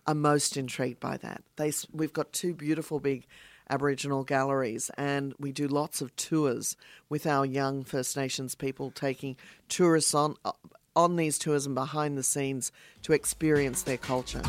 are 0.07 0.15
most 0.15 0.57
intrigued 0.57 0.99
by 0.99 1.17
that. 1.17 1.43
They, 1.57 1.71
we've 1.93 2.13
got 2.13 2.33
two 2.33 2.55
beautiful 2.55 2.99
big 2.99 3.27
Aboriginal 3.69 4.23
galleries, 4.23 4.89
and 4.97 5.35
we 5.37 5.51
do 5.51 5.67
lots 5.67 6.01
of 6.01 6.15
tours 6.15 6.75
with 7.07 7.27
our 7.27 7.45
young 7.45 7.83
First 7.83 8.17
Nations 8.17 8.55
people, 8.55 8.89
taking 8.89 9.37
tourists 9.67 10.15
on 10.15 10.35
uh, 10.43 10.53
on 10.99 11.15
these 11.15 11.39
tours 11.39 11.65
and 11.65 11.75
behind 11.75 12.17
the 12.17 12.23
scenes 12.23 12.73
to 13.03 13.13
experience 13.13 13.83
their 13.83 13.95
culture. 13.95 14.41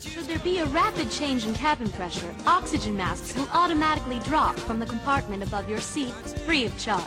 Should 0.00 0.24
there 0.24 0.38
be 0.38 0.60
a 0.60 0.64
rapid 0.66 1.10
change 1.10 1.44
in 1.44 1.52
cabin 1.52 1.90
pressure, 1.90 2.34
oxygen 2.46 2.96
masks 2.96 3.36
will 3.36 3.48
automatically 3.52 4.20
drop 4.20 4.56
from 4.56 4.80
the 4.80 4.86
compartment 4.86 5.42
above 5.42 5.68
your 5.68 5.80
seat, 5.80 6.14
free 6.46 6.64
of 6.64 6.78
charge. 6.78 7.04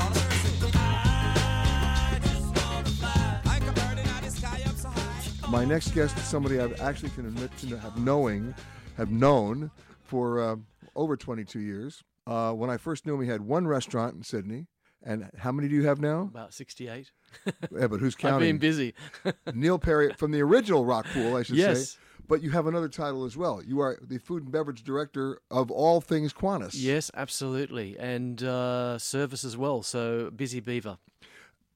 My 5.54 5.66
mother, 5.66 5.70
God 5.70 5.76
rest 5.76 5.89
her 5.89 5.91
soul. 5.91 5.93
My 5.93 5.95
next 5.95 5.95
guest 5.95 6.18
is 6.18 6.24
somebody 6.24 6.60
I 6.60 6.88
actually 6.89 7.10
can 7.12 7.26
admit 7.28 7.56
to 7.60 7.78
have 7.78 7.97
knowing, 7.99 8.56
have 8.97 9.12
known 9.12 9.72
for 10.04 10.41
uh, 10.41 10.56
over 10.95 11.16
22 11.16 11.60
years. 11.60 12.04
Uh, 12.26 12.54
when 12.54 12.70
I 12.70 12.78
first 12.78 13.06
knew 13.06 13.16
him, 13.16 13.22
he 13.22 13.28
had 13.30 13.41
one 13.41 13.68
restaurant 13.68 14.16
in 14.16 14.24
Sydney. 14.24 14.68
And 15.06 15.30
how 15.38 15.51
many 15.51 15.68
do 15.68 15.76
you 15.76 15.86
have 15.86 15.99
now? 15.99 16.22
About 16.22 16.54
68. 16.54 17.12
Yeah, 17.78 17.88
but 17.88 17.99
who's 17.99 18.16
counting? 18.16 18.36
I've 18.36 18.39
been 18.41 18.58
busy. 18.58 18.93
Neil 19.54 19.78
Perry 19.80 20.14
from 20.14 20.32
the 20.32 20.41
original 20.41 20.86
Rockpool, 20.86 21.38
I 21.39 21.43
should 21.43 21.58
Yes. 21.58 21.91
say. 21.91 21.99
But 22.28 22.41
you 22.41 22.51
have 22.51 22.68
another 22.68 22.88
title 22.89 23.26
as 23.26 23.36
well. 23.36 23.62
You 23.64 23.82
are 23.82 23.99
the 24.01 24.18
food 24.18 24.43
and 24.43 24.51
beverage 24.51 24.84
director 24.84 25.41
of 25.51 25.70
all 25.72 25.99
things 26.01 26.34
Qantas. 26.34 26.72
Yes, 26.74 27.12
absolutely. 27.14 27.97
And 27.99 28.41
uh, 28.43 28.97
service 28.97 29.43
as 29.43 29.58
well. 29.58 29.84
So 29.84 30.32
busy 30.32 30.62
beaver. 30.62 30.97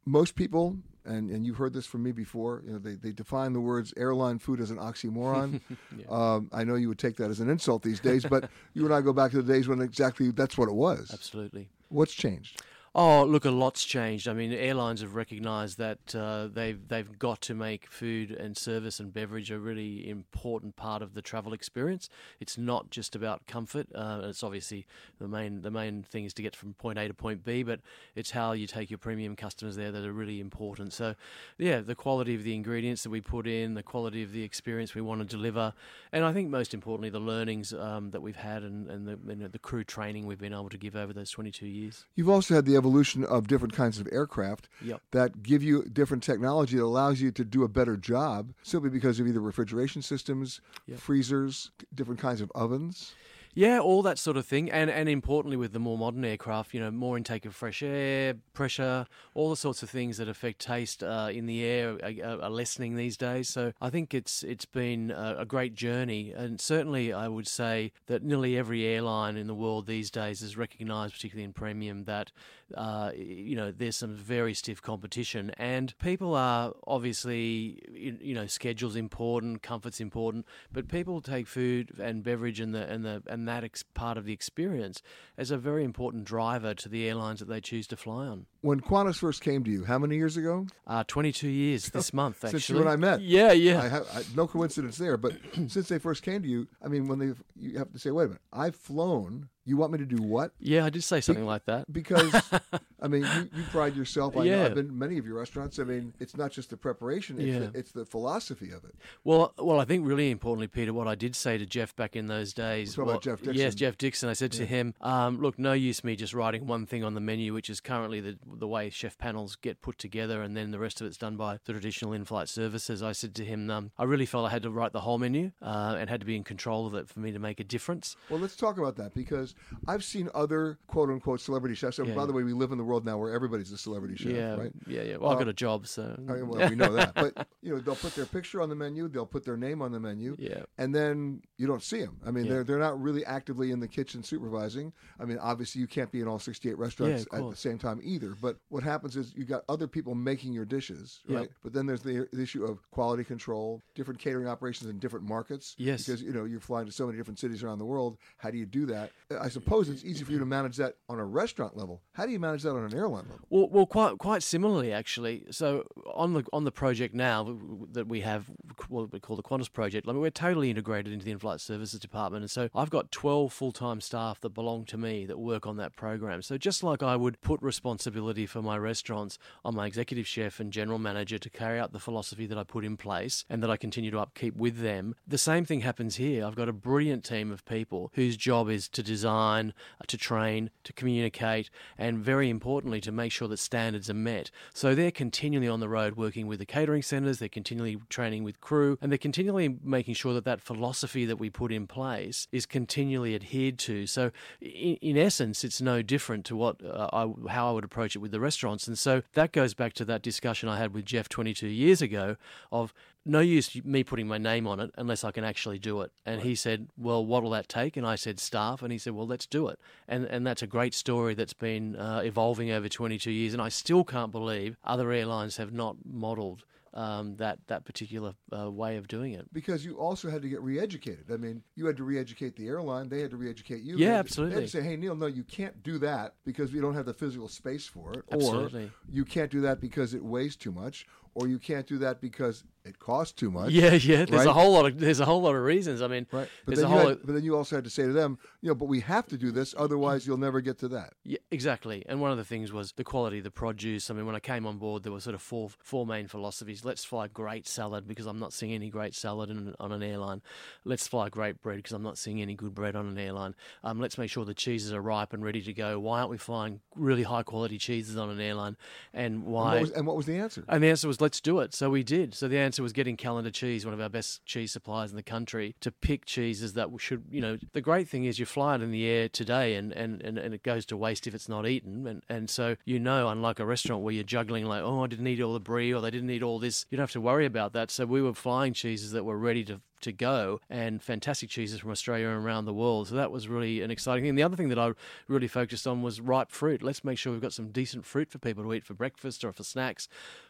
Most 0.06 0.36
people, 0.36 0.78
and, 1.08 1.30
and 1.30 1.46
you've 1.46 1.58
heard 1.58 1.74
this 1.74 1.86
from 1.86 2.04
me 2.04 2.12
before, 2.12 2.62
you 2.66 2.74
know, 2.74 2.80
they, 2.80 2.96
they 2.96 3.12
define 3.12 3.54
the 3.54 3.60
words 3.60 3.94
airline 3.98 4.40
food 4.40 4.60
as 4.60 4.72
an 4.72 4.78
oxymoron. 4.78 5.62
um, 6.10 6.50
I 6.54 6.64
know 6.64 6.76
you 6.76 6.90
would 6.90 7.00
take 7.00 7.16
that 7.18 7.30
as 7.30 7.40
an 7.40 7.50
insult 7.50 7.84
these 7.84 8.00
days, 8.00 8.26
but 8.26 8.50
you 8.74 8.86
and 8.86 8.94
I 8.94 9.02
go 9.02 9.14
back 9.14 9.32
to 9.32 9.42
the 9.42 9.54
days 9.54 9.68
when 9.68 9.82
exactly 9.82 10.32
that's 10.32 10.58
what 10.58 10.70
it 10.70 10.76
was. 10.76 11.10
Absolutely. 11.14 11.70
What's 11.90 12.14
changed? 12.14 12.62
Oh, 13.00 13.26
look, 13.26 13.46
a 13.46 13.52
lot's 13.52 13.86
changed. 13.86 14.28
I 14.28 14.34
mean, 14.34 14.52
airlines 14.52 15.02
have 15.02 15.14
recognised 15.14 15.78
that 15.78 16.16
uh, 16.16 16.48
they've 16.52 16.80
they've 16.88 17.20
got 17.20 17.42
to 17.42 17.54
make 17.54 17.92
food 17.92 18.32
and 18.32 18.58
service 18.58 19.00
and 19.00 19.14
beverage 19.14 19.52
a 19.52 19.60
really 19.60 20.10
important 20.10 20.76
part 20.76 21.04
of 21.04 21.14
the 21.14 21.22
travel 21.22 21.54
experience. 21.54 22.10
It's 22.40 22.58
not 22.58 22.90
just 22.90 23.16
about 23.16 23.46
comfort. 23.46 23.86
Uh, 23.94 24.22
it's 24.24 24.42
obviously 24.42 24.88
the 25.20 25.28
main 25.28 25.62
the 25.62 25.70
main 25.70 26.02
thing 26.02 26.26
is 26.26 26.34
to 26.34 26.42
get 26.42 26.56
from 26.56 26.74
point 26.74 26.98
A 26.98 27.08
to 27.08 27.14
point 27.14 27.44
B, 27.46 27.62
but 27.62 27.82
it's 28.16 28.32
how 28.32 28.54
you 28.54 28.66
take 28.66 28.90
your 28.90 28.98
premium 28.98 29.36
customers 29.36 29.76
there 29.76 29.92
that 29.92 30.04
are 30.04 30.12
really 30.12 30.40
important. 30.40 30.92
So, 30.92 31.14
yeah, 31.60 31.82
the 31.82 31.94
quality 31.94 32.34
of 32.34 32.42
the 32.42 32.56
ingredients 32.56 33.04
that 33.04 33.12
we 33.12 33.22
put 33.22 33.46
in, 33.46 33.76
the 33.76 33.84
quality 33.84 34.24
of 34.24 34.32
the 34.32 34.42
experience 34.42 34.96
we 34.96 35.02
want 35.02 35.22
to 35.22 35.28
deliver, 35.28 35.72
and 36.12 36.26
I 36.26 36.34
think 36.34 36.50
most 36.50 36.74
importantly 36.74 37.12
the 37.12 37.20
learnings 37.20 37.74
um, 37.74 38.10
that 38.10 38.24
we've 38.24 38.36
had 38.36 38.64
and, 38.64 38.90
and 38.90 39.08
the 39.08 39.50
the 39.50 39.60
crew 39.60 39.84
training 39.84 40.26
we've 40.26 40.40
been 40.40 40.52
able 40.52 40.70
to 40.70 40.80
give 40.80 40.96
over 40.96 41.14
those 41.14 41.30
22 41.30 41.68
years. 41.68 42.08
You've 42.16 42.30
also 42.30 42.56
had 42.56 42.66
the 42.66 42.76
evolution 42.88 43.26
of 43.26 43.48
different 43.48 43.74
kinds 43.74 44.00
of 44.00 44.08
aircraft 44.14 44.70
Yep. 44.82 45.02
that 45.12 45.44
give 45.44 45.62
you 45.62 45.84
different 45.84 46.24
technology 46.24 46.78
that 46.78 46.84
allows 46.84 47.20
you 47.20 47.32
to 47.32 47.44
do 47.44 47.64
a 47.64 47.68
better 47.68 47.98
job 47.98 48.54
simply 48.64 48.90
because 48.90 49.20
of 49.20 49.28
either 49.28 49.42
refrigeration 49.42 50.02
systems, 50.02 50.62
Yep. 50.88 51.00
freezers, 51.00 51.72
different 51.94 52.20
kinds 52.22 52.40
of 52.40 52.50
ovens. 52.56 53.14
Yeah, 53.58 53.80
all 53.80 54.04
that 54.04 54.20
sort 54.20 54.38
of 54.38 54.46
thing, 54.46 54.70
and 54.70 54.88
and 54.88 55.10
importantly 55.10 55.58
with 55.58 55.74
the 55.74 55.80
more 55.80 55.98
modern 55.98 56.24
aircraft, 56.24 56.76
you 56.76 56.80
know, 56.80 56.92
more 56.92 57.18
intake 57.18 57.44
of 57.44 57.56
fresh 57.56 57.82
air, 57.82 58.36
pressure, 58.54 59.08
all 59.34 59.50
the 59.50 59.56
sorts 59.56 59.82
of 59.82 59.90
things 59.90 60.18
that 60.18 60.30
affect 60.30 60.60
taste 60.60 61.02
uh, 61.02 61.30
in 61.34 61.48
the 61.48 61.64
air 61.64 61.98
are, 62.04 62.40
are 62.44 62.52
lessening 62.52 62.96
these 62.96 63.18
days. 63.18 63.50
So 63.50 63.74
I 63.82 63.90
think 63.90 64.14
it's 64.14 64.44
it's 64.44 64.66
been 64.66 65.10
a, 65.10 65.38
a 65.40 65.46
great 65.48 65.74
journey, 65.74 66.34
and 66.34 66.62
certainly 66.62 67.12
I 67.12 67.28
would 67.28 67.48
say 67.48 67.94
that 68.06 68.22
nearly 68.22 68.56
every 68.56 68.86
airline 68.86 69.38
in 69.38 69.48
the 69.48 69.56
world 69.56 69.88
these 69.88 70.12
days 70.12 70.44
is 70.44 70.56
recognised, 70.56 71.16
particularly 71.16 71.46
in 71.46 71.54
premium, 71.54 72.04
that 72.04 72.32
uh, 72.76 73.10
you 73.16 73.56
know 73.56 73.72
there's 73.72 73.96
some 73.96 74.14
very 74.14 74.54
stiff 74.54 74.84
competition, 74.84 75.50
and 75.58 75.98
people 75.98 76.36
are 76.36 76.74
obviously 76.86 77.82
you 77.92 78.20
you 78.22 78.36
know 78.36 78.46
schedules 78.46 78.96
important, 78.96 79.64
comfort's 79.64 80.00
important, 80.00 80.46
but 80.72 80.88
people 80.88 81.22
take 81.22 81.48
food 81.48 81.92
and 82.00 82.24
beverage 82.24 82.60
and 82.60 82.76
the 82.76 82.88
and 82.88 83.04
the 83.04 83.24
and 83.26 83.47
that 83.48 83.64
ex- 83.64 83.84
part 83.84 84.18
of 84.18 84.26
the 84.26 84.34
experience 84.34 85.02
as 85.38 85.52
a 85.52 85.58
very 85.58 85.84
important 85.84 86.26
driver 86.26 86.74
to 86.74 86.90
the 86.90 87.08
airlines 87.08 87.40
that 87.40 87.48
they 87.48 87.62
choose 87.62 87.88
to 87.88 87.98
fly 87.98 88.28
on. 88.28 88.46
When 88.62 88.80
Qantas 88.82 89.18
first 89.18 89.42
came 89.42 89.64
to 89.64 89.72
you, 89.72 89.86
how 89.86 90.00
many 90.00 90.16
years 90.16 90.38
ago? 90.38 90.68
Uh, 90.86 91.04
22 91.08 91.48
years 91.48 91.90
this 91.92 92.14
month, 92.14 92.44
actually. 92.44 92.60
Since 92.60 92.80
when 92.80 92.88
I 92.88 92.96
met. 92.96 93.22
Yeah, 93.22 93.52
yeah. 93.52 93.82
I 93.82 93.88
have 93.88 94.08
I, 94.14 94.24
no 94.36 94.48
coincidence 94.48 94.98
there, 94.98 95.18
but 95.18 95.34
since 95.68 95.88
they 95.88 96.00
first 96.00 96.24
came 96.24 96.42
to 96.42 96.48
you, 96.48 96.68
I 96.84 96.88
mean, 96.88 97.08
when 97.08 97.20
they, 97.20 97.34
you 97.56 97.78
have 97.78 97.92
to 97.92 98.00
say, 98.00 98.12
wait 98.12 98.26
a 98.26 98.28
minute, 98.28 98.42
I've 98.54 98.76
flown. 98.76 99.50
You 99.68 99.76
want 99.76 99.92
me 99.92 99.98
to 99.98 100.06
do 100.06 100.24
what? 100.24 100.54
Yeah, 100.62 100.86
I 100.86 100.90
did 100.90 101.04
say 101.04 101.20
something 101.20 101.46
like 101.46 101.66
that. 101.66 101.92
Because, 101.92 102.34
I 103.02 103.10
mean, 103.10 103.24
you, 103.24 103.50
you 103.54 103.64
pride 103.70 103.98
yourself. 103.98 104.38
I 104.38 104.46
know 104.46 104.64
I've 104.64 104.76
been 104.76 104.98
many 104.98 105.18
of 105.18 105.26
your 105.26 105.38
restaurants. 105.38 105.78
I 105.78 105.84
mean, 105.84 106.14
it's 106.22 106.38
not 106.38 106.52
just 106.52 106.70
the 106.70 106.78
preparation; 106.78 107.38
it's, 107.38 107.46
Yeah. 107.48 107.60
the, 107.60 107.78
it's 107.78 107.92
the 107.92 108.06
philosophy 108.06 108.72
of 108.72 108.86
it. 108.86 108.96
Well, 109.26 109.54
well, 109.58 109.82
I 109.82 109.84
think 109.84 110.08
really 110.08 110.32
importantly, 110.32 110.68
Peter, 110.68 110.94
what 110.94 111.06
I 111.10 111.16
did 111.16 111.36
say 111.36 111.58
to 111.58 111.66
Geoff 111.66 111.94
back 111.98 112.16
in 112.16 112.28
those 112.28 112.54
days. 112.54 112.98
Well, 112.98 113.20
Geoff 113.20 113.42
Yes, 113.44 113.76
Geoff 113.76 113.98
Dixon. 113.98 114.30
I 114.30 114.34
said 114.34 114.54
to 114.54 114.66
him, 114.66 114.94
um, 115.02 115.42
"Look, 115.42 115.60
no 115.60 115.74
use 115.74 116.02
me 116.02 116.16
just 116.16 116.34
writing 116.34 116.66
one 116.66 116.86
thing 116.86 117.04
on 117.04 117.14
the 117.14 117.20
menu, 117.20 117.54
which 117.54 117.70
is 117.70 117.82
currently 117.82 118.22
the 118.22 118.38
the 118.46 118.68
way 118.70 118.90
chef 118.90 119.18
panels 119.18 119.58
get 119.58 119.82
put 119.82 119.98
together, 119.98 120.42
and 120.42 120.56
then 120.56 120.72
the 120.72 120.80
rest 120.80 121.02
of 121.02 121.08
it's 121.08 121.18
done 121.18 121.36
by 121.36 121.60
the 121.66 121.74
traditional 121.74 122.14
in-flight 122.14 122.48
services." 122.48 123.04
I 123.04 123.12
said 123.12 123.36
to 123.36 123.44
him, 123.44 123.70
um, 123.70 123.92
"I 123.98 124.06
really 124.06 124.26
felt 124.26 124.46
I 124.48 124.52
had 124.52 124.64
to 124.64 124.70
write 124.70 124.94
the 124.94 125.02
whole 125.02 125.18
menu 125.18 125.52
uh, 125.62 125.98
and 126.00 126.10
had 126.10 126.22
to 126.22 126.26
be 126.26 126.38
in 126.38 126.46
control 126.46 126.88
of 126.88 126.96
it 126.96 127.10
for 127.10 127.20
me 127.20 127.34
to 127.34 127.40
make 127.40 127.60
a 127.60 127.66
difference." 127.66 128.16
Well, 128.30 128.40
let's 128.40 128.56
talk 128.56 128.78
about 128.78 128.96
that 128.96 129.14
because 129.14 129.56
I've 129.88 130.04
seen 130.04 130.30
other 130.34 130.78
quote 130.88 131.10
unquote 131.10 131.42
celebrity 131.42 131.76
chefs. 131.76 132.00
And 132.00 132.10
Yeah. 132.10 132.16
by 132.16 132.26
the 132.26 132.34
way, 132.34 132.44
we 132.44 132.54
live 132.54 132.72
in 132.72 132.78
the 132.78 132.84
world 132.84 133.06
now 133.06 133.18
where 133.18 133.34
everybody's 133.34 133.72
a 133.72 133.78
celebrity 133.78 134.16
chef, 134.16 134.32
yeah, 134.34 134.56
right? 134.56 134.72
yeah, 134.88 135.02
yeah. 135.04 135.18
Well, 135.18 135.32
I 135.32 135.36
Uh, 135.36 135.40
got 135.40 135.48
a 135.48 135.54
job, 135.54 135.88
so 135.88 136.16
I- 136.28 136.42
well, 136.44 136.70
we 136.70 136.76
know 136.76 136.94
that. 136.94 137.14
But 137.16 137.48
you 137.62 137.74
know, 137.74 137.80
they'll 137.80 137.96
put 137.96 138.16
their 138.16 138.26
picture 138.26 138.62
on 138.62 138.70
the 138.70 138.76
menu, 138.76 139.08
they'll 139.08 139.26
put 139.26 139.44
their 139.44 139.58
name 139.58 139.82
on 139.82 139.92
the 139.92 140.00
menu, 140.00 140.36
Yeah. 140.40 140.64
and 140.78 140.94
then 140.94 141.42
you 141.58 141.68
don't 141.68 141.84
see 141.84 142.00
them. 142.02 142.18
I 142.26 142.32
mean, 142.32 142.46
Yeah. 142.46 142.54
they're 142.54 142.64
they're 142.64 142.80
not 142.80 143.02
really 143.02 143.26
actively 143.26 143.72
in 143.72 143.80
the 143.80 143.88
kitchen 143.88 144.24
supervising. 144.24 144.94
I 145.20 145.26
mean, 145.26 145.38
obviously, 145.40 145.82
you 145.82 145.88
can't 145.88 146.12
be 146.12 146.22
in 146.22 146.28
all 146.28 146.40
68 146.40 146.78
restaurants 146.78 147.26
of 147.32 147.40
at 147.46 147.50
the 147.50 147.56
same 147.56 147.78
time 147.78 148.00
either. 148.04 148.36
But 148.42 148.58
what 148.70 148.84
happens 148.84 149.16
is 149.18 149.34
you 149.36 149.46
got 149.46 149.64
other 149.70 149.88
people 149.88 150.16
making 150.16 150.54
your 150.54 150.66
dishes, 150.66 151.22
Yep. 151.28 151.38
right? 151.38 151.50
But 151.64 151.74
then 151.74 151.86
there's 151.86 152.02
the, 152.02 152.28
the 152.32 152.42
issue 152.42 152.64
of 152.66 152.90
quality 152.92 153.24
control, 153.24 153.82
different 153.96 154.20
catering 154.20 154.48
operations 154.48 154.90
in 154.90 155.00
different 155.00 155.26
markets. 155.26 155.76
Yes. 155.78 156.06
because 156.06 156.22
you 156.22 156.32
know 156.34 156.46
you're 156.46 156.60
flying 156.60 156.86
to 156.86 156.92
so 156.92 157.06
many 157.06 157.18
different 157.18 157.40
cities 157.40 157.64
around 157.64 157.80
the 157.80 157.86
world. 157.86 158.18
How 158.38 158.52
do 158.52 158.58
you 158.58 158.66
do 158.66 158.86
that? 158.88 159.12
I 159.40 159.47
suppose 159.50 159.90
it's 159.90 160.04
easy 160.04 160.24
for 160.24 160.32
you 160.32 160.40
to 160.40 160.46
manage 160.46 160.78
that 160.78 160.96
on 161.10 161.20
a 161.20 161.26
restaurant 161.26 161.78
level. 161.78 162.02
How 162.14 162.26
do 162.26 162.32
you 162.32 162.40
manage 162.40 162.64
that 162.64 162.72
on 162.72 162.84
an 162.84 162.94
airline 162.94 163.26
level? 163.30 163.46
Well, 163.50 163.70
well, 163.70 163.86
quite 163.86 164.18
quite 164.18 164.44
similarly 164.44 164.92
actually. 164.92 165.46
So 165.52 165.86
on 166.14 166.34
the 166.34 166.44
on 166.54 166.64
the 166.64 166.72
project 166.72 167.14
now 167.14 167.58
that 167.92 168.08
we 168.08 168.22
have 168.22 168.50
what 168.88 169.12
we 169.12 169.20
call 169.20 169.36
the 169.36 169.44
Qantas 169.44 169.72
project. 169.72 170.08
I 170.08 170.12
mean, 170.12 170.22
we're 170.22 170.30
totally 170.30 170.70
integrated 170.70 171.12
into 171.12 171.26
the 171.26 171.32
in-flight 171.32 171.62
services 171.62 172.00
department, 172.00 172.44
and 172.44 172.52
so 172.52 172.70
I've 172.76 172.90
got 172.90 173.12
12 173.12 173.52
full-time 173.52 174.02
staff 174.02 174.40
that 174.42 174.50
belong 174.50 174.86
to 174.86 174.98
me 174.98 175.26
that 175.26 175.40
work 175.40 175.66
on 175.66 175.78
that 175.78 175.96
program. 175.96 176.42
So 176.42 176.58
just 176.58 176.84
like 176.84 177.04
I 177.04 177.16
would 177.16 177.42
put 177.42 177.62
responsibility 177.62 178.46
for 178.46 178.62
my 178.62 178.78
restaurants 178.78 179.38
on 179.66 179.76
my 179.76 179.86
executive 179.86 180.28
chef 180.28 180.60
and 180.60 180.72
general 180.72 181.00
manager 181.00 181.38
to 181.38 181.50
carry 181.50 181.80
out 181.80 181.94
the 181.94 182.00
philosophy 182.00 182.46
that 182.46 182.58
I 182.58 182.64
put 182.64 182.86
in 182.86 182.98
place 182.98 183.46
and 183.50 183.62
that 183.64 183.70
I 183.70 183.78
continue 183.78 184.12
to 184.12 184.20
upkeep 184.20 184.56
with 184.56 184.80
them, 184.80 185.16
the 185.28 185.38
same 185.38 185.66
thing 185.66 185.82
happens 185.82 186.16
here. 186.16 186.46
I've 186.46 186.56
got 186.56 186.70
a 186.70 186.74
brilliant 186.74 187.24
team 187.24 187.52
of 187.52 187.66
people 187.66 188.12
whose 188.14 188.38
job 188.38 188.70
is 188.70 188.88
to 188.90 189.04
design, 189.04 189.37
uh, 189.38 190.06
to 190.08 190.18
train, 190.18 190.70
to 190.84 190.94
communicate, 190.94 191.70
and 191.98 192.20
very 192.20 192.50
importantly, 192.50 193.02
to 193.02 193.12
make 193.12 193.32
sure 193.32 193.48
that 193.48 193.58
standards 193.58 194.10
are 194.10 194.16
met. 194.16 194.52
So 194.74 194.96
they're 194.96 195.12
continually 195.12 195.68
on 195.68 195.80
the 195.80 195.90
road 195.90 196.16
working 196.16 196.48
with 196.48 196.60
the 196.60 196.66
catering 196.66 197.04
centres, 197.04 197.40
they're 197.40 197.50
continually 197.50 197.98
training 198.10 198.44
with 198.44 198.60
crew, 198.62 198.98
and 199.02 199.12
they're 199.12 199.18
continually 199.18 199.78
making 199.84 200.16
sure 200.16 200.34
that 200.34 200.46
that 200.46 200.62
philosophy 200.62 201.26
that 201.26 201.38
we 201.38 201.50
put 201.50 201.72
in 201.72 201.88
place 201.88 202.48
is 202.52 202.66
continually 202.66 203.36
adhered 203.36 203.78
to. 203.80 204.08
So, 204.08 204.32
in, 204.62 204.96
in 205.02 205.18
essence, 205.18 205.64
it's 205.64 205.82
no 205.82 206.02
different 206.02 206.46
to 206.46 206.56
what 206.56 206.84
uh, 206.84 207.10
I, 207.14 207.50
how 207.50 207.70
I 207.70 207.72
would 207.72 207.84
approach 207.84 208.16
it 208.16 208.20
with 208.20 208.32
the 208.32 208.40
restaurants. 208.40 208.88
And 208.88 208.98
so 208.98 209.22
that 209.34 209.52
goes 209.52 209.74
back 209.74 209.94
to 209.94 210.06
that 210.06 210.22
discussion 210.22 210.70
I 210.70 210.78
had 210.78 210.94
with 210.94 211.06
Geoff 211.06 211.30
22 211.30 211.68
years 211.68 212.02
ago 212.02 212.36
of 212.72 212.94
no 213.28 213.40
use 213.40 213.84
me 213.84 214.04
putting 214.04 214.28
my 214.28 214.38
name 214.38 214.66
on 214.68 214.80
it 214.80 214.92
unless 214.98 215.24
I 215.24 215.32
can 215.32 215.44
actually 215.44 215.78
do 215.80 216.02
it. 216.02 216.12
And 216.26 216.42
he 216.42 216.56
said, 216.56 216.88
"Well, 216.98 217.26
what'll 217.26 217.50
that 217.52 217.68
take?" 217.70 217.98
And 217.98 218.08
I 218.08 218.16
said, 218.16 218.40
"Staff." 218.40 218.82
And 218.82 218.92
he 218.92 218.98
said, 218.98 219.14
"Well, 219.14 219.28
let's 219.28 219.46
do 219.46 219.68
it." 219.68 219.80
And 220.08 220.26
and 220.26 220.48
that's 220.48 220.62
a 220.64 220.68
great 220.68 220.94
story 220.94 221.34
that's 221.34 221.54
been 221.54 221.96
uh, 221.96 222.22
evolving 222.24 222.72
over 222.72 222.90
22 222.90 223.30
years. 223.32 223.54
And 223.54 223.62
I 223.62 223.70
still 223.70 224.04
can't 224.04 224.32
believe 224.32 224.78
other 224.84 225.12
airlines 225.12 225.58
have 225.58 225.72
not 225.74 225.98
modelled. 226.06 226.64
Um, 226.94 227.36
that 227.36 227.60
that 227.68 227.86
particular 227.86 228.34
uh, 228.58 228.72
way 228.72 228.98
of 228.98 229.08
doing 229.08 229.34
it. 229.34 229.54
Because 229.54 229.86
you 229.86 230.00
also 230.00 230.32
had 230.32 230.42
to 230.42 230.50
get 230.50 230.64
re-educated. 230.64 231.26
I 231.32 231.38
mean, 231.38 231.62
you 231.76 231.86
had 231.86 231.96
to 231.98 232.04
re-educate 232.04 232.56
the 232.56 232.66
airline. 232.68 233.08
They 233.08 233.20
had 233.20 233.30
to 233.32 233.38
re-educate 233.38 233.84
you. 233.84 233.98
Yeah, 233.98 233.98
They 233.98 234.06
had 234.06 234.14
to- 234.14 234.20
absolutely. 234.20 234.56
They 234.56 234.62
had 234.62 234.72
to 234.72 234.78
say, 234.78 234.84
"Hey, 234.84 234.96
Neil, 234.96 235.16
no, 235.16 235.28
you 235.28 235.44
can't 235.44 235.84
do 235.84 236.00
that 236.00 236.34
because 236.44 236.72
we 236.74 236.80
don't 236.80 236.96
have 236.96 237.06
the 237.06 237.14
physical 237.14 237.50
space 237.50 237.86
for 237.86 238.14
it, 238.14 238.24
Absolutely. 238.32 238.86
or 238.86 238.92
you 239.12 239.26
can't 239.26 239.52
do 239.52 239.62
that 239.62 239.80
because 239.80 240.16
it 240.16 240.24
weighs 240.24 240.56
too 240.56 240.72
much, 240.72 241.06
or 241.36 241.48
you 241.48 241.60
can't 241.60 241.86
do 241.86 242.00
that 242.00 242.20
because 242.20 242.64
it 242.88 243.00
costs 243.00 243.34
too 243.34 243.52
much." 243.52 243.72
Yeah, 243.72 243.94
yeah. 243.94 244.26
There's 244.26 244.32
right? 244.32 244.48
a 244.48 244.54
whole 244.54 244.72
lot 244.74 244.86
of 244.86 245.00
there's 245.00 245.20
a 245.20 245.26
whole 245.26 245.42
lot 245.42 245.56
of 245.56 245.62
reasons. 245.64 246.02
I 246.02 246.08
mean, 246.08 246.28
Right. 246.32 246.48
But 246.66 246.76
there's 246.76 246.80
a 246.80 246.82
you 246.84 246.88
whole. 246.98 247.08
had, 247.10 247.20
but 247.26 247.34
then 247.36 247.44
you 247.44 247.56
also 247.56 247.76
had 247.76 247.84
to 247.84 247.90
say 247.90 248.04
to 248.04 248.14
them, 248.14 248.38
you 248.62 248.70
know, 248.70 248.76
but 248.76 248.86
we 248.86 249.00
have 249.02 249.28
to 249.28 249.38
do 249.38 249.52
this, 249.52 249.76
otherwise 249.78 250.26
you'll 250.26 250.38
never 250.38 250.62
get 250.62 250.78
to 250.80 250.88
that. 250.90 251.14
Yeah, 251.24 251.38
exactly. 251.52 252.04
And 252.08 252.20
one 252.22 252.32
of 252.32 252.38
the 252.38 252.44
things 252.46 252.72
was 252.72 252.94
the 252.94 253.04
quality 253.04 253.40
of 253.40 253.44
the 253.44 253.52
produce. 253.52 254.10
I 254.10 254.14
mean, 254.14 254.26
when 254.26 254.36
I 254.36 254.40
came 254.40 254.66
on 254.66 254.78
board, 254.78 255.04
there 255.04 255.12
were 255.12 255.20
sort 255.20 255.36
of 255.36 255.42
four 255.42 255.70
four 255.80 256.06
main 256.06 256.28
philosophies. 256.28 256.84
Let's 256.86 257.04
fly 257.06 257.28
great 257.28 257.68
salad 257.68 258.08
because 258.08 258.26
I'm 258.26 258.40
not 258.40 258.54
seeing 258.54 258.74
any 258.74 258.90
great 258.90 259.16
salad 259.16 259.50
in, 259.50 259.74
on 259.80 259.92
an 259.92 260.04
airline. 260.04 260.42
Let's 260.86 261.08
fly 261.08 261.30
great 261.30 261.62
bread 261.62 261.78
because 261.78 261.92
I'm 261.94 262.04
not 262.04 262.18
seeing 262.18 262.42
any 262.42 262.56
good 262.56 262.74
bread 262.74 262.96
on 262.96 263.08
an 263.08 263.18
airline. 263.18 263.56
Um, 263.84 264.00
let's 264.00 264.18
make 264.18 264.30
sure 264.30 264.46
the 264.46 264.54
cheeses 264.54 264.94
are 264.94 265.02
ripe 265.02 265.34
and 265.34 265.44
ready 265.44 265.62
to 265.62 265.74
go. 265.74 266.00
Why 266.00 266.20
aren't 266.20 266.32
we 266.32 266.38
flying 266.38 266.80
really 266.96 267.24
high 267.24 267.44
quality 267.44 267.78
cheeses 267.78 268.18
on 268.18 268.30
an 268.30 268.40
airline? 268.40 268.78
And 269.14 269.28
And 269.28 269.44
why? 269.46 269.74
what 269.74 269.82
was, 269.82 269.92
and 269.92 270.08
what 270.08 270.16
was 270.16 270.26
the 270.26 270.38
answer? 270.38 270.64
And 270.70 270.82
the 270.84 270.88
answer 270.88 271.08
was, 271.08 271.20
let's 271.20 271.42
do 271.42 271.60
it. 271.60 271.74
So 271.74 271.90
we 271.90 272.02
did. 272.04 272.34
So 272.34 272.48
the 272.48 272.58
answer 272.58 272.77
was 272.84 272.94
getting 272.94 273.18
Calendar 273.18 273.52
Cheese, 273.52 273.86
one 273.86 273.94
of 273.94 274.02
our 274.02 274.10
best 274.10 274.46
cheese 274.46 274.72
suppliers 274.72 275.12
in 275.12 275.16
the 275.16 275.24
country, 275.24 275.76
to 275.82 275.92
pick 275.92 276.26
cheeses 276.26 276.74
that 276.74 276.90
should, 276.98 277.26
you 277.30 277.42
know, 277.42 277.58
the 277.74 277.82
great 277.82 278.08
thing 278.08 278.26
is 278.26 278.40
you 278.40 278.46
fly 278.46 278.76
it 278.76 278.82
in 278.82 278.92
the 278.92 279.06
air 279.06 279.30
today 279.30 279.76
and, 279.76 279.92
and, 279.94 280.22
and, 280.22 280.38
and 280.38 280.54
it 280.54 280.64
goes 280.64 280.86
to 280.88 280.98
waste 280.98 281.28
if 281.28 281.36
it's 281.36 281.50
not 281.50 281.68
eaten. 281.68 282.08
And, 282.08 282.24
and 282.30 282.50
so, 282.50 282.76
you 282.86 283.00
know, 283.00 283.30
unlike 283.30 283.60
a 283.60 283.66
restaurant 283.66 284.04
where 284.04 284.14
you're 284.14 284.24
juggling 284.24 284.66
like, 284.66 284.84
oh, 284.84 285.04
I 285.04 285.08
didn't 285.08 285.28
eat 285.28 285.42
all 285.42 285.54
the 285.54 285.60
brie 285.60 285.94
or 285.94 286.02
they 286.02 286.12
didn't 286.12 286.30
eat 286.30 286.44
all 286.44 286.60
this, 286.60 286.86
you 286.90 286.98
don't 286.98 287.04
have 287.04 287.12
to 287.12 287.22
worry 287.22 287.46
about 287.46 287.74
that. 287.74 287.92
So 287.92 288.06
we 288.06 288.22
were 288.22 288.34
flying 288.34 288.74
cheeses 288.74 289.12
that 289.12 289.26
were 289.26 289.38
ready 289.38 289.64
to 289.66 289.82
to 290.02 290.12
go 290.12 290.60
and 290.70 291.02
fantastic 291.02 291.50
cheeses 291.50 291.80
from 291.80 291.92
Australia 291.92 292.28
and 292.30 292.46
around 292.46 292.66
the 292.66 292.74
world. 292.74 293.08
So 293.08 293.16
that 293.16 293.32
was 293.32 293.48
really 293.48 293.82
an 293.82 293.92
exciting 293.92 294.24
thing. 294.24 294.36
The 294.36 294.44
other 294.44 294.56
thing 294.56 294.70
that 294.70 294.80
I 294.80 294.92
really 295.28 295.48
focused 295.48 295.88
on 295.88 296.02
was 296.02 296.22
ripe 296.22 296.52
fruit. 296.52 296.84
Let's 296.84 297.04
make 297.04 297.18
sure 297.18 297.32
we've 297.32 297.42
got 297.42 297.54
some 297.54 297.70
decent 297.70 298.06
fruit 298.06 298.30
for 298.30 298.38
people 298.38 298.64
to 298.64 298.74
eat 298.74 298.86
for 298.86 298.94
breakfast 298.94 299.44
or 299.44 299.52
for 299.52 299.64
snacks. 299.64 300.08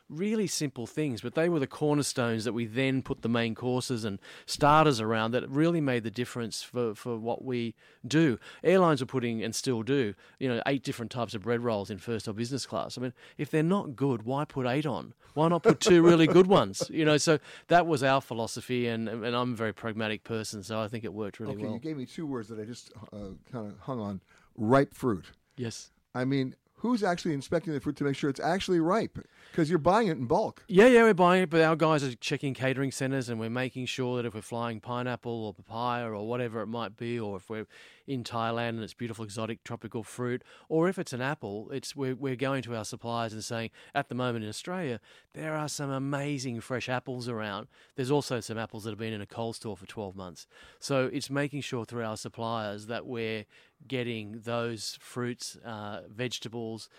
Really 0.09 0.47
simple 0.47 0.87
things, 0.87 1.19
but 1.19 1.35
they 1.35 1.49
were 1.49 1.59
the 1.59 1.67
cornerstones 1.67 2.45
that 2.45 2.53
we 2.53 2.65
then 2.65 3.01
put 3.01 3.23
the 3.23 3.29
main 3.29 3.55
courses 3.55 4.05
and 4.05 4.19
starters 4.45 5.01
around 5.01 5.31
that 5.31 5.49
really 5.49 5.81
made 5.81 6.03
the 6.03 6.11
difference 6.11 6.63
for, 6.63 6.95
for 6.95 7.17
what 7.17 7.43
we 7.43 7.75
do. 8.07 8.39
Airlines 8.63 9.01
are 9.01 9.05
putting, 9.05 9.43
and 9.43 9.53
still 9.53 9.83
do, 9.83 10.13
you 10.39 10.47
know, 10.47 10.61
eight 10.65 10.83
different 10.83 11.11
types 11.11 11.33
of 11.33 11.41
bread 11.41 11.61
rolls 11.61 11.89
in 11.89 11.97
first 11.97 12.27
or 12.27 12.33
business 12.33 12.65
class. 12.65 12.97
I 12.97 13.01
mean, 13.01 13.13
if 13.37 13.51
they're 13.51 13.63
not 13.63 13.97
good, 13.97 14.23
why 14.23 14.45
put 14.45 14.65
eight 14.65 14.85
on? 14.85 15.13
Why 15.33 15.49
not 15.49 15.63
put 15.63 15.81
two 15.81 16.01
really 16.01 16.25
good 16.25 16.47
ones? 16.47 16.89
You 16.89 17.03
know, 17.03 17.17
so 17.17 17.39
that 17.67 17.85
was 17.85 18.01
our 18.01 18.21
philosophy, 18.21 18.87
and, 18.87 19.09
and 19.09 19.35
I'm 19.35 19.53
a 19.53 19.55
very 19.57 19.73
pragmatic 19.73 20.23
person, 20.23 20.63
so 20.63 20.79
I 20.79 20.87
think 20.87 21.03
it 21.03 21.13
worked 21.13 21.39
really 21.39 21.51
well. 21.51 21.57
okay, 21.57 21.65
well. 21.65 21.73
you 21.73 21.79
gave 21.79 21.97
me 21.97 22.05
two 22.05 22.25
words 22.25 22.47
that 22.47 22.59
I 22.59 22.63
just 22.63 22.93
uh, 23.11 23.33
kind 23.51 23.67
of 23.67 23.77
hung 23.79 23.99
on: 23.99 24.21
ripe 24.55 24.93
fruit. 24.93 25.25
Yes. 25.57 25.91
I 26.15 26.23
mean, 26.23 26.55
who's 26.77 27.03
actually 27.03 27.33
inspecting 27.33 27.73
the 27.73 27.79
fruit 27.79 27.97
to 27.97 28.03
make 28.03 28.15
sure 28.15 28.29
it's 28.29 28.39
actually 28.39 28.79
ripe? 28.79 29.19
Because 29.51 29.69
you're 29.69 29.79
buying 29.79 30.07
it 30.07 30.17
in 30.17 30.25
bulk. 30.25 30.63
Yeah, 30.67 30.87
yeah, 30.87 31.03
we're 31.03 31.13
buying 31.13 31.43
it, 31.43 31.49
but 31.49 31.61
our 31.61 31.75
guys 31.75 32.03
are 32.03 32.13
checking 32.15 32.53
catering 32.53 32.91
centres 32.91 33.29
and 33.29 33.39
we're 33.39 33.49
making 33.49 33.85
sure 33.85 34.17
that 34.17 34.25
if 34.25 34.33
we're 34.33 34.41
flying 34.41 34.79
pineapple 34.79 35.45
or 35.45 35.53
papaya 35.53 36.09
or 36.09 36.27
whatever 36.27 36.61
it 36.61 36.67
might 36.67 36.97
be, 36.97 37.19
or 37.19 37.37
if 37.37 37.49
we're 37.49 37.67
in 38.05 38.23
Thailand 38.23 38.69
and 38.69 38.83
it's 38.83 38.93
beautiful 38.93 39.25
exotic 39.25 39.63
tropical 39.63 40.03
fruit, 40.03 40.43
or 40.69 40.87
if 40.87 40.97
it's 40.97 41.13
an 41.13 41.21
apple, 41.21 41.69
it's 41.71 41.95
we're, 41.95 42.15
we're 42.15 42.35
going 42.35 42.61
to 42.63 42.75
our 42.75 42.85
suppliers 42.85 43.33
and 43.33 43.43
saying, 43.43 43.69
at 43.93 44.09
the 44.09 44.15
moment 44.15 44.43
in 44.43 44.49
Australia, 44.49 44.99
there 45.33 45.55
are 45.55 45.67
some 45.67 45.89
amazing 45.89 46.61
fresh 46.61 46.87
apples 46.87 47.27
around. 47.27 47.67
There's 47.95 48.11
also 48.11 48.39
some 48.39 48.57
apples 48.57 48.83
that 48.85 48.91
have 48.91 48.99
been 48.99 49.13
in 49.13 49.21
a 49.21 49.25
cold 49.25 49.55
store 49.55 49.75
for 49.75 49.85
12 49.85 50.15
months. 50.15 50.47
So 50.79 51.09
it's 51.11 51.29
making 51.29 51.61
sure 51.61 51.85
through 51.85 52.03
our 52.03 52.17
suppliers 52.17 52.87
that 52.87 53.05
we're 53.05 53.45
getting 53.87 54.41
those 54.43 54.97
fruits, 55.01 55.57
uh, 55.65 56.01
vegetables, 56.09 56.89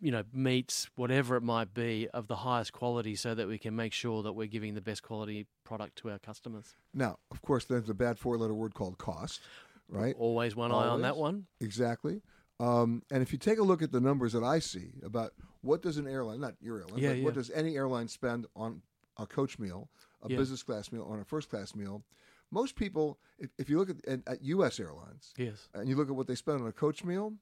you 0.00 0.10
know, 0.10 0.22
meats, 0.32 0.88
whatever 0.96 1.36
it 1.36 1.42
might 1.42 1.74
be, 1.74 2.08
of 2.14 2.28
the 2.28 2.36
highest 2.36 2.72
quality 2.72 3.16
so 3.16 3.34
that 3.34 3.48
we 3.48 3.58
can 3.58 3.74
make 3.74 3.92
sure 3.92 4.22
that 4.22 4.32
we're 4.32 4.46
giving 4.46 4.74
the 4.74 4.80
best 4.80 5.02
quality 5.02 5.46
product 5.64 5.96
to 5.98 6.10
our 6.10 6.18
customers. 6.18 6.74
Now, 6.94 7.18
of 7.30 7.42
course, 7.42 7.64
there's 7.64 7.88
a 7.88 7.94
bad 7.94 8.18
four-letter 8.18 8.54
word 8.54 8.74
called 8.74 8.98
cost, 8.98 9.40
right? 9.88 10.14
Always 10.18 10.54
one 10.54 10.70
eye 10.72 10.86
on 10.88 11.02
that 11.02 11.16
one. 11.16 11.46
Exactly. 11.60 12.22
Um, 12.60 13.02
and 13.10 13.22
if 13.22 13.32
you 13.32 13.38
take 13.38 13.58
a 13.58 13.62
look 13.62 13.82
at 13.82 13.92
the 13.92 14.00
numbers 14.00 14.32
that 14.32 14.42
I 14.44 14.58
see 14.58 14.94
about 15.04 15.32
what 15.62 15.80
does 15.82 15.96
an 15.96 16.06
airline, 16.08 16.40
not 16.40 16.54
your 16.60 16.78
airline, 16.78 16.98
Yeah, 16.98 17.14
but 17.14 17.22
what 17.22 17.34
does 17.34 17.50
any 17.50 17.76
airline 17.76 18.08
spend 18.08 18.46
on 18.56 18.82
a 19.16 19.26
coach 19.26 19.58
meal, 19.58 19.88
a 20.22 20.28
Yeah. 20.30 20.36
business 20.36 20.62
class 20.62 20.90
meal, 20.92 21.04
on 21.08 21.20
a 21.20 21.24
first 21.24 21.48
class 21.50 21.74
meal? 21.74 22.04
Most 22.50 22.76
people, 22.76 23.18
if, 23.38 23.50
if 23.58 23.68
you 23.68 23.78
look 23.78 23.90
at, 23.90 23.96
at, 24.08 24.20
at 24.26 24.42
U.S. 24.42 24.80
airlines, 24.80 25.34
Yes. 25.36 25.68
and 25.74 25.88
you 25.88 25.96
look 25.96 26.08
at 26.08 26.14
what 26.16 26.26
they 26.26 26.34
spend 26.34 26.60
on 26.62 26.66
a 26.66 26.72
coach 26.72 27.04
meal, 27.04 27.34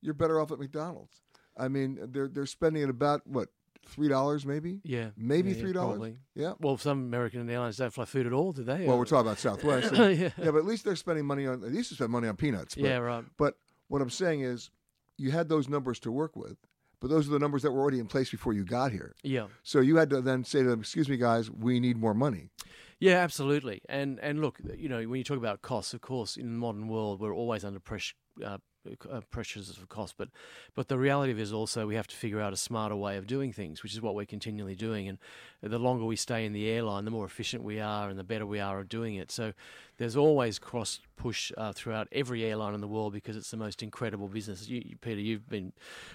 you're 0.00 0.14
better 0.14 0.40
off 0.40 0.50
at 0.50 0.58
McDonald's. 0.58 1.22
I 1.58 1.68
mean, 1.68 1.98
they're 2.12 2.28
they're 2.28 2.46
spending 2.46 2.82
at 2.82 2.90
about 2.90 3.26
what 3.26 3.48
three 3.86 4.08
dollars, 4.08 4.44
maybe. 4.44 4.80
Yeah. 4.82 5.10
maybe 5.16 5.50
Yeah, 5.50 5.54
yeah, 5.56 5.60
three 5.62 5.72
dollars. 5.72 5.98
probably. 5.98 6.16
Yeah. 6.34 6.54
Well, 6.60 6.76
some 6.76 6.98
American 7.04 7.48
airlines 7.48 7.76
don't 7.76 7.92
fly 7.92 8.04
food 8.04 8.26
at 8.26 8.32
all, 8.32 8.52
do 8.52 8.64
they? 8.64 8.84
Well, 8.84 8.96
Or- 8.96 8.98
we're 8.98 9.04
talking 9.04 9.26
about 9.28 9.38
Southwest. 9.38 9.92
and- 9.94 10.18
yeah. 10.18 10.30
but 10.36 10.56
at 10.56 10.64
least 10.64 10.84
they're 10.84 10.96
spending 10.96 11.24
money 11.24 11.46
on. 11.46 11.60
They 11.60 11.68
used 11.68 11.90
to 11.90 11.94
spend 11.94 12.10
money 12.10 12.26
on 12.28 12.36
peanuts. 12.36 12.74
But, 12.74 12.84
Yeah, 12.84 12.96
right. 12.98 13.24
But 13.36 13.56
what 13.88 14.02
I'm 14.02 14.10
saying 14.10 14.40
is, 14.40 14.70
you 15.18 15.30
had 15.30 15.48
those 15.48 15.68
numbers 15.68 16.00
to 16.00 16.10
work 16.10 16.34
with, 16.36 16.56
but 17.00 17.10
those 17.10 17.28
are 17.28 17.30
the 17.30 17.38
numbers 17.38 17.62
that 17.62 17.70
were 17.70 17.80
already 17.80 18.00
in 18.00 18.06
place 18.08 18.28
before 18.30 18.52
you 18.52 18.64
got 18.64 18.90
here. 18.90 19.14
Yeah. 19.22 19.46
So 19.62 19.78
you 19.80 19.96
had 19.96 20.10
to 20.10 20.20
then 20.20 20.42
say 20.44 20.62
to 20.64 20.68
them, 20.68 20.80
"Excuse 20.80 21.08
me, 21.08 21.16
guys, 21.16 21.48
we 21.50 21.78
need 21.80 21.96
more 21.96 22.12
money." 22.14 22.50
Yeah, 22.98 23.18
absolutely. 23.18 23.82
And 23.88 24.18
and 24.20 24.40
look, 24.40 24.58
you 24.76 24.88
know, 24.88 24.98
when 25.04 25.18
you 25.18 25.24
talk 25.24 25.36
about 25.38 25.62
costs, 25.62 25.94
of 25.94 26.00
course, 26.00 26.36
in 26.36 26.46
the 26.54 26.58
modern 26.58 26.88
world, 26.88 27.20
we're 27.20 27.34
always 27.34 27.64
under 27.64 27.78
pressure. 27.80 28.14
Uh, 28.44 28.58
uh, 29.10 29.20
pressures 29.30 29.70
of 29.70 29.88
cost, 29.88 30.14
but 30.16 30.28
but 30.74 30.88
the 30.88 30.98
reality 30.98 31.32
of 31.32 31.38
it 31.38 31.42
is 31.42 31.52
also 31.52 31.86
we 31.86 31.94
have 31.94 32.06
to 32.06 32.16
figure 32.16 32.40
out 32.40 32.52
a 32.52 32.56
smarter 32.56 32.96
way 32.96 33.16
of 33.16 33.26
doing 33.26 33.52
things, 33.52 33.82
which 33.82 33.92
is 33.92 34.00
what 34.00 34.14
we're 34.14 34.26
continually 34.26 34.74
doing. 34.74 35.08
And 35.08 35.18
the 35.68 35.78
longer 35.78 36.04
we 36.04 36.16
stay 36.16 36.44
in 36.44 36.52
the 36.52 36.68
airline, 36.68 37.04
the 37.04 37.10
more 37.10 37.24
efficient 37.24 37.62
we 37.62 37.80
are, 37.80 38.08
and 38.08 38.18
the 38.18 38.24
better 38.24 38.46
we 38.46 38.60
are 38.60 38.80
at 38.80 38.88
doing 38.88 39.16
it. 39.16 39.30
So 39.30 39.52
there's 39.98 40.16
always 40.16 40.58
cross 40.58 41.00
push 41.16 41.50
uh, 41.56 41.72
throughout 41.72 42.06
every 42.12 42.44
airline 42.44 42.74
in 42.74 42.80
the 42.80 42.86
world 42.86 43.12
because 43.12 43.36
it's 43.36 43.50
the 43.50 43.56
most 43.56 43.82
incredible 43.82 44.28
business. 44.28 44.68
You, 44.68 44.96
Peter, 45.00 45.20
you've 45.20 45.48
been 45.48 45.72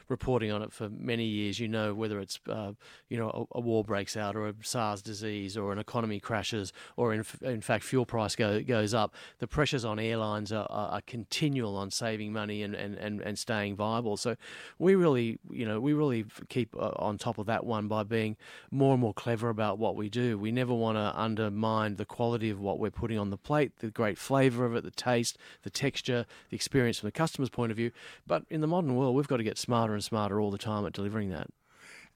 reporting 0.08 0.52
on 0.52 0.62
it 0.62 0.72
for 0.72 0.90
many 0.90 1.26
years. 1.26 1.60
You 1.60 1.68
know 1.68 1.94
whether 1.94 2.20
it's 2.20 2.40
uh, 2.48 2.74
you 3.10 3.18
know 3.18 3.48
a, 3.54 3.58
a 3.58 3.62
war 3.62 3.84
breaks 3.84 4.16
out 4.16 4.36
or 4.36 4.48
a 4.48 4.54
SARS 4.62 5.02
disease 5.02 5.58
or 5.58 5.72
an 5.72 5.80
economy 5.80 6.20
crashes 6.20 6.72
or 6.98 7.14
in, 7.14 7.26
in 7.42 7.62
fact 7.62 7.84
fuel 7.84 8.06
price 8.06 8.36
go, 8.36 8.62
goes 8.62 8.94
up. 8.94 9.16
The 9.40 9.48
pressures 9.48 9.84
on 9.84 10.00
airlines 10.00 10.52
are, 10.52 10.68
are, 10.70 10.90
are 10.90 11.02
continual 11.02 11.76
on 11.76 11.90
saving 11.90 12.32
money 12.32 12.62
and, 12.62 12.76
and, 12.76 12.96
and, 12.96 13.22
and 13.22 13.38
staying 13.38 13.76
viable. 13.76 14.18
So 14.18 14.36
we 14.78 14.94
really 14.96 15.40
you 15.50 15.66
know 15.66 15.80
we 15.80 15.94
really 15.94 16.26
keep 16.50 16.76
uh, 16.76 16.92
on 16.98 17.18
top 17.18 17.40
of 17.40 17.48
that 17.48 17.66
one 17.66 17.88
by 17.88 18.04
being 18.04 18.38
more 18.70 18.94
and 18.94 19.02
more 19.02 19.14
clever 19.14 19.41
about 19.50 19.78
what 19.78 19.96
we 19.96 20.10
do. 20.10 20.38
We 20.38 20.52
never 20.52 20.74
want 20.74 20.98
to 20.98 21.14
undermine 21.20 21.96
the 21.96 22.06
quality 22.06 22.50
of 22.50 22.60
what 22.60 22.80
we're 22.80 22.92
putting 22.92 23.18
on 23.18 23.30
the 23.30 23.38
plate, 23.38 23.78
the 23.80 23.90
great 23.90 24.18
flavour 24.18 24.66
of 24.66 24.76
it, 24.76 24.84
the 24.84 24.92
taste, 24.92 25.38
the 25.64 25.70
texture, 25.70 26.26
the 26.50 26.56
experience 26.56 27.00
from 27.00 27.08
the 27.08 27.12
customer's 27.12 27.50
point 27.50 27.72
of 27.72 27.78
view. 27.78 27.92
But 28.28 28.46
in 28.50 28.62
the 28.62 28.68
modern 28.68 28.96
world, 28.96 29.16
we've 29.16 29.28
got 29.28 29.38
to 29.38 29.44
get 29.44 29.58
smarter 29.58 29.94
and 29.94 30.04
smarter 30.04 30.40
all 30.40 30.52
the 30.52 30.58
time 30.58 30.86
at 30.86 30.94
delivering 30.94 31.30
that. 31.30 31.48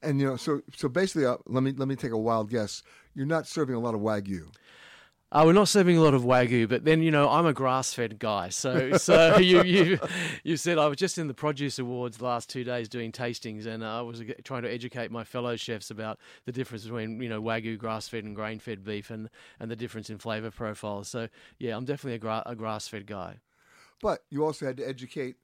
And 0.02 0.20
you 0.20 0.28
know, 0.28 0.36
so 0.36 0.62
so 0.76 0.88
basically, 0.88 1.26
uh, 1.26 1.38
let 1.48 1.64
me 1.64 1.72
let 1.72 1.88
me 1.88 1.96
take 1.96 2.12
a 2.12 2.18
wild 2.18 2.50
guess. 2.50 2.84
You're 3.16 3.26
not 3.26 3.48
serving 3.48 3.76
a 3.76 3.80
lot 3.80 3.96
of 3.96 4.02
wagyu. 4.02 4.48
Uh, 5.36 5.44
we're 5.44 5.52
not 5.52 5.68
serving 5.68 5.98
a 5.98 6.02
lot 6.02 6.14
of 6.14 6.22
wagyu, 6.22 6.66
but 6.66 6.86
then 6.86 7.02
you 7.02 7.12
know 7.12 7.30
I'm 7.30 7.46
a 7.46 7.52
grass-fed 7.52 8.20
guy, 8.20 8.48
so 8.48 8.96
so 8.96 9.38
you 9.40 9.64
you 9.64 10.00
you 10.46 10.56
said 10.56 10.78
I 10.78 10.88
was 10.88 10.96
just 10.96 11.18
in 11.18 11.28
the 11.28 11.34
produce 11.34 11.78
awards 11.78 12.20
the 12.20 12.24
last 12.24 12.50
two 12.50 12.64
days 12.64 12.88
doing 12.88 13.12
tastings, 13.12 13.66
and 13.66 13.84
uh, 13.84 14.00
I 14.00 14.02
was 14.02 14.24
trying 14.46 14.62
to 14.62 14.72
educate 14.72 15.12
my 15.12 15.26
fellow 15.26 15.58
chefs 15.58 15.92
about 15.92 16.20
the 16.46 16.54
difference 16.54 16.86
between 16.86 17.20
you 17.20 17.28
know 17.28 17.42
wagyu, 17.42 17.78
grass-fed, 17.78 18.24
and 18.24 18.34
grain-fed 18.34 18.86
beef, 18.86 19.10
and 19.10 19.30
and 19.60 19.70
the 19.70 19.76
difference 19.76 20.10
in 20.10 20.20
flavour 20.20 20.52
profiles. 20.52 21.10
So 21.10 21.28
yeah, 21.60 21.76
I'm 21.76 21.84
definitely 21.84 22.16
a, 22.16 22.20
gra- 22.20 22.44
a 22.46 22.56
grass-fed 22.56 23.06
guy. 23.06 23.40
But 24.02 24.24
you 24.30 24.46
also 24.46 24.66
had 24.66 24.78
to 24.78 24.88
educate 24.88 25.36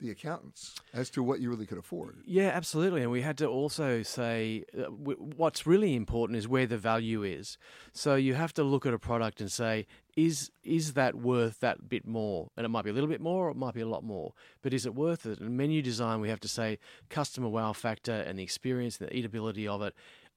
the 0.00 0.10
accountants 0.10 0.76
as 0.94 1.10
to 1.10 1.22
what 1.22 1.40
you 1.40 1.50
really 1.50 1.66
could 1.66 1.78
afford. 1.78 2.18
Yeah, 2.24 2.48
absolutely. 2.48 3.02
And 3.02 3.10
we 3.10 3.22
had 3.22 3.36
to 3.38 3.46
also 3.46 4.02
say 4.02 4.64
uh, 4.76 4.84
w- 4.84 5.18
what's 5.36 5.66
really 5.66 5.94
important 5.94 6.36
is 6.36 6.46
where 6.46 6.66
the 6.66 6.78
value 6.78 7.22
is. 7.22 7.58
So 7.92 8.14
you 8.14 8.34
have 8.34 8.52
to 8.54 8.62
look 8.62 8.86
at 8.86 8.94
a 8.94 8.98
product 8.98 9.40
and 9.40 9.50
say, 9.50 9.86
is 10.16 10.50
is 10.62 10.94
that 10.94 11.14
worth 11.14 11.60
that 11.60 11.88
bit 11.88 12.06
more? 12.06 12.50
And 12.56 12.64
it 12.64 12.68
might 12.68 12.84
be 12.84 12.90
a 12.90 12.92
little 12.92 13.08
bit 13.08 13.20
more, 13.20 13.48
or 13.48 13.50
it 13.50 13.56
might 13.56 13.74
be 13.74 13.80
a 13.80 13.88
lot 13.88 14.04
more. 14.04 14.32
But 14.62 14.72
is 14.72 14.86
it 14.86 14.94
worth 14.94 15.26
it? 15.26 15.40
And 15.40 15.56
menu 15.56 15.82
design, 15.82 16.20
we 16.20 16.28
have 16.28 16.40
to 16.40 16.48
say 16.48 16.78
customer 17.08 17.48
wow 17.48 17.72
factor 17.72 18.12
and 18.12 18.38
the 18.38 18.42
experience 18.42 18.98
and 18.98 19.08
the 19.08 19.14
eatability 19.14 19.66
of 19.66 19.82
it, 19.82 19.94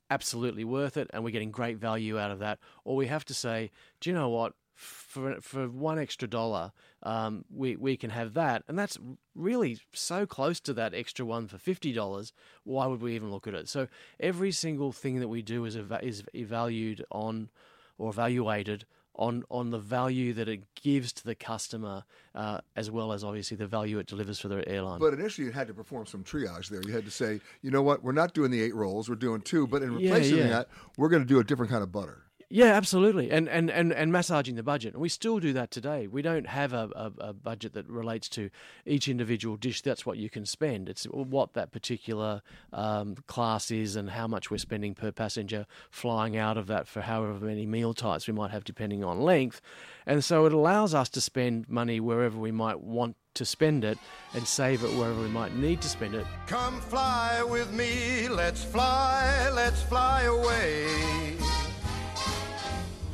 absolutely 0.10 0.64
worth 0.64 0.98
it, 0.98 1.10
and 1.14 1.24
we're 1.24 1.32
getting 1.32 1.52
great 1.52 1.78
value 1.78 2.20
out 2.20 2.32
of 2.32 2.40
that. 2.40 2.60
Or 2.84 2.96
we 2.96 3.08
have 3.08 3.26
to 3.26 3.34
say, 3.34 3.72
do 4.00 4.10
you 4.10 4.16
know 4.16 4.30
what? 4.30 4.54
For 4.76 5.40
for 5.42 5.68
one 5.68 6.00
extra 6.00 6.28
dollar, 6.28 6.72
um, 7.04 7.46
we 7.54 7.76
we 7.76 7.98
can 7.98 8.10
have 8.10 8.34
that, 8.34 8.64
and 8.68 8.80
that's 8.80 8.98
really 9.36 9.78
so 9.94 10.26
close 10.26 10.60
to 10.62 10.74
that 10.74 10.94
extra 10.94 11.26
one 11.26 11.48
for 11.48 11.58
fifty 11.58 11.92
dollars. 11.94 12.34
Why 12.64 12.88
would 12.88 13.02
we 13.02 13.14
even 13.16 13.30
look 13.30 13.46
at 13.48 13.54
it? 13.54 13.70
So 13.70 13.88
every 14.20 14.52
single 14.52 14.92
thing 14.92 15.20
that 15.20 15.28
we 15.28 15.42
do 15.42 15.66
is 15.66 15.76
eva- 15.78 16.04
is 16.04 16.24
valued 16.34 17.06
on 17.12 17.50
or 17.98 18.10
evaluated 18.10 18.86
on 19.16 19.44
on 19.52 19.70
the 19.70 19.78
value 19.78 20.34
that 20.34 20.48
it 20.48 20.62
gives 20.74 21.12
to 21.14 21.26
the 21.26 21.36
customer, 21.36 22.06
uh, 22.34 22.62
as 22.76 22.90
well 22.90 23.12
as 23.12 23.24
obviously 23.24 23.58
the 23.58 23.68
value 23.68 24.00
it 24.00 24.08
delivers 24.08 24.40
for 24.40 24.48
the 24.48 24.68
airline. 24.68 25.00
But 25.00 25.14
initially, 25.14 25.46
you 25.46 25.52
had 25.54 25.68
to 25.68 25.74
perform 25.76 26.06
some 26.08 26.24
triage 26.24 26.70
there. 26.70 26.82
You 26.82 26.94
had 26.94 27.06
to 27.06 27.12
say, 27.12 27.42
you 27.62 27.70
know 27.70 27.84
what, 27.84 28.04
we're 28.04 28.14
not 28.14 28.34
doing 28.34 28.50
the 28.50 28.62
eight 28.62 28.74
rolls, 28.74 29.10
we're 29.10 29.16
doing 29.16 29.42
two, 29.42 29.68
but 29.68 29.84
in 29.84 29.92
Yeah, 30.00 30.12
replacing 30.14 30.38
yeah. 30.38 30.48
that, 30.48 30.70
we're 30.98 31.10
going 31.10 31.22
to 31.22 31.28
do 31.28 31.40
a 31.40 31.44
different 31.44 31.72
kind 31.72 31.84
of 31.84 31.92
butter. 31.92 32.24
Yeah, 32.54 32.74
absolutely, 32.74 33.32
and 33.32 33.48
and 33.48 33.72
and 33.72 33.94
and 33.94 34.12
massaging 34.12 34.56
the 34.56 34.64
budget, 34.64 34.92
and 34.94 35.02
we 35.02 35.08
still 35.08 35.40
do 35.40 35.54
that 35.54 35.72
today. 35.72 36.08
We 36.08 36.22
don't 36.22 36.48
have 36.48 36.74
a, 36.74 36.90
a, 36.94 37.30
a 37.30 37.34
budget 37.34 37.72
that 37.74 37.88
relates 37.88 38.28
to 38.30 38.50
each 38.86 39.08
individual 39.08 39.56
dish. 39.56 39.82
That's 39.82 40.06
what 40.06 40.18
you 40.18 40.30
can 40.30 40.46
spend. 40.46 40.90
It's 40.90 41.06
what 41.06 41.54
that 41.54 41.72
particular 41.72 42.42
um, 42.74 43.16
class 43.26 43.72
is, 43.72 43.96
and 43.96 44.10
how 44.10 44.28
much 44.28 44.52
we're 44.52 44.58
spending 44.58 44.94
per 44.96 45.14
passenger 45.14 45.66
flying 45.90 46.36
out 46.36 46.58
of 46.58 46.68
that 46.68 46.90
for 46.90 47.00
however 47.00 47.46
many 47.46 47.66
meal 47.66 47.94
types 47.94 48.28
we 48.28 48.34
might 48.34 48.52
have, 48.52 48.66
depending 48.66 49.02
on 49.02 49.22
length. 49.22 49.62
And 50.06 50.22
so 50.22 50.46
it 50.46 50.52
allows 50.52 50.94
us 50.94 51.08
to 51.12 51.22
spend 51.22 51.70
money 51.70 52.02
wherever 52.02 52.38
we 52.38 52.52
might 52.52 52.82
want 52.82 53.16
to 53.36 53.46
spend 53.46 53.86
it, 53.86 53.98
and 54.34 54.46
save 54.46 54.84
it 54.84 54.94
wherever 54.98 55.22
we 55.22 55.30
might 55.30 55.56
need 55.56 55.80
to 55.80 55.88
spend 55.88 56.16
it. 56.16 56.26
Come 56.48 56.82
fly 56.82 57.42
with 57.44 57.72
me, 57.72 58.28
let's 58.28 58.62
fly, 58.62 59.50
let's 59.54 59.82
fly 59.84 60.24
away. 60.24 61.38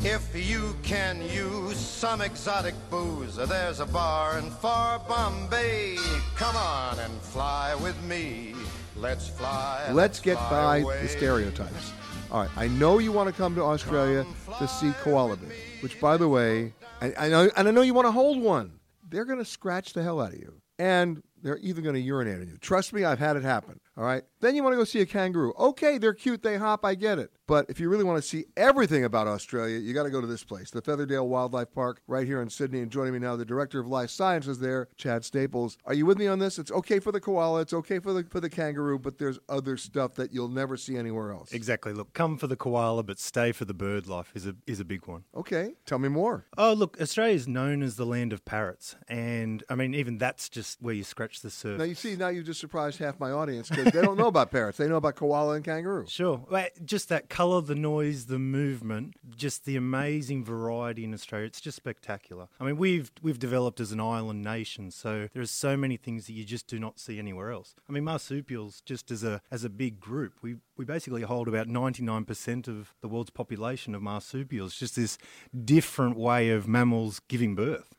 If 0.09 0.33
you 0.33 0.73
can 0.83 1.21
use 1.21 1.77
some 1.77 2.21
exotic 2.21 2.73
booze, 2.89 3.35
there's 3.35 3.81
a 3.81 3.85
bar 3.85 4.39
in 4.39 4.49
far 4.49 4.99
Bombay. 4.99 5.97
Come 6.37 6.55
on 6.55 6.97
and 6.99 7.13
fly 7.21 7.75
with 7.75 8.01
me. 8.03 8.55
Let's 8.95 9.27
fly. 9.27 9.89
Let's 9.91 10.21
get 10.21 10.37
fly 10.37 10.49
by 10.49 10.77
away. 10.77 11.01
the 11.01 11.09
stereotypes. 11.09 11.91
All 12.31 12.39
right, 12.39 12.49
I 12.55 12.69
know 12.69 12.99
you 12.99 13.11
want 13.11 13.27
to 13.27 13.33
come 13.35 13.53
to 13.55 13.61
Australia 13.61 14.25
to 14.57 14.67
see 14.69 14.93
koala 15.01 15.35
bears, 15.35 15.53
which, 15.81 15.99
by 15.99 16.15
the 16.15 16.29
way, 16.29 16.71
I, 17.01 17.13
I 17.19 17.27
know, 17.27 17.49
and 17.57 17.67
I 17.67 17.71
know 17.71 17.81
you 17.81 17.93
want 17.93 18.07
to 18.07 18.13
hold 18.13 18.41
one. 18.41 18.79
They're 19.09 19.25
going 19.25 19.39
to 19.39 19.45
scratch 19.45 19.91
the 19.91 20.03
hell 20.03 20.21
out 20.21 20.31
of 20.31 20.39
you, 20.39 20.53
and 20.79 21.21
they're 21.43 21.57
even 21.57 21.83
going 21.83 21.95
to 21.95 22.01
urinate 22.01 22.39
on 22.39 22.47
you. 22.47 22.57
Trust 22.59 22.93
me, 22.93 23.03
I've 23.03 23.19
had 23.19 23.35
it 23.35 23.43
happen. 23.43 23.81
All 23.97 24.03
right. 24.03 24.23
Then 24.39 24.55
you 24.55 24.61
want 24.61 24.73
to 24.73 24.77
go 24.77 24.83
see 24.83 25.01
a 25.01 25.05
kangaroo. 25.07 25.53
Okay, 25.57 25.97
they're 25.97 26.13
cute, 26.13 26.43
they 26.43 26.57
hop, 26.57 26.85
I 26.85 26.93
get 26.93 27.17
it. 27.17 27.31
But 27.47 27.65
if 27.69 27.79
you 27.79 27.89
really 27.89 28.03
want 28.03 28.21
to 28.21 28.27
see 28.27 28.45
everything 28.55 29.05
about 29.05 29.25
Australia, 29.25 29.79
you 29.79 29.93
got 29.93 30.03
to 30.03 30.09
go 30.11 30.21
to 30.21 30.27
this 30.27 30.43
place, 30.43 30.69
the 30.69 30.81
Featherdale 30.81 31.25
Wildlife 31.25 31.71
Park, 31.71 32.01
right 32.05 32.27
here 32.27 32.41
in 32.41 32.49
Sydney. 32.49 32.81
And 32.81 32.91
joining 32.91 33.13
me 33.13 33.19
now, 33.19 33.35
the 33.35 33.45
director 33.45 33.79
of 33.79 33.87
life 33.87 34.09
sciences 34.09 34.59
there, 34.59 34.89
Chad 34.97 35.25
Staples. 35.25 35.77
Are 35.85 35.93
you 35.93 36.05
with 36.05 36.19
me 36.19 36.27
on 36.27 36.39
this? 36.39 36.59
It's 36.59 36.71
okay 36.71 36.99
for 36.99 37.11
the 37.11 37.19
koala, 37.19 37.61
it's 37.61 37.73
okay 37.73 37.99
for 37.99 38.13
the 38.13 38.25
for 38.29 38.39
the 38.39 38.49
kangaroo, 38.49 38.99
but 38.99 39.17
there's 39.17 39.39
other 39.49 39.77
stuff 39.77 40.13
that 40.15 40.33
you'll 40.33 40.49
never 40.49 40.77
see 40.77 40.97
anywhere 40.97 41.31
else. 41.31 41.53
Exactly. 41.53 41.93
Look, 41.93 42.13
come 42.13 42.37
for 42.37 42.47
the 42.47 42.57
koala, 42.57 43.01
but 43.01 43.17
stay 43.17 43.51
for 43.51 43.65
the 43.65 43.73
bird 43.73 44.07
life 44.07 44.31
is 44.35 44.45
a 44.45 44.55
is 44.67 44.79
a 44.79 44.85
big 44.85 45.07
one. 45.07 45.23
Okay, 45.35 45.73
tell 45.85 45.99
me 45.99 46.09
more. 46.09 46.45
Oh, 46.57 46.73
look, 46.73 46.99
Australia 47.01 47.35
is 47.35 47.47
known 47.47 47.81
as 47.81 47.95
the 47.95 48.05
land 48.05 48.33
of 48.33 48.43
parrots, 48.45 48.95
and 49.07 49.63
I 49.69 49.75
mean, 49.75 49.95
even 49.95 50.17
that's 50.17 50.49
just 50.49 50.81
where 50.81 50.93
you 50.93 51.03
scratch 51.03 51.41
the 51.41 51.49
surface. 51.49 51.79
Now 51.79 51.85
you 51.85 51.95
see, 51.95 52.15
now 52.17 52.27
you've 52.27 52.45
just 52.45 52.59
surprised 52.59 52.99
half 52.99 53.19
my 53.19 53.31
audience 53.31 53.69
because 53.69 53.86
they 53.93 54.01
don't 54.01 54.17
know 54.17 54.27
about 54.27 54.51
parrots. 54.51 54.77
They 54.77 54.87
know 54.87 54.97
about 54.97 55.15
koala 55.15 55.55
and 55.55 55.65
kangaroo. 55.65 56.05
Sure. 56.07 56.45
Just 56.83 57.09
that 57.09 57.29
colour, 57.29 57.61
the 57.61 57.75
noise, 57.75 58.25
the 58.25 58.39
movement, 58.39 59.15
just 59.35 59.65
the 59.65 59.75
amazing 59.75 60.43
variety 60.43 61.03
in 61.03 61.13
Australia. 61.13 61.47
It's 61.47 61.61
just 61.61 61.77
spectacular. 61.77 62.47
I 62.59 62.65
mean, 62.65 62.77
we've 62.77 63.11
we've 63.21 63.39
developed 63.39 63.79
as 63.79 63.91
an 63.91 63.99
island 63.99 64.43
nation, 64.43 64.91
so 64.91 65.29
there 65.33 65.41
are 65.41 65.45
so 65.45 65.77
many 65.77 65.97
things 65.97 66.27
that 66.27 66.33
you 66.33 66.43
just 66.43 66.67
do 66.67 66.79
not 66.79 66.99
see 66.99 67.19
anywhere 67.19 67.51
else. 67.51 67.75
I 67.87 67.91
mean, 67.91 68.03
marsupials, 68.03 68.81
just 68.81 69.11
as 69.11 69.23
a 69.23 69.41
as 69.51 69.63
a 69.63 69.69
big 69.69 69.99
group, 69.99 70.33
we 70.41 70.57
we 70.77 70.85
basically 70.85 71.23
hold 71.23 71.47
about 71.47 71.67
99% 71.67 72.67
of 72.67 72.93
the 73.01 73.07
world's 73.07 73.31
population 73.31 73.95
of 73.95 74.01
marsupials. 74.01 74.75
Just 74.75 74.95
this 74.95 75.17
different 75.65 76.17
way 76.17 76.49
of 76.49 76.67
mammals 76.67 77.19
giving 77.27 77.55
birth. 77.55 77.96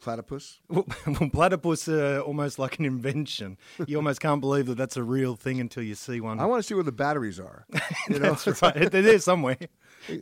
Platypus? 0.00 0.60
Well, 0.68 0.84
platypus 1.32 1.88
are 1.88 2.20
almost 2.20 2.58
like 2.58 2.78
an 2.78 2.84
invention. 2.84 3.56
You 3.86 3.96
almost 3.96 4.20
can't 4.20 4.40
believe 4.40 4.66
that 4.66 4.76
that's 4.76 4.96
a 4.96 5.02
real 5.02 5.36
thing 5.36 5.60
until 5.60 5.82
you 5.82 5.94
see 5.94 6.20
one. 6.20 6.38
I 6.38 6.46
want 6.46 6.62
to 6.62 6.66
see 6.66 6.74
where 6.74 6.84
the 6.84 6.92
batteries 6.92 7.40
are. 7.40 7.66
You 8.08 8.20
know? 8.20 8.34
That's 8.34 8.62
right. 8.62 8.90
They're 8.90 9.02
there 9.02 9.18
somewhere. 9.18 9.58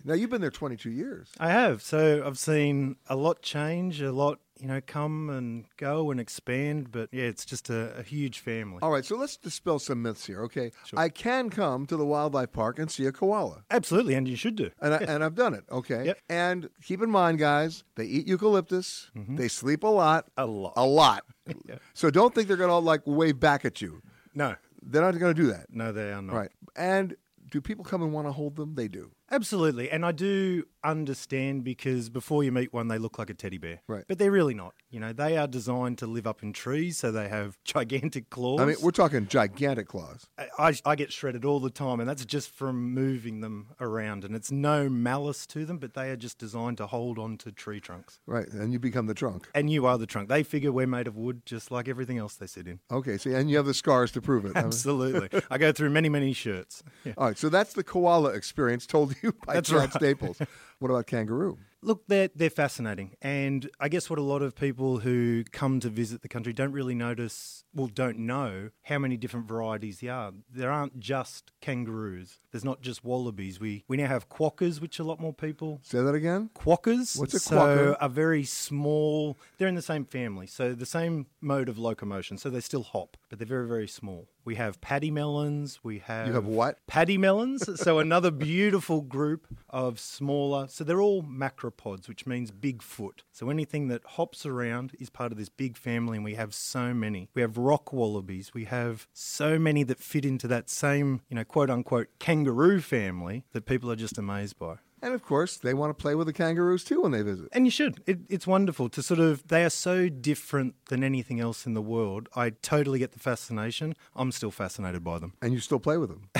Now 0.04 0.14
you've 0.14 0.30
been 0.30 0.40
there 0.40 0.50
22 0.50 0.90
years. 0.90 1.28
I 1.38 1.50
have. 1.50 1.82
So 1.82 2.22
I've 2.24 2.38
seen 2.38 2.96
a 3.08 3.16
lot 3.16 3.42
change, 3.42 4.00
a 4.00 4.10
lot, 4.10 4.38
you 4.60 4.68
know, 4.68 4.80
come 4.86 5.30
and 5.30 5.64
go 5.76 6.10
and 6.10 6.20
expand. 6.20 6.92
But 6.92 7.08
yeah, 7.12 7.24
it's 7.24 7.44
just 7.44 7.70
a, 7.70 7.96
a 7.98 8.02
huge 8.02 8.38
family. 8.38 8.78
All 8.82 8.90
right, 8.90 9.04
so 9.04 9.16
let's 9.16 9.36
dispel 9.36 9.78
some 9.78 10.02
myths 10.02 10.26
here, 10.26 10.42
okay? 10.44 10.70
I 10.96 11.08
can 11.08 11.50
come 11.50 11.86
to 11.86 11.96
the 11.96 12.04
wildlife 12.04 12.52
park 12.52 12.78
and 12.78 12.90
see 12.90 13.06
a 13.06 13.12
koala. 13.12 13.64
Absolutely, 13.70 14.14
and 14.14 14.28
you 14.28 14.36
should 14.36 14.56
do. 14.56 14.70
And, 14.80 14.94
I, 14.94 14.98
and 14.98 15.24
I've 15.24 15.34
done 15.34 15.54
it, 15.54 15.64
okay? 15.70 16.06
Yep. 16.06 16.18
And 16.28 16.70
keep 16.82 17.02
in 17.02 17.10
mind, 17.10 17.38
guys, 17.38 17.84
they 17.96 18.04
eat 18.04 18.26
eucalyptus, 18.26 19.10
mm-hmm. 19.16 19.36
they 19.36 19.48
sleep 19.48 19.82
a 19.82 19.88
lot. 19.88 20.26
A 20.36 20.46
lot. 20.46 20.74
A 20.76 20.84
lot. 20.84 21.24
So 21.92 22.10
don't 22.10 22.34
think 22.34 22.48
they're 22.48 22.56
going 22.56 22.70
to 22.70 22.76
like 22.76 23.02
wave 23.04 23.38
back 23.38 23.64
at 23.64 23.80
you. 23.80 24.02
No. 24.34 24.56
They're 24.82 25.02
not 25.02 25.18
going 25.18 25.34
to 25.34 25.40
do 25.40 25.48
that. 25.48 25.66
No, 25.70 25.92
they 25.92 26.12
are 26.12 26.22
not. 26.22 26.34
Right. 26.34 26.50
And 26.74 27.16
do 27.50 27.60
people 27.60 27.84
come 27.84 28.02
and 28.02 28.12
want 28.12 28.26
to 28.26 28.32
hold 28.32 28.56
them? 28.56 28.74
They 28.74 28.88
do. 28.88 29.12
Absolutely. 29.34 29.90
And 29.90 30.06
I 30.06 30.12
do 30.12 30.64
understand 30.84 31.64
because 31.64 32.08
before 32.08 32.44
you 32.44 32.52
meet 32.52 32.72
one, 32.72 32.86
they 32.86 32.98
look 32.98 33.18
like 33.18 33.30
a 33.30 33.34
teddy 33.34 33.58
bear. 33.58 33.82
Right. 33.88 34.04
But 34.06 34.18
they're 34.18 34.30
really 34.30 34.54
not. 34.54 34.74
You 34.90 35.00
know, 35.00 35.12
they 35.12 35.36
are 35.36 35.48
designed 35.48 35.98
to 35.98 36.06
live 36.06 36.26
up 36.26 36.42
in 36.44 36.52
trees, 36.52 36.98
so 36.98 37.10
they 37.10 37.28
have 37.28 37.58
gigantic 37.64 38.30
claws. 38.30 38.60
I 38.60 38.66
mean, 38.66 38.76
we're 38.80 38.92
talking 38.92 39.26
gigantic 39.26 39.88
claws. 39.88 40.26
I, 40.38 40.48
I, 40.58 40.74
I 40.84 40.94
get 40.94 41.12
shredded 41.12 41.44
all 41.44 41.58
the 41.58 41.70
time, 41.70 41.98
and 41.98 42.08
that's 42.08 42.24
just 42.24 42.50
from 42.50 42.94
moving 42.94 43.40
them 43.40 43.70
around. 43.80 44.24
And 44.24 44.36
it's 44.36 44.52
no 44.52 44.88
malice 44.88 45.46
to 45.48 45.64
them, 45.64 45.78
but 45.78 45.94
they 45.94 46.10
are 46.10 46.16
just 46.16 46.38
designed 46.38 46.76
to 46.76 46.86
hold 46.86 47.18
on 47.18 47.38
to 47.38 47.50
tree 47.50 47.80
trunks. 47.80 48.20
Right. 48.26 48.46
And 48.48 48.72
you 48.72 48.78
become 48.78 49.06
the 49.06 49.14
trunk. 49.14 49.48
And 49.52 49.68
you 49.68 49.86
are 49.86 49.98
the 49.98 50.06
trunk. 50.06 50.28
They 50.28 50.44
figure 50.44 50.70
we're 50.70 50.86
made 50.86 51.08
of 51.08 51.16
wood, 51.16 51.42
just 51.44 51.72
like 51.72 51.88
everything 51.88 52.18
else 52.18 52.36
they 52.36 52.46
sit 52.46 52.68
in. 52.68 52.78
Okay. 52.92 53.18
See, 53.18 53.32
and 53.32 53.50
you 53.50 53.56
have 53.56 53.66
the 53.66 53.74
scars 53.74 54.12
to 54.12 54.20
prove 54.20 54.44
it. 54.44 54.52
Absolutely. 54.54 55.42
I 55.50 55.58
go 55.58 55.72
through 55.72 55.90
many, 55.90 56.08
many 56.08 56.32
shirts. 56.32 56.84
Yeah. 57.04 57.14
All 57.16 57.26
right. 57.26 57.38
So 57.38 57.48
that's 57.48 57.72
the 57.72 57.82
koala 57.82 58.30
experience 58.30 58.86
told 58.86 59.14
you 59.24 59.32
by 59.46 59.54
That's 59.54 59.70
Chad 59.70 59.78
right. 59.78 59.92
Staples. 59.92 60.38
What 60.78 60.90
about 60.90 61.06
kangaroo? 61.06 61.58
Look, 61.82 62.06
they're, 62.06 62.30
they're 62.34 62.50
fascinating. 62.50 63.16
And 63.20 63.68
I 63.80 63.88
guess 63.88 64.08
what 64.08 64.18
a 64.18 64.22
lot 64.22 64.42
of 64.42 64.54
people 64.54 64.98
who 64.98 65.44
come 65.52 65.80
to 65.80 65.88
visit 65.88 66.22
the 66.22 66.28
country 66.28 66.52
don't 66.52 66.72
really 66.72 66.94
notice, 66.94 67.63
well, 67.74 67.88
don't 67.88 68.18
know 68.18 68.70
how 68.82 68.98
many 68.98 69.16
different 69.16 69.48
varieties 69.48 70.00
there 70.00 70.12
are. 70.12 70.32
There 70.52 70.70
aren't 70.70 71.00
just 71.00 71.52
kangaroos. 71.60 72.40
There's 72.52 72.64
not 72.64 72.80
just 72.80 73.04
wallabies. 73.04 73.58
We, 73.58 73.84
we 73.88 73.96
now 73.96 74.06
have 74.06 74.28
quokkas, 74.28 74.80
which 74.80 74.98
a 74.98 75.04
lot 75.04 75.20
more 75.20 75.32
people. 75.32 75.80
Say 75.82 76.00
that 76.00 76.14
again? 76.14 76.50
Quokkas. 76.54 77.18
What's 77.18 77.34
a 77.34 77.40
so 77.40 77.56
quokka? 77.56 77.96
a 78.00 78.08
very 78.08 78.44
small, 78.44 79.36
they're 79.58 79.68
in 79.68 79.74
the 79.74 79.82
same 79.82 80.04
family. 80.04 80.46
So 80.46 80.74
the 80.74 80.86
same 80.86 81.26
mode 81.40 81.68
of 81.68 81.78
locomotion. 81.78 82.38
So 82.38 82.50
they 82.50 82.60
still 82.60 82.84
hop, 82.84 83.16
but 83.28 83.38
they're 83.38 83.46
very, 83.46 83.66
very 83.66 83.88
small. 83.88 84.28
We 84.44 84.56
have 84.56 84.80
pademelons. 84.80 85.78
We 85.82 86.00
have. 86.00 86.26
You 86.26 86.34
have 86.34 86.46
what? 86.46 86.78
Pademelons. 86.86 87.78
so 87.78 87.98
another 87.98 88.30
beautiful 88.30 89.00
group 89.00 89.46
of 89.70 89.98
smaller. 89.98 90.68
So 90.68 90.84
they're 90.84 91.00
all 91.00 91.22
macropods, 91.22 92.08
which 92.08 92.26
means 92.26 92.50
big 92.50 92.82
foot. 92.82 93.22
So 93.32 93.48
anything 93.48 93.88
that 93.88 94.02
hops 94.04 94.44
around 94.44 94.92
is 95.00 95.08
part 95.08 95.32
of 95.32 95.38
this 95.38 95.48
big 95.48 95.78
family, 95.78 96.18
and 96.18 96.24
we 96.24 96.34
have 96.34 96.52
so 96.52 96.92
many. 96.92 97.30
We 97.34 97.40
have 97.40 97.56
rock 97.64 97.92
wallabies. 97.92 98.52
We 98.52 98.66
have 98.66 99.08
so 99.12 99.58
many 99.58 99.82
that 99.84 99.98
fit 99.98 100.24
into 100.24 100.46
that 100.48 100.68
same, 100.68 101.22
you 101.28 101.36
know, 101.36 101.44
quote 101.44 101.70
unquote 101.70 102.08
kangaroo 102.18 102.80
family 102.80 103.44
that 103.52 103.64
people 103.66 103.90
are 103.90 103.96
just 103.96 104.18
amazed 104.18 104.58
by. 104.58 104.76
And 105.00 105.12
of 105.12 105.22
course, 105.22 105.58
they 105.58 105.74
want 105.74 105.90
to 105.90 106.00
play 106.00 106.14
with 106.14 106.26
the 106.26 106.32
kangaroos 106.32 106.82
too 106.82 107.02
when 107.02 107.12
they 107.12 107.20
visit. 107.20 107.48
And 107.52 107.66
you 107.66 107.70
should. 107.70 108.02
It, 108.06 108.20
it's 108.30 108.46
wonderful 108.46 108.88
to 108.88 109.02
sort 109.02 109.20
of, 109.20 109.46
they 109.48 109.62
are 109.62 109.70
so 109.70 110.08
different 110.08 110.76
than 110.86 111.04
anything 111.04 111.40
else 111.40 111.66
in 111.66 111.74
the 111.74 111.82
world. 111.82 112.30
I 112.34 112.50
totally 112.50 112.98
get 112.98 113.12
the 113.12 113.18
fascination. 113.18 113.96
I'm 114.16 114.32
still 114.32 114.50
fascinated 114.50 115.04
by 115.04 115.18
them. 115.18 115.34
And 115.42 115.52
you 115.52 115.60
still 115.60 115.78
play 115.78 115.98
with 115.98 116.08
them? 116.08 116.30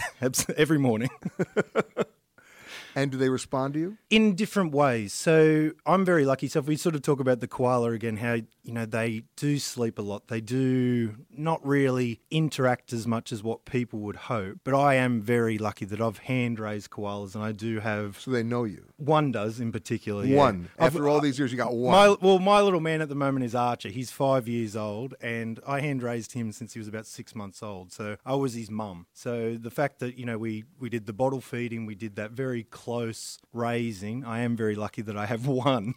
Every 0.57 0.79
morning. 0.79 1.11
And 2.95 3.11
do 3.11 3.19
they 3.19 3.29
respond 3.29 3.75
to 3.75 3.81
you? 3.81 3.99
In 4.11 4.35
different 4.35 4.73
ways. 4.73 5.13
So 5.13 5.73
I'm 5.85 6.05
very 6.05 6.25
lucky. 6.25 6.49
So 6.49 6.61
if 6.61 6.67
we 6.67 6.77
sort 6.77 6.95
of 6.95 7.03
talk 7.03 7.21
about 7.21 7.41
the 7.41 7.49
koala 7.49 7.91
again, 7.91 8.17
how, 8.19 8.35
you 8.63 8.73
know, 8.73 8.87
they 8.87 9.25
do 9.37 9.59
sleep 9.59 9.99
a 9.99 10.03
lot. 10.03 10.29
They 10.29 10.41
do 10.41 11.17
not 11.37 11.65
really 11.67 12.21
interact 12.31 12.93
as 12.93 13.07
much 13.07 13.33
as 13.33 13.43
what 13.43 13.65
people 13.65 13.99
would 14.01 14.17
hope. 14.17 14.59
But 14.63 14.75
I 14.75 14.95
am 14.95 15.21
very 15.21 15.59
lucky 15.59 15.85
that 15.87 16.01
I've 16.01 16.19
hand 16.19 16.61
raised 16.61 16.91
koalas 16.91 17.35
and 17.35 17.43
I 17.43 17.53
do 17.53 17.81
have. 17.81 18.21
So 18.21 18.31
they 18.31 18.45
know 18.45 18.65
you? 18.65 18.85
One 18.97 19.33
does 19.33 19.59
in 19.59 19.73
particular. 19.73 20.25
Yeah. 20.25 20.37
One. 20.37 20.69
After 20.79 21.09
all 21.09 21.21
these 21.21 21.39
years, 21.39 21.51
you 21.51 21.59
got 21.59 21.75
one. 21.75 21.93
My, 21.93 22.17
well, 22.21 22.39
my 22.39 22.61
little 22.61 22.81
man 22.81 23.03
at 23.03 23.09
the 23.09 23.17
moment 23.17 23.45
is 23.45 23.55
Archer. 23.55 23.89
He's 23.89 24.13
five 24.13 24.47
years 24.47 24.77
old 24.77 25.15
and 25.21 25.59
I 25.67 25.81
hand 25.81 26.03
raised 26.03 26.33
him 26.33 26.53
since 26.53 26.75
he 26.75 26.79
was 26.79 26.87
about 26.89 27.07
six 27.07 27.35
months 27.35 27.63
old. 27.63 27.93
So 27.93 28.17
I 28.25 28.37
was 28.37 28.55
his 28.55 28.71
mum. 28.71 29.07
So 29.13 29.57
the 29.61 29.71
fact 29.71 29.99
that, 29.99 30.17
you 30.17 30.27
know, 30.27 30.39
we, 30.39 30.63
we 30.79 30.89
did 30.89 31.07
the 31.07 31.13
bottle 31.13 31.41
feeding, 31.41 31.87
we 31.87 31.97
did 31.97 32.15
that 32.17 32.31
very 32.31 32.63
close 32.63 32.84
raising. 33.53 34.25
I 34.25 34.41
am 34.41 34.57
very 34.57 34.75
lucky 34.75 35.03
that 35.03 35.17
I 35.17 35.27
have 35.27 35.47
one 35.71 35.95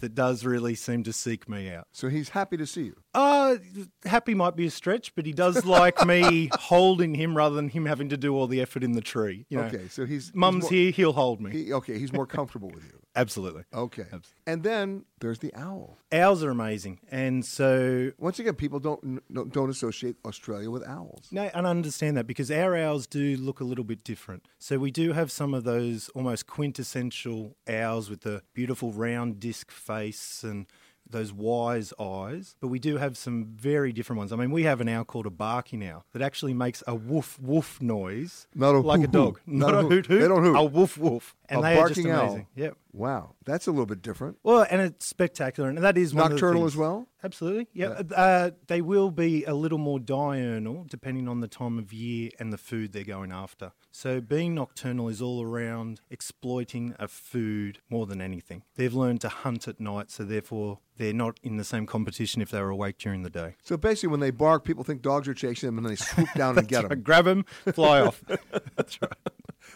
that 0.00 0.14
does 0.14 0.44
really 0.44 0.74
seem 0.74 1.02
to 1.04 1.12
seek 1.12 1.48
me 1.48 1.70
out. 1.70 1.86
So 1.92 2.08
he's 2.08 2.30
happy 2.30 2.56
to 2.56 2.66
see 2.66 2.84
you. 2.84 2.96
Uh, 3.14 3.56
happy 4.04 4.34
might 4.34 4.56
be 4.56 4.66
a 4.66 4.70
stretch, 4.70 5.14
but 5.14 5.26
he 5.26 5.32
does 5.32 5.64
like 5.66 6.04
me 6.06 6.48
holding 6.58 7.14
him 7.14 7.36
rather 7.36 7.54
than 7.54 7.68
him 7.68 7.84
having 7.84 8.08
to 8.08 8.16
do 8.16 8.34
all 8.34 8.46
the 8.46 8.60
effort 8.60 8.82
in 8.82 8.92
the 8.92 9.00
tree. 9.02 9.44
You 9.50 9.58
know, 9.58 9.64
okay, 9.64 9.88
so 9.88 10.06
he's 10.06 10.32
mum's 10.34 10.56
he's 10.56 10.62
more, 10.64 10.70
here, 10.70 10.90
he'll 10.92 11.12
hold 11.12 11.40
me. 11.40 11.50
He, 11.50 11.72
okay, 11.74 11.98
he's 11.98 12.12
more 12.12 12.26
comfortable 12.26 12.70
with 12.70 12.84
you. 12.84 12.98
Absolutely. 13.14 13.64
Okay. 13.74 14.06
And 14.46 14.62
then 14.62 15.04
there's 15.20 15.40
the 15.40 15.54
owl. 15.54 15.98
Owls 16.10 16.42
are 16.42 16.50
amazing, 16.50 17.00
and 17.10 17.44
so 17.44 18.12
once 18.16 18.38
again, 18.38 18.54
people 18.54 18.80
don't 18.80 19.22
don't, 19.32 19.52
don't 19.52 19.68
associate 19.68 20.16
Australia 20.24 20.70
with 20.70 20.86
owls. 20.88 21.28
No, 21.30 21.50
and 21.52 21.66
I 21.66 21.70
understand 21.70 22.16
that 22.16 22.26
because 22.26 22.50
our 22.50 22.74
owls 22.74 23.06
do 23.06 23.36
look 23.36 23.60
a 23.60 23.64
little 23.64 23.84
bit 23.84 24.02
different. 24.04 24.46
So 24.58 24.78
we 24.78 24.90
do 24.90 25.12
have 25.12 25.30
some 25.30 25.52
of 25.52 25.64
those 25.64 26.08
almost 26.14 26.46
quintessential 26.46 27.56
owls 27.68 28.08
with 28.08 28.22
the 28.22 28.42
beautiful 28.54 28.92
round 28.92 29.38
disc 29.38 29.70
face 29.70 30.42
and 30.42 30.66
those 31.12 31.32
wise 31.32 31.92
eyes, 32.00 32.56
but 32.60 32.68
we 32.68 32.78
do 32.78 32.96
have 32.96 33.16
some 33.16 33.44
very 33.44 33.92
different 33.92 34.18
ones. 34.18 34.32
I 34.32 34.36
mean, 34.36 34.50
we 34.50 34.64
have 34.64 34.80
an 34.80 34.88
owl 34.88 35.04
called 35.04 35.26
a 35.26 35.30
barking 35.30 35.86
owl 35.86 36.04
that 36.12 36.22
actually 36.22 36.54
makes 36.54 36.82
a 36.86 36.94
woof 36.94 37.38
woof 37.40 37.80
noise, 37.80 38.46
not 38.54 38.74
a 38.74 38.78
like 38.80 39.00
hoo-hoo. 39.00 39.08
a 39.08 39.12
dog, 39.12 39.40
not, 39.46 39.72
not, 39.72 39.84
a 39.84 39.88
hoot 39.88 40.06
hoot, 40.06 40.20
They 40.20 40.28
don't 40.28 40.42
hoot. 40.42 40.56
a 40.56 40.64
woof 40.64 40.98
woof, 40.98 41.34
and 41.48 41.60
a 41.60 41.62
they 41.62 41.78
are 41.78 41.88
just 41.88 42.02
barking 42.02 42.10
amazing. 42.12 42.40
owl. 42.40 42.46
Yep. 42.56 42.76
Wow, 42.94 43.34
that's 43.44 43.66
a 43.66 43.70
little 43.70 43.86
bit 43.86 44.02
different. 44.02 44.38
Well, 44.42 44.66
and 44.70 44.80
it's 44.82 45.06
spectacular, 45.06 45.68
and 45.68 45.78
that 45.78 45.96
is 45.96 46.12
one 46.14 46.24
of 46.24 46.28
the 46.30 46.34
Nocturnal 46.34 46.66
as 46.66 46.76
well? 46.76 47.06
Absolutely, 47.24 47.68
yeah. 47.72 48.02
Uh, 48.14 48.50
they 48.66 48.80
will 48.80 49.10
be 49.10 49.44
a 49.44 49.54
little 49.54 49.78
more 49.78 50.00
diurnal 50.00 50.84
depending 50.88 51.28
on 51.28 51.40
the 51.40 51.48
time 51.48 51.78
of 51.78 51.92
year 51.92 52.30
and 52.38 52.52
the 52.52 52.58
food 52.58 52.92
they're 52.92 53.04
going 53.04 53.32
after. 53.32 53.72
So, 53.90 54.20
being 54.20 54.54
nocturnal 54.54 55.08
is 55.08 55.22
all 55.22 55.42
around 55.42 56.00
exploiting 56.10 56.94
a 56.98 57.08
food 57.08 57.78
more 57.90 58.06
than 58.06 58.20
anything. 58.20 58.62
They've 58.74 58.94
learned 58.94 59.20
to 59.22 59.28
hunt 59.28 59.68
at 59.68 59.78
night, 59.80 60.10
so 60.10 60.24
therefore 60.24 60.80
they're 60.96 61.12
not 61.12 61.38
in 61.42 61.56
the 61.56 61.64
same 61.64 61.86
competition 61.86 62.42
if 62.42 62.50
they're 62.50 62.68
awake 62.68 62.98
during 62.98 63.22
the 63.22 63.30
day. 63.30 63.56
So 63.62 63.76
basically, 63.76 64.10
when 64.10 64.20
they 64.20 64.30
bark, 64.30 64.64
people 64.64 64.84
think 64.84 65.02
dogs 65.02 65.28
are 65.28 65.34
chasing 65.34 65.68
them, 65.68 65.78
and 65.78 65.86
then 65.86 65.92
they 65.92 65.96
swoop 65.96 66.28
down 66.34 66.58
and 66.58 66.66
get 66.66 66.82
That's 66.82 66.90
them. 66.90 67.02
Grab 67.02 67.24
them, 67.24 67.44
fly 67.72 68.00
off. 68.00 68.22
That's 68.76 69.00
right. 69.00 69.12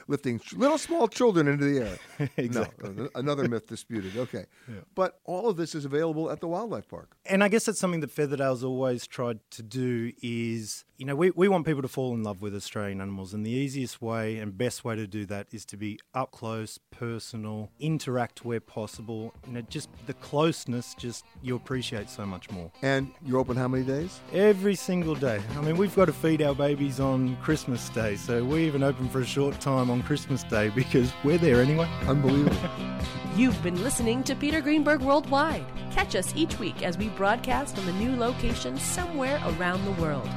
Lifting 0.09 0.41
little 0.55 0.79
small 0.79 1.09
children 1.09 1.49
into 1.49 1.65
the 1.65 1.81
air. 1.85 1.99
Uh, 2.19 2.27
exactly. 2.39 2.91
No, 2.95 3.11
another 3.15 3.47
myth 3.47 3.67
disputed. 3.67 4.17
Okay. 4.17 4.47
Yeah. 4.69 4.77
But 4.95 5.21
all 5.25 5.51
of 5.51 5.59
this 5.59 5.75
is 5.75 5.85
available 5.85 6.31
at 6.31 6.41
the 6.41 6.49
wildlife 6.49 6.89
park. 6.89 7.15
And 7.27 7.45
I 7.45 7.49
guess 7.49 7.67
that's 7.67 7.79
something 7.79 8.01
that 8.01 8.15
Featherdale's 8.15 8.65
always 8.65 9.07
tried 9.07 9.41
to 9.51 9.63
do 9.63 10.13
is, 10.23 10.86
you 10.99 11.05
know, 11.05 11.15
we, 11.15 11.31
we 11.31 11.49
want 11.49 11.67
people 11.67 11.83
to 11.83 11.89
fall 11.89 12.15
in 12.15 12.23
love 12.23 12.41
with 12.41 12.55
Australian 12.55 13.01
animals. 13.01 13.35
And 13.35 13.45
the 13.45 13.51
easiest 13.51 14.01
way 14.01 14.39
and 14.39 14.57
best 14.57 14.85
way 14.85 14.97
to 14.97 15.07
do 15.07 15.27
that 15.27 15.47
is 15.53 15.65
to 15.67 15.77
be 15.77 15.99
up 16.15 16.31
close, 16.31 16.79
personal, 16.91 17.71
interact 17.79 18.45
where 18.45 18.61
possible. 18.61 19.35
You 19.47 19.55
know, 19.55 19.61
just 19.63 19.89
the 20.07 20.15
closeness, 20.15 20.95
just 20.95 21.25
you 21.43 21.55
appreciate 21.55 22.09
so 22.09 22.25
much 22.25 22.51
more. 22.51 22.71
And 22.83 23.11
you're 23.25 23.39
open 23.39 23.57
how 23.57 23.69
many 23.69 23.85
days? 23.85 24.21
Every 24.33 24.75
single 24.75 25.15
day. 25.15 25.41
I 25.57 25.61
mean, 25.61 25.77
we've 25.77 25.95
got 25.95 26.07
to 26.07 26.13
feed 26.13 26.41
our 26.41 26.55
babies 26.55 26.99
on 26.99 27.37
Christmas 27.37 27.89
Day. 27.91 28.17
So 28.17 28.45
we 28.45 28.65
even 28.65 28.83
open 28.83 29.09
for 29.09 29.21
a 29.21 29.27
short 29.27 29.61
time 29.61 29.91
on 29.91 30.03
Christmas 30.03 30.45
Day 30.45 30.71
because 30.71 31.13
we're 31.25 31.39
there 31.39 31.61
anyway. 31.61 31.89
Unbelievable. 32.07 32.57
You've 33.37 33.63
been 33.63 33.83
listening 33.83 34.23
to 34.25 34.35
Peter 34.35 34.63
Greenberg 34.63 35.03
Worldwide. 35.03 35.67
Catch 35.91 36.17
us 36.17 36.33
each 36.35 36.59
week 36.59 36.83
as 36.83 36.97
we 36.97 37.11
broadcast 37.11 37.77
from 37.77 37.87
a 37.89 37.93
new 37.93 38.17
location 38.17 38.79
somewhere 38.79 39.39
around 39.47 39.85
the 39.85 40.03
world. 40.03 40.29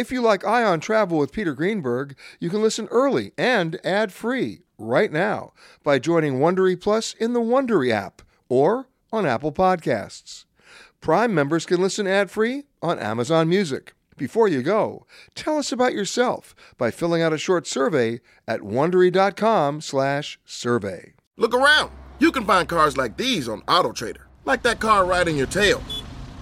If 0.00 0.10
you 0.10 0.22
like 0.22 0.46
Eye 0.46 0.64
on 0.64 0.80
Travel 0.80 1.18
with 1.18 1.30
Peter 1.30 1.52
Greenberg, 1.52 2.16
you 2.38 2.48
can 2.48 2.62
listen 2.62 2.88
early 2.90 3.32
and 3.36 3.78
ad-free 3.84 4.62
right 4.78 5.12
now 5.12 5.52
by 5.84 5.98
joining 5.98 6.38
Wondery 6.38 6.80
Plus 6.80 7.12
in 7.12 7.34
the 7.34 7.40
Wondery 7.40 7.90
app 7.90 8.22
or 8.48 8.88
on 9.12 9.26
Apple 9.26 9.52
Podcasts. 9.52 10.46
Prime 11.02 11.34
members 11.34 11.66
can 11.66 11.82
listen 11.82 12.06
ad-free 12.06 12.64
on 12.80 12.98
Amazon 12.98 13.50
Music. 13.50 13.92
Before 14.16 14.48
you 14.48 14.62
go, 14.62 15.06
tell 15.34 15.58
us 15.58 15.70
about 15.70 15.92
yourself 15.92 16.54
by 16.78 16.90
filling 16.90 17.20
out 17.20 17.34
a 17.34 17.38
short 17.38 17.66
survey 17.66 18.22
at 18.48 18.60
wondery.com/survey. 18.60 21.12
Look 21.36 21.54
around. 21.54 21.90
You 22.18 22.32
can 22.32 22.46
find 22.46 22.66
cars 22.66 22.96
like 22.96 23.18
these 23.18 23.50
on 23.50 23.60
AutoTrader, 23.68 24.22
like 24.46 24.62
that 24.62 24.80
car 24.80 25.04
riding 25.04 25.36
your 25.36 25.46
tail. 25.46 25.82